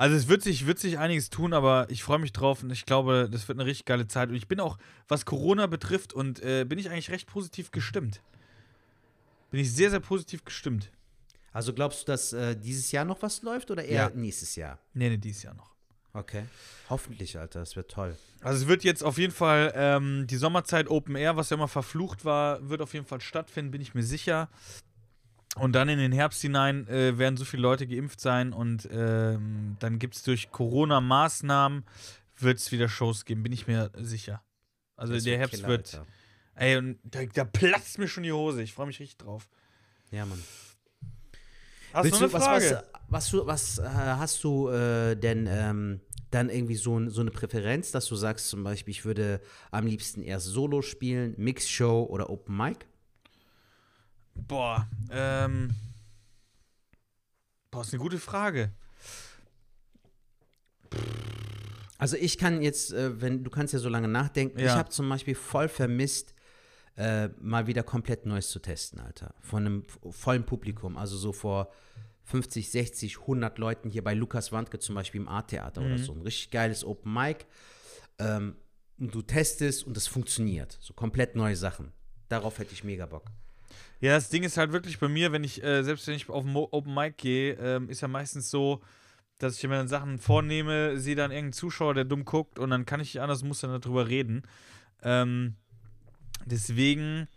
Also 0.00 0.16
es 0.16 0.28
wird 0.28 0.42
sich, 0.42 0.64
wird 0.66 0.78
sich 0.78 0.96
einiges 0.96 1.28
tun, 1.28 1.52
aber 1.52 1.86
ich 1.90 2.02
freue 2.02 2.18
mich 2.18 2.32
drauf 2.32 2.62
und 2.62 2.70
ich 2.70 2.86
glaube, 2.86 3.28
das 3.30 3.46
wird 3.48 3.58
eine 3.58 3.66
richtig 3.66 3.84
geile 3.84 4.08
Zeit. 4.08 4.30
Und 4.30 4.34
ich 4.34 4.48
bin 4.48 4.58
auch, 4.58 4.78
was 5.08 5.26
Corona 5.26 5.66
betrifft, 5.66 6.14
und 6.14 6.42
äh, 6.42 6.64
bin 6.64 6.78
ich 6.78 6.88
eigentlich 6.88 7.10
recht 7.10 7.26
positiv 7.28 7.70
gestimmt. 7.70 8.22
Bin 9.50 9.60
ich 9.60 9.70
sehr, 9.70 9.90
sehr 9.90 10.00
positiv 10.00 10.42
gestimmt. 10.46 10.90
Also 11.52 11.74
glaubst 11.74 12.00
du, 12.00 12.12
dass 12.12 12.32
äh, 12.32 12.56
dieses 12.56 12.90
Jahr 12.92 13.04
noch 13.04 13.20
was 13.20 13.42
läuft 13.42 13.70
oder 13.70 13.84
eher 13.84 14.04
Ja. 14.04 14.10
nächstes 14.14 14.56
Jahr? 14.56 14.78
Nee, 14.94 15.10
nee, 15.10 15.18
dieses 15.18 15.42
Jahr 15.42 15.52
noch. 15.52 15.74
Okay. 16.14 16.46
Hoffentlich, 16.88 17.38
Alter, 17.38 17.60
das 17.60 17.76
wird 17.76 17.90
toll. 17.90 18.16
Also 18.40 18.62
es 18.62 18.68
wird 18.68 18.84
jetzt 18.84 19.04
auf 19.04 19.18
jeden 19.18 19.34
Fall 19.34 19.70
ähm, 19.76 20.26
die 20.26 20.36
Sommerzeit 20.36 20.88
Open 20.88 21.14
Air, 21.14 21.36
was 21.36 21.50
ja 21.50 21.58
immer 21.58 21.68
verflucht 21.68 22.24
war, 22.24 22.66
wird 22.70 22.80
auf 22.80 22.94
jeden 22.94 23.04
Fall 23.04 23.20
stattfinden, 23.20 23.70
bin 23.70 23.82
ich 23.82 23.92
mir 23.92 24.02
sicher. 24.02 24.48
Und 25.56 25.72
dann 25.72 25.88
in 25.88 25.98
den 25.98 26.12
Herbst 26.12 26.40
hinein 26.42 26.86
äh, 26.88 27.18
werden 27.18 27.36
so 27.36 27.44
viele 27.44 27.62
Leute 27.62 27.86
geimpft 27.86 28.20
sein 28.20 28.52
und 28.52 28.88
ähm, 28.92 29.76
dann 29.80 29.98
gibt 29.98 30.14
es 30.14 30.22
durch 30.22 30.50
Corona-Maßnahmen, 30.52 31.84
wird 32.38 32.58
es 32.58 32.70
wieder 32.70 32.88
Shows 32.88 33.24
geben, 33.24 33.42
bin 33.42 33.52
ich 33.52 33.66
mir 33.66 33.90
sicher. 33.98 34.42
Also 34.96 35.12
Das 35.14 35.24
der 35.24 35.32
wird 35.32 35.40
Herbst 35.40 35.56
Killer, 35.56 35.68
wird, 35.68 35.94
Alter. 35.94 36.06
ey, 36.54 36.76
und 36.76 36.98
da, 37.02 37.24
da 37.24 37.44
platzt 37.44 37.98
mir 37.98 38.06
schon 38.06 38.22
die 38.22 38.32
Hose, 38.32 38.62
ich 38.62 38.72
freue 38.72 38.86
mich 38.86 39.00
richtig 39.00 39.18
drauf. 39.18 39.48
Ja, 40.12 40.24
Mann. 40.24 40.42
Hast 41.92 42.04
Willst 42.04 42.20
du 42.20 42.24
eine 42.24 42.32
was, 42.32 42.44
Frage? 42.44 42.84
was, 43.08 43.08
was, 43.08 43.30
du, 43.30 43.46
was 43.46 43.78
äh, 43.78 43.82
hast 43.88 44.44
du 44.44 44.68
äh, 44.68 45.16
denn 45.16 45.48
ähm, 45.50 46.00
dann 46.30 46.48
irgendwie 46.48 46.76
so, 46.76 47.08
so 47.10 47.20
eine 47.22 47.32
Präferenz, 47.32 47.90
dass 47.90 48.06
du 48.06 48.14
sagst 48.14 48.48
zum 48.48 48.62
Beispiel, 48.62 48.92
ich 48.92 49.04
würde 49.04 49.40
am 49.72 49.86
liebsten 49.86 50.22
erst 50.22 50.46
Solo 50.46 50.82
spielen, 50.82 51.34
Mixshow 51.36 52.04
oder 52.08 52.30
Open 52.30 52.56
Mic? 52.56 52.86
Boah, 54.48 54.86
ähm. 55.10 55.70
Boah, 57.70 57.82
ist 57.82 57.92
eine 57.92 58.02
gute 58.02 58.18
Frage. 58.18 58.72
Also 61.98 62.16
ich 62.16 62.38
kann 62.38 62.62
jetzt, 62.62 62.92
äh, 62.92 63.20
wenn 63.20 63.44
du 63.44 63.50
kannst 63.50 63.72
ja 63.74 63.78
so 63.78 63.88
lange 63.88 64.08
nachdenken, 64.08 64.58
Ja. 64.58 64.66
ich 64.66 64.72
habe 64.72 64.88
zum 64.88 65.08
Beispiel 65.08 65.34
voll 65.34 65.68
vermisst, 65.68 66.34
äh, 66.96 67.28
mal 67.40 67.66
wieder 67.66 67.82
komplett 67.82 68.26
Neues 68.26 68.48
zu 68.50 68.58
testen, 68.58 69.00
Alter. 69.00 69.34
Von 69.40 69.66
einem 69.66 69.84
vollen 70.10 70.44
Publikum, 70.44 70.96
also 70.96 71.16
so 71.16 71.32
vor 71.32 71.70
50, 72.24 72.70
60, 72.70 73.18
100 73.20 73.58
Leuten 73.58 73.90
hier 73.90 74.02
bei 74.02 74.14
Lukas 74.14 74.50
Wandke 74.52 74.78
zum 74.78 74.94
Beispiel 74.94 75.20
im 75.20 75.28
Art-Theater 75.28 75.82
oder 75.82 75.98
so. 75.98 76.12
Ein 76.12 76.22
richtig 76.22 76.50
geiles 76.50 76.84
Open 76.84 77.12
Mic. 77.12 77.46
Ähm, 78.18 78.56
und 78.98 79.14
du 79.14 79.22
testest 79.22 79.84
und 79.84 79.96
es 79.96 80.06
funktioniert. 80.06 80.78
So 80.80 80.92
komplett 80.94 81.34
neue 81.36 81.56
Sachen. 81.56 81.92
Darauf 82.28 82.58
hätte 82.58 82.72
ich 82.72 82.84
mega 82.84 83.06
Bock. 83.06 83.30
Ja, 84.00 84.14
das 84.14 84.30
Ding 84.30 84.42
ist 84.44 84.56
halt 84.56 84.72
wirklich 84.72 84.98
bei 84.98 85.08
mir, 85.08 85.30
wenn 85.32 85.44
ich, 85.44 85.62
äh, 85.62 85.82
selbst 85.82 86.06
wenn 86.06 86.14
ich 86.14 86.28
auf 86.30 86.44
Mo- 86.44 86.68
Open 86.70 86.94
Mic 86.94 87.16
gehe, 87.18 87.52
ähm, 87.54 87.90
ist 87.90 88.00
ja 88.00 88.08
meistens 88.08 88.50
so, 88.50 88.80
dass 89.38 89.56
ich 89.56 89.62
mir 89.68 89.76
dann 89.76 89.88
Sachen 89.88 90.18
vornehme, 90.18 90.98
sehe 90.98 91.16
dann 91.16 91.30
irgendeinen 91.30 91.52
Zuschauer, 91.52 91.94
der 91.94 92.04
dumm 92.04 92.24
guckt 92.24 92.58
und 92.58 92.70
dann 92.70 92.86
kann 92.86 93.00
ich 93.00 93.14
nicht 93.14 93.22
anders, 93.22 93.42
muss 93.42 93.60
dann 93.60 93.78
darüber 93.78 94.08
reden. 94.08 94.42
Ähm, 95.02 95.54
deswegen, 96.46 97.28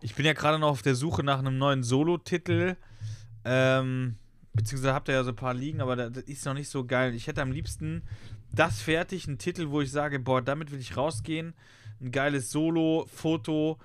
ich 0.00 0.14
bin 0.14 0.24
ja 0.26 0.32
gerade 0.32 0.58
noch 0.58 0.68
auf 0.68 0.82
der 0.82 0.94
Suche 0.94 1.22
nach 1.22 1.38
einem 1.38 1.58
neuen 1.58 1.82
Solo-Titel. 1.82 2.76
Ähm, 3.44 4.16
beziehungsweise 4.54 4.94
habt 4.94 5.08
ihr 5.08 5.14
ja 5.14 5.24
so 5.24 5.30
ein 5.30 5.36
paar 5.36 5.54
liegen, 5.54 5.80
aber 5.80 5.96
das, 5.96 6.24
ist 6.24 6.46
noch 6.46 6.54
nicht 6.54 6.68
so 6.68 6.84
geil. 6.84 7.14
Ich 7.14 7.26
hätte 7.26 7.42
am 7.42 7.52
liebsten 7.52 8.02
das 8.52 8.80
fertig, 8.80 9.28
einen 9.28 9.38
Titel, 9.38 9.68
wo 9.68 9.82
ich 9.82 9.90
sage, 9.90 10.18
boah, 10.18 10.40
damit 10.40 10.70
will 10.72 10.80
ich 10.80 10.96
rausgehen. 10.96 11.54
Ein 12.00 12.10
geiles 12.10 12.50
Solo-Foto, 12.50 13.78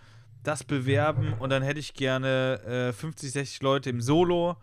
das 0.43 0.63
bewerben 0.63 1.33
und 1.33 1.49
dann 1.49 1.63
hätte 1.63 1.79
ich 1.79 1.93
gerne 1.93 2.89
äh, 2.89 2.93
50, 2.93 3.31
60 3.31 3.61
Leute 3.61 3.89
im 3.89 4.01
Solo 4.01 4.57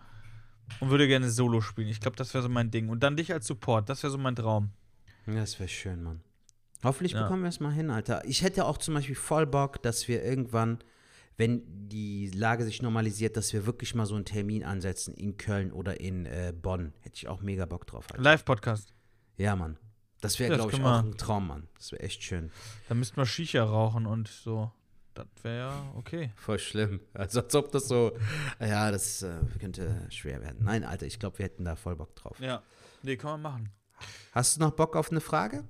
und 0.81 0.91
würde 0.91 1.07
gerne 1.09 1.31
Solo 1.31 1.61
spielen. 1.61 1.89
Ich 1.89 2.01
glaube, 2.01 2.17
das 2.17 2.35
wäre 2.35 2.43
so 2.43 2.49
mein 2.49 2.71
Ding. 2.71 2.89
Und 2.89 3.01
dann 3.03 3.17
dich 3.17 3.33
als 3.33 3.47
Support, 3.47 3.89
das 3.89 4.03
wäre 4.03 4.11
so 4.11 4.19
mein 4.19 4.37
Traum. 4.37 4.71
Das 5.27 5.59
wäre 5.61 5.69
schön, 5.69 6.03
Mann. 6.03 6.21
Hoffentlich 6.85 7.13
Ja. 7.13 7.23
bekommen 7.23 7.43
wir 7.43 7.49
es 7.49 7.61
mal 7.61 7.73
hin, 7.73 7.91
Alter. 7.91 8.25
Ich 8.25 8.43
hätte 8.43 8.65
auch 8.65 8.79
zum 8.79 8.95
Beispiel 8.95 9.15
voll 9.17 9.47
Bock, 9.47 9.83
dass 9.83 10.09
wir 10.09 10.25
irgendwann, 10.25 10.79
wenn 11.37 11.63
die 11.89 12.31
Lage 12.31 12.65
sich 12.65 12.83
normalisiert, 12.83 13.37
dass 13.37 13.53
wir 13.53 13.67
wirklich 13.67 13.95
mal 13.95 14.07
so 14.07 14.15
einen 14.15 14.25
Termin 14.25 14.65
ansetzen 14.65 15.15
in 15.15 15.37
Köln 15.37 15.73
oder 15.73 16.01
in 16.01 16.27
äh, 16.27 16.53
Bonn. 16.61 16.93
Hätte 17.01 17.17
ich 17.17 17.29
auch 17.29 17.41
mega 17.43 17.67
Bock 17.67 17.87
drauf. 17.87 18.07
Live-Podcast. 18.17 18.93
Ja, 19.37 19.55
Mann. 19.57 19.77
Das 20.21 20.39
wäre, 20.41 20.57
glaube 20.57 20.73
ich, 20.73 20.83
auch 20.83 21.05
ein 21.05 21.17
Traum, 21.17 21.47
Mann. 21.47 21.69
Das 21.77 21.93
wäre 21.93 22.03
echt 22.03 22.23
schön. 22.25 22.51
Da 22.89 22.95
müssten 22.95 23.17
wir 23.17 23.27
Shisha 23.27 23.63
rauchen 23.63 24.07
und 24.07 24.27
so. 24.29 24.73
Das 25.35 25.45
wäre 25.45 25.59
ja 25.59 25.93
okay. 25.97 26.31
Voll 26.37 26.59
schlimm. 26.59 27.01
Also 27.15 27.41
als 27.41 27.55
ob 27.55 27.73
das 27.73 27.89
so, 27.89 28.17
ja, 28.61 28.91
das 28.91 29.23
äh, 29.23 29.41
könnte 29.61 30.07
schwer 30.11 30.41
werden. 30.41 30.59
Nein, 30.65 30.85
Alter, 30.85 31.07
ich 31.07 31.19
glaube, 31.19 31.39
wir 31.39 31.45
hätten 31.47 31.65
da 31.65 31.77
voll 31.77 31.97
Bock 31.97 32.15
drauf. 32.17 32.39
Ja. 32.41 32.63
Nee, 33.03 33.17
kann 33.17 33.33
man 33.33 33.43
machen. 33.43 33.73
Hast 34.33 34.57
du 34.57 34.61
noch 34.61 34.73
Bock 34.73 34.95
auf 34.97 35.11
eine 35.11 35.21
Frage? 35.21 35.65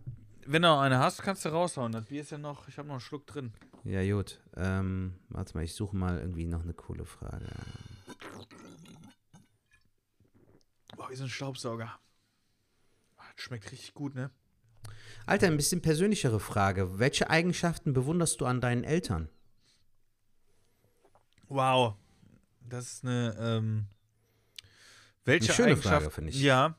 Wenn 0.46 0.62
du 0.62 0.68
noch 0.68 0.80
eine 0.80 0.99
hast, 0.99 1.22
kannst 1.22 1.44
du 1.44 1.51
raushauen. 1.51 1.92
Das 1.92 2.05
Bier 2.05 2.20
ist 2.22 2.30
ja 2.30 2.38
noch, 2.38 2.68
ich 2.68 2.78
habe 2.78 2.88
noch 2.88 2.94
einen 2.94 3.01
Schluck 3.01 3.26
drin. 3.26 3.53
Ja, 3.84 4.03
gut. 4.14 4.40
Ähm, 4.57 5.14
warte 5.28 5.55
mal, 5.57 5.64
ich 5.64 5.74
suche 5.74 5.96
mal 5.96 6.18
irgendwie 6.18 6.46
noch 6.46 6.62
eine 6.62 6.74
coole 6.74 7.05
Frage. 7.05 7.46
Boah, 10.96 11.11
wie 11.11 11.16
so 11.16 11.24
ein 11.24 11.28
Staubsauger. 11.30 11.99
Ah, 13.16 13.22
Das 13.36 13.44
schmeckt 13.44 13.70
richtig 13.72 13.94
gut, 13.94 14.14
ne? 14.14 14.30
Alter, 15.26 15.46
ein 15.49 15.57
bisschen 15.57 15.82
persönlichere 15.82 16.40
Frage. 16.40 16.99
Welche 16.99 17.28
Eigenschaften 17.28 17.92
bewunderst 17.92 18.40
du 18.40 18.46
an 18.46 18.61
deinen 18.61 18.84
Eltern? 18.84 19.28
Wow. 21.49 21.94
Das 22.61 22.92
ist 22.92 23.05
eine, 23.05 23.36
ähm, 23.40 23.86
welche 25.24 25.46
Eine 25.46 25.55
schöne 25.55 25.68
Eigenschaft, 25.72 26.03
Frage, 26.03 26.11
finde 26.11 26.30
ich. 26.30 26.40
Ja. 26.40 26.76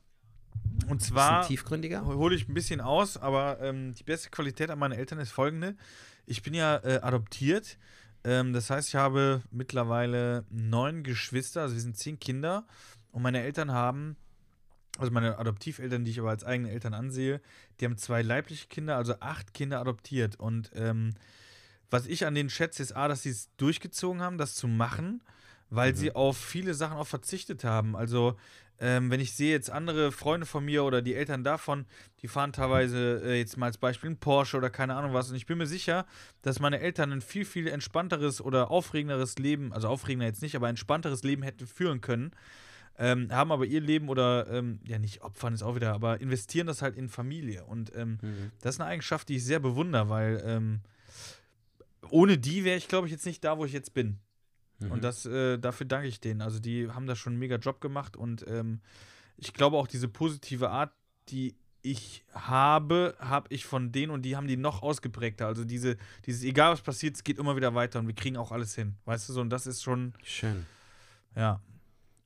Und 0.87 1.01
zwar 1.01 1.45
tiefgründiger? 1.45 2.05
hole 2.05 2.35
ich 2.35 2.47
ein 2.47 2.53
bisschen 2.53 2.81
aus, 2.81 3.17
aber 3.17 3.59
ähm, 3.61 3.93
die 3.93 4.03
beste 4.03 4.29
Qualität 4.29 4.69
an 4.69 4.79
meinen 4.79 4.93
Eltern 4.93 5.19
ist 5.19 5.31
folgende. 5.31 5.75
Ich 6.25 6.41
bin 6.41 6.53
ja 6.53 6.77
äh, 6.77 6.99
adoptiert. 7.01 7.77
Ähm, 8.23 8.53
das 8.53 8.69
heißt, 8.69 8.89
ich 8.89 8.95
habe 8.95 9.41
mittlerweile 9.51 10.45
neun 10.49 11.03
Geschwister, 11.03 11.61
also 11.61 11.75
wir 11.75 11.81
sind 11.81 11.97
zehn 11.97 12.19
Kinder. 12.19 12.65
Und 13.11 13.21
meine 13.21 13.41
Eltern 13.41 13.71
haben, 13.71 14.15
also 14.97 15.11
meine 15.11 15.37
Adoptiveltern, 15.37 16.03
die 16.03 16.11
ich 16.11 16.19
aber 16.19 16.29
als 16.29 16.43
eigene 16.43 16.71
Eltern 16.71 16.93
ansehe, 16.93 17.41
die 17.79 17.85
haben 17.85 17.97
zwei 17.97 18.21
leibliche 18.21 18.67
Kinder, 18.67 18.97
also 18.97 19.15
acht 19.19 19.53
Kinder 19.53 19.79
adoptiert. 19.79 20.35
Und 20.37 20.71
ähm, 20.75 21.13
was 21.89 22.05
ich 22.07 22.25
an 22.25 22.35
denen 22.35 22.49
schätze, 22.49 22.81
ist 22.83 22.95
A, 22.95 23.07
dass 23.07 23.23
sie 23.23 23.29
es 23.29 23.49
durchgezogen 23.57 24.21
haben, 24.21 24.37
das 24.37 24.55
zu 24.55 24.67
machen, 24.67 25.21
weil 25.69 25.95
sie 25.95 26.15
auf 26.15 26.37
viele 26.37 26.73
Sachen 26.73 26.97
auch 26.97 27.07
verzichtet 27.07 27.63
haben. 27.63 27.95
Also, 27.95 28.35
ähm, 28.81 29.11
wenn 29.11 29.19
ich 29.19 29.33
sehe 29.33 29.51
jetzt 29.51 29.69
andere 29.69 30.11
Freunde 30.11 30.45
von 30.45 30.63
mir 30.63 30.83
oder 30.85 31.01
die 31.01 31.13
Eltern 31.13 31.43
davon, 31.43 31.85
die 32.21 32.27
fahren 32.29 32.53
teilweise 32.53 33.21
äh, 33.25 33.37
jetzt 33.37 33.57
mal 33.57 33.65
als 33.65 33.77
Beispiel 33.77 34.07
einen 34.07 34.17
Porsche 34.17 34.55
oder 34.57 34.69
keine 34.69 34.95
Ahnung 34.95 35.13
was. 35.13 35.29
Und 35.29 35.35
ich 35.35 35.45
bin 35.45 35.57
mir 35.57 35.67
sicher, 35.67 36.05
dass 36.43 36.59
meine 36.59 36.79
Eltern 36.79 37.11
ein 37.11 37.21
viel, 37.21 37.43
viel 37.43 37.67
entspannteres 37.67 38.39
oder 38.41 38.71
aufregenderes 38.71 39.37
Leben, 39.37 39.73
also 39.73 39.89
aufregender 39.89 40.27
jetzt 40.27 40.41
nicht, 40.41 40.55
aber 40.55 40.69
entspannteres 40.69 41.23
Leben 41.23 41.43
hätten 41.43 41.67
führen 41.67 41.99
können. 42.01 42.31
Ähm, 42.97 43.27
haben 43.31 43.51
aber 43.51 43.65
ihr 43.65 43.79
Leben 43.81 44.09
oder, 44.09 44.47
ähm, 44.49 44.79
ja, 44.85 44.97
nicht 44.97 45.21
opfern 45.23 45.53
ist 45.53 45.61
auch 45.63 45.75
wieder, 45.75 45.93
aber 45.93 46.19
investieren 46.21 46.67
das 46.67 46.81
halt 46.81 46.95
in 46.95 47.09
Familie. 47.09 47.65
Und 47.65 47.93
ähm, 47.95 48.17
Mhm. 48.21 48.51
das 48.61 48.75
ist 48.75 48.81
eine 48.81 48.89
Eigenschaft, 48.89 49.29
die 49.29 49.35
ich 49.37 49.45
sehr 49.45 49.59
bewundere, 49.59 50.09
weil 50.09 50.41
ähm, 50.45 50.79
ohne 52.09 52.37
die 52.37 52.63
wäre 52.63 52.77
ich, 52.77 52.87
glaube 52.87 53.07
ich, 53.07 53.11
jetzt 53.11 53.25
nicht 53.25 53.43
da, 53.43 53.57
wo 53.57 53.65
ich 53.65 53.73
jetzt 53.73 53.93
bin. 53.93 54.19
Mhm. 54.79 54.91
Und 54.91 55.03
das, 55.03 55.25
äh, 55.25 55.57
dafür 55.57 55.85
danke 55.85 56.07
ich 56.07 56.19
denen. 56.19 56.41
Also 56.41 56.59
die 56.59 56.89
haben 56.89 57.07
da 57.07 57.15
schon 57.15 57.33
einen 57.33 57.39
mega 57.39 57.57
Job 57.57 57.81
gemacht 57.81 58.15
und 58.17 58.45
ähm, 58.47 58.81
ich 59.37 59.53
glaube 59.53 59.77
auch 59.77 59.87
diese 59.87 60.07
positive 60.07 60.69
Art, 60.69 60.91
die 61.29 61.55
ich 61.81 62.25
habe, 62.33 63.15
habe 63.19 63.47
ich 63.53 63.65
von 63.65 63.91
denen 63.91 64.11
und 64.11 64.23
die 64.23 64.35
haben 64.35 64.47
die 64.47 64.57
noch 64.57 64.81
ausgeprägter. 64.81 65.47
Also 65.47 65.63
diese, 65.63 65.97
dieses, 66.25 66.43
egal 66.43 66.73
was 66.73 66.81
passiert, 66.81 67.15
es 67.15 67.23
geht 67.23 67.37
immer 67.37 67.55
wieder 67.55 67.73
weiter 67.73 67.99
und 67.99 68.07
wir 68.07 68.15
kriegen 68.15 68.35
auch 68.37 68.51
alles 68.51 68.75
hin. 68.75 68.95
Weißt 69.05 69.29
du 69.29 69.33
so, 69.33 69.41
und 69.41 69.49
das 69.49 69.65
ist 69.65 69.81
schon, 69.81 70.13
Schön. 70.23 70.65
ja. 71.35 71.61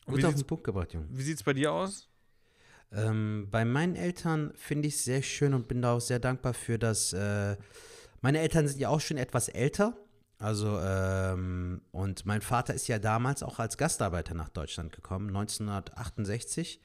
Und 0.06 0.16
Gut 0.16 0.24
wie 0.24 0.26
auf 0.26 0.36
den 0.36 0.48
Punkt 0.48 0.64
gebracht, 0.64 0.94
Junge. 0.94 1.08
wie 1.12 1.22
sieht's 1.22 1.44
bei 1.44 1.54
dir 1.54 1.72
aus? 1.72 2.10
Ähm, 2.92 3.48
bei 3.50 3.64
meinen 3.64 3.96
Eltern 3.96 4.52
finde 4.56 4.88
ich 4.88 4.96
es 4.96 5.04
sehr 5.06 5.22
schön 5.22 5.54
und 5.54 5.68
bin 5.68 5.82
da 5.82 5.94
auch 5.94 6.02
sehr 6.02 6.20
dankbar 6.20 6.54
für, 6.54 6.78
dass 6.78 7.14
äh, 7.14 7.56
meine 8.24 8.40
Eltern 8.40 8.68
sind 8.68 8.80
ja 8.80 8.88
auch 8.88 9.02
schon 9.02 9.18
etwas 9.18 9.50
älter. 9.50 9.98
Also, 10.40 10.80
ähm, 10.80 11.82
und 11.92 12.26
mein 12.26 12.42
Vater 12.42 12.74
ist 12.74 12.88
ja 12.88 12.98
damals 12.98 13.44
auch 13.44 13.60
als 13.60 13.78
Gastarbeiter 13.78 14.34
nach 14.34 14.50
Deutschland 14.50 14.94
gekommen, 14.94 15.28
1968. 15.28 16.82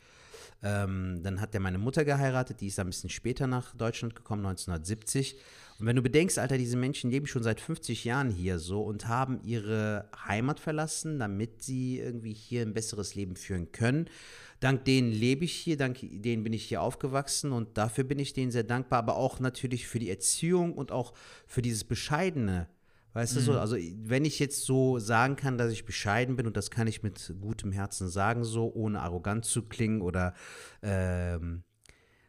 Ähm, 0.62 1.20
dann 1.22 1.40
hat 1.40 1.54
er 1.54 1.61
meine 1.61 1.78
Mutter 1.78 2.04
geheiratet, 2.04 2.61
die 2.61 2.66
ist 2.66 2.78
ein 2.80 2.86
bisschen 2.86 3.11
später 3.11 3.46
nach 3.46 3.74
Deutschland 3.74 4.16
gekommen, 4.16 4.44
1970. 4.44 5.36
Und 5.78 5.86
wenn 5.86 5.94
du 5.94 6.02
bedenkst, 6.02 6.38
Alter, 6.38 6.59
diese 6.59 6.76
Menschen 6.76 7.11
leben 7.11 7.28
schon 7.28 7.44
seit 7.44 7.61
50 7.61 8.04
Jahren 8.04 8.30
hier 8.30 8.59
so 8.59 8.82
und 8.82 9.06
haben 9.06 9.40
ihre 9.44 10.09
Heimat 10.26 10.59
verlassen, 10.59 11.20
damit 11.20 11.62
sie 11.62 12.00
irgendwie 12.00 12.32
hier 12.32 12.62
ein 12.62 12.74
besseres 12.74 13.14
Leben 13.14 13.36
führen 13.36 13.70
können. 13.70 14.11
Dank 14.59 14.84
denen 14.84 15.12
lebe 15.12 15.44
ich 15.44 15.52
hier, 15.52 15.76
dank 15.76 15.98
denen 16.00 16.42
bin 16.42 16.52
ich 16.52 16.64
hier 16.64 16.82
aufgewachsen 16.82 17.52
und 17.52 17.78
dafür 17.78 18.02
bin 18.02 18.18
ich 18.18 18.32
denen 18.32 18.50
sehr 18.50 18.64
dankbar, 18.64 18.98
aber 18.98 19.16
auch 19.16 19.38
natürlich 19.38 19.86
für 19.86 20.00
die 20.00 20.11
Erziehung 20.11 20.74
und 20.74 20.90
auch 20.90 21.14
für 21.46 21.62
dieses 21.62 21.84
Bescheidene. 21.84 22.68
Weißt 23.14 23.34
du 23.36 23.40
so, 23.40 23.59
also 23.59 23.76
wenn 23.76 24.24
ich 24.24 24.38
jetzt 24.38 24.64
so 24.64 24.98
sagen 24.98 25.36
kann, 25.36 25.59
dass 25.59 25.72
ich 25.72 25.84
bescheiden 25.84 26.36
bin 26.36 26.46
und 26.46 26.56
das 26.56 26.70
kann 26.70 26.86
ich 26.86 27.02
mit 27.02 27.34
gutem 27.40 27.72
Herzen 27.72 28.09
sagen, 28.09 28.44
so 28.44 28.72
ohne 28.72 29.00
arrogant 29.00 29.44
zu 29.44 29.62
klingen 29.62 30.02
oder 30.02 30.34
ähm, 30.82 31.64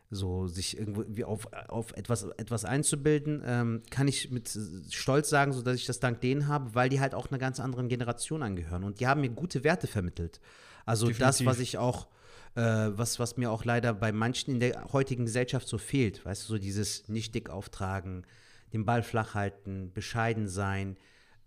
so 0.09 0.47
sich 0.47 0.77
irgendwie 0.77 1.23
auf, 1.23 1.47
auf 1.67 1.93
etwas, 1.93 2.23
etwas 2.37 2.65
einzubilden, 2.65 3.43
ähm, 3.45 3.83
kann 3.91 4.07
ich 4.07 4.31
mit 4.31 4.57
Stolz 4.89 5.29
sagen, 5.29 5.53
so 5.53 5.61
dass 5.61 5.75
ich 5.75 5.85
das 5.85 5.99
dank 5.99 6.21
denen 6.21 6.47
habe, 6.47 6.73
weil 6.73 6.89
die 6.89 6.99
halt 6.99 7.13
auch 7.13 7.29
einer 7.29 7.37
ganz 7.37 7.59
anderen 7.59 7.89
Generation 7.89 8.41
angehören 8.41 8.83
und 8.83 8.99
die 8.99 9.07
haben 9.07 9.21
mir 9.21 9.29
gute 9.29 9.63
Werte 9.63 9.87
vermittelt. 9.87 10.39
Also 10.85 11.07
das, 11.07 11.37
Definitiv. 11.37 11.45
was 11.45 11.59
ich 11.59 11.77
auch, 11.77 12.07
äh, 12.55 12.61
was, 12.61 13.19
was 13.19 13.37
mir 13.37 13.51
auch 13.51 13.65
leider 13.65 13.93
bei 13.93 14.11
manchen 14.11 14.55
in 14.55 14.59
der 14.59 14.91
heutigen 14.91 15.25
Gesellschaft 15.25 15.67
so 15.67 15.77
fehlt, 15.77 16.25
weißt 16.25 16.43
du, 16.43 16.53
so 16.53 16.57
dieses 16.57 17.07
nicht 17.09 17.35
dick 17.35 17.49
auftragen, 17.51 18.25
den 18.73 18.85
Ball 18.85 19.03
flach 19.03 19.33
halten, 19.35 19.91
bescheiden 19.93 20.47
sein, 20.47 20.97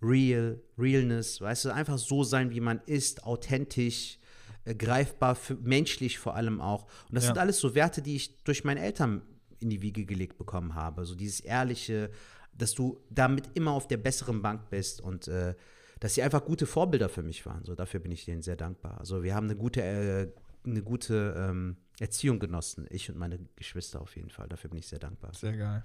real, 0.01 0.61
realness, 0.79 1.41
weißt 1.41 1.67
du, 1.67 1.71
einfach 1.71 1.99
so 1.99 2.25
sein, 2.25 2.51
wie 2.51 2.61
man 2.61 2.81
ist, 2.87 3.25
authentisch, 3.25 4.19
äh, 4.65 4.75
greifbar, 4.75 5.35
für, 5.35 5.55
menschlich 5.55 6.19
vor 6.19 6.35
allem 6.37 6.61
auch. 6.61 6.85
Und 7.09 7.15
das 7.15 7.25
Ja. 7.25 7.29
sind 7.29 7.39
alles 7.39 7.59
so 7.61 7.75
Werte, 7.75 8.03
die 8.03 8.17
ich 8.17 8.43
durch 8.45 8.65
meine 8.65 8.81
Eltern 8.81 9.23
in 9.61 9.71
die 9.71 9.81
Wiege 9.83 10.05
gelegt 10.05 10.39
bekommen 10.39 10.75
habe. 10.75 11.05
So 11.05 11.15
dieses 11.15 11.39
ehrliche, 11.41 12.11
dass 12.53 12.75
du 12.75 12.99
damit 13.11 13.51
immer 13.55 13.71
auf 13.73 13.87
der 13.87 13.97
besseren 13.97 14.43
Bank 14.43 14.71
bist 14.71 15.01
und 15.01 15.29
äh, 15.29 15.55
dass 16.01 16.15
sie 16.15 16.23
einfach 16.23 16.45
gute 16.45 16.67
Vorbilder 16.67 17.09
für 17.09 17.23
mich 17.23 17.47
waren. 17.47 17.65
So, 17.65 17.77
dafür 17.77 18.01
bin 18.01 18.11
ich 18.11 18.25
denen 18.25 18.43
sehr 18.43 18.57
dankbar. 18.57 18.99
Also 18.99 19.23
wir 19.23 19.37
haben 19.37 19.45
eine 19.47 19.55
gute, 19.57 19.83
äh, 19.83 20.33
eine 20.65 20.83
gute 20.83 21.35
ähm, 21.39 21.77
Erziehung 22.01 22.41
genossen, 22.41 22.87
ich 22.91 23.09
und 23.09 23.17
meine 23.19 23.39
Geschwister 23.55 24.01
auf 24.01 24.17
jeden 24.17 24.31
Fall. 24.31 24.49
Dafür 24.49 24.71
bin 24.71 24.81
ich 24.81 24.89
sehr 24.89 24.99
dankbar. 24.99 25.33
Sehr 25.33 25.57
geil. 25.57 25.85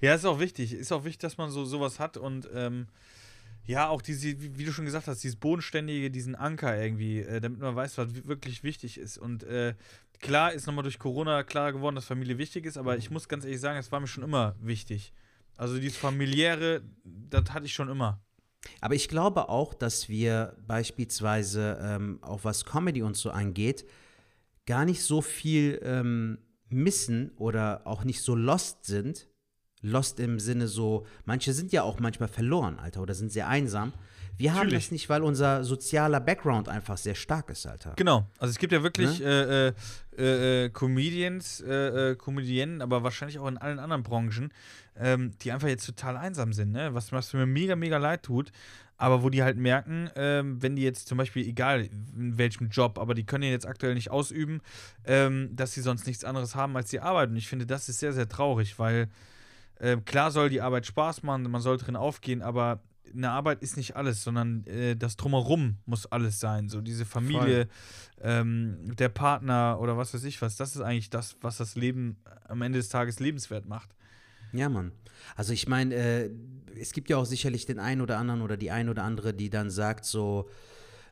Ja, 0.00 0.14
ist 0.14 0.24
auch 0.24 0.40
wichtig. 0.40 0.72
Ist 0.72 0.92
auch 0.92 1.04
wichtig, 1.04 1.20
dass 1.20 1.38
man 1.38 1.50
so 1.50 1.64
sowas 1.64 1.98
hat 1.98 2.16
und 2.16 2.48
ähm, 2.54 2.86
ja, 3.68 3.88
auch 3.88 4.00
diese, 4.00 4.40
wie, 4.56 4.64
du 4.64 4.72
schon 4.72 4.86
gesagt 4.86 5.08
hast, 5.08 5.22
dieses 5.22 5.36
Bodenständige, 5.36 6.10
diesen 6.10 6.34
Anker 6.34 6.80
irgendwie, 6.80 7.20
äh, 7.20 7.38
damit 7.38 7.60
man 7.60 7.76
weiß, 7.76 7.98
was 7.98 8.26
wirklich 8.26 8.64
wichtig 8.64 8.96
ist. 8.96 9.18
Und 9.18 9.42
äh, 9.44 9.74
klar 10.20 10.54
ist 10.54 10.66
nochmal 10.66 10.84
durch 10.84 10.98
Corona 10.98 11.42
klar 11.42 11.72
geworden, 11.74 11.94
dass 11.94 12.06
Familie 12.06 12.38
wichtig 12.38 12.64
ist, 12.64 12.78
aber 12.78 12.96
ich 12.96 13.10
muss 13.10 13.28
ganz 13.28 13.44
ehrlich 13.44 13.60
sagen, 13.60 13.78
es 13.78 13.92
war 13.92 14.00
mir 14.00 14.06
schon 14.06 14.24
immer 14.24 14.56
wichtig. 14.60 15.12
Also 15.58 15.78
dieses 15.78 15.98
familiäre, 15.98 16.82
das 17.04 17.50
hatte 17.50 17.66
ich 17.66 17.74
schon 17.74 17.90
immer. 17.90 18.22
Aber 18.80 18.94
ich 18.94 19.08
glaube 19.08 19.50
auch, 19.50 19.74
dass 19.74 20.08
wir 20.08 20.56
beispielsweise, 20.66 21.78
ähm, 21.82 22.18
auch 22.22 22.44
was 22.44 22.64
Comedy 22.64 23.02
und 23.02 23.16
so 23.16 23.30
angeht, 23.30 23.84
gar 24.66 24.84
nicht 24.84 25.02
so 25.02 25.20
viel 25.20 25.78
ähm, 25.82 26.38
missen 26.68 27.32
oder 27.36 27.86
auch 27.86 28.04
nicht 28.04 28.22
so 28.22 28.34
lost 28.34 28.84
sind. 28.84 29.28
Lost 29.82 30.20
im 30.20 30.40
Sinne 30.40 30.68
so, 30.68 31.06
manche 31.24 31.52
sind 31.52 31.72
ja 31.72 31.82
auch 31.82 32.00
manchmal 32.00 32.28
verloren, 32.28 32.78
Alter, 32.78 33.00
oder 33.02 33.14
sind 33.14 33.30
sehr 33.32 33.48
einsam. 33.48 33.92
Wir 34.36 34.52
haben 34.52 34.66
Natürlich. 34.66 34.84
das 34.84 34.92
nicht, 34.92 35.08
weil 35.08 35.22
unser 35.22 35.64
sozialer 35.64 36.20
Background 36.20 36.68
einfach 36.68 36.96
sehr 36.96 37.16
stark 37.16 37.50
ist, 37.50 37.66
Alter. 37.66 37.94
Genau. 37.96 38.24
Also 38.38 38.52
es 38.52 38.58
gibt 38.58 38.72
ja 38.72 38.84
wirklich 38.84 39.18
Ne? 39.18 39.74
äh, 40.16 40.22
äh, 40.22 40.64
äh, 40.66 40.70
Comedians, 40.70 41.60
äh, 41.60 42.10
äh, 42.10 42.14
Comedienne, 42.14 42.82
aber 42.82 43.02
wahrscheinlich 43.02 43.40
auch 43.40 43.48
in 43.48 43.58
allen 43.58 43.80
anderen 43.80 44.04
Branchen, 44.04 44.52
ähm, 44.96 45.32
die 45.42 45.50
einfach 45.50 45.66
jetzt 45.66 45.86
total 45.86 46.16
einsam 46.16 46.52
sind, 46.52 46.70
ne? 46.70 46.94
Was, 46.94 47.10
was 47.10 47.32
mir 47.32 47.46
mega, 47.46 47.74
mega 47.74 47.98
leid 47.98 48.22
tut. 48.22 48.52
Aber 48.96 49.22
wo 49.22 49.30
die 49.30 49.44
halt 49.44 49.56
merken, 49.56 50.10
ähm, 50.16 50.60
wenn 50.60 50.74
die 50.74 50.82
jetzt 50.82 51.06
zum 51.06 51.18
Beispiel, 51.18 51.46
egal 51.46 51.88
in 52.16 52.36
welchem 52.36 52.68
Job, 52.68 52.98
aber 52.98 53.14
die 53.14 53.24
können 53.24 53.42
den 53.42 53.52
jetzt 53.52 53.66
aktuell 53.66 53.94
nicht 53.94 54.10
ausüben, 54.10 54.60
ähm, 55.04 55.50
dass 55.54 55.72
sie 55.72 55.82
sonst 55.82 56.06
nichts 56.06 56.24
anderes 56.24 56.56
haben 56.56 56.76
als 56.76 56.90
die 56.90 56.98
Arbeit. 56.98 57.30
Und 57.30 57.36
ich 57.36 57.46
finde, 57.46 57.64
das 57.64 57.88
ist 57.88 58.00
sehr, 58.00 58.12
sehr 58.12 58.28
traurig, 58.28 58.76
weil 58.80 59.08
äh, 59.78 59.96
klar 59.98 60.30
soll 60.30 60.50
die 60.50 60.60
Arbeit 60.60 60.86
Spaß 60.86 61.22
machen, 61.22 61.50
man 61.50 61.60
soll 61.60 61.76
drin 61.78 61.96
aufgehen, 61.96 62.42
aber 62.42 62.82
eine 63.14 63.30
Arbeit 63.30 63.62
ist 63.62 63.76
nicht 63.76 63.96
alles, 63.96 64.22
sondern 64.22 64.66
äh, 64.66 64.96
das 64.96 65.16
Drumherum 65.16 65.78
muss 65.86 66.06
alles 66.06 66.40
sein. 66.40 66.68
So 66.68 66.80
diese 66.80 67.04
Familie, 67.04 67.68
ähm, 68.20 68.94
der 68.96 69.08
Partner 69.08 69.78
oder 69.80 69.96
was 69.96 70.12
weiß 70.14 70.24
ich 70.24 70.40
was. 70.42 70.56
Das 70.56 70.74
ist 70.74 70.82
eigentlich 70.82 71.10
das, 71.10 71.36
was 71.40 71.56
das 71.56 71.74
Leben 71.74 72.18
am 72.46 72.62
Ende 72.62 72.78
des 72.78 72.88
Tages 72.88 73.20
lebenswert 73.20 73.66
macht. 73.66 73.94
Ja, 74.52 74.68
Mann. 74.68 74.92
Also 75.36 75.52
ich 75.52 75.68
meine, 75.68 75.94
äh, 75.94 76.30
es 76.78 76.92
gibt 76.92 77.10
ja 77.10 77.16
auch 77.16 77.26
sicherlich 77.26 77.66
den 77.66 77.78
einen 77.78 78.00
oder 78.00 78.18
anderen 78.18 78.42
oder 78.42 78.56
die 78.56 78.70
ein 78.70 78.88
oder 78.88 79.04
andere, 79.04 79.34
die 79.34 79.50
dann 79.50 79.70
sagt 79.70 80.04
so, 80.04 80.48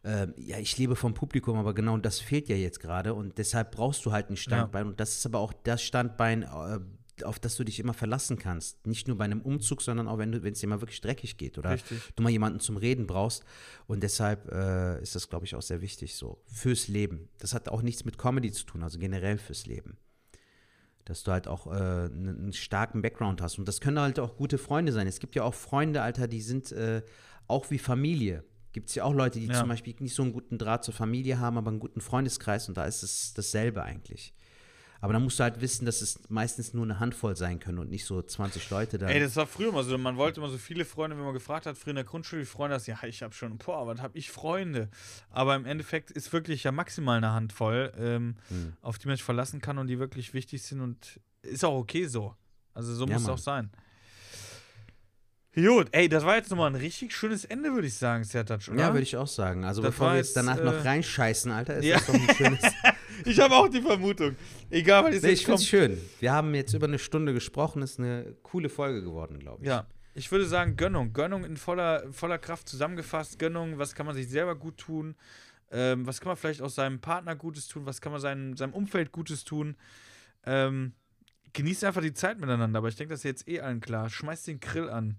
äh, 0.05 0.29
ja, 0.37 0.59
ich 0.59 0.79
lebe 0.79 0.97
vom 0.97 1.14
Publikum, 1.14 1.59
aber 1.59 1.75
genau 1.75 1.99
das 1.99 2.21
fehlt 2.21 2.49
ja 2.49 2.57
jetzt 2.57 2.81
gerade 2.81 3.14
und 3.14 3.39
deshalb 3.39 3.73
brauchst 3.73 4.07
du 4.07 4.12
halt 4.12 4.31
ein 4.31 4.37
Standbein 4.37 4.87
und 4.87 5.01
das 5.01 5.17
ist 5.17 5.27
aber 5.27 5.41
auch 5.41 5.53
das 5.53 5.83
Standbein, 5.83 6.43
äh, 6.43 6.79
auf 7.25 7.39
das 7.39 7.57
du 7.57 7.64
dich 7.64 7.81
immer 7.81 7.95
verlassen 7.95 8.39
kannst. 8.39 8.87
Nicht 8.87 9.09
nur 9.09 9.17
bei 9.17 9.25
einem 9.25 9.41
Umzug, 9.41 9.83
sondern 9.83 10.09
auch 10.09 10.19
wenn 10.19 10.33
es 10.35 10.61
dir 10.61 10.67
mal 10.67 10.81
wirklich 10.81 11.01
dreckig 11.01 11.37
geht 11.37 11.59
oder 11.59 11.71
Richtig. 11.71 12.01
du 12.14 12.23
mal 12.23 12.31
jemanden 12.31 12.61
zum 12.61 12.77
Reden 12.77 13.07
brauchst. 13.07 13.45
Und 13.87 14.03
deshalb 14.03 14.51
äh, 14.53 15.01
ist 15.03 15.14
das, 15.14 15.29
glaube 15.29 15.45
ich, 15.47 15.55
auch 15.55 15.62
sehr 15.62 15.81
wichtig 15.81 16.14
so. 16.14 16.43
Fürs 16.47 16.89
Leben. 16.89 17.29
Das 17.39 17.55
hat 17.55 17.69
auch 17.69 17.83
nichts 17.83 18.05
mit 18.05 18.19
Comedy 18.19 18.53
zu 18.53 18.64
tun, 18.64 18.83
also 18.83 18.99
generell 18.99 19.39
fürs 19.39 19.67
Leben. 19.67 19.97
Dass 21.05 21.23
du 21.23 21.31
halt 21.33 21.47
auch 21.49 21.67
äh, 21.69 21.71
einen, 21.71 22.29
einen 22.29 22.53
starken 22.53 23.01
Background 23.01 23.41
hast. 23.41 23.59
Und 23.59 23.67
das 23.69 23.81
können 23.81 24.01
halt 24.01 24.19
auch 24.19 24.37
gute 24.37 24.59
Freunde 24.59 24.93
sein. 24.93 25.07
Es 25.07 25.21
gibt 25.21 25.35
ja 25.37 25.45
auch 25.45 25.55
Freunde, 25.55 26.03
Alter, 26.03 26.27
die 26.29 26.41
sind 26.41 26.73
äh, 26.73 27.03
auch 27.47 27.71
wie 27.71 27.79
Familie. 27.79 28.45
Gibt 28.73 28.89
es 28.89 28.95
ja 28.97 29.05
auch 29.05 29.14
Leute, 29.14 29.39
die 29.39 29.47
Ja. 29.47 29.55
zum 29.55 29.69
Beispiel 29.69 29.95
nicht 30.01 30.14
so 30.14 30.23
einen 30.23 30.33
guten 30.33 30.59
Draht 30.59 30.85
zur 30.85 30.93
Familie 30.93 31.39
haben, 31.39 31.57
aber 31.57 31.71
einen 31.71 31.81
guten 31.81 32.01
Freundeskreis. 32.01 32.69
Und 32.69 32.77
da 32.77 32.85
ist 32.85 33.03
es 33.03 33.33
dasselbe 33.35 33.83
eigentlich. 33.83 34.35
Aber 35.01 35.12
dann 35.12 35.22
musst 35.22 35.38
du 35.38 35.44
halt 35.44 35.61
wissen, 35.61 35.84
dass 35.86 36.01
es 36.01 36.18
meistens 36.28 36.72
nur 36.74 36.84
eine 36.84 36.99
Handvoll 37.01 37.36
sein 37.36 37.59
können 37.61 37.78
und 37.78 37.90
nicht 37.90 38.05
so 38.05 38.22
20 38.22 38.70
Leute 38.70 38.99
da. 38.99 39.09
Ey, 39.09 39.20
das 39.20 39.36
war 39.36 39.47
früher 39.47 39.68
immer 39.68 39.84
so. 39.84 39.97
Man 39.99 40.16
wollte 40.16 40.40
immer 40.40 40.49
so 40.49 40.59
viele 40.59 40.84
Freunde, 40.84 41.16
wenn 41.16 41.24
man 41.24 41.34
gefragt 41.34 41.66
hat, 41.66 41.76
früher 41.76 41.90
in 41.90 41.97
der 41.97 42.05
Grundschule, 42.05 42.42
wie 42.42 42.47
Freunde 42.47 42.74
hast, 42.76 42.86
ja, 42.86 42.99
ich 43.05 43.22
habe 43.22 43.34
schon, 43.34 43.59
boah, 43.59 43.86
was 43.86 44.01
habe 44.01 44.16
ich 44.18 44.30
Freunde? 44.30 44.88
Aber 45.30 45.55
im 45.55 45.64
Endeffekt 45.66 46.11
ist 46.11 46.32
wirklich 46.32 46.64
ja 46.64 46.72
maximal 46.72 47.16
eine 47.18 47.32
Handvoll, 47.32 47.92
ähm, 47.99 48.36
Hm. 48.49 48.72
auf 48.82 48.99
die 48.99 49.07
man 49.09 49.16
sich 49.16 49.24
verlassen 49.24 49.61
kann 49.61 49.78
und 49.78 49.86
die 49.88 49.99
wirklich 49.99 50.32
wichtig 50.34 50.62
sind 50.62 50.80
und 50.80 51.20
ist 51.42 51.64
auch 51.64 51.76
okay 51.78 52.07
so. 52.07 52.34
Also 52.74 52.94
so 52.94 53.07
Ja, 53.07 53.12
muss 53.14 53.22
es 53.22 53.26
Mann. 53.28 53.34
auch 53.34 53.38
sein. 53.38 53.70
Gut, 55.57 55.89
ey, 55.93 56.07
das 56.07 56.23
war 56.25 56.37
jetzt 56.37 56.51
nochmal 56.51 56.71
ein 56.71 56.75
richtig 56.75 57.17
schönes 57.17 57.47
Ende, 57.47 57.73
würde 57.73 57.87
ich 57.87 57.95
sagen, 57.95 58.25
Sertac, 58.25 58.69
oder? 58.69 58.79
Ja, 58.79 58.93
würde 58.93 59.05
ich 59.05 59.17
auch 59.17 59.27
sagen. 59.27 59.65
Also 59.65 59.81
Das 59.81 59.93
bevor 59.93 60.11
wir 60.11 60.17
jetzt 60.17 60.29
jetzt, 60.29 60.37
danach 60.37 60.59
äh, 60.59 60.65
noch 60.65 60.85
reinscheißen, 60.85 61.51
Alter, 61.51 61.77
ist 61.77 61.87
ja. 61.87 61.97
das 61.97 62.07
doch 62.07 62.15
ein 62.15 62.35
schönes. 62.35 62.61
Ich 63.25 63.41
habe 63.41 63.55
auch 63.55 63.69
die 63.69 63.81
Vermutung. 63.81 64.37
Egal, 64.69 65.05
was 65.05 65.15
jetzt 65.15 65.23
nee, 65.23 65.31
ich 65.31 65.47
finde 65.47 65.61
es 65.61 65.67
schön. 65.67 65.99
Wir 66.21 66.35
haben 66.35 66.55
jetzt 66.55 66.75
über 66.75 66.87
eine 66.87 66.99
Stunde 66.99 67.33
gesprochen, 67.33 67.81
ist 67.81 67.99
eine 67.99 68.37
coole 68.43 68.69
Folge 68.69 69.03
geworden, 69.03 69.39
glaube 69.39 69.63
ich. 69.63 69.69
Ja, 69.69 69.87
ich 70.13 70.31
würde 70.31 70.45
sagen 70.45 70.77
Gönnung. 70.77 71.15
Gönnung 71.15 71.43
in 71.43 71.57
voller, 71.57 72.05
voller 72.13 72.37
Kraft 72.37 72.69
zusammengefasst. 72.69 73.39
Gönnung, 73.39 73.79
was 73.79 73.95
kann 73.95 74.05
man 74.05 74.15
sich 74.15 74.29
selber 74.29 74.55
gut 74.55 74.77
tun? 74.77 75.17
Ähm, 75.71 76.07
was 76.07 76.21
kann 76.21 76.29
man 76.29 76.37
vielleicht 76.37 76.61
auch 76.61 76.69
seinem 76.69 77.01
Partner 77.01 77.35
Gutes 77.35 77.69
tun? 77.69 77.87
Was 77.87 78.03
kann 78.03 78.13
man 78.13 78.21
seinem, 78.21 78.55
seinem 78.57 78.75
Umfeld 78.75 79.13
Gutes 79.13 79.45
tun? 79.45 79.77
Ähm, 80.45 80.93
genießt 81.55 81.85
einfach 81.85 82.03
die 82.03 82.15
Zeit 82.15 82.39
miteinander. 82.39 82.79
Aber 82.79 82.89
ich 82.89 82.97
denke, 82.97 83.15
das 83.15 83.21
ist 83.21 83.25
jetzt 83.25 83.49
eh 83.49 83.61
allen 83.61 83.81
klar. 83.81 84.11
Schmeißt 84.11 84.47
den 84.47 84.61
Grill 84.61 84.91
an. 84.91 85.17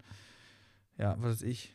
Ja, 0.97 1.15
was 1.19 1.35
weiß 1.37 1.41
ich. 1.43 1.73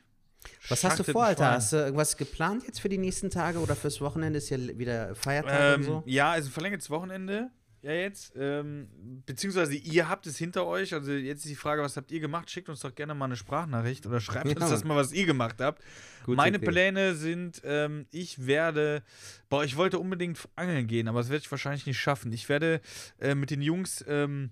Was 0.68 0.82
hast 0.82 0.98
du 0.98 1.04
vor, 1.04 1.24
Alter? 1.24 1.52
Hast 1.52 1.72
du 1.72 1.76
irgendwas 1.76 2.16
geplant 2.16 2.64
jetzt 2.66 2.80
für 2.80 2.88
die 2.88 2.98
nächsten 2.98 3.30
Tage 3.30 3.58
oder 3.60 3.76
fürs 3.76 4.00
Wochenende? 4.00 4.38
Ist 4.38 4.50
ja 4.50 4.58
wieder 4.58 5.14
Feiertag 5.14 5.78
und 5.78 5.82
Ähm, 5.82 5.82
so. 5.84 6.02
Ja, 6.06 6.32
also 6.32 6.50
verlängertes 6.50 6.90
Wochenende. 6.90 7.50
Ja, 7.82 7.92
jetzt. 7.92 8.32
Ähm, 8.36 8.88
beziehungsweise 9.26 9.74
ihr 9.74 10.08
habt 10.08 10.26
es 10.26 10.36
hinter 10.38 10.66
euch. 10.66 10.94
Also 10.94 11.12
jetzt 11.12 11.40
ist 11.44 11.48
die 11.48 11.56
Frage, 11.56 11.82
was 11.82 11.96
habt 11.96 12.12
ihr 12.12 12.20
gemacht? 12.20 12.48
Schickt 12.50 12.68
uns 12.68 12.80
doch 12.80 12.94
gerne 12.94 13.12
mal 13.14 13.24
eine 13.24 13.36
Sprachnachricht 13.36 14.06
oder 14.06 14.20
schreibt 14.20 14.46
Ja, 14.46 14.56
uns 14.56 14.70
das 14.70 14.84
mal, 14.84 14.96
was 14.96 15.12
ihr 15.12 15.26
gemacht 15.26 15.56
habt. 15.60 15.82
Gute 16.24 16.36
Meine 16.36 16.58
Idee. 16.58 16.66
Pläne 16.66 17.14
sind, 17.16 17.60
ähm, 17.64 18.06
ich 18.12 18.46
werde, 18.46 19.02
boah, 19.48 19.64
ich 19.64 19.76
wollte 19.76 19.98
unbedingt 19.98 20.38
angeln 20.54 20.86
gehen, 20.86 21.08
aber 21.08 21.18
das 21.20 21.28
werde 21.28 21.42
ich 21.44 21.50
wahrscheinlich 21.50 21.86
nicht 21.86 21.98
schaffen. 21.98 22.32
Ich 22.32 22.48
werde 22.48 22.80
äh, 23.18 23.34
mit 23.34 23.50
den 23.50 23.62
Jungs 23.62 24.04
ähm, 24.06 24.50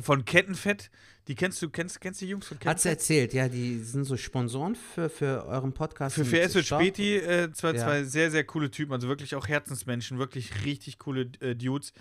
von 0.00 0.24
Kettenfett, 0.24 0.90
die 1.28 1.34
kennst 1.34 1.60
du, 1.62 1.68
kennst, 1.70 2.00
kennst 2.00 2.20
du 2.20 2.24
die 2.24 2.30
Jungs 2.30 2.46
von 2.46 2.56
Hat 2.64 2.80
sie 2.80 2.88
Kettenfett? 2.88 2.92
erzählt, 2.92 3.34
ja, 3.34 3.48
die 3.48 3.78
sind 3.78 4.04
so 4.04 4.16
Sponsoren 4.16 4.74
für, 4.74 5.08
für 5.10 5.44
euren 5.46 5.72
Podcast. 5.72 6.14
Für, 6.16 6.22
und 6.22 6.32
wird 6.32 6.50
Stopp. 6.64 6.80
Späti, 6.80 7.16
äh, 7.16 7.52
zwei, 7.52 7.72
Ja. 7.74 7.84
zwei 7.84 8.04
sehr, 8.04 8.30
sehr 8.30 8.44
coole 8.44 8.70
Typen, 8.70 8.92
also 8.92 9.08
wirklich 9.08 9.34
auch 9.34 9.46
Herzensmenschen, 9.48 10.18
wirklich 10.18 10.64
richtig 10.64 10.98
coole 10.98 11.30
äh, 11.40 11.54
Dudes. 11.54 11.92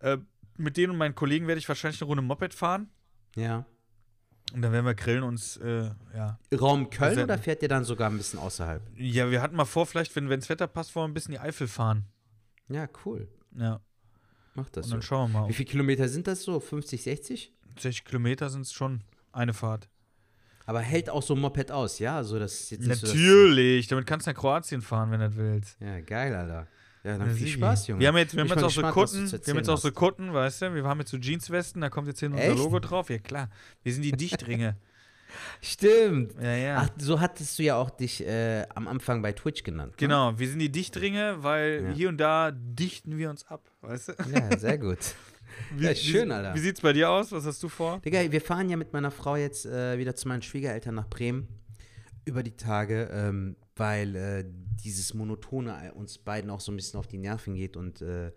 Äh, 0.00 0.18
mit 0.56 0.76
denen 0.76 0.92
und 0.92 0.98
meinen 0.98 1.14
Kollegen 1.14 1.46
werde 1.46 1.58
ich 1.58 1.68
wahrscheinlich 1.68 2.00
eine 2.00 2.06
Runde 2.08 2.22
Moped 2.22 2.54
fahren 2.54 2.88
Ja. 3.36 3.64
und 4.54 4.62
dann 4.62 4.72
werden 4.72 4.84
wir 4.86 4.94
grillen 4.94 5.22
uns, 5.22 5.56
äh, 5.58 5.90
ja. 6.14 6.38
Raum 6.58 6.90
Köln 6.90 7.18
oder 7.18 7.38
fährt 7.38 7.62
ihr 7.62 7.68
dann 7.68 7.84
sogar 7.84 8.10
ein 8.10 8.16
bisschen 8.16 8.38
außerhalb? 8.38 8.82
Ja, 8.96 9.30
wir 9.30 9.42
hatten 9.42 9.56
mal 9.56 9.64
vor, 9.64 9.86
vielleicht, 9.86 10.14
wenn 10.16 10.28
das 10.28 10.48
Wetter 10.48 10.66
passt, 10.66 10.94
wollen 10.94 11.04
wir 11.04 11.08
ein 11.10 11.14
bisschen 11.14 11.32
die 11.32 11.38
Eifel 11.40 11.66
fahren. 11.68 12.04
Ja, 12.68 12.88
cool. 13.04 13.26
Ja, 13.56 13.80
Macht 14.54 14.76
das 14.76 14.86
und 14.86 14.90
so. 14.90 14.94
dann 14.96 15.02
schauen 15.02 15.32
wir 15.32 15.40
mal. 15.40 15.48
Wie 15.48 15.52
viele 15.52 15.68
Kilometer 15.70 16.08
sind 16.08 16.26
das 16.26 16.42
so? 16.42 16.58
50, 16.60 17.02
60? 17.02 17.52
60 17.78 18.04
Kilometer 18.04 18.50
sind 18.50 18.62
es 18.62 18.72
schon 18.72 19.02
eine 19.32 19.54
Fahrt. 19.54 19.88
Aber 20.66 20.80
hält 20.80 21.10
auch 21.10 21.22
so 21.22 21.34
ein 21.34 21.40
Moped 21.40 21.70
aus, 21.72 21.98
ja? 21.98 22.16
Also 22.16 22.38
das 22.38 22.60
ist 22.60 22.70
jetzt 22.70 22.86
Natürlich, 22.86 23.88
damit 23.88 24.06
kannst 24.06 24.26
du 24.26 24.30
nach 24.30 24.38
Kroatien 24.38 24.82
fahren, 24.82 25.10
wenn 25.10 25.20
du 25.20 25.26
das 25.28 25.36
willst. 25.36 25.78
So, 25.78 25.84
ja, 25.84 26.00
geil, 26.00 26.34
Alter. 26.34 26.66
Ja, 27.02 27.16
dann 27.16 27.28
Ja, 27.28 27.34
viel. 27.34 27.48
Spaß, 27.48 27.86
Junge. 27.88 28.00
Wir 28.00 28.08
haben 28.08 28.16
jetzt, 28.18 28.34
wir 28.34 28.42
haben 28.42 28.48
jetzt 28.48 28.58
auch 28.58 28.70
so 28.70 28.82
gespannt, 28.82 28.96
du 28.96 29.00
Kutten, 29.00 29.26
zu 29.26 29.46
wir 29.46 29.52
haben 29.52 29.56
jetzt 29.58 29.68
auch 29.70 29.78
so. 29.78 29.90
Kutten, 29.90 30.34
weißt 30.34 30.62
du, 30.62 30.74
wir 30.74 30.84
haben 30.84 31.00
jetzt 31.00 31.10
so 31.10 31.16
Jeanswesten, 31.16 31.80
da 31.80 31.88
kommt 31.88 32.08
jetzt 32.08 32.20
hier 32.20 32.30
unser 32.30 32.42
Echt? 32.42 32.58
Logo 32.58 32.78
drauf. 32.78 33.08
Ja 33.08 33.18
klar, 33.18 33.48
wir 33.82 33.92
sind 33.92 34.02
die 34.02 34.12
Dichtringe. 34.12 34.76
Stimmt. 35.60 36.34
ja, 36.40 36.54
ja. 36.54 36.76
Ach, 36.78 36.88
so 36.98 37.20
hattest 37.20 37.58
du 37.58 37.62
ja 37.62 37.76
auch 37.76 37.90
dich 37.90 38.26
äh, 38.26 38.66
am 38.74 38.88
Anfang 38.88 39.22
bei 39.22 39.32
Twitch 39.32 39.62
genannt. 39.62 39.92
ne? 39.92 39.96
Genau, 39.98 40.38
wir 40.38 40.48
sind 40.48 40.58
die 40.58 40.70
Dichtringe, 40.72 41.36
weil 41.42 41.84
Ja. 41.84 41.90
hier 41.92 42.08
und 42.08 42.18
da 42.18 42.50
dichten 42.52 43.18
wir 43.18 43.30
uns 43.30 43.46
ab, 43.46 43.70
weißt 43.82 44.08
du? 44.08 44.12
Ja, 44.32 44.56
sehr 44.58 44.78
gut. 44.78 44.98
Wie, 45.76 45.84
Ja, 45.84 45.94
schön, 45.94 46.30
Alter. 46.30 46.54
Wie, 46.54 46.58
wie 46.58 46.62
sieht's 46.62 46.80
bei 46.80 46.92
dir 46.92 47.10
aus? 47.10 47.32
Was 47.32 47.44
hast 47.44 47.62
du 47.62 47.68
vor? 47.68 48.00
Digga, 48.00 48.30
wir 48.30 48.40
fahren 48.40 48.68
ja 48.70 48.76
mit 48.76 48.92
meiner 48.92 49.10
Frau 49.10 49.36
jetzt 49.36 49.66
äh, 49.66 49.98
wieder 49.98 50.14
zu 50.14 50.28
meinen 50.28 50.42
Schwiegereltern 50.42 50.94
nach 50.94 51.08
Bremen 51.08 51.48
über 52.24 52.42
die 52.42 52.56
Tage, 52.56 53.08
ähm, 53.12 53.56
weil 53.76 54.14
äh, 54.16 54.44
dieses 54.84 55.12
Monotone 55.14 55.92
uns 55.94 56.18
beiden 56.18 56.50
auch 56.50 56.60
so 56.60 56.70
ein 56.70 56.76
bisschen 56.76 56.98
auf 57.00 57.06
die 57.08 57.18
Nerven 57.18 57.54
geht 57.54 57.76
und 57.76 58.00
äh, 58.02 58.30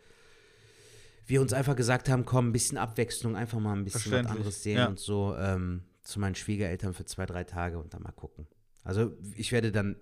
wir 1.25 1.41
uns 1.41 1.53
einfach 1.53 1.75
gesagt 1.75 2.09
haben, 2.09 2.25
komm, 2.25 2.49
ein 2.49 2.51
bisschen 2.51 2.77
Abwechslung, 2.77 3.35
einfach 3.35 3.59
mal 3.59 3.73
ein 3.75 3.85
bisschen 3.85 4.11
was 4.11 4.25
anderes 4.25 4.63
sehen 4.63 4.77
ja. 4.77 4.87
und 4.87 4.99
so 4.99 5.35
ähm, 5.37 5.83
zu 6.03 6.19
meinen 6.19 6.35
Schwiegereltern 6.35 6.93
für 6.93 7.05
zwei, 7.05 7.25
drei 7.25 7.43
Tage 7.43 7.79
und 7.79 7.93
dann 7.93 8.03
mal 8.03 8.11
gucken. 8.11 8.47
Also 8.83 9.13
ich 9.35 9.51
werde 9.51 9.71
dann 9.71 9.95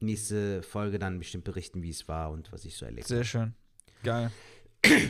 nächste 0.00 0.62
Folge 0.62 0.98
dann 0.98 1.18
bestimmt 1.18 1.44
berichten, 1.44 1.82
wie 1.82 1.90
es 1.90 2.06
war 2.08 2.30
und 2.30 2.52
was 2.52 2.64
ich 2.64 2.76
so 2.76 2.84
erlebt 2.84 3.06
Sehr 3.08 3.24
schön. 3.24 3.54
Geil. 4.02 4.30
habe. 4.84 5.00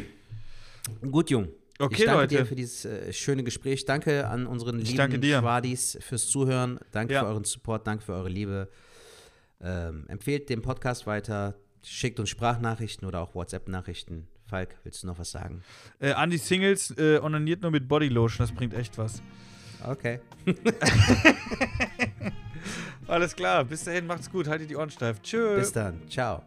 Gut, 1.11 1.31
Jung. 1.31 1.49
Okay, 1.79 1.95
ich 1.99 2.05
danke 2.05 2.21
Leute. 2.23 2.37
dir 2.37 2.47
für 2.47 2.55
dieses 2.55 2.85
äh, 2.85 3.13
schöne 3.13 3.43
Gespräch. 3.45 3.85
Danke 3.85 4.27
an 4.29 4.47
unseren 4.47 4.79
Ich 4.81 4.93
lieben. 4.97 5.23
Schwadis 5.23 5.99
fürs 6.01 6.27
Zuhören. 6.29 6.79
Danke 6.93 7.15
Ja. 7.15 7.21
für 7.21 7.27
euren 7.27 7.45
Support. 7.45 7.87
Danke 7.87 8.05
für 8.05 8.13
eure 8.15 8.29
Liebe. 8.31 8.71
Ähm, 9.61 10.05
empfehlt 10.09 10.49
den 10.49 10.63
Podcast 10.63 11.07
weiter, 11.07 11.55
schickt 11.83 12.21
uns 12.21 12.29
Sprachnachrichten 12.31 13.07
oder 13.09 13.21
auch 13.21 13.35
WhatsApp-Nachrichten. 13.35 14.29
Falk, 14.47 14.77
willst 14.85 15.03
du 15.03 15.07
noch 15.09 15.19
was 15.19 15.31
sagen? 15.33 15.63
Äh, 15.99 16.13
an 16.13 16.31
die 16.31 16.39
Singles 16.39 16.93
äh, 16.99 17.19
onaniert 17.19 17.63
nur 17.63 17.71
mit 17.71 17.89
Bodylotion, 17.89 18.47
das 18.47 18.55
bringt 18.55 18.75
echt 18.75 18.97
was. 18.99 19.23
Okay. 19.85 20.21
Alles 23.09 23.37
klar, 23.37 23.65
bis 23.65 23.85
dahin, 23.85 24.07
macht's 24.07 24.31
gut, 24.31 24.49
haltet 24.49 24.69
die 24.71 24.77
Ohren 24.77 24.91
steif. 24.91 25.23
Tschö. 25.23 25.57
Bis 25.57 25.73
dann. 25.73 26.01
Ciao. 26.09 26.43